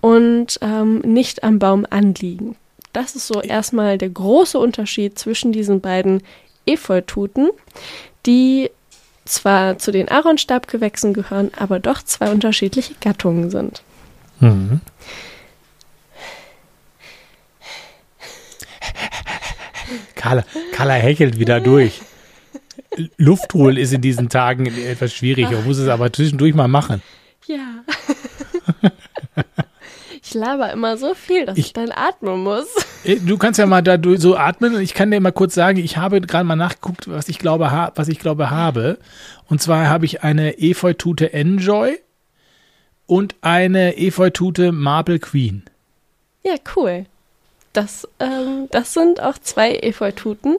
und 0.00 0.58
ähm, 0.60 0.98
nicht 1.00 1.42
am 1.42 1.58
Baum 1.58 1.86
anliegen. 1.88 2.56
Das 2.92 3.16
ist 3.16 3.26
so 3.26 3.40
erstmal 3.40 3.98
der 3.98 4.10
große 4.10 4.58
Unterschied 4.58 5.18
zwischen 5.18 5.50
diesen 5.50 5.80
beiden 5.80 6.22
Efeututen, 6.66 7.50
die 8.24 8.70
zwar 9.24 9.78
zu 9.78 9.90
den 9.90 10.08
Aaronstabgewächsen 10.08 11.12
gehören, 11.12 11.50
aber 11.56 11.80
doch 11.80 12.02
zwei 12.02 12.30
unterschiedliche 12.30 12.94
Gattungen 13.00 13.50
sind. 13.50 13.82
Mhm. 14.40 14.80
Carla, 20.14 20.44
Carla 20.72 20.94
hechelt 20.94 21.38
wieder 21.38 21.60
durch. 21.60 22.02
Luft 23.16 23.54
holen 23.54 23.76
ist 23.76 23.92
in 23.92 24.00
diesen 24.00 24.28
Tagen 24.28 24.66
etwas 24.66 25.12
schwierig. 25.12 25.50
Man 25.50 25.64
muss 25.64 25.78
es 25.78 25.88
aber 25.88 26.12
zwischendurch 26.12 26.54
mal 26.54 26.68
machen. 26.68 27.02
Ja. 27.46 27.84
Ich 30.26 30.32
laber 30.32 30.72
immer 30.72 30.96
so 30.96 31.12
viel, 31.12 31.44
dass 31.44 31.58
ich, 31.58 31.66
ich 31.66 31.72
dann 31.74 31.92
atmen 31.92 32.42
muss. 32.42 32.66
Äh, 33.04 33.16
du 33.16 33.36
kannst 33.36 33.58
ja 33.58 33.66
mal 33.66 33.82
da 33.82 33.98
so 34.16 34.36
atmen 34.36 34.74
und 34.74 34.80
ich 34.80 34.94
kann 34.94 35.10
dir 35.10 35.20
mal 35.20 35.32
kurz 35.32 35.54
sagen, 35.54 35.78
ich 35.78 35.98
habe 35.98 36.22
gerade 36.22 36.44
mal 36.44 36.56
nachgeguckt, 36.56 37.08
was 37.08 37.28
ich 37.28 37.38
glaube, 37.38 37.92
was 37.94 38.08
ich 38.08 38.18
glaube 38.18 38.50
habe. 38.50 38.98
Und 39.50 39.60
zwar 39.60 39.88
habe 39.88 40.06
ich 40.06 40.22
eine 40.22 40.58
Efeutute 40.58 41.34
Enjoy 41.34 41.98
und 43.04 43.34
eine 43.42 43.98
Efeutute 43.98 44.72
Marble 44.72 45.18
Queen. 45.18 45.64
Ja, 46.42 46.54
cool. 46.74 47.04
Das, 47.74 48.08
ähm, 48.20 48.68
das 48.70 48.94
sind 48.94 49.20
auch 49.20 49.36
zwei 49.36 49.74
Efeututen, 49.74 50.58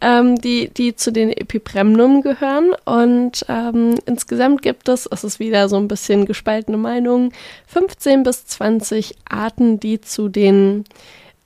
ähm, 0.00 0.36
die, 0.36 0.70
die 0.70 0.96
zu 0.96 1.12
den 1.12 1.30
Epipremnum 1.30 2.22
gehören. 2.22 2.72
Und 2.86 3.44
ähm, 3.48 3.96
insgesamt 4.06 4.62
gibt 4.62 4.88
es, 4.88 5.06
es 5.06 5.22
ist 5.22 5.38
wieder 5.38 5.68
so 5.68 5.76
ein 5.76 5.86
bisschen 5.86 6.24
gespaltene 6.24 6.78
Meinung, 6.78 7.32
15 7.66 8.22
bis 8.22 8.46
20 8.46 9.16
Arten, 9.28 9.78
die 9.78 10.00
zu 10.00 10.28
den 10.28 10.84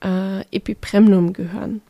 äh, 0.03 0.43
Epipremnum 0.53 1.33
gehören. 1.33 1.83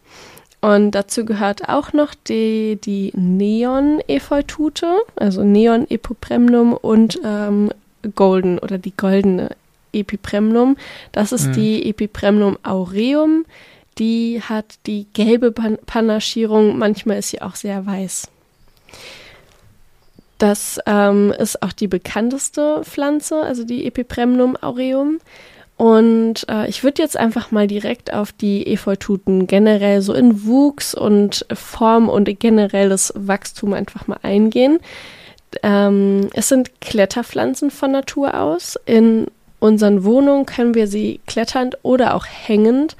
Und 0.62 0.92
dazu 0.92 1.26
gehört 1.26 1.68
auch 1.68 1.92
noch 1.92 2.14
die, 2.14 2.78
die 2.82 3.12
Neon-Efeutute, 3.14 4.86
also 5.16 5.44
Neon-Epipremnum 5.44 6.72
und 6.72 7.20
ähm, 7.22 7.70
Golden 8.14 8.58
oder 8.58 8.78
die 8.78 8.96
goldene 8.96 9.50
Epipremnum. 9.92 10.76
Das 11.12 11.32
ist 11.32 11.48
mhm. 11.48 11.52
die 11.52 11.88
Epipremnum 11.88 12.58
aureum. 12.62 13.44
Die 13.98 14.40
hat 14.42 14.78
die 14.86 15.06
gelbe 15.12 15.52
Pan 15.52 15.78
Panaschierung, 15.84 16.78
manchmal 16.78 17.18
ist 17.18 17.30
sie 17.30 17.42
auch 17.42 17.54
sehr 17.54 17.84
weiß. 17.84 18.28
Das 20.38 20.80
ähm, 20.86 21.34
ist 21.38 21.62
auch 21.62 21.72
die 21.72 21.86
bekannteste 21.86 22.80
Pflanze, 22.84 23.42
also 23.42 23.62
die 23.62 23.86
Epipremnum 23.86 24.56
aureum. 24.56 25.20
Und 25.76 26.46
äh, 26.48 26.68
ich 26.68 26.82
würde 26.82 27.02
jetzt 27.02 27.16
einfach 27.16 27.50
mal 27.50 27.66
direkt 27.66 28.12
auf 28.12 28.32
die 28.32 28.66
Efeututen 28.66 29.46
generell 29.46 30.02
so 30.02 30.14
in 30.14 30.44
Wuchs 30.44 30.94
und 30.94 31.46
Form 31.52 32.08
und 32.08 32.38
generelles 32.38 33.12
Wachstum 33.16 33.72
einfach 33.72 34.06
mal 34.06 34.18
eingehen. 34.22 34.78
Ähm, 35.62 36.28
es 36.34 36.48
sind 36.48 36.80
Kletterpflanzen 36.80 37.70
von 37.70 37.92
Natur 37.92 38.38
aus. 38.38 38.78
In 38.86 39.26
unseren 39.60 40.04
Wohnungen 40.04 40.46
können 40.46 40.74
wir 40.74 40.86
sie 40.86 41.20
kletternd 41.26 41.78
oder 41.82 42.14
auch 42.14 42.26
hängend 42.26 42.96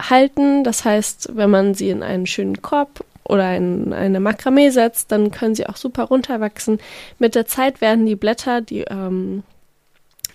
halten. 0.00 0.64
Das 0.64 0.84
heißt, 0.84 1.30
wenn 1.34 1.50
man 1.50 1.74
sie 1.74 1.90
in 1.90 2.02
einen 2.02 2.26
schönen 2.26 2.60
Korb 2.60 3.04
oder 3.24 3.56
in 3.56 3.92
eine 3.92 4.20
Makramee 4.20 4.70
setzt, 4.70 5.12
dann 5.12 5.30
können 5.30 5.54
sie 5.54 5.66
auch 5.66 5.76
super 5.76 6.04
runterwachsen. 6.04 6.78
Mit 7.18 7.34
der 7.34 7.46
Zeit 7.46 7.80
werden 7.80 8.04
die 8.04 8.16
Blätter, 8.16 8.60
die 8.60 8.80
ähm, 8.80 9.44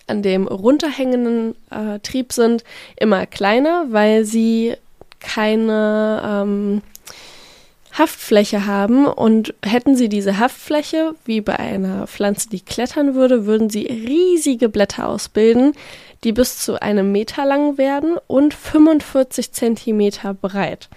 an 0.08 0.22
dem 0.22 0.48
runterhängenden 0.48 1.56
äh, 1.70 2.00
Trieb 2.00 2.32
sind, 2.32 2.64
immer 2.96 3.26
kleiner, 3.26 3.88
weil 3.90 4.24
sie 4.24 4.76
keine 5.20 6.22
ähm, 6.26 6.82
Haftfläche 7.98 8.66
haben 8.66 9.08
und 9.08 9.54
hätten 9.64 9.96
sie 9.96 10.10
diese 10.10 10.38
Haftfläche, 10.38 11.16
wie 11.26 11.42
bei 11.42 11.58
einer 11.58 12.08
Pflanze, 12.08 12.50
die 12.50 12.62
klettern 12.62 13.16
würde, 13.16 13.46
würden 13.46 13.70
sie 13.70 13.86
riesige 13.86 14.70
Blätter 14.70 15.08
ausbilden, 15.08 15.74
die 16.24 16.32
bis 16.32 16.60
zu 16.60 16.82
einem 16.82 17.12
Meter 17.12 17.46
lang 17.46 17.78
werden 17.78 18.18
und 18.28 18.54
45 18.54 19.52
Zentimeter 19.52 20.34
breit. 20.34 20.90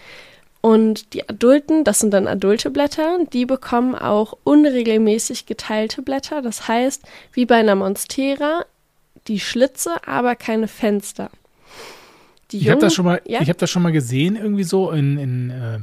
Und 0.62 1.14
die 1.14 1.26
adulten, 1.26 1.84
das 1.84 2.01
sind 2.01 2.12
dann 2.12 2.26
adulte 2.26 2.70
Blätter, 2.70 3.18
die 3.32 3.46
bekommen 3.46 3.94
auch 3.94 4.36
unregelmäßig 4.44 5.46
geteilte 5.46 6.03
Blätter. 6.03 6.42
Das 6.42 6.68
heißt, 6.68 7.03
wie 7.32 7.46
bei 7.46 7.57
einer 7.57 7.76
Monstera 7.76 8.66
die 9.26 9.40
Schlitze, 9.40 9.92
aber 10.07 10.36
keine 10.36 10.68
Fenster. 10.68 11.30
Die 12.53 12.59
ich 12.59 12.68
habe 12.68 12.80
das 12.80 12.94
schon 12.94 13.07
mal, 13.07 13.22
ja? 13.24 13.40
ich 13.40 13.48
habe 13.48 13.59
das 13.59 13.70
schon 13.70 13.82
mal 13.82 13.92
gesehen 13.92 14.36
irgendwie 14.36 14.64
so 14.64 14.90
in, 14.90 15.18
in 15.18 15.51
äh, 15.51 15.78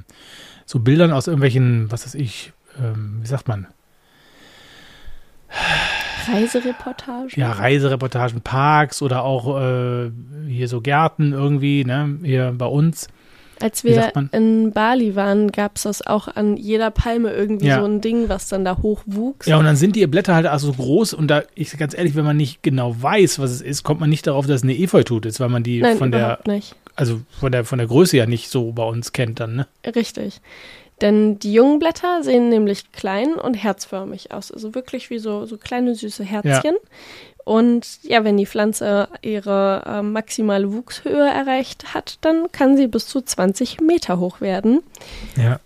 so 0.68 0.80
Bildern 0.80 1.12
aus 1.12 1.26
irgendwelchen, 1.28 1.90
was 1.90 2.06
weiß 2.06 2.14
ich, 2.16 2.52
ähm, 2.78 3.20
wie 3.22 3.28
sagt 3.28 3.48
man? 3.48 3.68
Reisereportagen. 6.28 7.30
Ja, 7.36 7.54
Reisereportagen, 7.54 8.42
Parks 8.42 9.02
oder 9.02 9.24
auch 9.24 9.60
äh, 9.60 10.12
hier 10.48 10.68
so 10.68 10.82
Gärten 10.82 11.32
irgendwie, 11.32 11.86
ne, 11.86 12.20
hier 12.22 12.54
bei 12.56 12.66
uns. 12.66 13.08
Als 13.60 13.84
wir 13.84 14.12
in 14.34 14.72
Bali 14.72 15.16
waren, 15.16 15.52
gab 15.52 15.78
es 15.78 15.84
das 15.84 16.06
auch 16.06 16.28
an 16.28 16.58
jeder 16.58 16.92
Palme 16.92 17.32
irgendwie 17.32 17.68
ja. 17.68 17.80
so 17.80 17.86
ein 17.86 18.02
Ding, 18.02 18.30
was 18.30 18.50
dann 18.50 18.64
da 18.64 18.78
hoch 18.84 19.02
wuchs. 19.08 19.48
Ja, 19.48 19.58
und 19.58 19.66
dann 19.66 19.78
sind 19.78 19.96
die 19.96 20.06
Blätter 20.06 20.36
halt 20.36 20.46
also 20.46 20.72
groß 20.74 21.14
und 21.14 21.28
da, 21.28 21.42
ich 21.56 21.76
ganz 21.78 21.98
ehrlich, 21.98 22.16
wenn 22.16 22.26
man 22.26 22.38
nicht 22.38 22.62
genau 22.62 23.02
weiß, 23.02 23.40
was 23.40 23.50
es 23.50 23.62
ist, 23.62 23.82
kommt 23.82 24.00
man 24.00 24.12
nicht 24.12 24.28
darauf, 24.28 24.46
dass 24.46 24.58
es 24.58 24.64
eine 24.64 24.78
Efeutut 24.78 25.26
ist, 25.26 25.40
weil 25.40 25.50
man 25.50 25.64
die 25.64 25.80
Nein, 25.82 25.98
von 25.98 26.12
der, 26.12 26.40
nicht. 26.46 26.76
Also 26.98 27.22
von 27.40 27.52
der, 27.52 27.64
von 27.64 27.78
der 27.78 27.88
Größe 27.88 28.18
ja 28.18 28.26
nicht 28.26 28.50
so 28.50 28.74
bei 28.74 28.84
uns 28.84 29.14
kennt 29.14 29.40
dann, 29.40 29.56
ne? 29.56 29.68
Richtig. 29.96 30.42
Denn 31.02 31.38
die 31.38 31.54
jungen 31.54 31.80
Blätter 31.80 32.24
sehen 32.24 32.50
nämlich 32.50 32.92
klein 32.92 33.36
und 33.36 33.54
herzförmig 33.54 34.32
aus. 34.32 34.52
Also 34.52 34.74
wirklich 34.74 35.10
wie 35.10 35.20
so, 35.20 35.46
so 35.46 35.58
kleine 35.58 35.94
süße 35.94 36.24
Herzchen. 36.24 36.74
Ja. 36.74 37.44
Und 37.46 38.04
ja, 38.04 38.24
wenn 38.24 38.36
die 38.36 38.48
Pflanze 38.48 39.08
ihre 39.22 39.84
äh, 39.86 40.02
maximale 40.02 40.74
Wuchshöhe 40.74 41.30
erreicht 41.30 41.94
hat, 41.94 42.18
dann 42.22 42.52
kann 42.52 42.76
sie 42.76 42.88
bis 42.88 43.08
zu 43.08 43.22
20 43.22 43.80
Meter 43.80 44.20
hoch 44.20 44.42
werden. 44.42 44.82
Ja. 45.38 45.60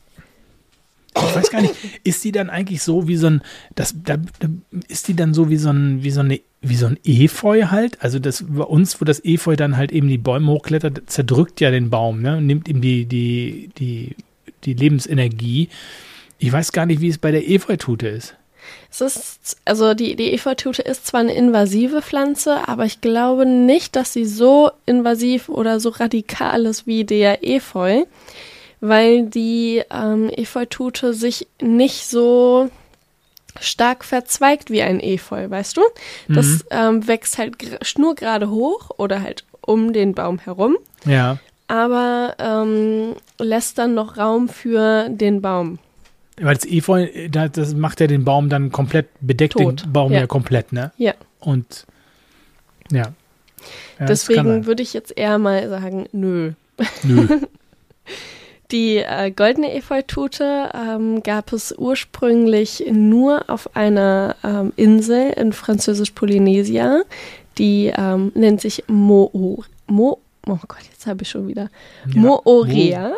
Ich 1.16 1.36
weiß 1.36 1.50
gar 1.50 1.62
nicht, 1.62 1.76
ist 2.04 2.24
die 2.24 2.32
dann 2.32 2.50
eigentlich 2.50 2.82
so 2.82 3.08
wie 3.08 3.18
so 3.18 3.28
ein, 3.28 3.42
das, 3.76 3.94
da, 4.04 4.18
da, 4.18 4.48
ist 4.88 5.08
die 5.08 5.16
dann 5.16 5.34
so 5.34 5.50
wie 5.50 5.58
so 5.58 5.70
ein, 5.70 6.04
wie 6.04 6.12
so 6.12 6.22
eine, 6.22 6.40
wie 6.62 6.76
so 6.76 6.86
ein 6.86 6.98
Efeu 7.04 7.66
halt? 7.66 8.02
Also 8.02 8.20
das 8.20 8.46
bei 8.48 8.64
uns, 8.64 9.02
wo 9.02 9.06
das 9.06 9.24
Efeu 9.24 9.56
dann 9.56 9.76
halt 9.76 9.92
eben 9.92 10.08
die 10.08 10.18
Bäume 10.18 10.52
hochklettert, 10.52 11.04
zerdrückt 11.08 11.60
ja 11.60 11.72
den 11.72 11.90
Baum, 11.90 12.22
ne? 12.22 12.38
Und 12.38 12.46
nimmt 12.46 12.68
ihm 12.68 12.82
die, 12.82 13.06
die, 13.06 13.70
die, 13.78 14.16
die 14.64 14.74
Lebensenergie. 14.74 15.70
Ich 16.40 16.52
weiß 16.52 16.72
gar 16.72 16.86
nicht, 16.86 17.02
wie 17.02 17.10
es 17.10 17.18
bei 17.18 17.32
der 17.32 17.50
Efeutute 17.50 18.08
ist. 18.08 18.36
Es 18.90 19.02
ist, 19.02 19.58
also 19.66 19.94
die, 19.94 20.16
die 20.16 20.34
Efeutute 20.34 20.82
ist 20.82 21.08
zwar 21.08 21.22
eine 21.22 21.34
invasive 21.34 22.02
Pflanze, 22.02 22.68
aber 22.68 22.86
ich 22.86 23.02
glaube 23.02 23.46
nicht, 23.46 23.96
dass 23.96 24.14
sie 24.14 24.26
so 24.26 24.72
invasiv 24.86 25.50
oder 25.50 25.80
so 25.80 25.90
radikal 25.90 26.66
ist 26.66 26.88
wie 26.88 27.04
der 27.04 27.44
Efeu, 27.44 28.04
weil 28.82 29.28
die 29.28 29.84
ähm, 29.92 30.30
Efeutute 30.30 31.14
sich 31.14 31.48
nicht 31.62 32.08
so 32.08 32.70
stark 33.60 34.04
verzweigt 34.04 34.72
wie 34.72 34.82
ein 34.82 35.00
Efeu, 35.00 35.50
weißt 35.50 35.78
du? 35.78 35.82
Das 36.28 36.48
mhm. 36.48 36.60
ähm, 36.72 37.08
wächst 37.08 37.38
halt 37.38 37.56
schnurgerade 37.82 38.50
hoch 38.50 38.90
oder 38.98 39.22
halt 39.22 39.46
um 39.62 39.94
den 39.94 40.14
Baum 40.16 40.40
herum. 40.40 40.78
Ja. 41.06 41.38
Aber 41.68 42.36
ähm, 42.40 43.16
lässt 43.40 43.78
dann 43.78 43.94
noch 43.94 44.18
Raum 44.18 44.50
für 44.50 45.10
den 45.10 45.42
Baum. 45.42 45.80
Weil 46.42 46.56
das 46.56 46.66
Efeu, 46.66 47.08
das 47.30 47.76
macht 47.76 48.00
ja 48.00 48.08
den 48.08 48.26
Baum 48.26 48.50
dann 48.50 48.72
komplett, 48.72 49.08
bedeckt 49.20 49.54
Tot. 49.54 49.86
den 49.86 49.94
Baum 49.94 50.12
ja. 50.12 50.22
ja. 50.22 50.28
komplett, 50.28 50.74
ne? 50.74 50.92
Ja. 50.98 51.14
Und 51.40 51.86
ja. 52.92 53.14
ja 54.00 54.06
Deswegen 54.06 54.66
würde 54.66 54.82
ich 54.82 54.94
jetzt 54.94 55.16
eher 55.16 55.38
mal 55.38 55.70
sagen, 55.70 56.08
nö. 56.12 56.54
Nö. 57.04 57.28
Die 58.72 58.98
äh, 58.98 59.32
goldene 59.32 59.74
Efeutute 59.74 60.70
ähm, 60.74 61.22
gab 61.24 61.52
es 61.52 61.76
ursprünglich 61.78 62.86
nur 62.90 63.50
auf 63.50 63.76
einer 63.76 64.36
ähm, 64.44 64.72
Insel 64.78 65.32
in 65.32 65.52
Französisch-Polynesia. 65.52 67.02
Die 67.58 67.92
ähm, 67.96 68.32
nennt 68.34 68.62
sich 68.62 68.86
Mo'o. 68.88 69.64
Mo 69.88 70.20
oh 70.48 70.58
Gott, 70.68 70.84
jetzt 70.90 71.06
habe 71.06 71.24
ich 71.24 71.30
schon 71.30 71.48
wieder, 71.48 71.70
ja. 72.08 72.20
Moorea 72.20 73.10
Mo. 73.10 73.16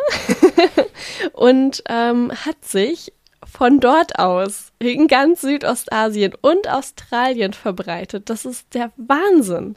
und 1.33 1.83
ähm, 1.87 2.31
hat 2.31 2.63
sich 2.65 3.13
von 3.45 3.79
dort 3.79 4.19
aus 4.19 4.71
in 4.79 5.07
ganz 5.07 5.41
Südostasien 5.41 6.33
und 6.41 6.69
Australien 6.69 7.53
verbreitet. 7.53 8.29
Das 8.29 8.45
ist 8.45 8.73
der 8.73 8.91
Wahnsinn, 8.97 9.75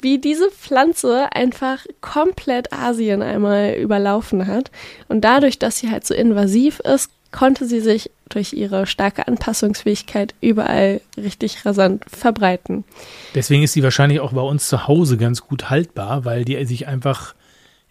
wie 0.00 0.18
diese 0.18 0.50
Pflanze 0.50 1.32
einfach 1.32 1.84
komplett 2.00 2.72
Asien 2.72 3.22
einmal 3.22 3.74
überlaufen 3.74 4.46
hat. 4.46 4.70
Und 5.08 5.22
dadurch, 5.22 5.58
dass 5.58 5.78
sie 5.78 5.90
halt 5.90 6.06
so 6.06 6.14
invasiv 6.14 6.80
ist, 6.80 7.10
konnte 7.32 7.66
sie 7.66 7.80
sich 7.80 8.10
durch 8.28 8.52
ihre 8.52 8.86
starke 8.86 9.28
Anpassungsfähigkeit 9.28 10.34
überall 10.40 11.00
richtig 11.16 11.64
rasant 11.64 12.04
verbreiten. 12.08 12.84
Deswegen 13.34 13.62
ist 13.62 13.72
sie 13.72 13.82
wahrscheinlich 13.82 14.20
auch 14.20 14.32
bei 14.32 14.40
uns 14.40 14.68
zu 14.68 14.88
Hause 14.88 15.16
ganz 15.16 15.42
gut 15.42 15.70
haltbar, 15.70 16.24
weil 16.24 16.44
die 16.44 16.62
sich 16.64 16.86
einfach, 16.86 17.34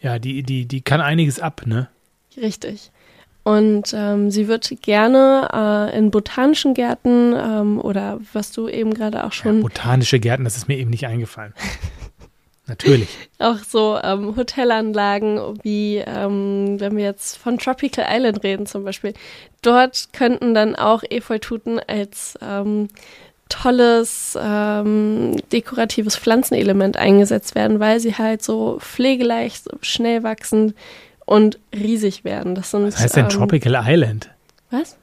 ja, 0.01 0.19
die, 0.19 0.43
die, 0.43 0.65
die 0.65 0.81
kann 0.81 1.01
einiges 1.01 1.39
ab, 1.39 1.63
ne? 1.65 1.89
Richtig. 2.37 2.91
Und 3.45 3.93
ähm, 3.95 4.31
sie 4.31 4.47
wird 4.47 4.81
gerne 4.81 5.47
äh, 5.53 5.95
in 5.95 6.09
botanischen 6.09 6.73
Gärten 6.73 7.35
ähm, 7.37 7.79
oder 7.79 8.19
was 8.33 8.51
du 8.51 8.67
eben 8.67 8.91
gerade 8.91 9.23
auch 9.23 9.33
schon. 9.33 9.57
Ja, 9.57 9.61
botanische 9.61 10.19
Gärten, 10.19 10.45
das 10.45 10.57
ist 10.57 10.67
mir 10.67 10.79
eben 10.79 10.89
nicht 10.89 11.05
eingefallen. 11.05 11.53
Natürlich. 12.67 13.07
Auch 13.37 13.59
so 13.59 13.99
ähm, 14.03 14.35
Hotelanlagen, 14.35 15.59
wie 15.61 15.97
ähm, 15.97 16.79
wenn 16.79 16.97
wir 16.97 17.03
jetzt 17.03 17.37
von 17.37 17.59
Tropical 17.59 18.07
Island 18.09 18.43
reden 18.43 18.65
zum 18.65 18.83
Beispiel. 18.83 19.13
Dort 19.61 20.07
könnten 20.11 20.55
dann 20.55 20.75
auch 20.75 21.03
Efeututen 21.07 21.79
als 21.79 22.39
ähm, 22.41 22.87
tolles 23.49 24.35
ähm, 24.41 25.35
dekoratives 25.51 26.17
Pflanzenelement 26.17 26.97
eingesetzt 26.97 27.53
werden, 27.53 27.79
weil 27.79 27.99
sie 27.99 28.15
halt 28.15 28.41
so 28.41 28.79
pflegeleicht, 28.79 29.65
schnell 29.81 30.23
wachsend 30.23 30.73
und 31.25 31.59
riesig 31.73 32.23
werden. 32.23 32.55
Das 32.55 32.71
sind, 32.71 32.85
was 32.85 32.99
heißt 32.99 33.15
denn 33.15 33.25
ähm, 33.25 33.29
Tropical 33.29 33.83
Island? 33.85 34.29
Was? 34.71 34.97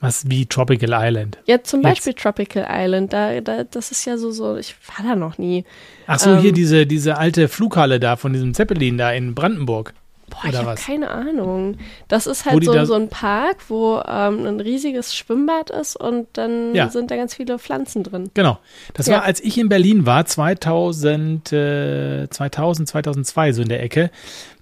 Was 0.00 0.30
wie 0.30 0.46
Tropical 0.46 0.90
Island? 0.92 1.38
Ja, 1.46 1.62
zum 1.62 1.82
Beispiel 1.82 2.12
Jetzt. 2.12 2.22
Tropical 2.22 2.66
Island. 2.70 3.12
Da, 3.12 3.40
da, 3.42 3.64
das 3.64 3.90
ist 3.90 4.06
ja 4.06 4.16
so, 4.16 4.30
so, 4.30 4.56
ich 4.56 4.74
war 4.96 5.06
da 5.06 5.14
noch 5.14 5.36
nie. 5.36 5.64
Ach 6.06 6.18
so, 6.18 6.30
ähm, 6.30 6.40
hier 6.40 6.52
diese, 6.52 6.86
diese 6.86 7.18
alte 7.18 7.48
Flughalle 7.48 8.00
da 8.00 8.16
von 8.16 8.32
diesem 8.32 8.54
Zeppelin 8.54 8.96
da 8.96 9.12
in 9.12 9.34
Brandenburg. 9.34 9.92
Boah, 10.30 10.48
ich 10.48 10.56
habe 10.56 10.74
keine 10.76 11.10
Ahnung. 11.10 11.76
Das 12.08 12.26
ist 12.26 12.46
halt 12.46 12.64
so, 12.64 12.72
da 12.72 12.86
so 12.86 12.94
ein 12.94 13.08
Park, 13.08 13.56
wo 13.68 14.00
ähm, 14.06 14.46
ein 14.46 14.60
riesiges 14.60 15.14
Schwimmbad 15.14 15.70
ist 15.70 15.96
und 15.96 16.28
dann 16.34 16.74
ja. 16.74 16.88
sind 16.88 17.10
da 17.10 17.16
ganz 17.16 17.34
viele 17.34 17.58
Pflanzen 17.58 18.02
drin. 18.02 18.30
Genau. 18.34 18.58
Das 18.94 19.06
ja. 19.06 19.16
war, 19.16 19.24
als 19.24 19.40
ich 19.40 19.58
in 19.58 19.68
Berlin 19.68 20.06
war, 20.06 20.24
2000, 20.24 21.52
äh, 21.52 22.28
2000, 22.30 22.88
2002, 22.88 23.52
so 23.52 23.62
in 23.62 23.68
der 23.68 23.82
Ecke. 23.82 24.10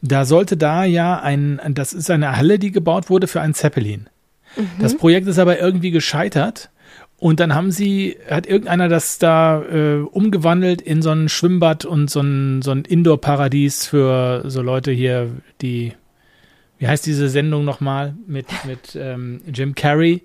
Da 0.03 0.25
sollte 0.25 0.57
da 0.57 0.85
ja 0.85 1.21
ein, 1.21 1.61
das 1.71 1.93
ist 1.93 2.11
eine 2.11 2.37
Halle, 2.37 2.59
die 2.59 2.71
gebaut 2.71 3.11
wurde 3.11 3.27
für 3.27 3.41
einen 3.41 3.55
Zeppelin. 3.55 4.09
Mhm. 4.57 4.71
Das 4.81 4.97
Projekt 4.97 5.29
ist 5.29 5.39
aber 5.39 5.59
irgendwie 5.61 5.91
gescheitert. 5.91 6.71
Und 7.19 7.41
dann 7.41 7.55
haben 7.55 7.73
sie, 7.73 8.17
hat 8.31 8.47
irgendeiner 8.47 8.89
das 8.89 9.19
da 9.19 9.63
äh, 9.63 10.03
umgewandelt 10.03 10.81
in 10.81 11.03
so 11.03 11.11
ein 11.11 11.29
Schwimmbad 11.29 11.85
und 11.85 12.09
so 12.09 12.21
ein, 12.21 12.63
so 12.63 12.71
ein 12.71 12.85
Indoor-Paradies 12.85 13.87
für 13.87 14.45
so 14.47 14.63
Leute 14.63 14.93
hier, 14.93 15.33
die, 15.61 15.95
wie 16.79 16.87
heißt 16.87 17.05
diese 17.05 17.29
Sendung 17.29 17.65
nochmal 17.65 18.15
mit, 18.27 18.47
mit 18.65 18.95
ähm, 18.95 19.41
Jim 19.53 19.75
Carrey? 19.75 20.23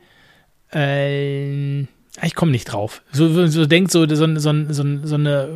Äh, 0.71 1.81
ich 2.21 2.35
komme 2.35 2.51
nicht 2.51 2.65
drauf. 2.65 3.01
So, 3.11 3.47
so 3.47 3.65
denkt 3.65 3.91
so, 3.91 4.07
so, 4.07 4.15
so, 4.15 4.37
so, 4.37 4.83
so, 5.03 5.15
eine, 5.15 5.55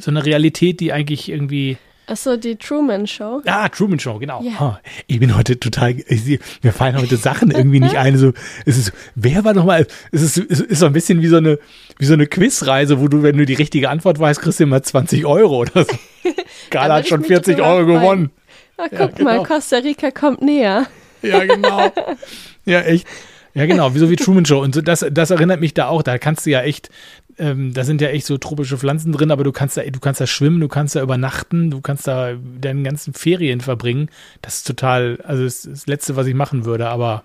so 0.00 0.10
eine 0.10 0.24
Realität, 0.24 0.80
die 0.80 0.94
eigentlich 0.94 1.28
irgendwie 1.28 1.76
Achso, 2.12 2.36
die 2.36 2.56
Truman 2.56 3.06
Show. 3.06 3.40
Ah, 3.46 3.70
Truman 3.70 3.98
Show, 3.98 4.18
genau. 4.18 4.42
Yeah. 4.42 4.52
Oh, 4.60 4.74
ich 5.06 5.18
bin 5.18 5.34
heute 5.34 5.58
total, 5.58 5.94
ich, 5.98 6.40
mir 6.62 6.72
fallen 6.74 7.00
heute 7.00 7.16
Sachen 7.16 7.50
irgendwie 7.50 7.80
nicht 7.80 7.96
ein. 7.96 8.18
So, 8.18 8.34
es 8.66 8.76
ist, 8.76 8.92
wer 9.14 9.44
war 9.44 9.54
nochmal, 9.54 9.86
es 10.10 10.20
ist, 10.20 10.36
es 10.36 10.60
ist 10.60 10.80
so 10.80 10.84
ein 10.84 10.92
bisschen 10.92 11.22
wie 11.22 11.28
so 11.28 11.38
eine, 11.38 11.58
wie 11.98 12.04
so 12.04 12.12
eine 12.12 12.26
Quizreise, 12.26 13.00
wo 13.00 13.08
du, 13.08 13.22
wenn 13.22 13.38
du 13.38 13.46
die 13.46 13.54
richtige 13.54 13.88
Antwort 13.88 14.18
weißt, 14.18 14.42
kriegst 14.42 14.60
du 14.60 14.64
immer 14.64 14.82
20 14.82 15.24
Euro 15.24 15.60
oder 15.60 15.86
so. 15.86 15.96
Carla 16.70 16.96
hat 16.96 17.08
schon 17.08 17.24
40 17.24 17.62
Euro 17.62 17.86
gewonnen. 17.86 18.30
Ah, 18.76 18.88
guck 18.90 18.98
ja, 18.98 19.06
genau. 19.06 19.24
mal, 19.38 19.42
Costa 19.44 19.78
Rica 19.78 20.10
kommt 20.10 20.42
näher. 20.42 20.88
Ja, 21.22 21.42
genau. 21.46 21.90
Ja, 22.66 22.82
echt. 22.82 23.08
Ja, 23.54 23.66
genau, 23.66 23.94
wie 23.94 23.98
so 23.98 24.08
wie 24.08 24.16
Truman 24.16 24.46
Show. 24.46 24.60
Und 24.60 24.74
so, 24.74 24.80
das, 24.80 25.04
das 25.10 25.30
erinnert 25.30 25.60
mich 25.60 25.74
da 25.74 25.88
auch. 25.88 26.02
Da 26.02 26.16
kannst 26.16 26.46
du 26.46 26.50
ja 26.50 26.62
echt, 26.62 26.90
ähm, 27.38 27.72
da 27.72 27.84
sind 27.84 28.00
ja 28.00 28.08
echt 28.08 28.26
so 28.26 28.38
tropische 28.38 28.78
Pflanzen 28.78 29.12
drin, 29.12 29.30
aber 29.30 29.44
du 29.44 29.52
kannst 29.52 29.76
da, 29.76 29.82
du 29.82 30.00
kannst 30.00 30.20
da 30.20 30.26
schwimmen, 30.26 30.60
du 30.60 30.68
kannst 30.68 30.96
da 30.96 31.02
übernachten, 31.02 31.70
du 31.70 31.80
kannst 31.80 32.06
da 32.06 32.34
deine 32.60 32.82
ganzen 32.82 33.14
Ferien 33.14 33.60
verbringen. 33.60 34.10
Das 34.42 34.56
ist 34.56 34.66
total, 34.66 35.18
also 35.24 35.44
das, 35.44 35.64
ist 35.64 35.72
das 35.72 35.86
Letzte, 35.86 36.16
was 36.16 36.26
ich 36.26 36.34
machen 36.34 36.64
würde, 36.64 36.88
aber 36.88 37.24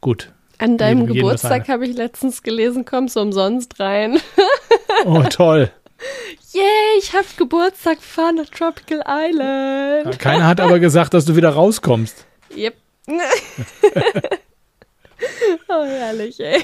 gut. 0.00 0.32
An 0.58 0.76
deinem 0.78 1.02
jedem, 1.02 1.14
Geburtstag 1.14 1.68
habe 1.68 1.86
ich 1.86 1.96
letztens 1.96 2.42
gelesen, 2.42 2.84
kommst 2.84 3.16
du 3.16 3.20
umsonst 3.20 3.80
rein. 3.80 4.18
oh, 5.04 5.22
toll. 5.30 5.70
Yay, 6.52 6.62
yeah, 6.62 6.98
ich 6.98 7.12
habe 7.12 7.26
Geburtstag, 7.36 8.02
fahren 8.02 8.36
nach 8.36 8.48
Tropical 8.48 9.02
Island. 9.06 10.18
Keiner 10.18 10.46
hat 10.46 10.60
aber 10.60 10.78
gesagt, 10.78 11.14
dass 11.14 11.24
du 11.24 11.36
wieder 11.36 11.50
rauskommst. 11.50 12.26
Yep. 12.56 12.74
oh, 15.68 15.84
herrlich, 15.84 16.40
ey 16.40 16.62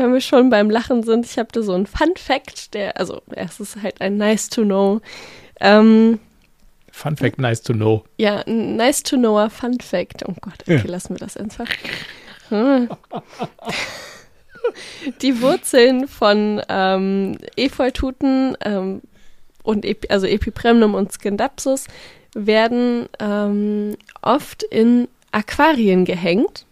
wenn 0.00 0.12
wir 0.12 0.20
schon 0.20 0.50
beim 0.50 0.70
Lachen 0.70 1.02
sind, 1.02 1.26
ich 1.26 1.38
habe 1.38 1.48
da 1.52 1.62
so 1.62 1.72
einen 1.72 1.86
Fun 1.86 2.14
Fact, 2.16 2.74
der, 2.74 2.98
also 2.98 3.22
es 3.30 3.60
ist 3.60 3.82
halt 3.82 4.00
ein 4.00 4.16
Nice 4.16 4.48
to 4.48 4.62
Know. 4.62 5.00
Ähm, 5.60 6.18
Fun 6.92 7.16
Fact, 7.16 7.38
nice 7.38 7.62
to 7.62 7.72
know. 7.72 8.04
Ja, 8.18 8.42
nice 8.46 9.02
to 9.02 9.16
know 9.16 9.48
Fun 9.48 9.78
Fact. 9.80 10.24
Oh 10.28 10.34
Gott, 10.40 10.62
okay, 10.62 10.76
ja. 10.76 10.82
lassen 10.84 11.14
wir 11.14 11.18
das 11.18 11.36
einfach. 11.36 11.68
Hm. 12.48 12.88
Die 15.22 15.40
Wurzeln 15.40 16.08
von 16.08 16.60
ähm, 16.68 17.38
Efeututen 17.56 18.56
ähm, 18.60 19.02
und 19.62 19.84
Epi, 19.84 20.08
also 20.08 20.26
Epipremnum 20.26 20.94
und 20.94 21.12
Scindapsus 21.12 21.86
werden 22.34 23.08
ähm, 23.18 23.96
oft 24.22 24.62
in 24.62 25.08
Aquarien 25.32 26.04
gehängt 26.04 26.66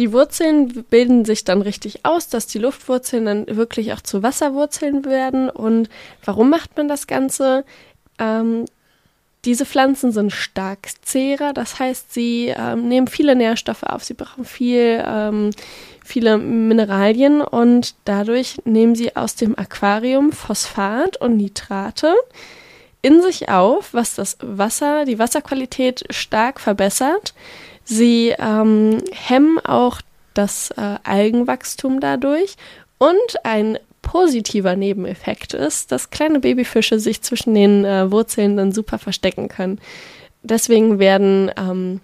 die 0.00 0.12
Wurzeln 0.14 0.84
bilden 0.88 1.26
sich 1.26 1.44
dann 1.44 1.60
richtig 1.60 2.06
aus, 2.06 2.28
dass 2.28 2.46
die 2.46 2.58
Luftwurzeln 2.58 3.26
dann 3.26 3.46
wirklich 3.54 3.92
auch 3.92 4.00
zu 4.00 4.22
Wasserwurzeln 4.22 5.04
werden. 5.04 5.50
Und 5.50 5.90
warum 6.24 6.48
macht 6.48 6.74
man 6.78 6.88
das 6.88 7.06
Ganze? 7.06 7.66
Ähm, 8.18 8.64
diese 9.44 9.66
Pflanzen 9.66 10.10
sind 10.10 10.32
stark 10.32 10.88
Zehrer, 11.02 11.52
das 11.52 11.78
heißt, 11.78 12.14
sie 12.14 12.54
ähm, 12.56 12.88
nehmen 12.88 13.08
viele 13.08 13.36
Nährstoffe 13.36 13.82
auf, 13.82 14.02
sie 14.02 14.14
brauchen 14.14 14.46
viel, 14.46 15.04
ähm, 15.06 15.50
viele 16.02 16.38
Mineralien 16.38 17.42
und 17.42 17.94
dadurch 18.06 18.56
nehmen 18.64 18.94
sie 18.94 19.16
aus 19.16 19.34
dem 19.34 19.58
Aquarium 19.58 20.32
Phosphat 20.32 21.18
und 21.18 21.36
Nitrate 21.36 22.14
in 23.02 23.20
sich 23.22 23.50
auf, 23.50 23.92
was 23.92 24.14
das 24.14 24.38
Wasser, 24.40 25.04
die 25.04 25.18
Wasserqualität 25.18 26.04
stark 26.10 26.58
verbessert. 26.58 27.34
Sie 27.90 28.32
ähm, 28.38 29.02
hemmen 29.10 29.58
auch 29.58 30.00
das 30.32 30.70
äh, 30.76 30.98
Algenwachstum 31.02 31.98
dadurch 31.98 32.54
und 32.98 33.44
ein 33.44 33.80
positiver 34.00 34.76
Nebeneffekt 34.76 35.54
ist, 35.54 35.90
dass 35.90 36.10
kleine 36.10 36.38
Babyfische 36.38 37.00
sich 37.00 37.20
zwischen 37.22 37.52
den 37.52 37.84
äh, 37.84 38.08
Wurzeln 38.12 38.56
dann 38.56 38.70
super 38.70 38.98
verstecken 38.98 39.48
können. 39.48 39.80
Deswegen 40.44 41.00
werden 41.00 41.50
ähm, 41.56 42.00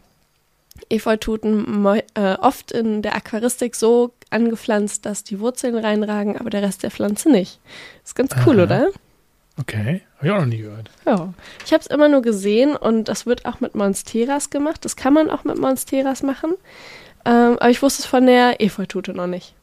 Efeututen 0.88 1.86
äh, 2.14 2.34
oft 2.40 2.72
in 2.72 3.02
der 3.02 3.14
Aquaristik 3.14 3.76
so 3.76 4.10
angepflanzt, 4.30 5.06
dass 5.06 5.22
die 5.22 5.38
Wurzeln 5.38 5.76
reinragen, 5.76 6.36
aber 6.36 6.50
der 6.50 6.62
Rest 6.62 6.82
der 6.82 6.90
Pflanze 6.90 7.30
nicht. 7.30 7.60
Ist 8.04 8.16
ganz 8.16 8.32
cool, 8.44 8.56
Aha. 8.56 8.64
oder? 8.64 8.88
Okay, 9.58 10.02
habe 10.16 10.26
ich 10.26 10.32
auch 10.32 10.38
noch 10.40 10.46
nie 10.46 10.58
gehört. 10.58 10.90
Ja, 11.06 11.32
ich 11.64 11.72
habe 11.72 11.80
es 11.80 11.86
immer 11.86 12.08
nur 12.08 12.20
gesehen 12.20 12.76
und 12.76 13.04
das 13.04 13.24
wird 13.24 13.46
auch 13.46 13.60
mit 13.60 13.74
Monsteras 13.74 14.50
gemacht. 14.50 14.84
Das 14.84 14.96
kann 14.96 15.14
man 15.14 15.30
auch 15.30 15.44
mit 15.44 15.58
Monsteras 15.58 16.22
machen. 16.22 16.52
Ähm, 17.24 17.56
aber 17.58 17.70
ich 17.70 17.82
wusste 17.82 18.02
es 18.02 18.06
von 18.06 18.26
der 18.26 18.60
Efeutute 18.60 19.14
noch 19.14 19.26
nicht. 19.26 19.54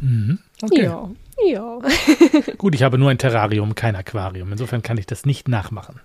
Mhm. 0.00 0.40
Okay. 0.60 0.84
Ja, 0.84 1.08
ja. 1.46 1.78
Gut, 2.58 2.74
ich 2.74 2.82
habe 2.82 2.98
nur 2.98 3.10
ein 3.10 3.18
Terrarium, 3.18 3.74
kein 3.76 3.94
Aquarium. 3.94 4.50
Insofern 4.50 4.82
kann 4.82 4.98
ich 4.98 5.06
das 5.06 5.24
nicht 5.24 5.48
nachmachen. 5.48 6.00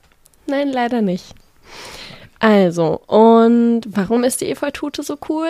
Nein, 0.45 0.69
leider 0.69 1.01
nicht. 1.01 1.33
Also, 2.39 3.01
und 3.07 3.81
warum 3.87 4.23
ist 4.23 4.41
die 4.41 4.49
Efeutute 4.49 5.01
so 5.01 5.17
cool? 5.27 5.47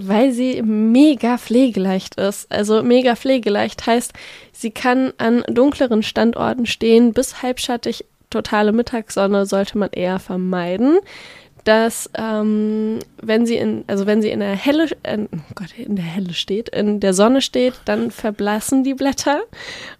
Weil 0.00 0.32
sie 0.32 0.62
mega 0.62 1.38
pflegeleicht 1.38 2.14
ist. 2.16 2.50
Also 2.50 2.82
mega 2.82 3.16
pflegeleicht 3.16 3.86
heißt, 3.86 4.12
sie 4.52 4.70
kann 4.70 5.12
an 5.18 5.42
dunkleren 5.48 6.02
Standorten 6.02 6.66
stehen, 6.66 7.12
bis 7.12 7.42
halbschattig. 7.42 8.04
Totale 8.30 8.72
Mittagssonne 8.72 9.46
sollte 9.46 9.78
man 9.78 9.90
eher 9.90 10.18
vermeiden. 10.18 10.98
Dass 11.64 12.08
ähm, 12.16 13.00
wenn 13.20 13.44
sie 13.44 13.56
in, 13.56 13.84
also 13.88 14.06
wenn 14.06 14.22
sie 14.22 14.30
in 14.30 14.40
der 14.40 14.54
Helle, 14.54 14.88
äh, 15.02 15.18
oh 15.30 15.54
Gott, 15.54 15.76
in 15.76 15.96
der 15.96 16.04
Helle 16.04 16.32
steht, 16.32 16.70
in 16.70 17.00
der 17.00 17.12
Sonne 17.12 17.42
steht, 17.42 17.74
dann 17.84 18.10
verblassen 18.10 18.84
die 18.84 18.94
Blätter. 18.94 19.42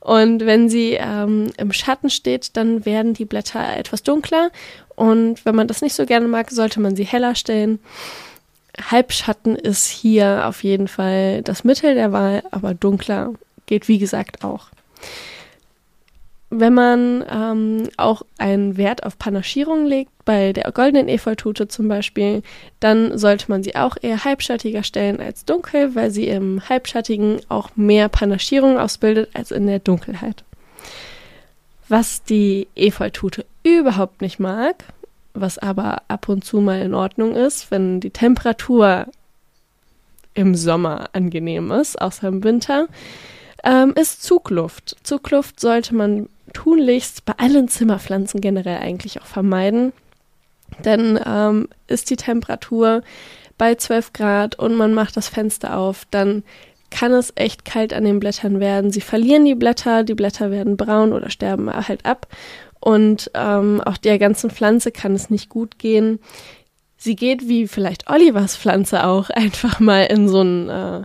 Und 0.00 0.46
wenn 0.46 0.70
sie 0.70 0.92
ähm, 0.98 1.50
im 1.58 1.72
Schatten 1.72 2.08
steht, 2.08 2.56
dann 2.56 2.86
werden 2.86 3.12
die 3.12 3.26
Blätter 3.26 3.76
etwas 3.76 4.02
dunkler. 4.02 4.50
Und 4.94 5.44
wenn 5.44 5.56
man 5.56 5.66
das 5.68 5.82
nicht 5.82 5.94
so 5.94 6.06
gerne 6.06 6.28
mag, 6.28 6.50
sollte 6.50 6.80
man 6.80 6.96
sie 6.96 7.04
heller 7.04 7.34
stellen. 7.34 7.80
Halbschatten 8.90 9.56
ist 9.56 9.86
hier 9.86 10.46
auf 10.46 10.64
jeden 10.64 10.88
Fall 10.88 11.42
das 11.42 11.64
Mittel 11.64 11.94
der 11.94 12.12
Wahl, 12.12 12.42
aber 12.50 12.74
dunkler 12.74 13.32
geht 13.66 13.88
wie 13.88 13.98
gesagt 13.98 14.44
auch. 14.44 14.68
Wenn 16.50 16.72
man 16.72 17.24
ähm, 17.30 17.90
auch 17.98 18.22
einen 18.38 18.78
Wert 18.78 19.04
auf 19.04 19.18
Panaschierung 19.18 19.84
legt, 19.84 20.10
bei 20.24 20.52
der 20.54 20.70
goldenen 20.72 21.08
Efeutute 21.08 21.68
zum 21.68 21.88
Beispiel, 21.88 22.42
dann 22.80 23.16
sollte 23.18 23.46
man 23.48 23.62
sie 23.62 23.76
auch 23.76 23.96
eher 24.00 24.24
halbschattiger 24.24 24.82
stellen 24.82 25.20
als 25.20 25.44
dunkel, 25.44 25.94
weil 25.94 26.10
sie 26.10 26.28
im 26.28 26.66
Halbschattigen 26.68 27.40
auch 27.48 27.70
mehr 27.76 28.08
Panaschierung 28.08 28.78
ausbildet 28.78 29.30
als 29.34 29.50
in 29.50 29.66
der 29.66 29.78
Dunkelheit. 29.78 30.44
Was 31.88 32.24
die 32.24 32.68
Efeutute 32.74 33.44
überhaupt 33.62 34.20
nicht 34.22 34.38
mag, 34.38 34.84
was 35.40 35.58
aber 35.58 36.02
ab 36.08 36.28
und 36.28 36.44
zu 36.44 36.60
mal 36.60 36.80
in 36.80 36.94
Ordnung 36.94 37.34
ist, 37.34 37.70
wenn 37.70 38.00
die 38.00 38.10
Temperatur 38.10 39.06
im 40.34 40.54
Sommer 40.54 41.10
angenehm 41.12 41.70
ist, 41.70 42.00
außer 42.00 42.28
im 42.28 42.44
Winter, 42.44 42.86
ähm, 43.64 43.92
ist 43.94 44.22
Zugluft. 44.22 44.96
Zugluft 45.02 45.60
sollte 45.60 45.94
man 45.94 46.28
tunlichst 46.52 47.24
bei 47.24 47.34
allen 47.36 47.68
Zimmerpflanzen 47.68 48.40
generell 48.40 48.78
eigentlich 48.78 49.20
auch 49.20 49.26
vermeiden, 49.26 49.92
denn 50.84 51.18
ähm, 51.24 51.68
ist 51.86 52.10
die 52.10 52.16
Temperatur 52.16 53.02
bei 53.58 53.74
12 53.74 54.12
Grad 54.12 54.58
und 54.58 54.76
man 54.76 54.94
macht 54.94 55.16
das 55.16 55.28
Fenster 55.28 55.76
auf, 55.76 56.06
dann 56.10 56.44
kann 56.90 57.12
es 57.12 57.32
echt 57.34 57.64
kalt 57.64 57.92
an 57.92 58.04
den 58.04 58.18
Blättern 58.18 58.60
werden. 58.60 58.90
Sie 58.90 59.00
verlieren 59.00 59.44
die 59.44 59.54
Blätter, 59.54 60.04
die 60.04 60.14
Blätter 60.14 60.50
werden 60.50 60.76
braun 60.76 61.12
oder 61.12 61.28
sterben 61.28 61.70
halt 61.70 62.06
ab 62.06 62.28
und 62.80 63.30
ähm, 63.34 63.80
auch 63.80 63.96
der 63.96 64.18
ganzen 64.18 64.50
Pflanze 64.50 64.92
kann 64.92 65.14
es 65.14 65.30
nicht 65.30 65.48
gut 65.48 65.78
gehen. 65.78 66.20
Sie 66.96 67.16
geht 67.16 67.48
wie 67.48 67.68
vielleicht 67.68 68.10
Olivers 68.10 68.56
Pflanze 68.56 69.06
auch 69.06 69.30
einfach 69.34 69.80
mal 69.80 70.04
in 70.04 70.28
so 70.28 70.40
einen 70.40 70.68
äh, 70.68 71.02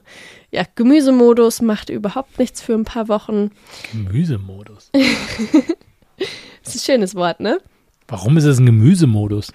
ja, 0.52 0.64
Gemüsemodus, 0.76 1.62
macht 1.62 1.90
überhaupt 1.90 2.38
nichts 2.38 2.62
für 2.62 2.74
ein 2.74 2.86
paar 2.86 3.08
Wochen. 3.08 3.52
Gemüsemodus. 3.92 4.92
das 6.64 6.76
ist 6.76 6.90
ein 6.90 6.94
schönes 6.94 7.16
Wort, 7.16 7.40
ne? 7.40 7.60
Warum 8.08 8.38
ist 8.38 8.44
es 8.44 8.60
ein 8.60 8.66
Gemüsemodus? 8.68 9.52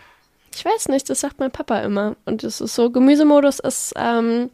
Ich 0.55 0.65
weiß 0.65 0.89
nicht, 0.89 1.09
das 1.09 1.21
sagt 1.21 1.39
mein 1.39 1.53
Papa 1.53 1.81
immer. 1.81 2.17
Und 2.25 2.43
es 2.43 2.61
ist 2.61 2.75
so, 2.75 2.91
Gemüsemodus 2.91 3.61
ist, 3.61 3.95
ähm, 3.97 4.51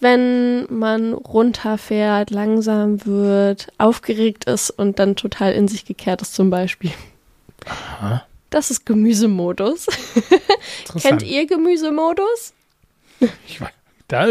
wenn 0.00 0.66
man 0.72 1.12
runterfährt, 1.12 2.30
langsam 2.30 3.04
wird, 3.04 3.68
aufgeregt 3.78 4.46
ist 4.46 4.70
und 4.70 4.98
dann 4.98 5.14
total 5.14 5.52
in 5.52 5.68
sich 5.68 5.84
gekehrt 5.84 6.22
ist 6.22 6.34
zum 6.34 6.50
Beispiel. 6.50 6.92
Aha. 7.66 8.24
Das 8.48 8.70
ist 8.70 8.84
Gemüsemodus. 8.84 9.86
Kennt 11.00 11.22
ihr 11.22 11.46
Gemüsemodus? 11.46 12.52
Ich, 13.46 13.60
da, 14.08 14.26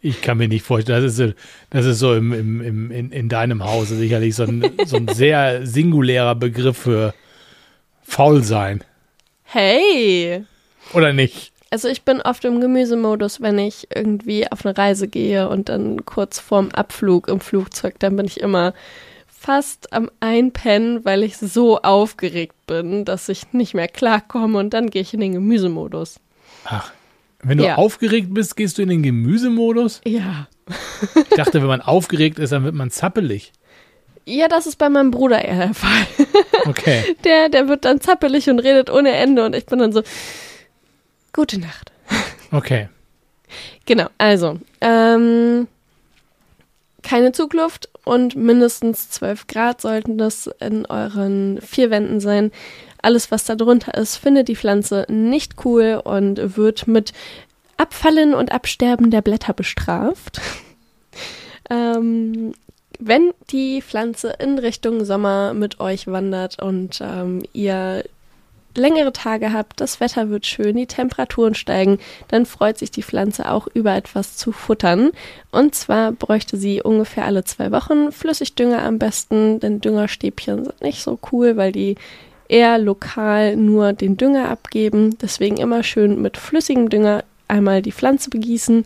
ich 0.00 0.22
kann 0.22 0.38
mir 0.38 0.48
nicht 0.48 0.64
vorstellen, 0.64 1.02
das 1.02 1.18
ist, 1.18 1.34
das 1.70 1.84
ist 1.84 1.98
so 1.98 2.14
im, 2.14 2.32
im, 2.32 2.60
im, 2.62 2.90
in, 2.90 3.12
in 3.12 3.28
deinem 3.28 3.64
Hause 3.64 3.96
sicherlich 3.96 4.34
so 4.34 4.44
ein, 4.44 4.64
so 4.86 4.96
ein 4.96 5.08
sehr 5.08 5.66
singulärer 5.66 6.34
Begriff 6.34 6.78
für 6.78 7.12
faul 8.02 8.42
sein. 8.42 8.82
Hey! 9.44 10.44
Oder 10.94 11.12
nicht? 11.12 11.51
Also 11.72 11.88
ich 11.88 12.02
bin 12.02 12.20
oft 12.20 12.44
im 12.44 12.60
Gemüsemodus, 12.60 13.40
wenn 13.40 13.58
ich 13.58 13.88
irgendwie 13.94 14.46
auf 14.52 14.66
eine 14.66 14.76
Reise 14.76 15.08
gehe 15.08 15.48
und 15.48 15.70
dann 15.70 16.04
kurz 16.04 16.38
vorm 16.38 16.68
Abflug 16.68 17.28
im 17.28 17.40
Flugzeug, 17.40 17.94
dann 17.98 18.14
bin 18.14 18.26
ich 18.26 18.40
immer 18.40 18.74
fast 19.26 19.90
am 19.90 20.10
Einpennen, 20.20 21.02
weil 21.06 21.22
ich 21.22 21.38
so 21.38 21.80
aufgeregt 21.80 22.54
bin, 22.66 23.06
dass 23.06 23.30
ich 23.30 23.54
nicht 23.54 23.72
mehr 23.72 23.88
klarkomme 23.88 24.58
und 24.58 24.74
dann 24.74 24.90
gehe 24.90 25.00
ich 25.00 25.14
in 25.14 25.20
den 25.20 25.32
Gemüsemodus. 25.32 26.20
Ach, 26.66 26.92
wenn 27.42 27.56
du 27.56 27.64
Ja. 27.64 27.76
aufgeregt 27.76 28.34
bist, 28.34 28.54
gehst 28.54 28.76
du 28.76 28.82
in 28.82 28.90
den 28.90 29.02
Gemüsemodus? 29.02 30.02
Ja. 30.06 30.48
Ich 31.14 31.36
dachte, 31.36 31.54
wenn 31.62 31.68
man 31.68 31.80
aufgeregt 31.80 32.38
ist, 32.38 32.52
dann 32.52 32.64
wird 32.64 32.74
man 32.74 32.90
zappelig. 32.90 33.50
Ja, 34.26 34.46
das 34.46 34.66
ist 34.66 34.76
bei 34.76 34.90
meinem 34.90 35.10
Bruder 35.10 35.42
eher 35.42 35.56
der 35.68 35.74
Fall. 35.74 36.06
Okay. 36.66 37.16
Der, 37.24 37.48
der 37.48 37.66
wird 37.66 37.86
dann 37.86 38.00
zappelig 38.02 38.48
und 38.50 38.58
redet 38.60 38.90
ohne 38.90 39.10
Ende 39.12 39.44
und 39.46 39.56
ich 39.56 39.64
bin 39.66 39.78
dann 39.80 39.92
so, 39.92 40.02
gute 41.32 41.58
Nacht. 41.58 41.92
Okay. 42.50 42.88
Genau, 43.86 44.08
also, 44.18 44.58
ähm, 44.80 45.66
keine 47.02 47.32
Zugluft 47.32 47.88
und 48.04 48.36
mindestens 48.36 49.10
12 49.10 49.46
Grad 49.46 49.80
sollten 49.80 50.18
das 50.18 50.48
in 50.60 50.86
euren 50.86 51.60
vier 51.60 51.90
Wänden 51.90 52.20
sein. 52.20 52.52
Alles, 53.00 53.30
was 53.30 53.44
da 53.44 53.56
drunter 53.56 53.94
ist, 53.94 54.16
findet 54.16 54.48
die 54.48 54.56
Pflanze 54.56 55.06
nicht 55.08 55.64
cool 55.64 56.00
und 56.04 56.56
wird 56.56 56.86
mit 56.86 57.12
Abfallen 57.76 58.34
und 58.34 58.52
Absterben 58.52 59.10
der 59.10 59.22
Blätter 59.22 59.52
bestraft. 59.52 60.40
ähm, 61.70 62.54
wenn 63.00 63.32
die 63.50 63.82
Pflanze 63.82 64.34
in 64.38 64.58
Richtung 64.58 65.04
Sommer 65.04 65.54
mit 65.54 65.80
euch 65.80 66.06
wandert 66.06 66.62
und 66.62 67.00
ähm, 67.00 67.42
ihr 67.52 68.04
längere 68.74 69.12
Tage 69.12 69.52
habt, 69.52 69.80
das 69.80 70.00
Wetter 70.00 70.30
wird 70.30 70.46
schön, 70.46 70.76
die 70.76 70.86
Temperaturen 70.86 71.54
steigen, 71.54 71.98
dann 72.28 72.46
freut 72.46 72.78
sich 72.78 72.90
die 72.90 73.02
Pflanze 73.02 73.50
auch 73.50 73.68
über 73.72 73.94
etwas 73.94 74.36
zu 74.36 74.52
futtern. 74.52 75.10
Und 75.50 75.74
zwar 75.74 76.12
bräuchte 76.12 76.56
sie 76.56 76.82
ungefähr 76.82 77.24
alle 77.24 77.44
zwei 77.44 77.70
Wochen 77.72 78.12
Flüssigdünger 78.12 78.82
am 78.82 78.98
besten, 78.98 79.60
denn 79.60 79.80
Düngerstäbchen 79.80 80.64
sind 80.64 80.80
nicht 80.82 81.02
so 81.02 81.18
cool, 81.30 81.56
weil 81.56 81.72
die 81.72 81.96
eher 82.48 82.78
lokal 82.78 83.56
nur 83.56 83.92
den 83.92 84.16
Dünger 84.16 84.48
abgeben. 84.48 85.16
Deswegen 85.18 85.56
immer 85.56 85.82
schön 85.82 86.20
mit 86.20 86.36
flüssigem 86.36 86.88
Dünger 86.88 87.24
einmal 87.48 87.82
die 87.82 87.92
Pflanze 87.92 88.30
begießen 88.30 88.84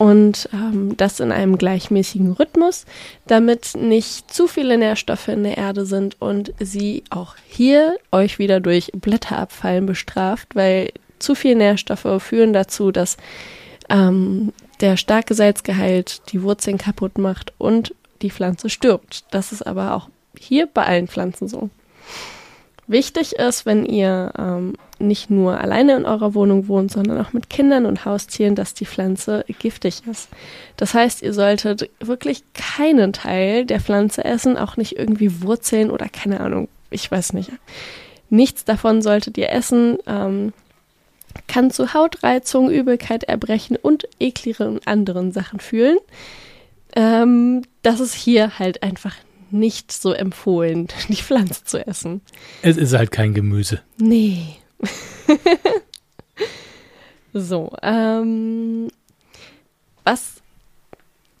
und 0.00 0.48
ähm, 0.54 0.96
das 0.96 1.20
in 1.20 1.30
einem 1.30 1.58
gleichmäßigen 1.58 2.32
Rhythmus, 2.32 2.86
damit 3.26 3.74
nicht 3.74 4.32
zu 4.32 4.46
viele 4.46 4.78
Nährstoffe 4.78 5.28
in 5.28 5.44
der 5.44 5.58
Erde 5.58 5.84
sind 5.84 6.16
und 6.22 6.54
sie 6.58 7.04
auch 7.10 7.34
hier 7.46 7.98
euch 8.10 8.38
wieder 8.38 8.60
durch 8.60 8.92
Blätterabfallen 8.94 9.84
bestraft, 9.84 10.56
weil 10.56 10.92
zu 11.18 11.34
viel 11.34 11.54
Nährstoffe 11.54 12.22
führen 12.22 12.54
dazu, 12.54 12.92
dass 12.92 13.18
ähm, 13.90 14.54
der 14.80 14.96
starke 14.96 15.34
Salzgehalt 15.34 16.22
die 16.32 16.42
Wurzeln 16.42 16.78
kaputt 16.78 17.18
macht 17.18 17.52
und 17.58 17.94
die 18.22 18.30
Pflanze 18.30 18.70
stirbt. 18.70 19.24
Das 19.32 19.52
ist 19.52 19.66
aber 19.66 19.94
auch 19.94 20.08
hier 20.34 20.66
bei 20.66 20.86
allen 20.86 21.08
Pflanzen 21.08 21.46
so. 21.46 21.68
Wichtig 22.90 23.34
ist, 23.34 23.66
wenn 23.66 23.86
ihr 23.86 24.32
ähm, 24.36 24.74
nicht 24.98 25.30
nur 25.30 25.60
alleine 25.60 25.94
in 25.94 26.06
eurer 26.06 26.34
Wohnung 26.34 26.66
wohnt, 26.66 26.90
sondern 26.90 27.24
auch 27.24 27.32
mit 27.32 27.48
Kindern 27.48 27.86
und 27.86 28.04
Haustieren, 28.04 28.56
dass 28.56 28.74
die 28.74 28.84
Pflanze 28.84 29.44
giftig 29.60 30.02
ist. 30.10 30.28
Das 30.76 30.92
heißt, 30.92 31.22
ihr 31.22 31.32
solltet 31.32 31.88
wirklich 32.00 32.42
keinen 32.52 33.12
Teil 33.12 33.64
der 33.64 33.78
Pflanze 33.78 34.24
essen, 34.24 34.56
auch 34.56 34.76
nicht 34.76 34.98
irgendwie 34.98 35.40
Wurzeln 35.42 35.92
oder 35.92 36.08
keine 36.08 36.40
Ahnung, 36.40 36.66
ich 36.90 37.08
weiß 37.08 37.32
nicht. 37.32 37.52
Nichts 38.28 38.64
davon 38.64 39.02
solltet 39.02 39.38
ihr 39.38 39.50
essen. 39.50 39.98
Ähm, 40.08 40.52
kann 41.46 41.70
zu 41.70 41.94
Hautreizung, 41.94 42.72
Übelkeit, 42.72 43.22
Erbrechen 43.22 43.76
und 43.76 44.08
ekligeren 44.18 44.80
anderen 44.84 45.30
Sachen 45.30 45.60
fühlen. 45.60 45.98
Ähm, 46.96 47.62
das 47.82 48.00
ist 48.00 48.14
hier 48.14 48.58
halt 48.58 48.82
einfach 48.82 49.14
nicht 49.52 49.92
so 49.92 50.12
empfohlen, 50.12 50.88
die 51.08 51.16
Pflanze 51.16 51.64
zu 51.64 51.86
essen. 51.86 52.20
Es 52.62 52.76
ist 52.76 52.92
halt 52.92 53.10
kein 53.10 53.34
Gemüse. 53.34 53.80
Nee. 53.98 54.56
so, 57.32 57.72
ähm, 57.82 58.88
was 60.04 60.34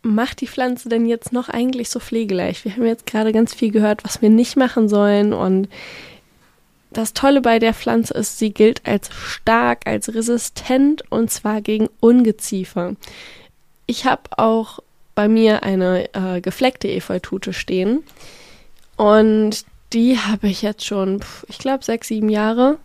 macht 0.02 0.40
die 0.40 0.46
Pflanze 0.46 0.88
denn 0.88 1.06
jetzt 1.06 1.32
noch 1.32 1.48
eigentlich 1.48 1.90
so 1.90 2.00
pflegeleicht? 2.00 2.64
Wir 2.64 2.72
haben 2.72 2.86
jetzt 2.86 3.06
gerade 3.06 3.32
ganz 3.32 3.54
viel 3.54 3.70
gehört, 3.70 4.04
was 4.04 4.22
wir 4.22 4.30
nicht 4.30 4.56
machen 4.56 4.88
sollen 4.88 5.32
und 5.32 5.68
das 6.92 7.12
Tolle 7.12 7.40
bei 7.40 7.58
der 7.58 7.72
Pflanze 7.72 8.14
ist, 8.14 8.38
sie 8.38 8.52
gilt 8.52 8.86
als 8.86 9.10
stark, 9.14 9.86
als 9.86 10.12
resistent 10.12 11.04
und 11.10 11.30
zwar 11.30 11.60
gegen 11.60 11.88
Ungeziefer. 12.00 12.96
Ich 13.86 14.06
habe 14.06 14.22
auch 14.36 14.80
bei 15.20 15.28
mir 15.28 15.62
eine 15.64 16.08
äh, 16.14 16.40
gefleckte 16.40 16.88
Efeutute 16.88 17.52
stehen 17.52 18.02
und 18.96 19.66
die 19.92 20.18
habe 20.18 20.48
ich 20.48 20.62
jetzt 20.62 20.86
schon, 20.86 21.20
ich 21.46 21.58
glaube, 21.58 21.84
sechs, 21.84 22.08
sieben 22.08 22.30
Jahre. 22.30 22.78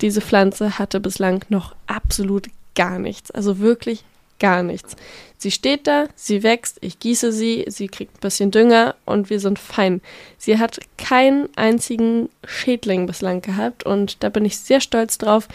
Diese 0.00 0.20
Pflanze 0.20 0.80
hatte 0.80 0.98
bislang 0.98 1.44
noch 1.50 1.76
absolut 1.86 2.48
gar 2.74 2.98
nichts, 2.98 3.30
also 3.30 3.60
wirklich 3.60 4.02
gar 4.40 4.64
nichts. 4.64 4.96
Sie 5.38 5.52
steht 5.52 5.86
da, 5.86 6.08
sie 6.16 6.42
wächst, 6.42 6.78
ich 6.80 6.98
gieße 6.98 7.30
sie, 7.30 7.64
sie 7.68 7.86
kriegt 7.86 8.16
ein 8.16 8.20
bisschen 8.22 8.50
Dünger 8.50 8.96
und 9.04 9.30
wir 9.30 9.38
sind 9.38 9.60
fein. 9.60 10.00
Sie 10.38 10.58
hat 10.58 10.80
keinen 10.98 11.48
einzigen 11.54 12.28
Schädling 12.44 13.06
bislang 13.06 13.40
gehabt 13.40 13.86
und 13.86 14.24
da 14.24 14.30
bin 14.30 14.44
ich 14.44 14.58
sehr 14.58 14.80
stolz 14.80 15.16
drauf. 15.16 15.46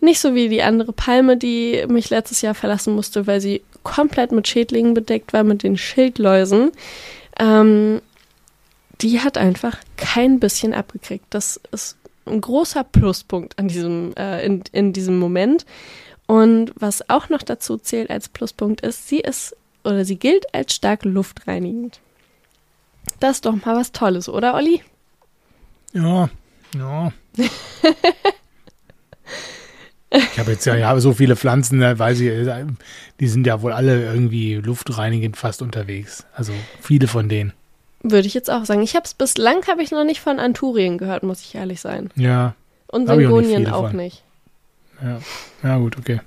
Nicht 0.00 0.18
so 0.18 0.34
wie 0.34 0.48
die 0.48 0.62
andere 0.62 0.92
Palme, 0.92 1.36
die 1.36 1.84
mich 1.88 2.10
letztes 2.10 2.42
Jahr 2.42 2.56
verlassen 2.56 2.96
musste, 2.96 3.28
weil 3.28 3.40
sie 3.40 3.62
komplett 3.86 4.32
mit 4.32 4.48
Schädlingen 4.48 4.94
bedeckt 4.94 5.32
war, 5.32 5.44
mit 5.44 5.62
den 5.62 5.76
Schildläusen. 5.78 6.72
Ähm, 7.38 8.02
die 9.00 9.20
hat 9.20 9.38
einfach 9.38 9.78
kein 9.96 10.40
bisschen 10.40 10.74
abgekriegt. 10.74 11.26
Das 11.30 11.60
ist 11.70 11.96
ein 12.26 12.40
großer 12.40 12.82
Pluspunkt 12.82 13.56
an 13.58 13.68
diesem, 13.68 14.12
äh, 14.16 14.44
in, 14.44 14.64
in 14.72 14.92
diesem 14.92 15.20
Moment. 15.20 15.64
Und 16.26 16.72
was 16.74 17.08
auch 17.08 17.28
noch 17.28 17.42
dazu 17.42 17.78
zählt 17.78 18.10
als 18.10 18.28
Pluspunkt 18.28 18.80
ist, 18.80 19.06
sie 19.08 19.20
ist 19.20 19.56
oder 19.84 20.04
sie 20.04 20.16
gilt 20.16 20.52
als 20.52 20.74
stark 20.74 21.04
luftreinigend. 21.04 22.00
Das 23.20 23.36
ist 23.36 23.46
doch 23.46 23.52
mal 23.52 23.76
was 23.76 23.92
Tolles, 23.92 24.28
oder 24.28 24.54
Olli? 24.54 24.82
Ja, 25.92 26.28
ja. 26.74 27.12
Ich 30.10 30.38
habe 30.38 30.52
jetzt 30.52 30.64
ja, 30.64 30.76
ja 30.76 30.98
so 31.00 31.12
viele 31.12 31.36
Pflanzen, 31.36 31.80
da 31.80 31.98
weiß 31.98 32.20
ich, 32.20 32.28
äh, 32.28 32.64
die 33.18 33.28
sind 33.28 33.46
ja 33.46 33.60
wohl 33.62 33.72
alle 33.72 34.04
irgendwie 34.04 34.54
luftreinigend 34.54 35.36
fast 35.36 35.62
unterwegs. 35.62 36.24
Also 36.34 36.52
viele 36.80 37.08
von 37.08 37.28
denen. 37.28 37.52
Würde 38.02 38.28
ich 38.28 38.34
jetzt 38.34 38.50
auch 38.50 38.64
sagen. 38.64 38.82
Ich 38.82 38.94
habe 38.94 39.04
es 39.04 39.14
bislang 39.14 39.66
habe 39.66 39.82
ich 39.82 39.90
noch 39.90 40.04
nicht 40.04 40.20
von 40.20 40.38
Anturien 40.38 40.96
gehört, 40.98 41.24
muss 41.24 41.40
ich 41.42 41.54
ehrlich 41.56 41.80
sein. 41.80 42.10
Ja, 42.14 42.54
Und 42.86 43.04
ich 43.04 43.10
auch 43.10 43.16
nicht 43.16 43.26
Syngonien 43.26 43.66
auch 43.68 43.92
nicht. 43.92 44.22
ja. 45.02 45.18
Ja, 45.62 45.78
gut, 45.78 45.98
okay. 45.98 46.20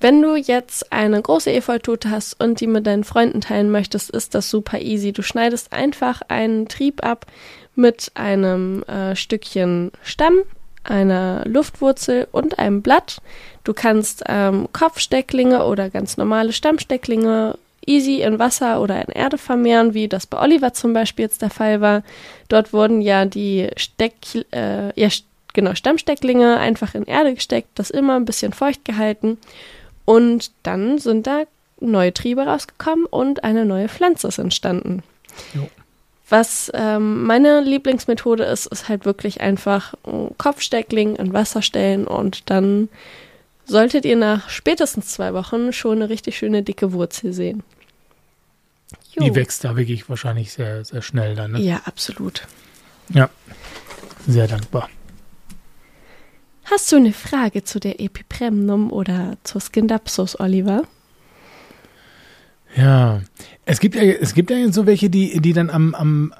Wenn 0.00 0.22
du 0.22 0.34
jetzt 0.34 0.90
eine 0.92 1.20
große 1.20 1.52
Efeutute 1.52 2.10
hast 2.10 2.40
und 2.40 2.60
die 2.60 2.66
mit 2.66 2.86
deinen 2.86 3.04
Freunden 3.04 3.42
teilen 3.42 3.70
möchtest, 3.70 4.08
ist 4.08 4.34
das 4.34 4.48
super 4.48 4.80
easy. 4.80 5.12
Du 5.12 5.20
schneidest 5.20 5.74
einfach 5.74 6.22
einen 6.28 6.68
Trieb 6.68 7.04
ab 7.04 7.26
mit 7.74 8.10
einem 8.14 8.82
äh, 8.84 9.14
Stückchen 9.14 9.92
Stamm, 10.02 10.38
einer 10.84 11.44
Luftwurzel 11.46 12.28
und 12.32 12.58
einem 12.58 12.82
Blatt. 12.82 13.20
Du 13.64 13.74
kannst 13.74 14.24
ähm, 14.26 14.68
Kopfstecklinge 14.72 15.64
oder 15.64 15.90
ganz 15.90 16.16
normale 16.16 16.52
Stammstecklinge 16.52 17.56
easy 17.86 18.22
in 18.22 18.38
Wasser 18.38 18.80
oder 18.80 19.06
in 19.06 19.12
Erde 19.12 19.38
vermehren, 19.38 19.94
wie 19.94 20.08
das 20.08 20.26
bei 20.26 20.40
Oliver 20.40 20.72
zum 20.72 20.92
Beispiel 20.92 21.24
jetzt 21.24 21.42
der 21.42 21.50
Fall 21.50 21.80
war. 21.80 22.02
Dort 22.48 22.72
wurden 22.72 23.00
ja 23.00 23.24
die 23.24 23.68
Steck, 23.76 24.14
äh, 24.52 24.98
ja, 25.00 25.08
genau, 25.52 25.74
Stammstecklinge 25.74 26.58
einfach 26.58 26.94
in 26.94 27.04
Erde 27.04 27.34
gesteckt, 27.34 27.70
das 27.74 27.90
immer 27.90 28.16
ein 28.16 28.24
bisschen 28.24 28.52
feucht 28.52 28.84
gehalten. 28.84 29.38
Und 30.04 30.50
dann 30.62 30.98
sind 30.98 31.26
da 31.26 31.44
neue 31.80 32.12
Triebe 32.12 32.42
rausgekommen 32.42 33.06
und 33.06 33.44
eine 33.44 33.64
neue 33.64 33.88
Pflanze 33.88 34.28
ist 34.28 34.38
entstanden. 34.38 35.02
Jo. 35.54 35.68
Was 36.30 36.70
ähm, 36.74 37.24
meine 37.24 37.60
Lieblingsmethode 37.60 38.44
ist, 38.44 38.66
ist 38.66 38.88
halt 38.88 39.04
wirklich 39.04 39.40
einfach 39.40 39.94
ein 40.06 40.30
Kopfsteckling 40.38 41.16
in 41.16 41.32
Wasser 41.32 41.60
stellen 41.60 42.06
und 42.06 42.48
dann 42.50 42.88
solltet 43.64 44.04
ihr 44.04 44.14
nach 44.14 44.48
spätestens 44.48 45.08
zwei 45.08 45.34
Wochen 45.34 45.72
schon 45.72 45.98
eine 45.98 46.08
richtig 46.08 46.38
schöne 46.38 46.62
dicke 46.62 46.92
Wurzel 46.92 47.32
sehen. 47.32 47.64
Jo. 49.12 49.24
Die 49.24 49.34
wächst 49.34 49.64
da 49.64 49.76
wirklich 49.76 50.08
wahrscheinlich 50.08 50.52
sehr, 50.52 50.84
sehr 50.84 51.02
schnell 51.02 51.34
dann, 51.34 51.52
ne? 51.52 51.60
Ja, 51.60 51.80
absolut. 51.84 52.46
Ja, 53.08 53.28
sehr 54.26 54.46
dankbar. 54.46 54.88
Hast 56.64 56.92
du 56.92 56.96
eine 56.96 57.12
Frage 57.12 57.64
zu 57.64 57.80
der 57.80 58.00
Epipremnum 58.00 58.92
oder 58.92 59.36
zur 59.42 59.60
Skindapsus, 59.60 60.38
Oliver? 60.38 60.84
Ja, 62.76 63.22
es 63.70 63.78
gibt 63.78 63.94
ja, 63.94 64.02
es 64.02 64.34
gibt 64.34 64.50
ja 64.50 64.72
so 64.72 64.86
welche, 64.86 65.10
die, 65.10 65.40
die 65.40 65.52
dann 65.52 65.70
am, 65.70 65.94
am 65.94 66.34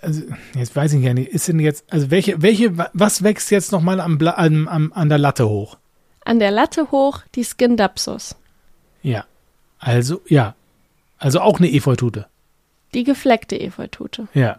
also 0.00 0.22
jetzt 0.54 0.74
weiß 0.74 0.94
ich 0.94 1.04
gar 1.04 1.12
nicht, 1.12 1.30
ist 1.30 1.46
denn 1.46 1.60
jetzt, 1.60 1.84
also 1.92 2.10
welche, 2.10 2.40
welche, 2.40 2.76
was 2.94 3.22
wächst 3.22 3.50
jetzt 3.50 3.70
nochmal 3.70 4.00
am, 4.00 4.18
am, 4.18 4.68
am, 4.68 4.92
an 4.94 5.08
der 5.10 5.18
Latte 5.18 5.48
hoch? 5.48 5.76
An 6.24 6.38
der 6.38 6.50
Latte 6.50 6.90
hoch 6.90 7.20
die 7.34 7.44
Skindapsus. 7.44 8.34
Ja, 9.02 9.26
also, 9.78 10.22
ja, 10.26 10.54
also 11.18 11.40
auch 11.40 11.58
eine 11.58 11.70
Efeutute. 11.70 12.26
Die 12.94 13.04
gefleckte 13.04 13.60
Efeutute. 13.60 14.28
Ja. 14.32 14.58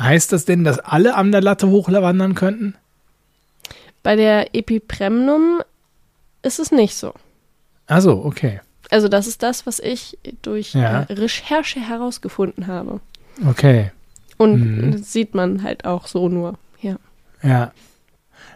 Heißt 0.00 0.32
das 0.32 0.46
denn, 0.46 0.64
dass 0.64 0.78
alle 0.78 1.14
an 1.16 1.32
der 1.32 1.42
Latte 1.42 1.68
hochwandern 1.68 2.34
könnten? 2.34 2.76
Bei 4.02 4.16
der 4.16 4.54
Epipremnum 4.54 5.60
ist 6.42 6.58
es 6.58 6.72
nicht 6.72 6.94
so. 6.94 7.12
Also, 7.86 8.24
okay. 8.24 8.60
Also 8.92 9.08
das 9.08 9.26
ist 9.26 9.42
das, 9.42 9.66
was 9.66 9.80
ich 9.80 10.18
durch 10.42 10.74
ja. 10.74 11.04
äh, 11.04 11.12
Recherche 11.14 11.80
herausgefunden 11.80 12.66
habe. 12.66 13.00
Okay. 13.48 13.90
Und 14.36 14.60
mhm. 14.60 14.92
das 14.92 15.12
sieht 15.12 15.34
man 15.34 15.62
halt 15.62 15.86
auch 15.86 16.06
so 16.06 16.28
nur, 16.28 16.58
ja. 16.82 16.96
Ja. 17.42 17.72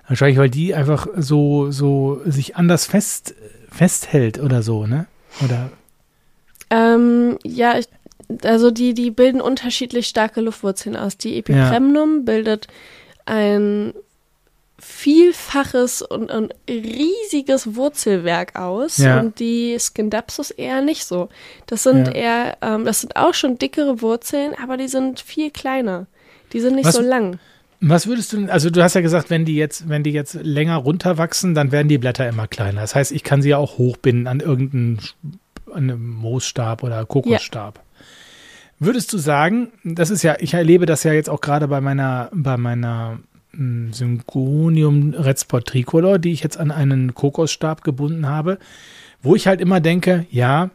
Wahrscheinlich, 0.07 0.39
weil 0.39 0.51
die 0.51 0.74
einfach 0.74 1.09
so, 1.16 1.70
so 1.70 2.20
sich 2.26 2.55
anders 2.55 2.84
fest, 2.84 3.34
festhält 3.70 4.39
oder 4.39 4.62
so, 4.62 4.87
ne? 4.87 5.07
Oder? 5.43 5.70
Ähm, 6.68 7.39
ja, 7.43 7.78
ich, 7.78 7.87
also 8.45 8.70
die, 8.70 8.93
die 8.93 9.11
bilden 9.11 9.41
unterschiedlich 9.41 10.07
starke 10.07 10.43
Luftwurzeln 10.43 10.97
aus. 10.97 11.16
Die 11.16 11.39
Epipremnum 11.39 12.16
ja. 12.16 12.22
bildet 12.24 12.68
ein 13.24 13.95
Vielfaches 14.79 16.03
und 16.03 16.31
ein 16.31 16.51
riesiges 16.68 17.77
Wurzelwerk 17.77 18.57
aus 18.57 18.99
ja. 18.99 19.20
und 19.20 19.39
die 19.41 19.79
Skindapsus 19.79 20.51
eher 20.51 20.83
nicht 20.83 21.05
so. 21.05 21.31
Das 21.66 21.83
sind 21.83 22.09
ja. 22.09 22.12
eher, 22.12 22.59
ähm, 22.61 22.85
das 22.85 23.01
sind 23.01 23.16
auch 23.16 23.33
schon 23.33 23.57
dickere 23.57 24.03
Wurzeln, 24.03 24.53
aber 24.62 24.77
die 24.77 24.89
sind 24.89 25.20
viel 25.20 25.51
kleiner. 25.51 26.07
Die 26.53 26.61
sind 26.61 26.74
nicht 26.74 26.87
was, 26.87 26.97
so 26.97 27.03
lang. 27.03 27.39
Was 27.81 28.07
würdest 28.07 28.33
du, 28.33 28.47
also 28.51 28.68
du 28.70 28.83
hast 28.83 28.95
ja 28.95 29.01
gesagt, 29.01 29.31
wenn 29.31 29.45
die 29.45 29.57
jetzt, 29.57 29.89
wenn 29.89 30.03
die 30.03 30.12
jetzt 30.12 30.35
länger 30.35 30.77
runterwachsen, 30.77 31.55
dann 31.55 31.72
werden 31.72 31.89
die 31.89 31.99
Blätter 31.99 32.29
immer 32.29 32.47
kleiner. 32.47 32.83
Das 32.83 32.95
heißt, 32.95 33.12
ich 33.12 33.24
kann 33.24 33.43
sie 33.43 33.51
ja 33.51 33.59
auch 33.59 33.79
hochbinden 33.79 34.27
an 34.27 34.41
irgendeinen 34.41 35.01
an 35.72 36.01
Moosstab 36.01 36.83
oder 36.83 37.05
Kokosstab. 37.05 37.77
Ja. 37.77 37.83
Würdest 38.79 39.12
du 39.12 39.18
sagen, 39.18 39.72
das 39.85 40.11
ist 40.11 40.22
ja, 40.22 40.37
ich 40.39 40.55
erlebe 40.55 40.87
das 40.87 41.03
ja 41.03 41.12
jetzt 41.12 41.31
auch 41.31 41.41
gerade 41.41 41.68
bei 41.68 41.81
meiner, 41.81 42.31
bei 42.33 42.57
meiner 42.57 43.18
Syngonium 43.92 45.14
Redspot 45.14 45.66
Tricolor, 45.66 46.18
die 46.18 46.32
ich 46.32 46.42
jetzt 46.42 46.59
an 46.59 46.70
einen 46.70 47.14
Kokosstab 47.14 47.82
gebunden 47.82 48.26
habe, 48.26 48.59
wo 49.22 49.34
ich 49.34 49.46
halt 49.46 49.61
immer 49.61 49.80
denke, 49.80 50.26
ja, 50.30 50.70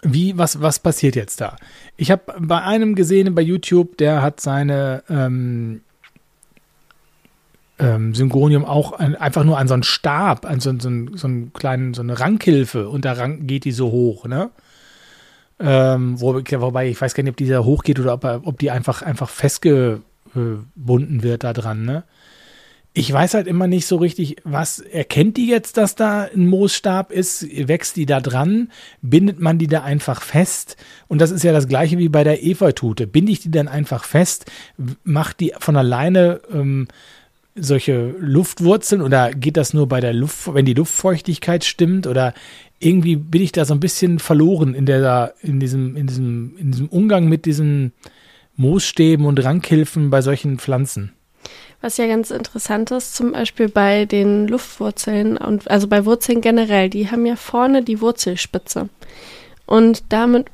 wie, 0.00 0.38
was, 0.38 0.62
was 0.62 0.78
passiert 0.78 1.16
jetzt 1.16 1.40
da? 1.40 1.56
Ich 1.96 2.10
habe 2.10 2.34
bei 2.38 2.62
einem 2.62 2.94
gesehen 2.94 3.34
bei 3.34 3.42
YouTube, 3.42 3.98
der 3.98 4.22
hat 4.22 4.40
seine 4.40 5.02
ähm, 5.10 5.82
ähm, 7.78 8.14
Syngonium 8.14 8.64
auch 8.64 8.92
an, 8.98 9.14
einfach 9.16 9.44
nur 9.44 9.58
an 9.58 9.68
so 9.68 9.74
einen 9.74 9.82
Stab, 9.82 10.46
an 10.46 10.60
so, 10.60 10.72
so, 10.78 10.90
so 11.14 11.26
einen 11.26 11.52
kleinen, 11.52 11.94
so 11.94 12.02
eine 12.02 12.18
Rankhilfe 12.18 12.88
und 12.88 13.04
da 13.04 13.26
geht 13.26 13.64
die 13.64 13.72
so 13.72 13.90
hoch, 13.90 14.26
ne? 14.26 14.50
Ähm, 15.60 16.20
wo, 16.20 16.34
wobei 16.34 16.88
ich 16.88 17.00
weiß 17.00 17.14
gar 17.14 17.22
nicht, 17.22 17.30
ob 17.30 17.36
die 17.36 17.46
da 17.46 17.62
hochgeht 17.62 18.00
oder 18.00 18.14
ob, 18.14 18.24
ob 18.24 18.58
die 18.58 18.70
einfach, 18.70 19.02
einfach 19.02 19.28
festge 19.28 20.00
gebunden 20.34 21.22
wird 21.22 21.44
da 21.44 21.52
dran, 21.52 21.84
ne? 21.84 22.04
Ich 22.94 23.10
weiß 23.10 23.32
halt 23.32 23.46
immer 23.46 23.68
nicht 23.68 23.86
so 23.86 23.96
richtig, 23.96 24.36
was 24.44 24.78
erkennt 24.78 25.38
die 25.38 25.46
jetzt, 25.46 25.78
dass 25.78 25.94
da 25.94 26.24
ein 26.24 26.46
Moosstab 26.46 27.10
ist? 27.10 27.46
Wächst 27.66 27.96
die 27.96 28.04
da 28.04 28.20
dran? 28.20 28.70
Bindet 29.00 29.40
man 29.40 29.56
die 29.56 29.66
da 29.66 29.82
einfach 29.82 30.20
fest? 30.20 30.76
Und 31.08 31.22
das 31.22 31.30
ist 31.30 31.42
ja 31.42 31.52
das 31.52 31.68
gleiche 31.68 31.96
wie 31.96 32.10
bei 32.10 32.22
der 32.22 32.44
Efeutute. 32.44 33.06
Binde 33.06 33.32
ich 33.32 33.40
die 33.40 33.50
dann 33.50 33.66
einfach 33.66 34.04
fest? 34.04 34.44
Macht 35.04 35.40
die 35.40 35.54
von 35.58 35.76
alleine 35.76 36.42
ähm, 36.52 36.86
solche 37.54 38.14
Luftwurzeln 38.18 39.00
oder 39.00 39.32
geht 39.32 39.56
das 39.56 39.72
nur 39.72 39.88
bei 39.88 40.00
der 40.00 40.12
Luft, 40.12 40.52
wenn 40.52 40.66
die 40.66 40.74
Luftfeuchtigkeit 40.74 41.64
stimmt? 41.64 42.06
Oder 42.06 42.34
irgendwie 42.78 43.16
bin 43.16 43.40
ich 43.40 43.52
da 43.52 43.64
so 43.64 43.72
ein 43.72 43.80
bisschen 43.80 44.18
verloren 44.18 44.74
in 44.74 44.84
der, 44.84 45.32
in 45.40 45.60
diesem, 45.60 45.96
in 45.96 46.06
diesem, 46.08 46.56
in 46.58 46.72
diesem 46.72 46.88
Umgang 46.88 47.26
mit 47.26 47.46
diesen 47.46 47.92
Moosstäben 48.56 49.26
und 49.26 49.42
Rankhilfen 49.42 50.10
bei 50.10 50.22
solchen 50.22 50.58
Pflanzen. 50.58 51.12
Was 51.80 51.96
ja 51.96 52.06
ganz 52.06 52.30
interessant 52.30 52.92
ist, 52.92 53.16
zum 53.16 53.32
Beispiel 53.32 53.68
bei 53.68 54.04
den 54.04 54.46
Luftwurzeln 54.46 55.36
und 55.36 55.68
also 55.68 55.88
bei 55.88 56.04
Wurzeln 56.04 56.40
generell, 56.40 56.88
die 56.88 57.10
haben 57.10 57.26
ja 57.26 57.34
vorne 57.34 57.82
die 57.82 58.00
Wurzelspitze. 58.00 58.88
Und 59.66 60.04
damit, 60.10 60.46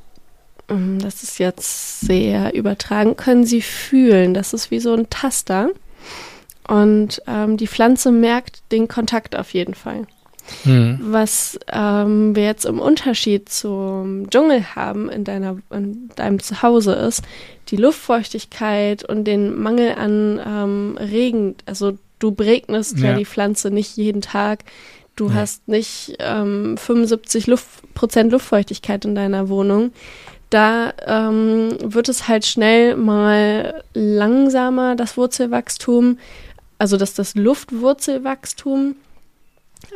hm, 0.68 0.99
das 1.01 1.22
ist 1.22 1.38
jetzt 1.38 2.01
sehr 2.01 2.55
übertragen, 2.55 3.16
können 3.16 3.44
sie 3.44 3.61
fühlen. 3.61 4.32
Das 4.32 4.55
ist 4.55 4.70
wie 4.70 4.80
so 4.80 4.94
ein 4.94 5.11
Taster. 5.11 5.70
Und 6.66 7.22
ähm, 7.26 7.59
die 7.59 7.66
Pflanze 7.66 8.11
merkt 8.11 8.62
den 8.72 8.88
Kontakt 8.88 9.36
auf 9.36 9.53
jeden 9.53 9.74
Fall. 9.74 10.07
Mhm. 10.64 10.99
Was 11.01 11.59
ähm, 11.72 12.34
wir 12.34 12.44
jetzt 12.44 12.64
im 12.64 12.80
Unterschied 12.80 13.49
zum 13.49 14.30
Dschungel 14.30 14.74
haben 14.74 15.09
in, 15.09 15.24
deiner, 15.24 15.59
in 15.70 16.11
deinem 16.16 16.40
Zuhause 16.40 16.92
ist, 16.92 17.22
die 17.68 17.76
Luftfeuchtigkeit 17.76 19.05
und 19.05 19.24
den 19.24 19.61
Mangel 19.61 19.94
an 19.94 20.40
ähm, 20.44 20.99
Regen. 20.99 21.57
Also 21.66 21.99
du 22.18 22.32
beregnest 22.32 22.99
ja. 22.99 23.11
ja. 23.11 23.16
die 23.16 23.26
Pflanze 23.26 23.70
nicht 23.70 23.96
jeden 23.96 24.22
Tag. 24.22 24.64
Du 25.16 25.28
ja. 25.28 25.34
hast 25.34 25.66
nicht 25.68 26.16
ähm, 26.20 26.76
75 26.76 27.46
Luft, 27.46 27.94
Prozent 27.94 28.32
Luftfeuchtigkeit 28.32 29.05
in 29.05 29.14
deiner 29.14 29.49
Wohnung. 29.49 29.92
Da 30.51 30.94
ähm, 31.07 31.76
wird 31.82 32.09
es 32.09 32.26
halt 32.26 32.46
schnell 32.46 32.96
mal 32.96 33.82
langsamer, 33.92 34.96
das 34.96 35.16
Wurzelwachstum, 35.16 36.18
also 36.78 36.96
dass 36.96 37.12
das 37.12 37.34
Luftwurzelwachstum 37.34 38.96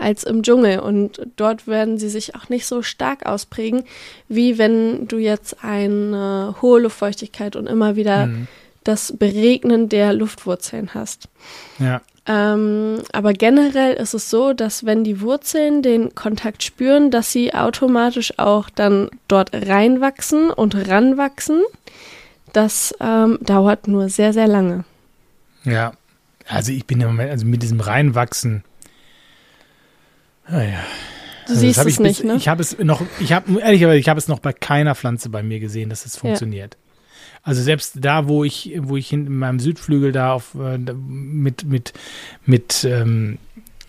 als 0.00 0.24
im 0.24 0.42
Dschungel. 0.42 0.80
Und 0.80 1.22
dort 1.36 1.66
werden 1.66 1.98
sie 1.98 2.08
sich 2.08 2.34
auch 2.34 2.48
nicht 2.48 2.66
so 2.66 2.82
stark 2.82 3.26
ausprägen, 3.26 3.84
wie 4.28 4.58
wenn 4.58 5.08
du 5.08 5.18
jetzt 5.18 5.62
eine 5.62 6.56
hohe 6.62 6.80
Luftfeuchtigkeit 6.80 7.56
und 7.56 7.66
immer 7.66 7.96
wieder 7.96 8.26
mhm. 8.26 8.48
das 8.84 9.16
Beregnen 9.16 9.88
der 9.88 10.12
Luftwurzeln 10.12 10.94
hast. 10.94 11.28
Ja. 11.78 12.00
Ähm, 12.24 13.02
aber 13.12 13.32
generell 13.32 13.94
ist 13.94 14.14
es 14.14 14.30
so, 14.30 14.52
dass 14.52 14.86
wenn 14.86 15.02
die 15.02 15.20
Wurzeln 15.20 15.82
den 15.82 16.14
Kontakt 16.14 16.62
spüren, 16.62 17.10
dass 17.10 17.32
sie 17.32 17.52
automatisch 17.52 18.38
auch 18.38 18.70
dann 18.70 19.10
dort 19.26 19.50
reinwachsen 19.52 20.50
und 20.50 20.88
ranwachsen. 20.88 21.62
Das 22.52 22.94
ähm, 23.00 23.38
dauert 23.40 23.88
nur 23.88 24.08
sehr, 24.08 24.32
sehr 24.32 24.46
lange. 24.46 24.84
Ja, 25.64 25.94
also 26.46 26.70
ich 26.70 26.86
bin 26.86 27.00
im 27.00 27.08
Moment, 27.08 27.30
also 27.30 27.46
mit 27.46 27.62
diesem 27.62 27.80
Reinwachsen, 27.80 28.62
Ah, 30.44 30.62
ja. 30.62 30.84
Du 31.46 31.52
also 31.52 31.60
siehst 31.60 31.78
es 31.78 31.98
nicht, 31.98 32.18
bis, 32.18 32.24
ne? 32.24 32.36
Ich 32.36 32.48
habe 32.48 32.62
es 32.62 32.78
noch, 32.78 33.02
ich 33.20 33.32
habe 33.32 33.60
ehrlicherweise, 33.60 33.98
ich 33.98 34.08
habe 34.08 34.18
es 34.18 34.28
noch 34.28 34.38
bei 34.38 34.52
keiner 34.52 34.94
Pflanze 34.94 35.28
bei 35.28 35.42
mir 35.42 35.60
gesehen, 35.60 35.90
dass 35.90 36.06
es 36.06 36.16
funktioniert. 36.16 36.74
Ja. 36.74 36.92
Also 37.44 37.62
selbst 37.62 37.96
da, 38.00 38.28
wo 38.28 38.44
ich, 38.44 38.72
wo 38.78 38.96
ich 38.96 39.12
in 39.12 39.36
meinem 39.36 39.58
Südflügel 39.58 40.12
da 40.12 40.32
auf 40.32 40.54
äh, 40.54 40.78
mit 40.78 41.64
mit 41.64 41.92
mit 42.46 42.84
ähm, 42.84 43.38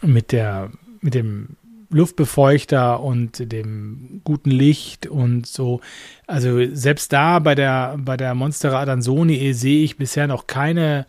mit 0.02 0.32
der 0.32 0.72
mit 1.02 1.14
dem 1.14 1.50
Luftbefeuchter 1.92 3.00
und 3.02 3.52
dem 3.52 4.22
guten 4.24 4.50
Licht 4.50 5.06
und 5.06 5.46
so. 5.46 5.82
Also 6.26 6.60
selbst 6.74 7.14
da 7.14 7.38
bei 7.38 7.54
der 7.54 7.96
bei 8.00 8.18
der 8.18 8.34
Monstera 8.34 8.82
Adansoni 8.82 9.54
sehe 9.54 9.84
ich 9.84 9.98
bisher 9.98 10.26
noch 10.26 10.48
keine 10.48 11.06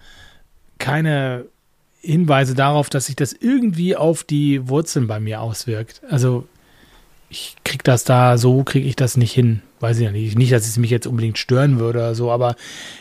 keine 0.79 1.47
Hinweise 2.05 2.55
darauf, 2.55 2.91
dass 2.91 3.07
sich 3.07 3.17
das 3.17 3.33
irgendwie 3.33 3.97
auf 3.97 4.25
die 4.25 4.69
Wurzeln 4.69 5.07
bei 5.07 5.21
mir 5.21 5.41
auswirkt. 5.41 6.03
Also 6.09 6.47
ich 7.29 7.57
kriege 7.65 7.83
das 7.83 8.05
da, 8.05 8.39
so 8.39 8.63
kriege 8.63 8.87
ich 8.87 8.97
das 8.97 9.17
nicht 9.17 9.33
hin. 9.33 9.63
weiß 9.81 9.99
ich 9.99 10.11
nicht. 10.11 10.39
Nicht, 10.39 10.53
dass 10.53 10.69
es 10.69 10.77
mich 10.77 10.91
jetzt 10.91 11.07
unbedingt 11.07 11.39
stören 11.39 11.79
würde 11.79 11.99
oder 11.99 12.15
so, 12.15 12.31
aber 12.31 12.55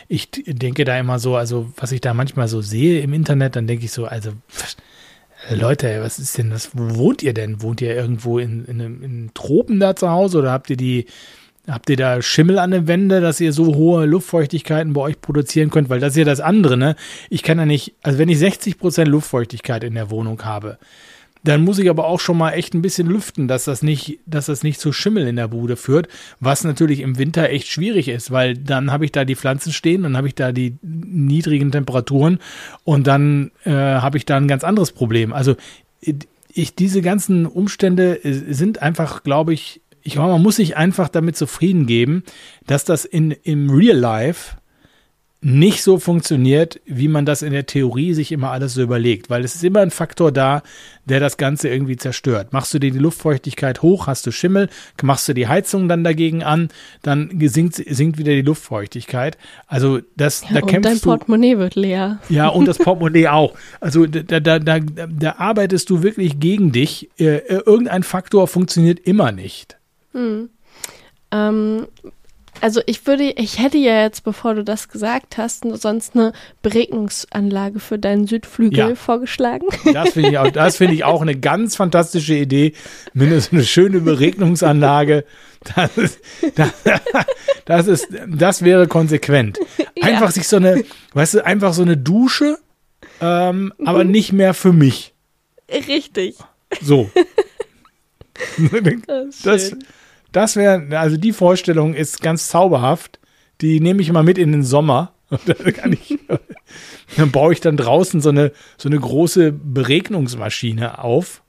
ich 0.08 0.28
denke 0.30 0.84
da 0.84 0.98
immer 0.98 1.18
so, 1.18 1.36
also 1.36 1.72
was 1.76 1.92
ich 1.92 2.00
da 2.00 2.14
manchmal 2.14 2.48
so 2.48 2.60
sehe 2.60 3.00
im 3.00 3.12
Internet, 3.12 3.56
dann 3.56 3.66
denke 3.66 3.84
ich 3.84 3.92
so, 3.92 4.06
also 4.06 4.32
Leute, 5.50 6.02
was 6.02 6.18
ist 6.18 6.38
denn 6.38 6.50
das? 6.50 6.70
Wo 6.72 6.96
wohnt 6.96 7.22
ihr 7.22 7.34
denn? 7.34 7.62
Wohnt 7.62 7.80
ihr 7.80 7.94
irgendwo 7.94 8.38
in, 8.38 8.64
in, 8.64 8.80
in 8.80 9.30
Tropen 9.34 9.78
da 9.78 9.94
zu 9.94 10.10
Hause 10.10 10.38
oder 10.38 10.52
habt 10.52 10.70
ihr 10.70 10.76
die, 10.76 11.06
habt 11.68 11.90
ihr 11.90 11.96
da 11.96 12.20
Schimmel 12.22 12.58
an 12.58 12.70
den 12.70 12.86
Wänden, 12.86 13.22
dass 13.22 13.40
ihr 13.40 13.52
so 13.52 13.74
hohe 13.74 14.06
Luftfeuchtigkeiten 14.06 14.92
bei 14.92 15.00
euch 15.00 15.20
produzieren 15.20 15.70
könnt? 15.70 15.88
Weil 15.88 16.00
das 16.00 16.12
ist 16.12 16.18
ja 16.18 16.24
das 16.24 16.40
andere, 16.40 16.76
ne? 16.76 16.96
Ich 17.30 17.42
kann 17.42 17.58
ja 17.58 17.66
nicht, 17.66 17.94
also 18.02 18.18
wenn 18.18 18.28
ich 18.28 18.38
60 18.38 18.78
Prozent 18.78 19.08
Luftfeuchtigkeit 19.08 19.84
in 19.84 19.94
der 19.94 20.10
Wohnung 20.10 20.42
habe, 20.44 20.78
dann 21.44 21.62
muss 21.62 21.78
ich 21.78 21.90
aber 21.90 22.06
auch 22.06 22.20
schon 22.20 22.38
mal 22.38 22.52
echt 22.52 22.74
ein 22.74 22.80
bisschen 22.80 23.06
lüften, 23.06 23.48
dass 23.48 23.64
das 23.64 23.82
nicht, 23.82 24.18
dass 24.24 24.46
das 24.46 24.62
nicht 24.62 24.80
zu 24.80 24.92
Schimmel 24.92 25.26
in 25.26 25.36
der 25.36 25.48
Bude 25.48 25.76
führt, 25.76 26.08
was 26.40 26.64
natürlich 26.64 27.00
im 27.00 27.18
Winter 27.18 27.50
echt 27.50 27.68
schwierig 27.68 28.08
ist, 28.08 28.30
weil 28.30 28.56
dann 28.56 28.90
habe 28.90 29.04
ich 29.04 29.12
da 29.12 29.26
die 29.26 29.36
Pflanzen 29.36 29.72
stehen, 29.72 30.04
dann 30.04 30.16
habe 30.16 30.26
ich 30.26 30.34
da 30.34 30.52
die 30.52 30.78
niedrigen 30.82 31.70
Temperaturen 31.70 32.38
und 32.84 33.06
dann 33.06 33.50
äh, 33.64 33.70
habe 33.72 34.16
ich 34.16 34.24
da 34.24 34.38
ein 34.38 34.48
ganz 34.48 34.64
anderes 34.64 34.92
Problem. 34.92 35.34
Also 35.34 35.54
ich, 36.54 36.74
diese 36.74 37.02
ganzen 37.02 37.46
Umstände 37.46 38.20
sind 38.22 38.80
einfach, 38.80 39.22
glaube 39.22 39.52
ich, 39.52 39.82
ich 40.04 40.12
glaube, 40.12 40.32
man 40.32 40.42
muss 40.42 40.56
sich 40.56 40.76
einfach 40.76 41.08
damit 41.08 41.36
zufrieden 41.36 41.86
geben, 41.86 42.22
dass 42.66 42.84
das 42.84 43.04
in, 43.04 43.32
im 43.32 43.70
Real 43.70 43.96
Life 43.96 44.56
nicht 45.44 45.82
so 45.82 45.98
funktioniert, 45.98 46.80
wie 46.86 47.06
man 47.06 47.26
das 47.26 47.42
in 47.42 47.52
der 47.52 47.66
Theorie 47.66 48.14
sich 48.14 48.32
immer 48.32 48.50
alles 48.50 48.72
so 48.72 48.82
überlegt, 48.82 49.28
weil 49.28 49.44
es 49.44 49.54
ist 49.54 49.62
immer 49.62 49.80
ein 49.80 49.90
Faktor 49.90 50.32
da, 50.32 50.62
der 51.04 51.20
das 51.20 51.36
Ganze 51.36 51.68
irgendwie 51.68 51.98
zerstört. 51.98 52.54
Machst 52.54 52.72
du 52.72 52.78
dir 52.78 52.90
die 52.90 52.98
Luftfeuchtigkeit 52.98 53.82
hoch, 53.82 54.06
hast 54.06 54.26
du 54.26 54.30
Schimmel, 54.30 54.70
machst 55.02 55.28
du 55.28 55.34
die 55.34 55.46
Heizung 55.46 55.86
dann 55.86 56.02
dagegen 56.02 56.42
an, 56.42 56.70
dann 57.02 57.30
sinkt, 57.42 57.74
sinkt 57.74 58.16
wieder 58.16 58.32
die 58.32 58.40
Luftfeuchtigkeit. 58.40 59.36
Also 59.66 60.00
das, 60.16 60.44
ja, 60.44 60.54
da 60.54 60.60
und 60.60 60.66
kämpfst 60.66 60.90
dein 60.90 61.00
Portemonnaie 61.00 61.58
wird 61.58 61.74
leer. 61.74 62.20
Ja, 62.30 62.48
und 62.48 62.66
das 62.66 62.78
Portemonnaie 62.82 63.28
auch. 63.28 63.52
Also 63.80 64.06
da, 64.06 64.40
da, 64.40 64.58
da, 64.58 64.78
da 64.80 65.34
arbeitest 65.36 65.90
du 65.90 66.02
wirklich 66.02 66.40
gegen 66.40 66.72
dich. 66.72 67.10
Äh, 67.18 67.40
irgendein 67.66 68.02
Faktor 68.02 68.48
funktioniert 68.48 68.98
immer 69.00 69.30
nicht. 69.30 69.76
Hm. 70.14 70.48
Ähm, 71.30 71.86
also 72.60 72.80
ich 72.86 73.06
würde, 73.06 73.24
ich 73.36 73.58
hätte 73.58 73.78
ja 73.78 74.02
jetzt, 74.02 74.22
bevor 74.24 74.54
du 74.54 74.64
das 74.64 74.88
gesagt 74.88 75.36
hast, 75.36 75.64
sonst 75.80 76.14
eine 76.14 76.32
Beregnungsanlage 76.62 77.80
für 77.80 77.98
deinen 77.98 78.26
Südflügel 78.26 78.78
ja. 78.78 78.94
vorgeschlagen. 78.94 79.66
Das 79.92 80.12
finde 80.12 80.30
ich, 80.30 80.38
auch, 80.38 80.50
das 80.50 80.76
find 80.76 80.92
ich 80.92 81.04
auch 81.04 81.20
eine 81.20 81.34
ganz 81.38 81.76
fantastische 81.76 82.34
Idee. 82.34 82.72
Mindestens 83.12 83.52
eine 83.52 83.64
schöne 83.64 84.00
Beregnungsanlage. 84.00 85.24
Das, 85.74 85.96
ist, 85.96 86.20
das, 86.54 86.72
das, 87.64 87.86
ist, 87.88 88.08
das 88.28 88.62
wäre 88.62 88.86
konsequent. 88.86 89.58
Einfach 90.00 90.26
ja. 90.26 90.30
sich 90.30 90.46
so 90.46 90.56
eine, 90.56 90.84
weißt 91.12 91.34
du, 91.34 91.44
einfach 91.44 91.74
so 91.74 91.82
eine 91.82 91.96
Dusche, 91.96 92.58
ähm, 93.20 93.72
mhm. 93.76 93.86
aber 93.86 94.04
nicht 94.04 94.32
mehr 94.32 94.54
für 94.54 94.72
mich. 94.72 95.14
Richtig. 95.70 96.36
So. 96.80 97.10
das, 99.06 99.42
das 99.42 99.76
das 100.34 100.56
wäre, 100.56 100.98
also 100.98 101.16
die 101.16 101.32
Vorstellung 101.32 101.94
ist 101.94 102.20
ganz 102.20 102.48
zauberhaft. 102.48 103.20
Die 103.60 103.80
nehme 103.80 104.02
ich 104.02 104.12
mal 104.12 104.24
mit 104.24 104.36
in 104.36 104.52
den 104.52 104.62
Sommer. 104.62 105.12
Ich, 105.90 106.18
dann 107.16 107.30
baue 107.30 107.52
ich 107.52 107.60
dann 107.60 107.76
draußen 107.76 108.20
so 108.20 108.28
eine, 108.28 108.52
so 108.76 108.88
eine 108.88 108.98
große 108.98 109.52
Beregnungsmaschine 109.52 111.02
auf. 111.02 111.42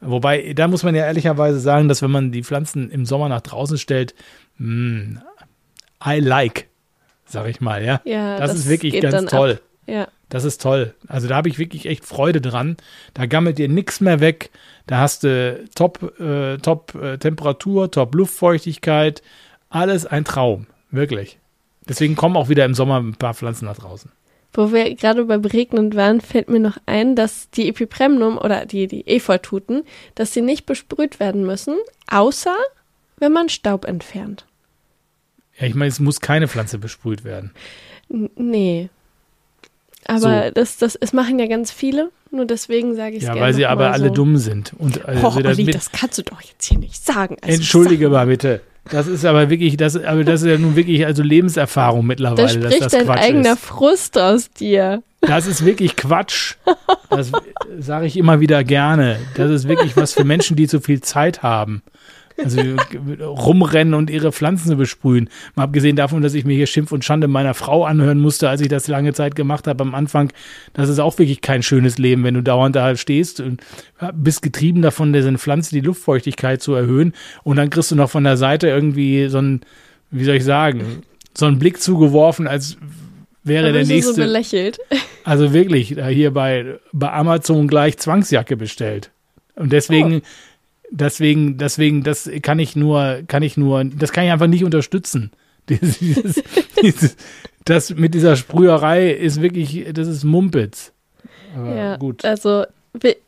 Wobei, 0.00 0.52
da 0.54 0.66
muss 0.66 0.82
man 0.82 0.94
ja 0.94 1.04
ehrlicherweise 1.04 1.60
sagen, 1.60 1.88
dass 1.88 2.02
wenn 2.02 2.10
man 2.10 2.32
die 2.32 2.42
Pflanzen 2.42 2.90
im 2.90 3.06
Sommer 3.06 3.28
nach 3.28 3.40
draußen 3.40 3.78
stellt, 3.78 4.14
mh, 4.58 4.66
hm, 4.66 5.20
I 6.04 6.18
like, 6.20 6.68
sag 7.24 7.48
ich 7.48 7.60
mal, 7.60 7.84
ja. 7.84 8.00
ja 8.04 8.38
das, 8.38 8.50
das 8.50 8.60
ist 8.60 8.68
wirklich 8.68 9.00
ganz 9.00 9.30
toll. 9.30 9.60
Ab. 9.62 9.71
Ja. 9.86 10.08
Das 10.28 10.44
ist 10.44 10.62
toll. 10.62 10.94
Also 11.08 11.28
da 11.28 11.36
habe 11.36 11.48
ich 11.48 11.58
wirklich 11.58 11.86
echt 11.86 12.04
Freude 12.04 12.40
dran. 12.40 12.76
Da 13.14 13.26
gammelt 13.26 13.58
dir 13.58 13.68
nichts 13.68 14.00
mehr 14.00 14.20
weg. 14.20 14.50
Da 14.86 14.98
hast 14.98 15.24
du 15.24 15.64
Top, 15.74 16.18
äh, 16.20 16.58
Top 16.58 16.94
äh, 16.94 17.18
Temperatur, 17.18 17.90
Top 17.90 18.14
Luftfeuchtigkeit. 18.14 19.22
Alles 19.68 20.06
ein 20.06 20.24
Traum. 20.24 20.66
Wirklich. 20.90 21.38
Deswegen 21.88 22.16
kommen 22.16 22.36
auch 22.36 22.48
wieder 22.48 22.64
im 22.64 22.74
Sommer 22.74 23.00
ein 23.00 23.14
paar 23.14 23.34
Pflanzen 23.34 23.64
nach 23.66 23.76
draußen. 23.76 24.10
Wo 24.54 24.72
wir 24.72 24.94
gerade 24.94 25.24
bei 25.24 25.38
beregnend 25.38 25.96
waren, 25.96 26.20
fällt 26.20 26.50
mir 26.50 26.60
noch 26.60 26.76
ein, 26.84 27.16
dass 27.16 27.50
die 27.50 27.68
Epipremnum 27.68 28.36
oder 28.36 28.66
die, 28.66 28.86
die 28.86 29.06
Efeututen, 29.06 29.82
dass 30.14 30.34
sie 30.34 30.42
nicht 30.42 30.66
besprüht 30.66 31.20
werden 31.20 31.44
müssen, 31.44 31.76
außer 32.10 32.56
wenn 33.16 33.32
man 33.32 33.48
Staub 33.48 33.86
entfernt. 33.86 34.46
Ja, 35.58 35.66
ich 35.66 35.74
meine, 35.74 35.88
es 35.88 36.00
muss 36.00 36.20
keine 36.20 36.48
Pflanze 36.48 36.78
besprüht 36.78 37.24
werden. 37.24 37.52
N 38.10 38.30
nee, 38.36 38.90
aber 40.06 40.46
so. 40.46 40.50
das, 40.54 40.76
das, 40.78 40.96
es 40.96 41.12
machen 41.12 41.38
ja 41.38 41.46
ganz 41.46 41.70
viele, 41.70 42.10
nur 42.30 42.46
deswegen 42.46 42.94
sage 42.94 43.16
ich 43.16 43.22
es 43.22 43.28
Ja, 43.28 43.38
weil 43.38 43.54
sie 43.54 43.66
aber 43.66 43.92
alle 43.92 44.08
so. 44.08 44.14
dumm 44.14 44.36
sind. 44.36 44.72
Und 44.78 45.04
also 45.04 45.26
Och, 45.26 45.36
Olli, 45.36 45.66
das 45.66 45.92
kannst 45.92 46.18
du 46.18 46.22
doch 46.22 46.40
jetzt 46.40 46.64
hier 46.64 46.78
nicht 46.78 47.04
sagen. 47.04 47.36
Also 47.42 47.54
Entschuldige 47.56 48.08
mal 48.08 48.26
bitte. 48.26 48.60
Das 48.90 49.06
ist 49.06 49.24
aber 49.24 49.48
wirklich, 49.48 49.76
das, 49.76 49.96
aber 49.96 50.24
das 50.24 50.42
ist 50.42 50.48
ja 50.48 50.58
nun 50.58 50.74
wirklich 50.74 51.06
also 51.06 51.22
Lebenserfahrung 51.22 52.04
mittlerweile. 52.04 52.46
Da 52.46 52.48
spricht 52.48 52.82
dass 52.82 52.90
das 52.90 52.92
dein 52.92 53.06
Quatsch 53.06 53.22
eigener 53.22 53.52
ist. 53.52 53.60
Frust 53.60 54.18
aus 54.18 54.50
dir. 54.50 55.02
Das 55.20 55.46
ist 55.46 55.64
wirklich 55.64 55.94
Quatsch. 55.94 56.56
Das 57.08 57.30
sage 57.78 58.06
ich 58.06 58.16
immer 58.16 58.40
wieder 58.40 58.64
gerne. 58.64 59.20
Das 59.36 59.50
ist 59.50 59.68
wirklich 59.68 59.96
was 59.96 60.14
für 60.14 60.24
Menschen, 60.24 60.56
die 60.56 60.66
zu 60.66 60.80
viel 60.80 61.00
Zeit 61.00 61.44
haben. 61.44 61.82
Also 62.38 62.60
rumrennen 63.22 63.94
und 63.94 64.10
ihre 64.10 64.32
Pflanzen 64.32 64.76
besprühen. 64.76 65.28
Mal 65.54 65.64
abgesehen 65.64 65.96
davon, 65.96 66.22
dass 66.22 66.34
ich 66.34 66.44
mir 66.44 66.54
hier 66.54 66.66
Schimpf 66.66 66.92
und 66.92 67.04
Schande 67.04 67.28
meiner 67.28 67.54
Frau 67.54 67.84
anhören 67.84 68.20
musste, 68.20 68.48
als 68.48 68.60
ich 68.60 68.68
das 68.68 68.88
lange 68.88 69.12
Zeit 69.12 69.34
gemacht 69.34 69.66
habe 69.66 69.82
am 69.82 69.94
Anfang. 69.94 70.32
Das 70.72 70.88
ist 70.88 70.98
auch 70.98 71.18
wirklich 71.18 71.40
kein 71.40 71.62
schönes 71.62 71.98
Leben, 71.98 72.24
wenn 72.24 72.34
du 72.34 72.42
dauernd 72.42 72.76
da 72.76 72.96
stehst 72.96 73.40
und 73.40 73.62
bist 74.14 74.42
getrieben 74.42 74.82
davon, 74.82 75.12
diese 75.12 75.32
Pflanze 75.38 75.70
die 75.74 75.80
Luftfeuchtigkeit 75.80 76.62
zu 76.62 76.74
erhöhen. 76.74 77.12
Und 77.44 77.56
dann 77.56 77.70
kriegst 77.70 77.90
du 77.90 77.96
noch 77.96 78.10
von 78.10 78.24
der 78.24 78.36
Seite 78.36 78.68
irgendwie 78.68 79.28
so 79.28 79.38
ein, 79.38 79.60
wie 80.10 80.24
soll 80.24 80.36
ich 80.36 80.44
sagen, 80.44 81.02
so 81.34 81.46
einen 81.46 81.58
Blick 81.58 81.80
zugeworfen, 81.80 82.46
als 82.46 82.76
wäre 83.44 83.72
der 83.72 83.84
nächste. 83.84 84.14
So 84.14 84.22
belächelt. 84.22 84.78
Also 85.24 85.52
wirklich, 85.52 85.96
hier 86.08 86.32
bei, 86.32 86.80
bei 86.92 87.12
Amazon 87.12 87.68
gleich 87.68 87.96
Zwangsjacke 87.96 88.56
bestellt. 88.56 89.12
Und 89.54 89.70
deswegen. 89.70 90.16
Oh 90.16 90.26
deswegen, 90.92 91.58
deswegen, 91.58 92.02
das 92.02 92.30
kann 92.42 92.58
ich 92.58 92.76
nur, 92.76 93.22
kann 93.26 93.42
ich 93.42 93.56
nur, 93.56 93.84
das 93.84 94.12
kann 94.12 94.24
ich 94.24 94.30
einfach 94.30 94.46
nicht 94.46 94.64
unterstützen. 94.64 95.32
Dieses, 95.68 96.42
dieses, 96.82 97.16
das 97.64 97.94
mit 97.94 98.14
dieser 98.14 98.34
Sprüherei 98.34 99.12
ist 99.12 99.40
wirklich, 99.40 99.86
das 99.94 100.08
ist 100.08 100.24
Mumpitz. 100.24 100.92
Aber 101.54 101.72
ja, 101.76 101.96
gut. 101.98 102.24
Also 102.24 102.64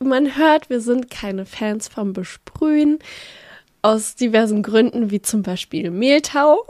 man 0.00 0.36
hört, 0.36 0.68
wir 0.68 0.80
sind 0.80 1.10
keine 1.10 1.46
Fans 1.46 1.86
vom 1.86 2.12
Besprühen 2.12 2.98
aus 3.82 4.16
diversen 4.16 4.64
Gründen, 4.64 5.12
wie 5.12 5.22
zum 5.22 5.42
Beispiel 5.42 5.92
Mehltau. 5.92 6.66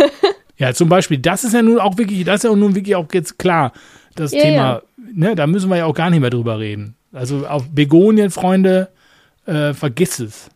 ja, 0.56 0.74
zum 0.74 0.88
Beispiel, 0.88 1.18
das 1.18 1.44
ist 1.44 1.54
ja 1.54 1.62
nun 1.62 1.78
auch 1.78 1.96
wirklich, 1.96 2.24
das 2.24 2.42
ist 2.42 2.50
ja 2.50 2.56
nun 2.56 2.74
wirklich 2.74 2.96
auch 2.96 3.06
jetzt 3.12 3.38
klar, 3.38 3.72
das 4.16 4.32
ja, 4.32 4.40
Thema, 4.40 4.56
ja. 4.56 4.82
ne, 5.12 5.34
da 5.36 5.46
müssen 5.46 5.70
wir 5.70 5.76
ja 5.76 5.84
auch 5.84 5.94
gar 5.94 6.10
nicht 6.10 6.20
mehr 6.20 6.30
drüber 6.30 6.58
reden. 6.58 6.96
Also 7.12 7.46
auf 7.46 7.68
Begonien, 7.68 8.30
Freunde, 8.30 8.88
äh, 9.46 9.74
vergiss 9.74 10.18
es. 10.18 10.50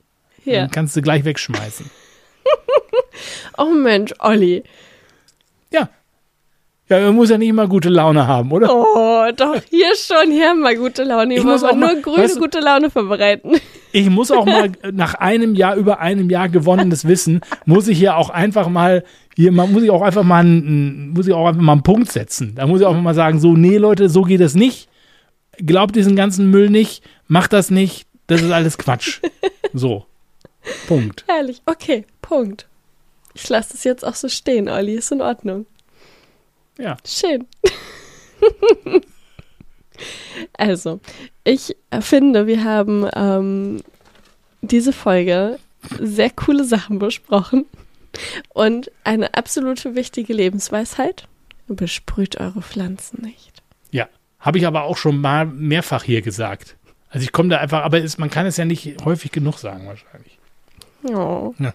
Ja. 0.44 0.62
Dann 0.62 0.70
kannst 0.70 0.96
du 0.96 1.02
gleich 1.02 1.24
wegschmeißen. 1.24 1.86
oh 3.58 3.66
Mensch, 3.66 4.14
Olli. 4.18 4.64
Ja. 5.70 5.88
Ja, 6.88 7.00
man 7.00 7.16
muss 7.16 7.28
ja 7.28 7.36
nicht 7.36 7.50
immer 7.50 7.68
gute 7.68 7.90
Laune 7.90 8.26
haben, 8.26 8.50
oder? 8.50 8.74
Oh, 8.74 9.30
doch, 9.36 9.60
hier 9.68 9.94
schon, 9.94 10.32
hier 10.32 10.48
haben 10.48 10.60
wir 10.60 10.74
gute 10.74 11.04
Laune. 11.04 11.34
Ich 11.34 11.44
muss 11.44 11.62
auch 11.62 11.72
nur 11.74 11.92
mal, 11.92 12.00
grüne 12.00 12.22
weißt 12.22 12.36
du, 12.36 12.40
gute 12.40 12.60
Laune 12.60 12.90
vorbereiten. 12.90 13.52
Ich 13.90 14.10
muss 14.10 14.30
auch 14.30 14.44
mal 14.44 14.70
nach 14.92 15.14
einem 15.14 15.54
Jahr, 15.54 15.74
über 15.74 15.98
einem 15.98 16.28
Jahr 16.28 16.50
gewonnenes 16.50 17.08
Wissen, 17.08 17.40
muss 17.64 17.88
ich 17.88 17.96
hier 17.96 18.18
auch 18.18 18.28
einfach 18.28 18.68
mal, 18.68 19.02
hier 19.34 19.50
muss 19.50 19.82
ich 19.82 19.90
auch 19.90 20.02
einfach 20.02 20.24
mal, 20.24 20.40
einen, 20.40 21.14
muss 21.14 21.26
ich 21.26 21.32
auch 21.32 21.48
einfach 21.48 21.62
mal 21.62 21.72
einen 21.72 21.82
Punkt 21.82 22.12
setzen. 22.12 22.54
Da 22.54 22.66
muss 22.66 22.80
ich 22.80 22.86
auch 22.86 22.94
mal 22.94 23.14
sagen, 23.14 23.40
so, 23.40 23.54
nee, 23.56 23.78
Leute, 23.78 24.10
so 24.10 24.22
geht 24.22 24.42
es 24.42 24.54
nicht. 24.54 24.90
Glaubt 25.56 25.96
diesen 25.96 26.16
ganzen 26.16 26.50
Müll 26.50 26.68
nicht, 26.68 27.02
macht 27.28 27.54
das 27.54 27.70
nicht, 27.70 28.06
das 28.28 28.42
ist 28.42 28.52
alles 28.52 28.78
Quatsch. 28.78 29.20
So. 29.72 30.06
Punkt. 30.86 31.24
Herrlich. 31.26 31.60
Okay, 31.66 32.04
Punkt. 32.22 32.66
Ich 33.34 33.48
lasse 33.48 33.72
das 33.72 33.84
jetzt 33.84 34.04
auch 34.04 34.14
so 34.14 34.28
stehen, 34.28 34.68
Olli. 34.68 34.94
Ist 34.94 35.12
in 35.12 35.20
Ordnung. 35.20 35.66
Ja. 36.78 36.96
Schön. 37.04 37.46
also, 40.52 41.00
ich 41.44 41.76
finde, 42.00 42.46
wir 42.46 42.64
haben 42.64 43.08
ähm, 43.14 43.82
diese 44.60 44.92
Folge 44.92 45.58
sehr 45.98 46.30
coole 46.30 46.64
Sachen 46.64 46.98
besprochen 46.98 47.66
und 48.50 48.90
eine 49.04 49.34
absolute 49.34 49.94
wichtige 49.94 50.32
Lebensweisheit. 50.32 51.28
Besprüht 51.66 52.40
eure 52.40 52.62
Pflanzen 52.62 53.22
nicht. 53.22 53.62
Ja, 53.90 54.08
habe 54.40 54.58
ich 54.58 54.66
aber 54.66 54.84
auch 54.84 54.96
schon 54.96 55.20
mal 55.20 55.46
mehrfach 55.46 56.02
hier 56.02 56.22
gesagt. 56.22 56.76
Also 57.10 57.24
ich 57.24 57.32
komme 57.32 57.48
da 57.48 57.58
einfach, 57.58 57.82
aber 57.82 57.98
ist, 58.00 58.18
man 58.18 58.30
kann 58.30 58.46
es 58.46 58.56
ja 58.56 58.64
nicht 58.64 59.04
häufig 59.04 59.32
genug 59.32 59.58
sagen 59.58 59.86
wahrscheinlich. 59.86 60.38
Oh. 61.04 61.54
Ja. 61.58 61.74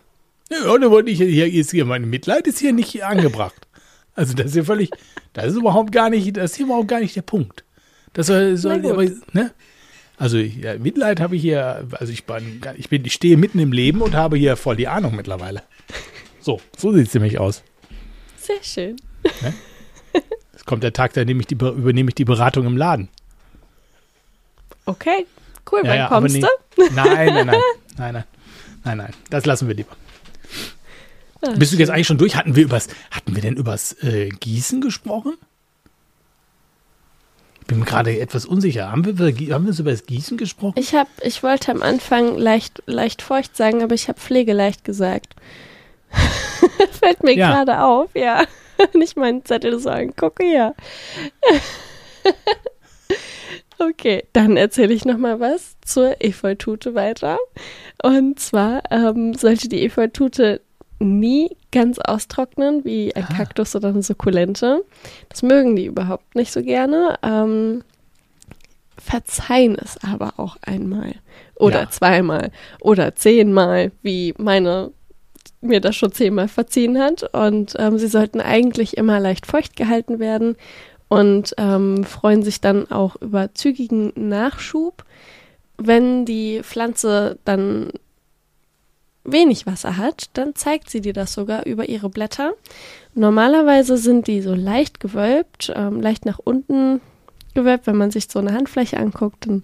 Ja, 0.52 0.78
da 0.78 0.92
wollte 0.92 1.10
ich 1.10 1.18
hier, 1.18 1.52
ist 1.52 1.72
hier, 1.72 1.86
mein 1.86 2.10
Mitleid 2.10 2.46
ist 2.48 2.60
hier 2.60 2.74
nicht 2.74 3.04
angebracht. 3.04 3.68
Also 4.16 4.34
das 4.36 4.48
ist 4.48 4.56
ja 4.56 4.64
völlig, 4.64 4.92
das 5.34 5.48
ist 5.48 5.56
überhaupt 5.56 5.92
gar 5.92 6.10
nicht, 6.10 6.38
das 6.38 6.52
ist 6.52 6.58
hier 6.58 6.68
überhaupt 6.68 6.88
gar 6.88 7.00
nicht 7.00 7.16
der 7.16 7.24
Punkt. 7.24 7.64
Das 8.14 8.28
soll, 8.28 8.60
aber, 8.86 9.06
ne? 9.32 9.52
Also 10.18 10.38
ja, 10.38 10.78
Mitleid 10.78 11.20
habe 11.20 11.36
ich 11.36 11.42
hier, 11.42 11.88
also 11.94 12.14
ich 12.14 12.26
bin, 12.26 12.62
ich 12.78 12.90
bin, 12.90 13.04
ich 13.04 13.14
stehe 13.14 13.38
mitten 13.38 13.58
im 13.58 13.72
Leben 13.72 14.02
und 14.02 14.14
habe 14.14 14.38
hier 14.38 14.56
voll 14.56 14.76
die 14.76 14.88
Ahnung 14.88 15.16
mittlerweile. 15.16 15.64
So, 16.40 16.62
so 16.78 16.94
sieht 16.94 17.08
es 17.08 17.14
nämlich 17.14 17.40
aus. 17.40 17.64
Sehr 18.38 18.62
schön. 18.62 18.98
Ne? 19.42 19.54
Es 20.54 20.66
kommt 20.66 20.84
der 20.84 20.94
Tag, 20.94 21.14
da 21.14 21.22
ich 21.22 21.48
die, 21.48 21.56
übernehme 21.56 22.10
ich 22.10 22.16
die 22.16 22.26
Beratung 22.26 22.68
im 22.68 22.78
Laden. 22.78 23.10
Okay, 24.86 25.26
cool. 25.72 25.82
Ja, 25.84 25.90
wann 25.90 25.98
ja, 25.98 26.08
kommst 26.08 26.36
nee, 26.36 26.42
du? 26.42 26.84
Nein, 26.94 27.34
nein, 27.34 27.34
nein, 27.34 27.48
nein, 27.98 28.14
nein, 28.14 28.24
nein, 28.84 28.98
nein. 28.98 29.14
Das 29.30 29.46
lassen 29.46 29.68
wir 29.68 29.76
lieber. 29.76 29.96
Ach, 31.46 31.58
Bist 31.58 31.74
du 31.74 31.78
jetzt 31.78 31.90
eigentlich 31.90 32.08
schon 32.08 32.18
durch? 32.18 32.36
Hatten 32.36 32.56
wir 32.56 32.64
übers, 32.64 32.88
hatten 33.12 33.36
wir 33.36 33.42
denn 33.42 33.56
übers 33.56 33.94
äh, 34.04 34.30
Gießen 34.30 34.82
gesprochen? 34.82 35.34
Ich 37.62 37.68
bin 37.68 37.86
gerade 37.86 38.20
etwas 38.20 38.46
unsicher. 38.46 38.92
Haben 38.92 39.06
wir, 39.06 39.54
haben 39.54 39.66
wir 39.66 39.80
über 39.80 39.92
das 39.92 40.06
Gießen 40.06 40.38
gesprochen? 40.38 40.76
Ich, 40.78 40.94
hab, 40.94 41.08
ich 41.22 41.44
wollte 41.44 41.72
am 41.72 41.82
Anfang 41.82 42.38
leicht, 42.38 42.84
leicht 42.88 43.22
feucht 43.22 43.56
sagen, 43.56 43.82
aber 43.82 43.96
ich 43.96 44.10
habe 44.10 44.20
pflegeleicht 44.20 44.84
gesagt. 44.84 45.34
Fällt 47.00 47.24
mir 47.24 47.36
ja. 47.36 47.52
gerade 47.52 47.82
auf, 47.82 48.10
ja. 48.16 48.44
Nicht 48.94 49.18
meinen 49.18 49.46
Zettel 49.46 49.80
sagen. 49.80 50.14
Gucke 50.16 50.44
hier. 50.44 50.76
Okay, 53.80 54.24
dann 54.34 54.58
erzähle 54.58 54.94
ich 54.94 55.06
noch 55.06 55.18
mal 55.18 55.40
was 55.40 55.76
zur 55.82 56.22
Efeutute 56.22 56.96
weiter. 56.96 57.38
Und 58.02 58.40
zwar 58.40 58.84
ähm, 58.92 59.34
sollte 59.34 59.70
die 59.70 59.84
Efeutute 59.86 60.62
nie 61.00 61.58
ganz 61.72 62.00
austrocknen, 62.00 62.86
wie 62.86 63.16
ein 63.16 63.28
ah. 63.30 63.34
Kaktus 63.34 63.76
oder 63.76 63.90
eine 63.90 64.04
Sukkulente. 64.04 64.84
Das 65.30 65.44
mögen 65.44 65.76
die 65.76 65.86
überhaupt 65.86 66.36
nicht 66.36 66.52
so 66.52 66.62
gerne. 66.62 67.18
Ähm, 67.24 67.84
verzeihen 68.98 69.76
es 69.76 69.98
aber 70.04 70.34
auch 70.38 70.58
einmal 70.62 71.16
oder 71.56 71.82
ja. 71.82 71.90
zweimal 71.90 72.52
oder 72.80 73.16
zehnmal, 73.16 73.92
wie 74.02 74.34
meine 74.38 74.92
mir 75.62 75.82
das 75.82 75.96
schon 75.96 76.12
zehnmal 76.12 76.48
verziehen 76.48 77.00
hat. 77.00 77.34
Und 77.34 77.74
ähm, 77.80 77.98
sie 77.98 78.08
sollten 78.08 78.42
eigentlich 78.42 78.98
immer 78.98 79.20
leicht 79.20 79.46
feucht 79.46 79.76
gehalten 79.76 80.20
werden 80.20 80.56
und 81.14 81.54
ähm, 81.60 82.04
freuen 82.06 82.42
sich 82.42 82.60
dann 82.60 82.90
auch 82.90 83.16
über 83.18 83.54
zügigen 83.54 84.12
Nachschub. 84.16 85.06
Wenn 85.78 86.26
die 86.26 86.62
Pflanze 86.64 87.38
dann 87.46 87.92
wenig 89.24 89.68
Wasser 89.68 89.98
hat, 89.98 90.32
dann 90.34 90.56
zeigt 90.56 90.90
sie 90.90 91.02
dir 91.02 91.14
das 91.14 91.34
sogar 91.34 91.68
über 91.68 91.88
ihre 91.88 92.10
Blätter. 92.10 92.54
Normalerweise 93.14 93.98
sind 93.98 94.26
die 94.26 94.42
so 94.42 94.56
leicht 94.56 95.00
gewölbt, 95.00 95.72
ähm, 95.76 96.02
leicht 96.02 96.26
nach 96.26 96.40
unten 96.40 97.00
gewölbt. 97.54 97.86
Wenn 97.86 97.98
man 97.98 98.10
sich 98.10 98.28
so 98.28 98.40
eine 98.40 98.54
Handfläche 98.54 98.98
anguckt, 98.98 99.46
dann 99.46 99.62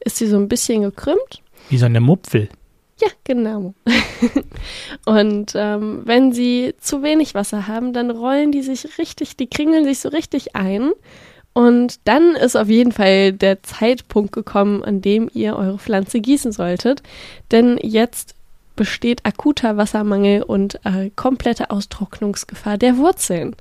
ist 0.00 0.16
sie 0.16 0.26
so 0.26 0.36
ein 0.36 0.48
bisschen 0.48 0.82
gekrümmt. 0.82 1.42
Wie 1.70 1.78
so 1.78 1.86
eine 1.86 2.00
Mupfel. 2.00 2.50
Ja, 3.00 3.08
genau. 3.24 3.74
und 5.06 5.52
ähm, 5.54 6.02
wenn 6.04 6.32
sie 6.32 6.74
zu 6.80 7.02
wenig 7.02 7.34
Wasser 7.34 7.66
haben, 7.66 7.92
dann 7.92 8.10
rollen 8.10 8.52
die 8.52 8.62
sich 8.62 8.98
richtig, 8.98 9.36
die 9.36 9.48
kringeln 9.48 9.84
sich 9.84 10.00
so 10.00 10.10
richtig 10.10 10.54
ein. 10.54 10.90
Und 11.52 12.00
dann 12.04 12.36
ist 12.36 12.56
auf 12.56 12.68
jeden 12.68 12.92
Fall 12.92 13.32
der 13.32 13.62
Zeitpunkt 13.62 14.32
gekommen, 14.32 14.84
an 14.84 15.00
dem 15.00 15.30
ihr 15.32 15.56
eure 15.56 15.78
Pflanze 15.78 16.20
gießen 16.20 16.52
solltet. 16.52 17.02
Denn 17.50 17.78
jetzt 17.82 18.34
besteht 18.76 19.26
akuter 19.26 19.76
Wassermangel 19.76 20.42
und 20.42 20.80
äh, 20.84 21.10
komplette 21.16 21.70
Austrocknungsgefahr 21.70 22.78
der 22.78 22.98
Wurzeln. 22.98 23.56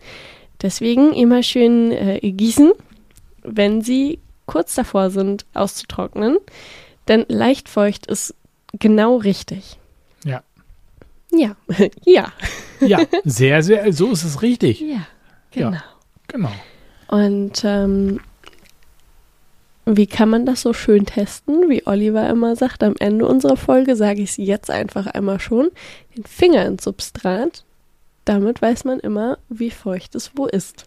Deswegen 0.61 1.13
immer 1.13 1.43
schön 1.43 1.91
äh, 1.91 2.19
gießen, 2.19 2.73
wenn 3.43 3.81
sie 3.81 4.19
kurz 4.45 4.75
davor 4.75 5.09
sind, 5.09 5.45
auszutrocknen. 5.53 6.37
Denn 7.07 7.25
leicht 7.27 7.69
feucht 7.69 8.05
ist 8.05 8.35
genau 8.73 9.17
richtig. 9.17 9.79
Ja. 10.23 10.43
Ja. 11.31 11.55
ja. 12.05 12.31
Ja, 12.81 12.99
sehr, 13.25 13.61
sehr, 13.63 13.91
so 13.93 14.11
ist 14.11 14.23
es 14.23 14.41
richtig. 14.41 14.79
Ja, 14.79 15.05
genau. 15.51 15.71
Ja, 15.71 15.83
genau. 16.27 16.51
Und 17.09 17.63
ähm, 17.65 18.19
wie 19.85 20.07
kann 20.07 20.29
man 20.29 20.45
das 20.45 20.61
so 20.61 20.73
schön 20.73 21.05
testen? 21.05 21.69
Wie 21.69 21.85
Oliver 21.87 22.29
immer 22.29 22.55
sagt, 22.55 22.83
am 22.83 22.95
Ende 22.99 23.25
unserer 23.25 23.57
Folge 23.57 23.95
sage 23.95 24.21
ich 24.21 24.31
es 24.31 24.37
jetzt 24.37 24.69
einfach 24.69 25.07
einmal 25.07 25.39
schon. 25.39 25.69
Den 26.15 26.23
Finger 26.25 26.65
ins 26.65 26.83
Substrat. 26.83 27.65
Damit 28.25 28.61
weiß 28.61 28.85
man 28.85 28.99
immer, 28.99 29.39
wie 29.49 29.71
feucht 29.71 30.13
es 30.13 30.31
wo 30.35 30.45
ist. 30.45 30.85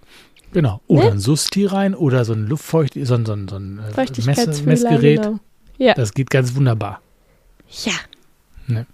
Genau. 0.52 0.80
Oder 0.86 1.06
ne? 1.06 1.10
ein 1.12 1.18
Susti 1.18 1.66
rein 1.66 1.94
oder 1.94 2.24
so 2.24 2.34
ein 2.34 2.46
Luftfeucht, 2.46 2.94
so 2.94 3.14
ein, 3.14 3.26
so 3.26 3.32
ein, 3.32 3.48
so 3.48 3.56
ein 3.56 3.80
äh, 3.80 4.24
Mess 4.24 4.62
Messgerät. 4.64 5.22
Genau. 5.22 5.38
Ja. 5.78 5.94
Das 5.94 6.12
geht 6.14 6.30
ganz 6.30 6.54
wunderbar. 6.54 7.00
Ja. 7.84 7.94
Ne? 8.66 8.86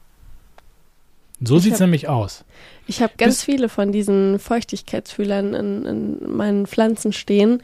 So 1.41 1.59
sieht 1.59 1.75
es 1.75 1.81
nämlich 1.81 2.09
aus. 2.09 2.45
Ich 2.87 3.03
habe 3.03 3.13
ganz 3.17 3.37
Bis 3.37 3.45
viele 3.45 3.69
von 3.69 3.93
diesen 3.93 4.39
Feuchtigkeitsfühlern 4.39 5.55
in, 5.55 5.85
in 5.85 6.37
meinen 6.37 6.67
Pflanzen 6.67 7.13
stehen 7.13 7.63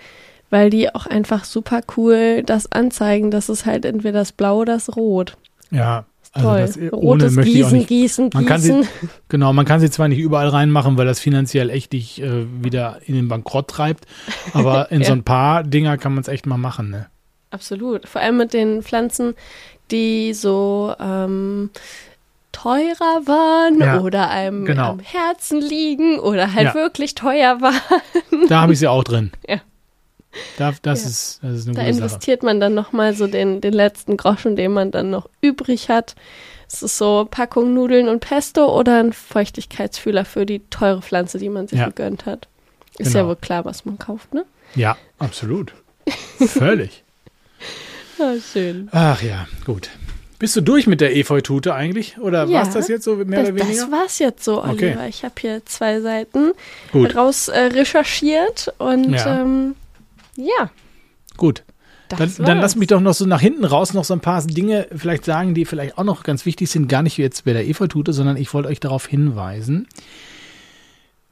weil 0.55 0.71
die 0.71 0.95
auch 0.95 1.07
einfach 1.07 1.45
super 1.45 1.81
cool 1.97 2.45
das 2.45 2.71
anzeigen. 2.71 3.33
Das 3.33 3.49
ist 3.49 3.67
halt 3.67 3.85
entweder 3.85 4.21
das 4.21 4.31
Blau 4.31 4.61
oder 4.61 4.75
das 4.75 4.97
Rot. 4.97 5.37
Ja, 5.73 6.07
also 6.33 6.49
Toll. 6.49 6.61
Das, 6.61 6.79
Rotes 6.93 7.37
ohne 7.37 7.45
Gießen, 7.45 7.79
nicht, 7.79 7.89
Gießen, 7.89 8.31
man 8.33 8.47
Gießen. 8.47 8.83
Sie, 8.85 8.89
genau, 9.29 9.53
man 9.53 9.65
kann 9.65 9.81
sie 9.81 9.91
zwar 9.91 10.07
nicht 10.07 10.21
überall 10.21 10.49
reinmachen, 10.49 10.97
weil 10.97 11.07
das 11.07 11.19
finanziell 11.19 11.71
echt 11.71 11.93
dich 11.93 12.23
äh, 12.23 12.47
wieder 12.63 13.01
in 13.05 13.17
den 13.17 13.27
Bankrott 13.27 13.67
treibt, 13.69 14.07
aber 14.53 14.93
in 14.93 15.01
ja. 15.01 15.09
so 15.09 15.13
ein 15.13 15.25
paar 15.25 15.65
Dinger 15.65 15.99
kann 15.99 16.15
man 16.15 16.23
es 16.23 16.29
echt 16.29 16.47
mal 16.47 16.57
machen, 16.57 16.91
ne? 16.91 17.07
Absolut. 17.51 18.09
Vor 18.09 18.21
allem 18.21 18.37
mit 18.37 18.53
den 18.53 18.83
Pflanzen, 18.83 19.35
die 19.91 20.35
so 20.35 20.95
ähm, 20.99 21.71
teurer 22.53 23.27
waren 23.27 23.81
ja, 23.81 24.01
oder 24.01 24.31
einem 24.31 24.65
genau. 24.65 24.91
am 24.91 25.01
Herzen 25.01 25.61
liegen 25.61 26.19
oder 26.19 26.55
halt 26.55 26.69
ja. 26.69 26.75
wirklich 26.75 27.15
teuer 27.15 27.61
waren. 27.61 28.49
Da 28.49 28.63
habe 28.63 28.73
ich 28.73 28.79
sie 28.79 28.89
auch 28.89 29.05
drin. 29.05 29.33
Ja. 29.47 29.61
Da, 30.59 30.73
das, 30.83 31.03
ja. 31.03 31.09
ist, 31.09 31.41
das 31.43 31.53
ist 31.53 31.67
eine 31.67 31.77
da 31.77 31.83
gute 31.83 31.95
investiert 31.95 32.43
man 32.43 32.61
dann 32.61 32.75
nochmal 32.75 33.15
so 33.15 33.27
den, 33.27 33.61
den 33.61 33.73
letzten 33.73 34.17
Groschen, 34.17 34.57
den 34.57 34.73
man 34.73 34.91
dann 34.91 35.11
noch 35.11 35.29
übrig 35.41 35.89
hat. 35.89 36.17
Es 36.67 36.83
ist 36.83 36.99
so 36.99 37.29
Packung 37.31 37.75
Nudeln 37.75 38.09
und 38.09 38.21
Pesto 38.21 38.77
oder 38.77 38.99
ein 38.99 39.13
Feuchtigkeitsfühler 39.13 40.25
für 40.25 40.45
die 40.47 40.61
teure 40.71 41.03
Pflanze, 41.03 41.39
die 41.39 41.49
man 41.49 41.69
sich 41.69 41.79
ja. 41.79 41.87
gegönnt 41.87 42.27
hat. 42.27 42.49
Ist 42.99 43.13
genau. 43.13 43.25
ja 43.25 43.29
wohl 43.29 43.37
klar, 43.37 43.65
was 43.65 43.85
man 43.85 43.99
kauft, 43.99 44.35
ne? 44.35 44.45
Ja, 44.75 44.97
absolut. 45.19 45.73
Völlig. 46.39 47.04
Ah, 48.19 48.35
schön. 48.53 48.89
Ach 48.93 49.23
ja, 49.23 49.47
gut. 49.65 49.91
Bist 50.39 50.57
du 50.57 50.61
durch 50.61 50.87
mit 50.87 51.01
der 51.01 51.17
Efeutute 51.17 51.75
eigentlich? 51.75 52.19
Oder 52.19 52.45
ja, 52.45 52.59
war 52.59 52.63
es 52.63 52.75
das 52.75 52.89
jetzt 52.89 53.05
so 53.05 53.17
mehr 53.17 53.41
das, 53.41 53.51
oder 53.51 53.61
weniger? 53.61 53.81
Das 53.83 53.91
war 53.91 54.05
es 54.07 54.19
jetzt 54.19 54.45
so, 54.45 54.63
Oliver. 54.63 54.73
Okay. 54.73 55.09
Ich 55.09 55.25
habe 55.25 55.35
hier 55.39 55.65
zwei 55.65 56.01
Seiten 56.01 56.53
Gut. 56.93 57.17
raus 57.17 57.49
äh, 57.49 57.61
recherchiert 57.61 58.73
und 58.79 59.13
ja. 59.13 59.41
ähm, 59.41 59.75
ja. 60.37 60.71
Gut. 61.37 61.63
Dann, 62.09 62.33
dann, 62.39 62.59
lass 62.59 62.77
mich 62.77 62.89
doch 62.89 63.01
noch 63.01 63.15
so 63.15 63.25
nach 63.25 63.41
hinten 63.41 63.65
raus 63.65 63.95
noch 63.95 64.05
so 64.05 64.13
ein 64.13 64.21
paar 64.21 64.43
Dinge 64.43 64.87
vielleicht 64.95 65.25
sagen, 65.25 65.55
die 65.55 65.65
vielleicht 65.65 65.97
auch 65.97 66.05
noch 66.05 66.23
ganz 66.23 66.45
wichtig 66.45 66.71
sind. 66.71 66.89
Gar 66.89 67.03
nicht 67.03 67.17
jetzt 67.17 67.45
bei 67.45 67.53
der 67.55 67.67
Eva-Tute, 67.67 68.13
sondern 68.13 68.37
ich 68.37 68.53
wollte 68.53 68.69
euch 68.69 68.81
darauf 68.81 69.07
hinweisen. 69.07 69.89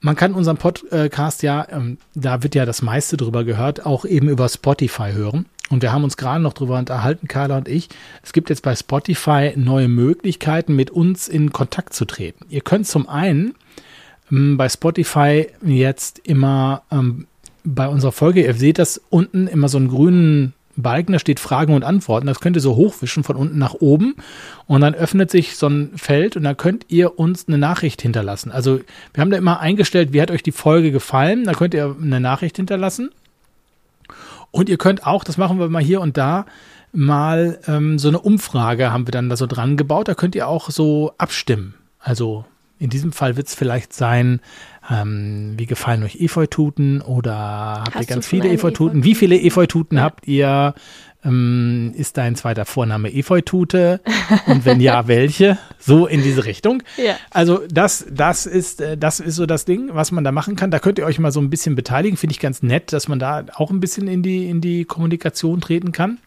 Man 0.04 0.16
kann 0.16 0.34
unseren 0.34 0.56
Podcast 0.56 1.44
ja, 1.44 1.64
ähm, 1.70 1.96
da 2.14 2.42
wird 2.42 2.56
ja 2.56 2.66
das 2.66 2.82
meiste 2.82 3.16
drüber 3.16 3.44
gehört, 3.44 3.86
auch 3.86 4.04
eben 4.04 4.28
über 4.28 4.48
Spotify 4.48 5.12
hören. 5.12 5.46
Und 5.70 5.80
wir 5.80 5.92
haben 5.92 6.02
uns 6.02 6.16
gerade 6.16 6.42
noch 6.42 6.54
drüber 6.54 6.76
unterhalten, 6.76 7.28
Carla 7.28 7.56
und 7.56 7.68
ich. 7.68 7.88
Es 8.20 8.32
gibt 8.32 8.50
jetzt 8.50 8.62
bei 8.62 8.74
Spotify 8.74 9.52
neue 9.54 9.86
Möglichkeiten, 9.86 10.74
mit 10.74 10.90
uns 10.90 11.28
in 11.28 11.52
Kontakt 11.52 11.94
zu 11.94 12.04
treten. 12.04 12.44
Ihr 12.48 12.62
könnt 12.62 12.88
zum 12.88 13.08
einen 13.08 13.54
ähm, 14.32 14.56
bei 14.56 14.68
Spotify 14.68 15.46
jetzt 15.64 16.18
immer 16.24 16.82
ähm, 16.90 17.28
bei 17.62 17.86
unserer 17.86 18.10
Folge, 18.10 18.44
ihr 18.44 18.54
seht 18.54 18.80
das 18.80 19.00
unten 19.08 19.46
immer 19.46 19.68
so 19.68 19.78
einen 19.78 19.86
grünen 19.86 20.52
Balken, 20.76 21.12
da 21.12 21.18
steht 21.18 21.40
Fragen 21.40 21.74
und 21.74 21.84
Antworten. 21.84 22.26
Das 22.26 22.40
könnt 22.40 22.56
ihr 22.56 22.62
so 22.62 22.76
hochwischen 22.76 23.24
von 23.24 23.36
unten 23.36 23.58
nach 23.58 23.74
oben 23.74 24.14
und 24.66 24.80
dann 24.80 24.94
öffnet 24.94 25.30
sich 25.30 25.56
so 25.56 25.66
ein 25.66 25.92
Feld 25.96 26.36
und 26.36 26.44
da 26.44 26.54
könnt 26.54 26.86
ihr 26.88 27.18
uns 27.18 27.48
eine 27.48 27.58
Nachricht 27.58 28.02
hinterlassen. 28.02 28.50
Also 28.50 28.80
wir 29.12 29.20
haben 29.20 29.30
da 29.30 29.36
immer 29.36 29.60
eingestellt, 29.60 30.12
wie 30.12 30.22
hat 30.22 30.30
euch 30.30 30.42
die 30.42 30.52
Folge 30.52 30.92
gefallen. 30.92 31.44
Da 31.44 31.52
könnt 31.52 31.74
ihr 31.74 31.94
eine 32.00 32.20
Nachricht 32.20 32.56
hinterlassen. 32.56 33.10
Und 34.50 34.68
ihr 34.68 34.78
könnt 34.78 35.06
auch, 35.06 35.24
das 35.24 35.38
machen 35.38 35.58
wir 35.58 35.68
mal 35.68 35.82
hier 35.82 36.00
und 36.00 36.16
da, 36.16 36.46
mal 36.92 37.58
ähm, 37.66 37.98
so 37.98 38.08
eine 38.08 38.20
Umfrage 38.20 38.92
haben 38.92 39.06
wir 39.06 39.12
dann 39.12 39.28
da 39.28 39.36
so 39.36 39.46
dran 39.46 39.76
gebaut. 39.76 40.08
Da 40.08 40.14
könnt 40.14 40.34
ihr 40.34 40.46
auch 40.46 40.70
so 40.70 41.14
abstimmen. 41.18 41.74
Also 41.98 42.44
in 42.78 42.90
diesem 42.90 43.12
Fall 43.12 43.36
wird 43.36 43.46
es 43.46 43.54
vielleicht 43.54 43.92
sein, 43.92 44.40
ähm, 44.90 45.54
wie 45.56 45.66
gefallen 45.66 46.02
euch 46.02 46.20
Efeututen 46.20 47.00
oder 47.00 47.34
habt 47.84 47.94
Hast 47.94 48.02
ihr 48.02 48.14
ganz 48.14 48.26
viele 48.26 48.50
Efeututen? 48.50 49.04
Wie 49.04 49.14
viele 49.14 49.40
Efeututen 49.40 49.98
ja. 49.98 50.04
habt 50.04 50.26
ihr? 50.26 50.74
Ähm, 51.24 51.92
ist 51.96 52.16
dein 52.16 52.34
zweiter 52.34 52.64
Vorname 52.64 53.14
Efeutute? 53.14 54.00
Und 54.46 54.64
wenn 54.64 54.80
ja, 54.80 55.06
welche? 55.06 55.56
So 55.78 56.06
in 56.06 56.22
diese 56.22 56.44
Richtung. 56.44 56.82
Ja. 56.96 57.14
Also 57.30 57.60
das, 57.70 58.06
das 58.10 58.46
ist, 58.46 58.80
äh, 58.80 58.96
das 58.96 59.20
ist 59.20 59.36
so 59.36 59.46
das 59.46 59.64
Ding, 59.64 59.90
was 59.92 60.10
man 60.10 60.24
da 60.24 60.32
machen 60.32 60.56
kann. 60.56 60.72
Da 60.72 60.80
könnt 60.80 60.98
ihr 60.98 61.06
euch 61.06 61.20
mal 61.20 61.30
so 61.30 61.40
ein 61.40 61.48
bisschen 61.48 61.76
beteiligen. 61.76 62.16
Finde 62.16 62.32
ich 62.32 62.40
ganz 62.40 62.62
nett, 62.62 62.92
dass 62.92 63.06
man 63.06 63.20
da 63.20 63.44
auch 63.54 63.70
ein 63.70 63.78
bisschen 63.78 64.08
in 64.08 64.24
die, 64.24 64.48
in 64.50 64.60
die 64.60 64.84
Kommunikation 64.84 65.60
treten 65.60 65.92
kann. 65.92 66.18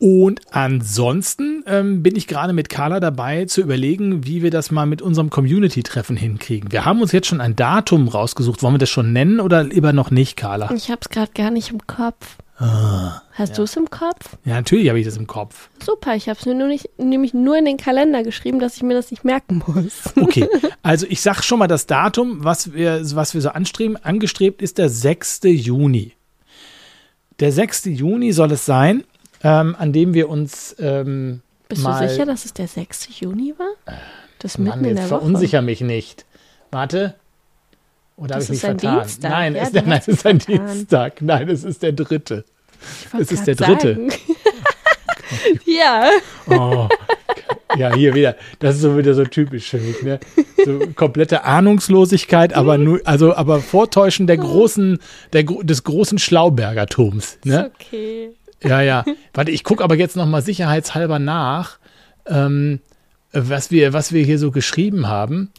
Und 0.00 0.40
ansonsten 0.50 1.64
ähm, 1.66 2.02
bin 2.02 2.14
ich 2.14 2.28
gerade 2.28 2.52
mit 2.52 2.68
Carla 2.68 3.00
dabei 3.00 3.46
zu 3.46 3.60
überlegen, 3.60 4.24
wie 4.24 4.42
wir 4.42 4.50
das 4.50 4.70
mal 4.70 4.86
mit 4.86 5.02
unserem 5.02 5.28
Community-Treffen 5.28 6.16
hinkriegen. 6.16 6.70
Wir 6.70 6.84
haben 6.84 7.02
uns 7.02 7.10
jetzt 7.10 7.26
schon 7.26 7.40
ein 7.40 7.56
Datum 7.56 8.06
rausgesucht. 8.06 8.62
Wollen 8.62 8.74
wir 8.74 8.78
das 8.78 8.90
schon 8.90 9.12
nennen 9.12 9.40
oder 9.40 9.64
lieber 9.64 9.92
noch 9.92 10.10
nicht, 10.10 10.36
Carla? 10.36 10.70
Ich 10.72 10.90
habe 10.90 11.00
es 11.02 11.08
gerade 11.08 11.32
gar 11.34 11.50
nicht 11.50 11.70
im 11.70 11.84
Kopf. 11.86 12.36
Ah, 12.60 13.22
Hast 13.32 13.50
ja. 13.50 13.56
du 13.56 13.62
es 13.62 13.76
im 13.76 13.88
Kopf? 13.88 14.36
Ja, 14.44 14.54
natürlich 14.54 14.88
habe 14.88 14.98
ich 14.98 15.06
das 15.06 15.16
im 15.16 15.28
Kopf. 15.28 15.68
Super, 15.84 16.16
ich 16.16 16.28
habe 16.28 16.38
es 16.40 16.46
mir 16.46 16.56
nur 16.56 16.66
nicht, 16.66 16.88
nämlich 16.98 17.32
nur 17.32 17.56
in 17.56 17.64
den 17.64 17.76
Kalender 17.76 18.24
geschrieben, 18.24 18.58
dass 18.58 18.76
ich 18.76 18.82
mir 18.82 18.94
das 18.94 19.12
nicht 19.12 19.24
merken 19.24 19.62
muss. 19.64 20.12
Okay, 20.16 20.48
also 20.82 21.06
ich 21.08 21.20
sage 21.20 21.44
schon 21.44 21.60
mal 21.60 21.68
das 21.68 21.86
Datum, 21.86 22.42
was 22.42 22.72
wir, 22.72 23.00
was 23.14 23.34
wir 23.34 23.40
so 23.40 23.50
anstreben. 23.50 23.96
Angestrebt 23.96 24.60
ist 24.60 24.78
der 24.78 24.88
6. 24.88 25.40
Juni. 25.44 26.14
Der 27.38 27.52
6. 27.52 27.84
Juni 27.86 28.32
soll 28.32 28.50
es 28.50 28.66
sein 28.66 29.04
ähm, 29.42 29.76
an 29.78 29.92
dem 29.92 30.14
wir 30.14 30.28
uns. 30.28 30.76
Ähm, 30.78 31.40
Bist 31.68 31.82
mal, 31.82 32.02
du 32.02 32.08
sicher, 32.08 32.26
dass 32.26 32.44
es 32.44 32.54
der 32.54 32.68
6. 32.68 33.20
Juni 33.20 33.54
war? 33.58 33.96
Das 34.38 34.58
mitten 34.58 34.80
Mann, 34.80 34.84
in 34.84 34.96
der 34.96 35.04
Woche. 35.04 35.20
Verunsicher 35.20 35.62
mich 35.62 35.80
nicht. 35.80 36.24
Warte. 36.70 37.14
Oder 38.16 38.34
habe 38.34 38.44
ich 38.44 38.50
mich 38.50 38.60
vertan? 38.60 39.00
Dienstag. 39.00 39.30
Nein, 39.30 39.54
ja, 39.54 39.62
es, 39.62 39.68
ist, 39.68 39.74
nein, 39.86 39.98
es 40.00 40.08
ist 40.08 40.26
ein 40.26 40.38
Dienstag. 40.38 41.22
Nein, 41.22 41.48
es 41.48 41.64
ist 41.64 41.82
der 41.82 41.92
dritte. 41.92 42.44
Es 43.18 43.32
ist 43.32 43.46
der 43.46 43.54
dritte. 43.54 44.08
ja. 45.66 46.10
Oh, 46.48 46.88
ja, 47.76 47.94
hier 47.94 48.14
wieder. 48.14 48.36
Das 48.60 48.76
ist 48.76 48.82
so 48.82 48.96
wieder 48.96 49.14
so 49.14 49.24
typisch 49.24 49.70
für 49.70 49.78
mich, 49.78 50.02
ne? 50.02 50.18
So 50.64 50.80
komplette 50.94 51.44
Ahnungslosigkeit, 51.44 52.54
aber 52.54 52.78
nur, 52.78 53.00
also, 53.04 53.34
aber 53.34 53.60
Vortäuschen 53.60 54.26
der 54.26 54.38
großen, 54.38 54.98
der, 55.32 55.44
des 55.44 55.84
großen 55.84 56.18
Schlaubergertums, 56.18 57.38
ne? 57.44 57.66
Ist 57.66 57.86
okay. 57.86 58.30
Ja, 58.62 58.80
ja. 58.80 59.04
Warte, 59.34 59.50
ich 59.50 59.64
gucke 59.64 59.84
aber 59.84 59.96
jetzt 59.96 60.16
nochmal 60.16 60.42
sicherheitshalber 60.42 61.18
nach, 61.18 61.78
ähm, 62.26 62.80
was, 63.32 63.70
wir, 63.70 63.92
was 63.92 64.12
wir 64.12 64.24
hier 64.24 64.38
so 64.38 64.50
geschrieben 64.50 65.06
haben. 65.06 65.50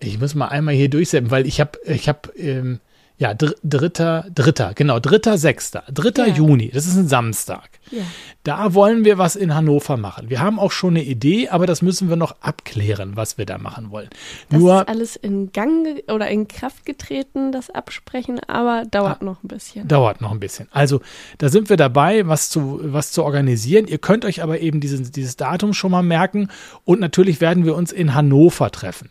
Ich 0.00 0.20
muss 0.20 0.34
mal 0.34 0.48
einmal 0.48 0.74
hier 0.74 0.90
durchsetzen, 0.90 1.30
weil 1.30 1.46
ich 1.46 1.60
habe, 1.60 1.78
ich 1.86 2.08
habe, 2.08 2.32
ähm, 2.36 2.80
ja, 3.16 3.32
dr 3.32 3.54
dritter, 3.62 4.26
dritter, 4.34 4.72
genau, 4.74 4.98
dritter, 4.98 5.38
sechster, 5.38 5.84
dritter 5.92 6.26
ja. 6.26 6.34
Juni, 6.34 6.70
das 6.70 6.86
ist 6.86 6.96
ein 6.96 7.06
Samstag. 7.06 7.70
Ja. 7.90 8.02
Da 8.42 8.74
wollen 8.74 9.04
wir 9.04 9.18
was 9.18 9.36
in 9.36 9.54
Hannover 9.54 9.96
machen. 9.96 10.30
Wir 10.30 10.40
haben 10.40 10.58
auch 10.58 10.72
schon 10.72 10.94
eine 10.94 11.04
Idee, 11.04 11.48
aber 11.48 11.66
das 11.66 11.80
müssen 11.80 12.08
wir 12.08 12.16
noch 12.16 12.34
abklären, 12.40 13.16
was 13.16 13.38
wir 13.38 13.46
da 13.46 13.58
machen 13.58 13.90
wollen. 13.90 14.08
Das 14.48 14.58
Nur, 14.58 14.80
ist 14.80 14.88
alles 14.88 15.16
in 15.16 15.52
Gang 15.52 16.02
oder 16.10 16.28
in 16.28 16.48
Kraft 16.48 16.84
getreten, 16.86 17.52
das 17.52 17.70
Absprechen, 17.70 18.40
aber 18.40 18.84
dauert 18.84 19.18
ah, 19.20 19.24
noch 19.24 19.44
ein 19.44 19.48
bisschen. 19.48 19.86
Dauert 19.86 20.20
noch 20.20 20.32
ein 20.32 20.40
bisschen. 20.40 20.66
Also, 20.72 21.00
da 21.38 21.48
sind 21.48 21.68
wir 21.68 21.76
dabei, 21.76 22.26
was 22.26 22.50
zu, 22.50 22.80
was 22.82 23.12
zu 23.12 23.22
organisieren. 23.22 23.86
Ihr 23.86 23.98
könnt 23.98 24.24
euch 24.24 24.42
aber 24.42 24.58
eben 24.58 24.80
dieses, 24.80 25.12
dieses 25.12 25.36
Datum 25.36 25.72
schon 25.72 25.92
mal 25.92 26.02
merken 26.02 26.48
und 26.84 27.00
natürlich 27.00 27.40
werden 27.40 27.64
wir 27.64 27.76
uns 27.76 27.92
in 27.92 28.14
Hannover 28.14 28.72
treffen. 28.72 29.10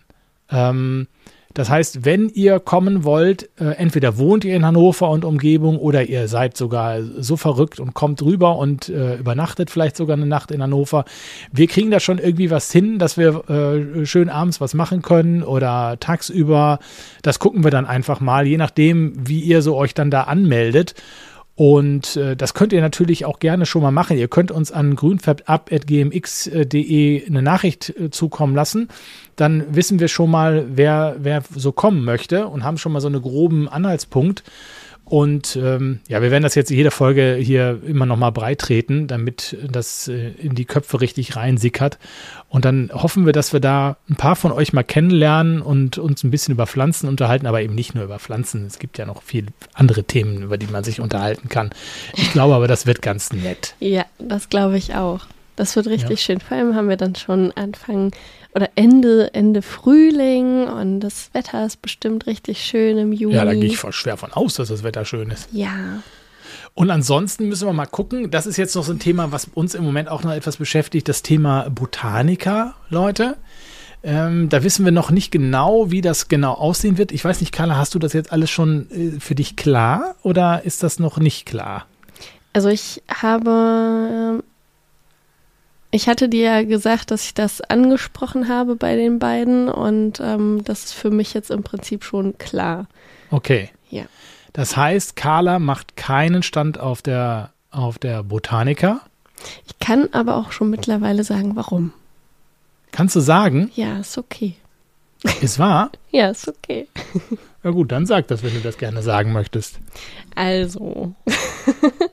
Ähm, 0.50 1.08
das 1.54 1.70
heißt, 1.70 2.04
wenn 2.04 2.30
ihr 2.30 2.60
kommen 2.60 3.04
wollt, 3.04 3.50
äh, 3.60 3.76
entweder 3.76 4.18
wohnt 4.18 4.44
ihr 4.44 4.56
in 4.56 4.66
Hannover 4.66 5.10
und 5.10 5.24
Umgebung 5.24 5.78
oder 5.78 6.04
ihr 6.04 6.28
seid 6.28 6.58
sogar 6.58 7.02
so 7.04 7.38
verrückt 7.38 7.80
und 7.80 7.94
kommt 7.94 8.24
rüber 8.24 8.58
und 8.58 8.90
äh, 8.90 9.18
übernachtet 9.18 9.70
vielleicht 9.70 9.96
sogar 9.96 10.18
eine 10.18 10.26
Nacht 10.26 10.52
in 10.52 10.64
Hannover. 10.64 11.06
Wir 11.52 11.68
kriegen 11.68 11.92
da 11.92 12.00
schon 12.00 12.18
irgendwie 12.18 12.50
was 12.50 12.72
hin, 12.72 12.98
dass 12.98 13.18
wir 13.18 13.50
äh, 13.50 14.06
schön 14.06 14.30
abends 14.30 14.62
was 14.62 14.74
machen 14.74 15.02
können 15.04 15.44
oder 15.44 15.98
tagsüber. 16.00 16.80
Das 17.22 17.38
gucken 17.38 17.64
wir 17.64 17.72
dann 17.72 17.86
einfach 17.86 18.20
mal, 18.20 18.48
je 18.48 18.58
nachdem, 18.58 19.14
wie 19.28 19.40
ihr 19.40 19.62
so 19.62 19.76
euch 19.76 19.94
dann 19.94 20.10
da 20.10 20.22
anmeldet. 20.24 20.96
Und 21.56 22.16
äh, 22.16 22.36
das 22.36 22.56
könnt 22.56 22.74
ihr 22.74 22.82
natürlich 22.82 23.26
auch 23.26 23.38
gerne 23.38 23.68
schon 23.68 23.84
mal 23.84 23.92
machen. 23.92 24.18
Ihr 24.18 24.28
könnt 24.28 24.50
uns 24.50 24.72
an 24.72 24.96
grünfabab.gmx.de 24.96 27.28
eine 27.28 27.44
Nachricht 27.44 27.90
äh, 27.90 28.10
zukommen 28.10 28.56
lassen. 28.56 28.88
Dann 29.36 29.76
wissen 29.76 30.00
wir 30.00 30.08
schon 30.08 30.32
mal, 30.32 30.66
wer, 30.70 31.18
wer 31.20 31.44
so 31.56 31.72
kommen 31.72 32.04
möchte 32.04 32.48
und 32.48 32.64
haben 32.64 32.80
schon 32.80 32.92
mal 32.92 33.02
so 33.02 33.08
einen 33.08 33.22
groben 33.22 33.70
Anhaltspunkt. 33.70 34.42
Und 35.06 35.58
ähm, 35.58 36.00
ja, 36.08 36.22
wir 36.22 36.32
werden 36.32 36.44
das 36.44 36.56
jetzt 36.56 36.72
jede 36.72 36.90
Folge 36.90 37.36
hier 37.40 37.80
immer 37.86 38.06
noch 38.06 38.18
mal 38.18 38.32
breit 38.32 38.60
treten, 38.60 39.08
damit 39.08 39.58
das 39.70 40.08
äh, 40.08 40.30
in 40.42 40.56
die 40.56 40.66
Köpfe 40.66 41.02
richtig 41.02 41.36
reinsickert. 41.36 42.00
Und 42.48 42.66
dann 42.66 42.90
hoffen 42.94 43.26
wir, 43.26 43.34
dass 43.34 43.52
wir 43.52 43.60
da 43.60 43.98
ein 44.10 44.16
paar 44.16 44.36
von 44.36 44.52
euch 44.52 44.72
mal 44.72 44.84
kennenlernen 44.84 45.62
und 45.62 45.98
uns 45.98 46.24
ein 46.24 46.32
bisschen 46.32 46.54
über 46.54 46.68
Pflanzen 46.68 47.10
unterhalten, 47.10 47.48
aber 47.48 47.62
eben 47.62 47.76
nicht 47.76 47.96
nur 47.96 48.06
über 48.06 48.18
Pflanzen. 48.18 48.66
Es 48.66 48.80
gibt 48.80 48.98
ja 48.98 49.06
noch 49.06 49.24
viele 49.24 49.48
andere 49.74 50.06
Themen, 50.06 50.42
über 50.42 50.58
die 50.58 50.68
man 50.68 50.84
sich 50.84 51.02
unterhalten 51.02 51.50
kann. 51.50 51.72
Ich 52.16 52.32
glaube 52.32 52.56
aber, 52.56 52.68
das 52.68 52.86
wird 52.86 53.02
ganz 53.02 53.34
nett. 53.34 53.76
Ja, 53.80 54.06
das 54.20 54.50
glaube 54.50 54.78
ich 54.78 54.96
auch. 54.96 55.22
Das 55.56 55.76
wird 55.76 55.88
richtig 55.88 56.10
ja. 56.22 56.26
schön. 56.26 56.40
Vor 56.40 56.58
allem 56.58 56.76
haben 56.76 56.90
wir 56.90 56.98
dann 56.98 57.16
schon 57.16 57.52
Anfang 57.52 58.12
oder 58.56 58.70
Ende, 58.76 59.34
Ende 59.34 59.62
Frühling 59.62 60.68
und 60.68 61.00
das 61.00 61.30
Wetter 61.34 61.66
ist 61.66 61.82
bestimmt 61.82 62.28
richtig 62.28 62.64
schön 62.64 62.98
im 62.98 63.12
Juni. 63.12 63.36
Ja, 63.36 63.46
da 63.46 63.54
gehe 63.54 63.66
ich 63.66 63.78
voll 63.78 63.94
schwer 63.94 64.18
von 64.18 64.32
aus, 64.34 64.56
dass 64.56 64.70
das 64.70 64.84
Wetter 64.84 65.06
schön 65.06 65.32
ist. 65.32 65.50
Ja. 65.52 66.02
Und 66.76 66.90
ansonsten 66.90 67.48
müssen 67.48 67.68
wir 67.68 67.74
mal 67.74 67.86
gucken, 67.86 68.32
das 68.32 68.48
ist 68.48 68.58
jetzt 68.58 68.76
noch 68.76 68.84
so 68.84 68.92
ein 68.92 69.00
Thema, 69.00 69.32
was 69.32 69.48
uns 69.54 69.76
im 69.76 69.84
Moment 69.84 70.10
auch 70.10 70.24
noch 70.24 70.32
etwas 70.32 70.58
beschäftigt, 70.58 71.08
das 71.08 71.22
Thema 71.22 71.70
Botanika, 71.70 72.76
Leute. 72.90 73.38
Ähm, 74.04 74.50
da 74.50 74.64
wissen 74.64 74.84
wir 74.84 74.92
noch 74.92 75.12
nicht 75.12 75.32
genau, 75.32 75.90
wie 75.90 76.02
das 76.02 76.28
genau 76.28 76.54
aussehen 76.54 76.98
wird. 76.98 77.12
Ich 77.12 77.24
weiß 77.24 77.40
nicht, 77.40 77.54
Carla, 77.54 77.78
hast 77.78 77.96
du 77.96 78.00
das 78.00 78.14
jetzt 78.14 78.32
alles 78.32 78.50
schon 78.50 78.90
äh, 78.92 79.20
für 79.20 79.34
dich 79.34 79.56
klar 79.56 80.16
oder 80.24 80.64
ist 80.66 80.84
das 80.84 81.00
noch 81.00 81.20
nicht 81.20 81.46
klar? 81.46 81.86
Also 82.52 82.70
ich 82.70 83.02
habe 83.08 84.44
ich 85.94 86.08
hatte 86.08 86.28
dir 86.28 86.42
ja 86.42 86.64
gesagt, 86.64 87.12
dass 87.12 87.24
ich 87.24 87.36
das 87.36 87.62
angesprochen 87.62 88.50
habe 88.50 88.76
bei 88.76 88.96
den 88.96 89.20
beiden 89.20 89.70
und 89.70 90.20
ähm, 90.20 90.64
das 90.64 90.86
ist 90.86 90.94
für 90.94 91.12
mich 91.12 91.36
jetzt 91.36 91.52
im 91.52 91.62
Prinzip 91.62 92.04
schon 92.04 92.36
klar. 92.40 92.88
Okay. 93.30 93.70
Ja. 93.92 94.06
Das 94.54 94.76
heißt, 94.76 95.16
Carla 95.16 95.60
macht 95.60 95.96
keinen 95.96 96.42
Stand 96.42 96.80
auf 96.80 97.04
der, 97.04 97.52
auf 97.70 98.00
der 98.00 98.24
Botanica. 98.24 99.02
Ich 99.68 99.78
kann 99.78 100.10
aber 100.14 100.38
auch 100.38 100.52
schon 100.52 100.72
mittlerweile 100.72 101.24
sagen, 101.24 101.56
warum. 101.56 101.94
Kannst 102.92 103.16
du 103.16 103.20
sagen? 103.20 103.70
Ja, 103.76 104.00
ist 104.00 104.18
okay. 104.18 104.56
Ist 105.42 105.60
wahr? 105.60 105.92
ja, 106.12 106.30
ist 106.30 106.48
okay. 106.48 106.88
Na 107.62 107.70
gut, 107.70 107.92
dann 107.92 108.08
sag 108.08 108.28
das, 108.30 108.42
wenn 108.42 108.54
du 108.56 108.62
das 108.62 108.80
gerne 108.80 109.04
sagen 109.04 109.32
möchtest. 109.32 109.80
Also, 110.34 111.14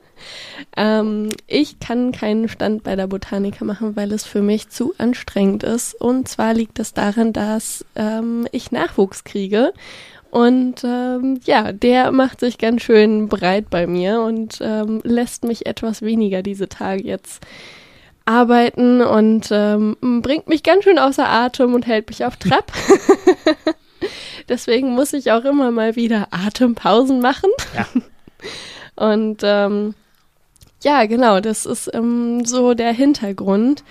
ähm, 0.77 1.29
ich 1.47 1.79
kann 1.79 2.11
keinen 2.11 2.47
Stand 2.47 2.83
bei 2.83 2.95
der 2.95 3.07
Botanica 3.07 3.65
machen, 3.65 3.95
weil 3.95 4.11
es 4.11 4.25
für 4.25 4.41
mich 4.41 4.69
zu 4.69 4.93
anstrengend 4.97 5.63
ist. 5.63 5.99
Und 5.99 6.27
zwar 6.27 6.53
liegt 6.53 6.79
es 6.79 6.93
daran, 6.93 7.33
dass 7.33 7.85
ähm, 7.95 8.47
ich 8.51 8.71
Nachwuchs 8.71 9.23
kriege. 9.23 9.73
Und 10.29 10.85
ähm, 10.85 11.41
ja, 11.43 11.73
der 11.73 12.11
macht 12.13 12.39
sich 12.39 12.57
ganz 12.57 12.83
schön 12.83 13.27
breit 13.27 13.69
bei 13.69 13.85
mir 13.85 14.21
und 14.21 14.59
ähm, 14.61 15.01
lässt 15.03 15.43
mich 15.43 15.65
etwas 15.65 16.01
weniger 16.01 16.41
diese 16.41 16.69
Tage 16.69 17.03
jetzt 17.03 17.45
arbeiten 18.23 19.01
und 19.01 19.49
ähm, 19.51 19.97
bringt 20.21 20.47
mich 20.47 20.63
ganz 20.63 20.85
schön 20.85 20.99
außer 20.99 21.27
Atem 21.27 21.73
und 21.73 21.85
hält 21.85 22.07
mich 22.07 22.23
auf 22.23 22.37
Trab. 22.37 22.71
Deswegen 24.49 24.91
muss 24.91 25.11
ich 25.11 25.31
auch 25.31 25.43
immer 25.43 25.69
mal 25.71 25.97
wieder 25.97 26.29
Atempausen 26.31 27.19
machen. 27.19 27.49
Ja. 27.75 27.85
Und 28.95 29.41
ähm, 29.43 29.95
ja, 30.83 31.05
genau, 31.05 31.39
das 31.39 31.65
ist 31.65 31.89
ähm, 31.93 32.45
so 32.45 32.73
der 32.73 32.91
Hintergrund. 32.91 33.83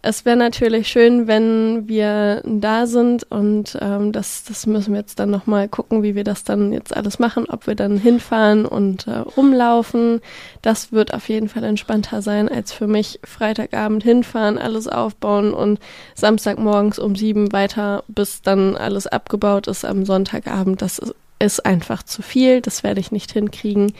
Es 0.00 0.24
wäre 0.24 0.36
natürlich 0.36 0.86
schön, 0.86 1.26
wenn 1.26 1.88
wir 1.88 2.40
da 2.44 2.86
sind 2.86 3.24
und 3.32 3.76
ähm, 3.80 4.12
das, 4.12 4.44
das 4.44 4.64
müssen 4.64 4.92
wir 4.92 5.00
jetzt 5.00 5.18
dann 5.18 5.30
nochmal 5.30 5.68
gucken, 5.68 6.04
wie 6.04 6.14
wir 6.14 6.22
das 6.22 6.44
dann 6.44 6.72
jetzt 6.72 6.96
alles 6.96 7.18
machen, 7.18 7.46
ob 7.48 7.66
wir 7.66 7.74
dann 7.74 7.98
hinfahren 7.98 8.64
und 8.64 9.08
äh, 9.08 9.18
rumlaufen. 9.18 10.20
Das 10.62 10.92
wird 10.92 11.12
auf 11.12 11.28
jeden 11.28 11.48
Fall 11.48 11.64
entspannter 11.64 12.22
sein, 12.22 12.48
als 12.48 12.72
für 12.72 12.86
mich 12.86 13.18
Freitagabend 13.24 14.04
hinfahren, 14.04 14.56
alles 14.56 14.86
aufbauen 14.86 15.52
und 15.52 15.80
Samstagmorgens 16.14 17.00
um 17.00 17.16
sieben 17.16 17.52
weiter, 17.52 18.04
bis 18.06 18.40
dann 18.40 18.76
alles 18.76 19.08
abgebaut 19.08 19.66
ist 19.66 19.84
am 19.84 20.04
Sonntagabend. 20.04 20.80
Das 20.80 21.00
ist 21.40 21.66
einfach 21.66 22.04
zu 22.04 22.22
viel, 22.22 22.60
das 22.60 22.84
werde 22.84 23.00
ich 23.00 23.10
nicht 23.10 23.32
hinkriegen. 23.32 23.92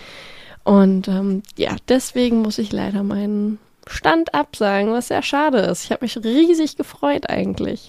Und 0.68 1.08
ähm, 1.08 1.42
ja, 1.56 1.76
deswegen 1.88 2.42
muss 2.42 2.58
ich 2.58 2.72
leider 2.72 3.02
meinen 3.02 3.58
Stand 3.86 4.34
absagen, 4.34 4.92
was 4.92 5.08
sehr 5.08 5.22
schade 5.22 5.60
ist. 5.60 5.84
Ich 5.84 5.92
habe 5.92 6.04
mich 6.04 6.14
riesig 6.18 6.76
gefreut 6.76 7.30
eigentlich. 7.30 7.86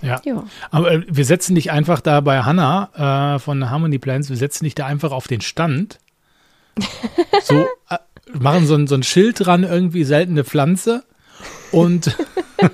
Ja. 0.00 0.18
ja. 0.24 0.44
Aber 0.70 0.92
äh, 0.92 1.02
wir 1.06 1.26
setzen 1.26 1.56
dich 1.56 1.70
einfach 1.70 2.00
da 2.00 2.22
bei 2.22 2.40
Hannah 2.40 3.34
äh, 3.34 3.38
von 3.38 3.68
Harmony 3.68 3.98
Plans, 3.98 4.30
wir 4.30 4.38
setzen 4.38 4.64
dich 4.64 4.74
da 4.74 4.86
einfach 4.86 5.12
auf 5.12 5.28
den 5.28 5.42
Stand. 5.42 5.98
So, 7.42 7.66
äh, 7.90 7.98
machen 8.32 8.66
so 8.66 8.76
ein, 8.76 8.86
so 8.86 8.94
ein 8.94 9.02
Schild 9.02 9.44
dran, 9.44 9.62
irgendwie 9.62 10.04
seltene 10.04 10.44
Pflanze. 10.44 11.04
Und 11.70 12.16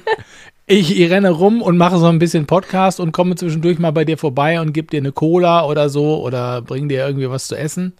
ich, 0.66 1.00
ich 1.00 1.10
renne 1.10 1.30
rum 1.30 1.62
und 1.62 1.76
mache 1.76 1.98
so 1.98 2.06
ein 2.06 2.20
bisschen 2.20 2.46
Podcast 2.46 3.00
und 3.00 3.10
komme 3.10 3.34
zwischendurch 3.34 3.80
mal 3.80 3.90
bei 3.90 4.04
dir 4.04 4.18
vorbei 4.18 4.60
und 4.60 4.72
gebe 4.72 4.86
dir 4.86 5.00
eine 5.00 5.10
Cola 5.10 5.64
oder 5.64 5.88
so 5.88 6.22
oder 6.22 6.62
bring 6.62 6.88
dir 6.88 7.04
irgendwie 7.04 7.28
was 7.28 7.48
zu 7.48 7.56
essen. 7.56 7.94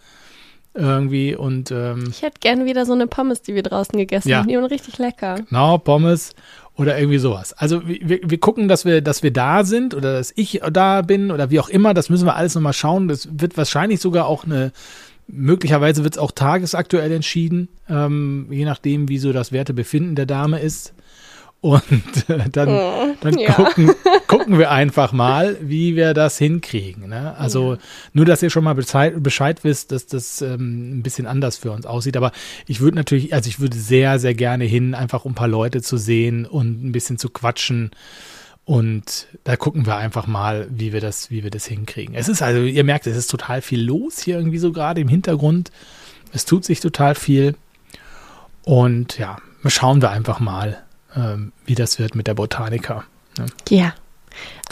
Irgendwie 0.77 1.35
und 1.35 1.71
ähm, 1.71 2.05
Ich 2.11 2.23
hätte 2.23 2.39
gerne 2.41 2.65
wieder 2.67 2.85
so 2.87 2.93
eine 2.93 3.07
Pommes, 3.07 3.43
die 3.43 3.55
wir 3.55 3.63
draußen 3.63 3.97
gegessen 3.99 4.29
Ja. 4.29 4.39
haben. 4.39 4.49
Die 4.49 4.57
waren 4.57 4.65
richtig 4.67 4.99
lecker. 4.99 5.37
Genau, 5.49 5.79
Pommes 5.79 6.33
oder 6.77 6.99
irgendwie 6.99 7.19
sowas. 7.19 7.55
Also 7.55 7.87
wir, 7.87 8.21
wir 8.23 8.39
gucken, 8.39 8.69
dass 8.69 8.85
wir, 8.85 9.01
dass 9.01 9.23
wir 9.23 9.33
da 9.33 9.65
sind 9.65 9.95
oder 9.95 10.13
dass 10.13 10.33
ich 10.37 10.61
da 10.73 11.01
bin 11.03 11.31
oder 11.31 11.51
wie 11.51 11.59
auch 11.61 11.71
immer. 11.71 11.95
Das 11.95 12.11
müssen 12.11 12.27
wir 12.27 12.37
alles 12.37 12.55
nochmal 12.55 12.75
schauen. 12.75 13.09
Das 13.09 13.29
wird 13.33 13.57
wahrscheinlich 13.57 14.01
sogar 14.01 14.27
auch 14.27 14.45
eine, 14.45 14.73
möglicherweise 15.27 16.05
wird 16.05 16.15
es 16.15 16.19
auch 16.19 16.31
tagesaktuell 16.33 17.11
entschieden, 17.13 17.69
ähm, 17.89 18.47
je 18.51 18.65
nachdem, 18.65 19.09
wie 19.09 19.19
so 19.19 19.33
das 19.33 19.53
Wertebefinden 19.53 20.15
der 20.15 20.27
Dame 20.27 20.61
ist. 20.61 20.93
Und 21.67 22.31
äh, 22.31 22.49
dann, 22.53 23.17
dann 23.21 23.39
ja. 23.39 23.53
gucken, 23.55 23.91
gucken 24.29 24.57
wir 24.57 24.71
einfach 24.71 25.11
mal, 25.11 25.57
wie 25.61 25.97
wir 25.97 26.15
das 26.15 26.39
hinkriegen. 26.39 27.09
Ne? 27.09 27.35
Also 27.37 27.77
nur, 28.13 28.25
dass 28.25 28.41
ihr 28.41 28.51
schon 28.51 28.63
mal 28.63 28.77
Bescheid, 28.77 29.21
Bescheid 29.21 29.65
wisst, 29.65 29.91
dass 29.91 30.07
das 30.07 30.43
ähm, 30.43 30.99
ein 30.99 31.03
bisschen 31.03 31.27
anders 31.27 31.57
für 31.57 31.73
uns 31.73 31.85
aussieht. 31.85 32.17
Aber 32.17 32.31
ich 32.69 32.81
würde 32.81 32.97
natürlich, 32.97 33.35
also 33.35 33.49
ich 33.49 33.59
würde 33.59 33.77
sehr, 33.77 34.21
sehr 34.21 34.35
gerne 34.35 34.63
hin, 34.63 34.95
einfach 34.95 35.25
um 35.25 35.33
ein 35.33 35.35
paar 35.35 35.49
Leute 35.49 35.83
zu 35.83 35.97
sehen 35.97 36.47
und 36.47 36.85
ein 36.85 36.93
bisschen 36.93 37.19
zu 37.19 37.31
quatschen. 37.31 37.91
Und 38.65 39.27
da 39.43 39.57
gucken 39.57 39.87
wir 39.87 39.97
einfach 39.97 40.29
mal, 40.29 40.69
wie 40.71 40.93
wir 40.93 41.01
das, 41.01 41.33
wie 41.33 41.43
wir 41.43 41.51
das 41.51 41.67
hinkriegen. 41.67 42.15
Es 42.15 42.29
ist 42.29 42.43
also, 42.43 42.61
ihr 42.61 42.85
merkt, 42.85 43.09
es 43.09 43.17
ist 43.17 43.29
total 43.29 43.61
viel 43.61 43.83
los 43.83 44.21
hier 44.21 44.37
irgendwie 44.37 44.59
so 44.59 44.71
gerade 44.71 45.01
im 45.01 45.09
Hintergrund. 45.09 45.73
Es 46.33 46.45
tut 46.45 46.65
sich 46.65 46.79
total 46.79 47.17
viel. 47.17 47.57
Und 48.63 49.19
ja, 49.19 49.39
schauen 49.67 50.01
wir 50.01 50.11
einfach 50.11 50.39
mal, 50.39 50.86
ähm, 51.17 51.53
wie 51.65 51.75
das 51.75 51.99
wird 51.99 52.15
mit 52.15 52.27
der 52.27 52.35
Botanica. 52.35 53.05
Ne? 53.39 53.47
Ja. 53.69 53.95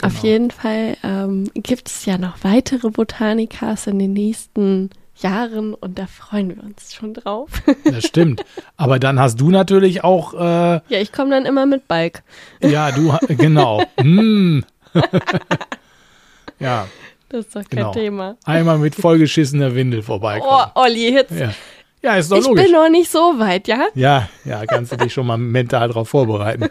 Auf 0.03 0.21
Genau. 0.21 0.23
jeden 0.25 0.51
Fall 0.51 0.97
ähm, 1.03 1.49
gibt 1.55 1.89
es 1.89 2.05
ja 2.05 2.17
noch 2.19 2.43
weitere 2.43 2.89
Botanikas 2.89 3.87
in 3.87 3.97
den 3.97 4.13
nächsten 4.13 4.91
Jahren 5.17 5.73
und 5.73 5.97
da 5.97 6.05
freuen 6.07 6.55
wir 6.55 6.63
uns 6.63 6.93
schon 6.93 7.13
drauf. 7.13 7.49
Das 7.85 8.05
stimmt. 8.05 8.43
Aber 8.77 8.99
dann 8.99 9.19
hast 9.19 9.39
du 9.39 9.49
natürlich 9.49 10.03
auch, 10.03 10.33
äh, 10.33 10.37
ja, 10.37 10.81
ich 10.99 11.11
komme 11.11 11.31
dann 11.31 11.45
immer 11.45 11.65
mit 11.65 11.87
Bike. 11.87 12.21
ja, 12.61 12.91
du, 12.91 13.17
genau. 13.29 13.81
Hm. 13.99 14.63
ja, 16.59 16.87
Das 17.29 17.45
ist 17.45 17.55
doch 17.55 17.61
kein 17.61 17.69
genau. 17.69 17.91
Thema. 17.93 18.37
Einmal 18.45 18.77
mit 18.77 18.95
vollgeschissener 18.95 19.73
Windel 19.75 20.01
vorbeikommen. 20.03 20.67
Oh, 20.75 20.81
Olli, 20.81 21.11
jetzt. 21.13 21.31
Ja. 21.31 21.51
Ja, 22.05 22.17
ist 22.17 22.31
doch 22.31 22.37
ich 22.37 22.45
logisch. 22.45 22.63
bin 22.63 22.71
noch 22.71 22.89
nicht 22.89 23.11
so 23.11 23.39
weit, 23.39 23.67
ja? 23.67 23.87
Ja, 23.95 24.29
ja, 24.45 24.65
kannst 24.65 24.91
du 24.91 24.97
dich 24.97 25.11
schon 25.11 25.25
mal 25.25 25.37
mental 25.37 25.89
drauf 25.89 26.09
vorbereiten. 26.09 26.69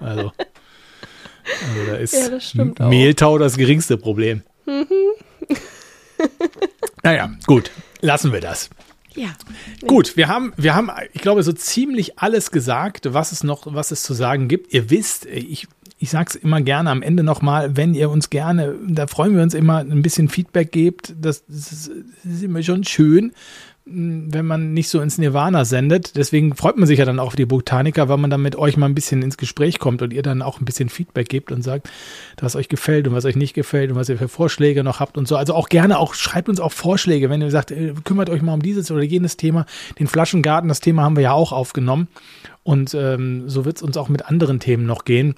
Also, 0.00 0.20
also 0.22 1.86
da 1.88 1.96
ist 1.96 2.12
Ja, 2.12 2.28
das. 2.28 2.54
Mehltau 2.80 3.38
das 3.38 3.56
geringste 3.56 3.96
Problem. 3.96 4.42
naja, 7.02 7.30
gut, 7.46 7.70
lassen 8.02 8.32
wir 8.32 8.40
das. 8.40 8.68
Ja. 9.14 9.28
Gut, 9.86 10.18
wir 10.18 10.28
haben, 10.28 10.52
wir 10.58 10.74
haben, 10.74 10.90
ich 11.14 11.22
glaube, 11.22 11.42
so 11.42 11.52
ziemlich 11.52 12.18
alles 12.18 12.50
gesagt, 12.50 13.14
was 13.14 13.32
es 13.32 13.42
noch, 13.42 13.62
was 13.72 13.90
es 13.90 14.02
zu 14.02 14.12
sagen 14.12 14.46
gibt. 14.46 14.74
Ihr 14.74 14.90
wisst, 14.90 15.24
ich, 15.24 15.66
ich 15.98 16.10
sage 16.10 16.26
es 16.28 16.34
immer 16.36 16.60
gerne 16.60 16.90
am 16.90 17.00
Ende 17.00 17.22
nochmal, 17.22 17.76
wenn 17.76 17.94
ihr 17.94 18.10
uns 18.10 18.28
gerne, 18.28 18.74
da 18.86 19.06
freuen 19.06 19.34
wir 19.34 19.42
uns 19.42 19.54
immer, 19.54 19.78
ein 19.78 20.02
bisschen 20.02 20.28
Feedback 20.28 20.70
gebt. 20.70 21.14
Das, 21.18 21.44
das, 21.46 21.90
ist, 22.24 22.42
immer 22.42 22.62
schon 22.62 22.84
schön, 22.84 23.32
wenn 23.88 24.46
man 24.46 24.74
nicht 24.74 24.88
so 24.88 25.00
ins 25.00 25.16
Nirvana 25.16 25.64
sendet. 25.64 26.16
Deswegen 26.16 26.56
freut 26.56 26.76
man 26.76 26.88
sich 26.88 26.98
ja 26.98 27.04
dann 27.04 27.20
auch 27.20 27.28
auf 27.28 27.36
die 27.36 27.46
Botaniker, 27.46 28.08
weil 28.08 28.16
man 28.16 28.30
dann 28.30 28.42
mit 28.42 28.56
euch 28.56 28.76
mal 28.76 28.86
ein 28.86 28.96
bisschen 28.96 29.22
ins 29.22 29.36
Gespräch 29.36 29.78
kommt 29.78 30.02
und 30.02 30.12
ihr 30.12 30.22
dann 30.22 30.42
auch 30.42 30.60
ein 30.60 30.64
bisschen 30.64 30.88
Feedback 30.88 31.28
gebt 31.28 31.52
und 31.52 31.62
sagt, 31.62 31.88
was 32.40 32.56
euch 32.56 32.68
gefällt 32.68 33.06
und 33.06 33.14
was 33.14 33.24
euch 33.24 33.36
nicht 33.36 33.54
gefällt 33.54 33.92
und 33.92 33.96
was 33.96 34.08
ihr 34.08 34.18
für 34.18 34.26
Vorschläge 34.26 34.82
noch 34.82 34.98
habt 34.98 35.16
und 35.16 35.28
so. 35.28 35.36
Also 35.36 35.54
auch 35.54 35.68
gerne 35.68 36.00
auch, 36.00 36.14
schreibt 36.14 36.48
uns 36.48 36.58
auch 36.58 36.72
Vorschläge, 36.72 37.30
wenn 37.30 37.40
ihr 37.40 37.52
sagt, 37.52 37.70
äh, 37.70 37.94
kümmert 38.02 38.28
euch 38.28 38.42
mal 38.42 38.54
um 38.54 38.62
dieses 38.62 38.90
oder 38.90 39.04
jenes 39.04 39.36
Thema. 39.36 39.66
Den 40.00 40.08
Flaschengarten, 40.08 40.68
das 40.68 40.80
Thema 40.80 41.04
haben 41.04 41.14
wir 41.14 41.22
ja 41.22 41.32
auch 41.32 41.52
aufgenommen. 41.52 42.08
Und 42.64 42.92
ähm, 42.94 43.48
so 43.48 43.64
wird 43.64 43.76
es 43.76 43.82
uns 43.82 43.96
auch 43.96 44.08
mit 44.08 44.26
anderen 44.26 44.58
Themen 44.58 44.84
noch 44.86 45.04
gehen. 45.04 45.36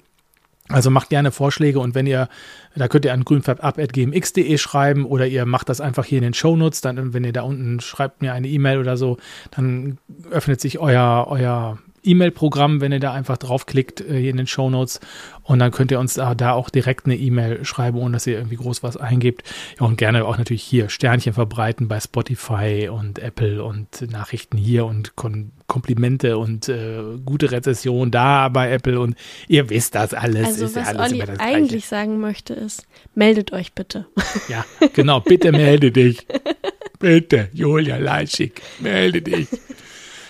Also 0.71 0.91
macht 0.91 1.09
gerne 1.09 1.31
Vorschläge 1.31 1.79
und 1.79 1.95
wenn 1.95 2.05
ihr, 2.05 2.29
da 2.75 2.87
könnt 2.87 3.03
ihr 3.03 3.13
an 3.13 3.25
grünfärbab.gmx.de 3.25 4.57
schreiben 4.59 5.05
oder 5.05 5.25
ihr 5.25 5.45
macht 5.45 5.67
das 5.67 5.81
einfach 5.81 6.05
hier 6.05 6.19
in 6.19 6.23
den 6.23 6.35
Shownotes, 6.35 6.81
dann, 6.81 7.13
wenn 7.13 7.23
ihr 7.23 7.33
da 7.33 7.41
unten 7.41 7.79
schreibt 7.79 8.21
mir 8.21 8.33
eine 8.33 8.47
E-Mail 8.47 8.77
oder 8.77 8.95
so, 8.95 9.17
dann 9.49 9.97
öffnet 10.29 10.61
sich 10.61 10.77
euer, 10.77 11.25
euer 11.27 11.79
E-Mail-Programm, 12.03 12.81
wenn 12.81 12.91
ihr 12.91 12.99
da 12.99 13.13
einfach 13.13 13.37
draufklickt 13.37 14.01
äh, 14.01 14.19
hier 14.19 14.29
in 14.29 14.37
den 14.37 14.47
Shownotes 14.47 14.99
und 15.43 15.59
dann 15.59 15.71
könnt 15.71 15.91
ihr 15.91 15.99
uns 15.99 16.15
da, 16.15 16.35
da 16.35 16.53
auch 16.53 16.69
direkt 16.69 17.05
eine 17.05 17.15
E-Mail 17.15 17.65
schreiben, 17.65 17.97
ohne 17.97 18.13
dass 18.13 18.27
ihr 18.27 18.37
irgendwie 18.37 18.55
groß 18.55 18.83
was 18.83 18.97
eingebt. 18.97 19.43
Ja, 19.79 19.85
und 19.85 19.97
gerne 19.97 20.25
auch 20.25 20.37
natürlich 20.37 20.63
hier 20.63 20.89
Sternchen 20.89 21.33
verbreiten 21.33 21.87
bei 21.87 21.99
Spotify 21.99 22.89
und 22.91 23.19
Apple 23.19 23.63
und 23.63 24.09
Nachrichten 24.11 24.57
hier 24.57 24.85
und 24.85 25.15
Kon 25.15 25.51
Komplimente 25.67 26.39
und 26.39 26.67
äh, 26.67 26.99
gute 27.23 27.51
Rezession 27.51 28.09
da 28.09 28.49
bei 28.49 28.71
Apple 28.71 28.99
und 28.99 29.15
ihr 29.47 29.69
wisst 29.69 29.93
das 29.93 30.15
alles. 30.15 30.47
Also 30.47 30.65
ist 30.65 30.75
ja 30.75 30.81
was 30.81 30.87
alles 30.95 31.11
Olli 31.13 31.23
eigentlich 31.37 31.85
sagen 31.85 32.19
möchte 32.19 32.55
ist, 32.55 32.87
meldet 33.13 33.53
euch 33.53 33.73
bitte. 33.73 34.07
Ja, 34.47 34.65
genau. 34.93 35.19
Bitte 35.19 35.51
melde 35.51 35.91
dich. 35.91 36.25
Bitte, 36.99 37.47
Julia 37.53 37.97
Leischig, 37.97 38.61
melde 38.79 39.21
dich. 39.21 39.47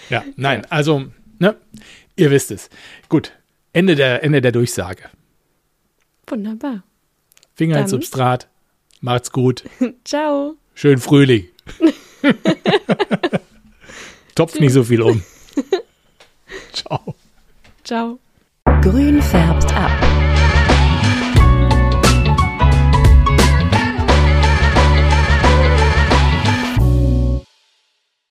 Ja, 0.10 0.24
nein, 0.36 0.66
also, 0.70 1.06
ne, 1.40 1.56
ihr 2.16 2.32
wisst 2.32 2.52
es. 2.52 2.70
Gut, 3.10 3.34
Ende 3.74 3.96
der, 3.96 4.24
Ende 4.24 4.42
der 4.42 4.52
Durchsage. 4.52 5.04
Wunderbar. 6.28 6.84
Finger 7.56 7.78
ins 7.80 7.92
Dann- 7.92 8.02
Substrat. 8.02 8.48
Macht's 9.02 9.32
gut. 9.32 9.64
Ciao. 10.04 10.56
Schön 10.76 11.00
Frühling. 11.00 11.48
Topf 14.36 14.60
nicht 14.60 14.74
so 14.74 14.84
viel 14.84 15.02
um. 15.02 15.24
Ciao. 16.74 17.16
Ciao. 17.84 18.20
Grün 18.82 19.22
färbt 19.22 19.74
ab. 19.76 19.92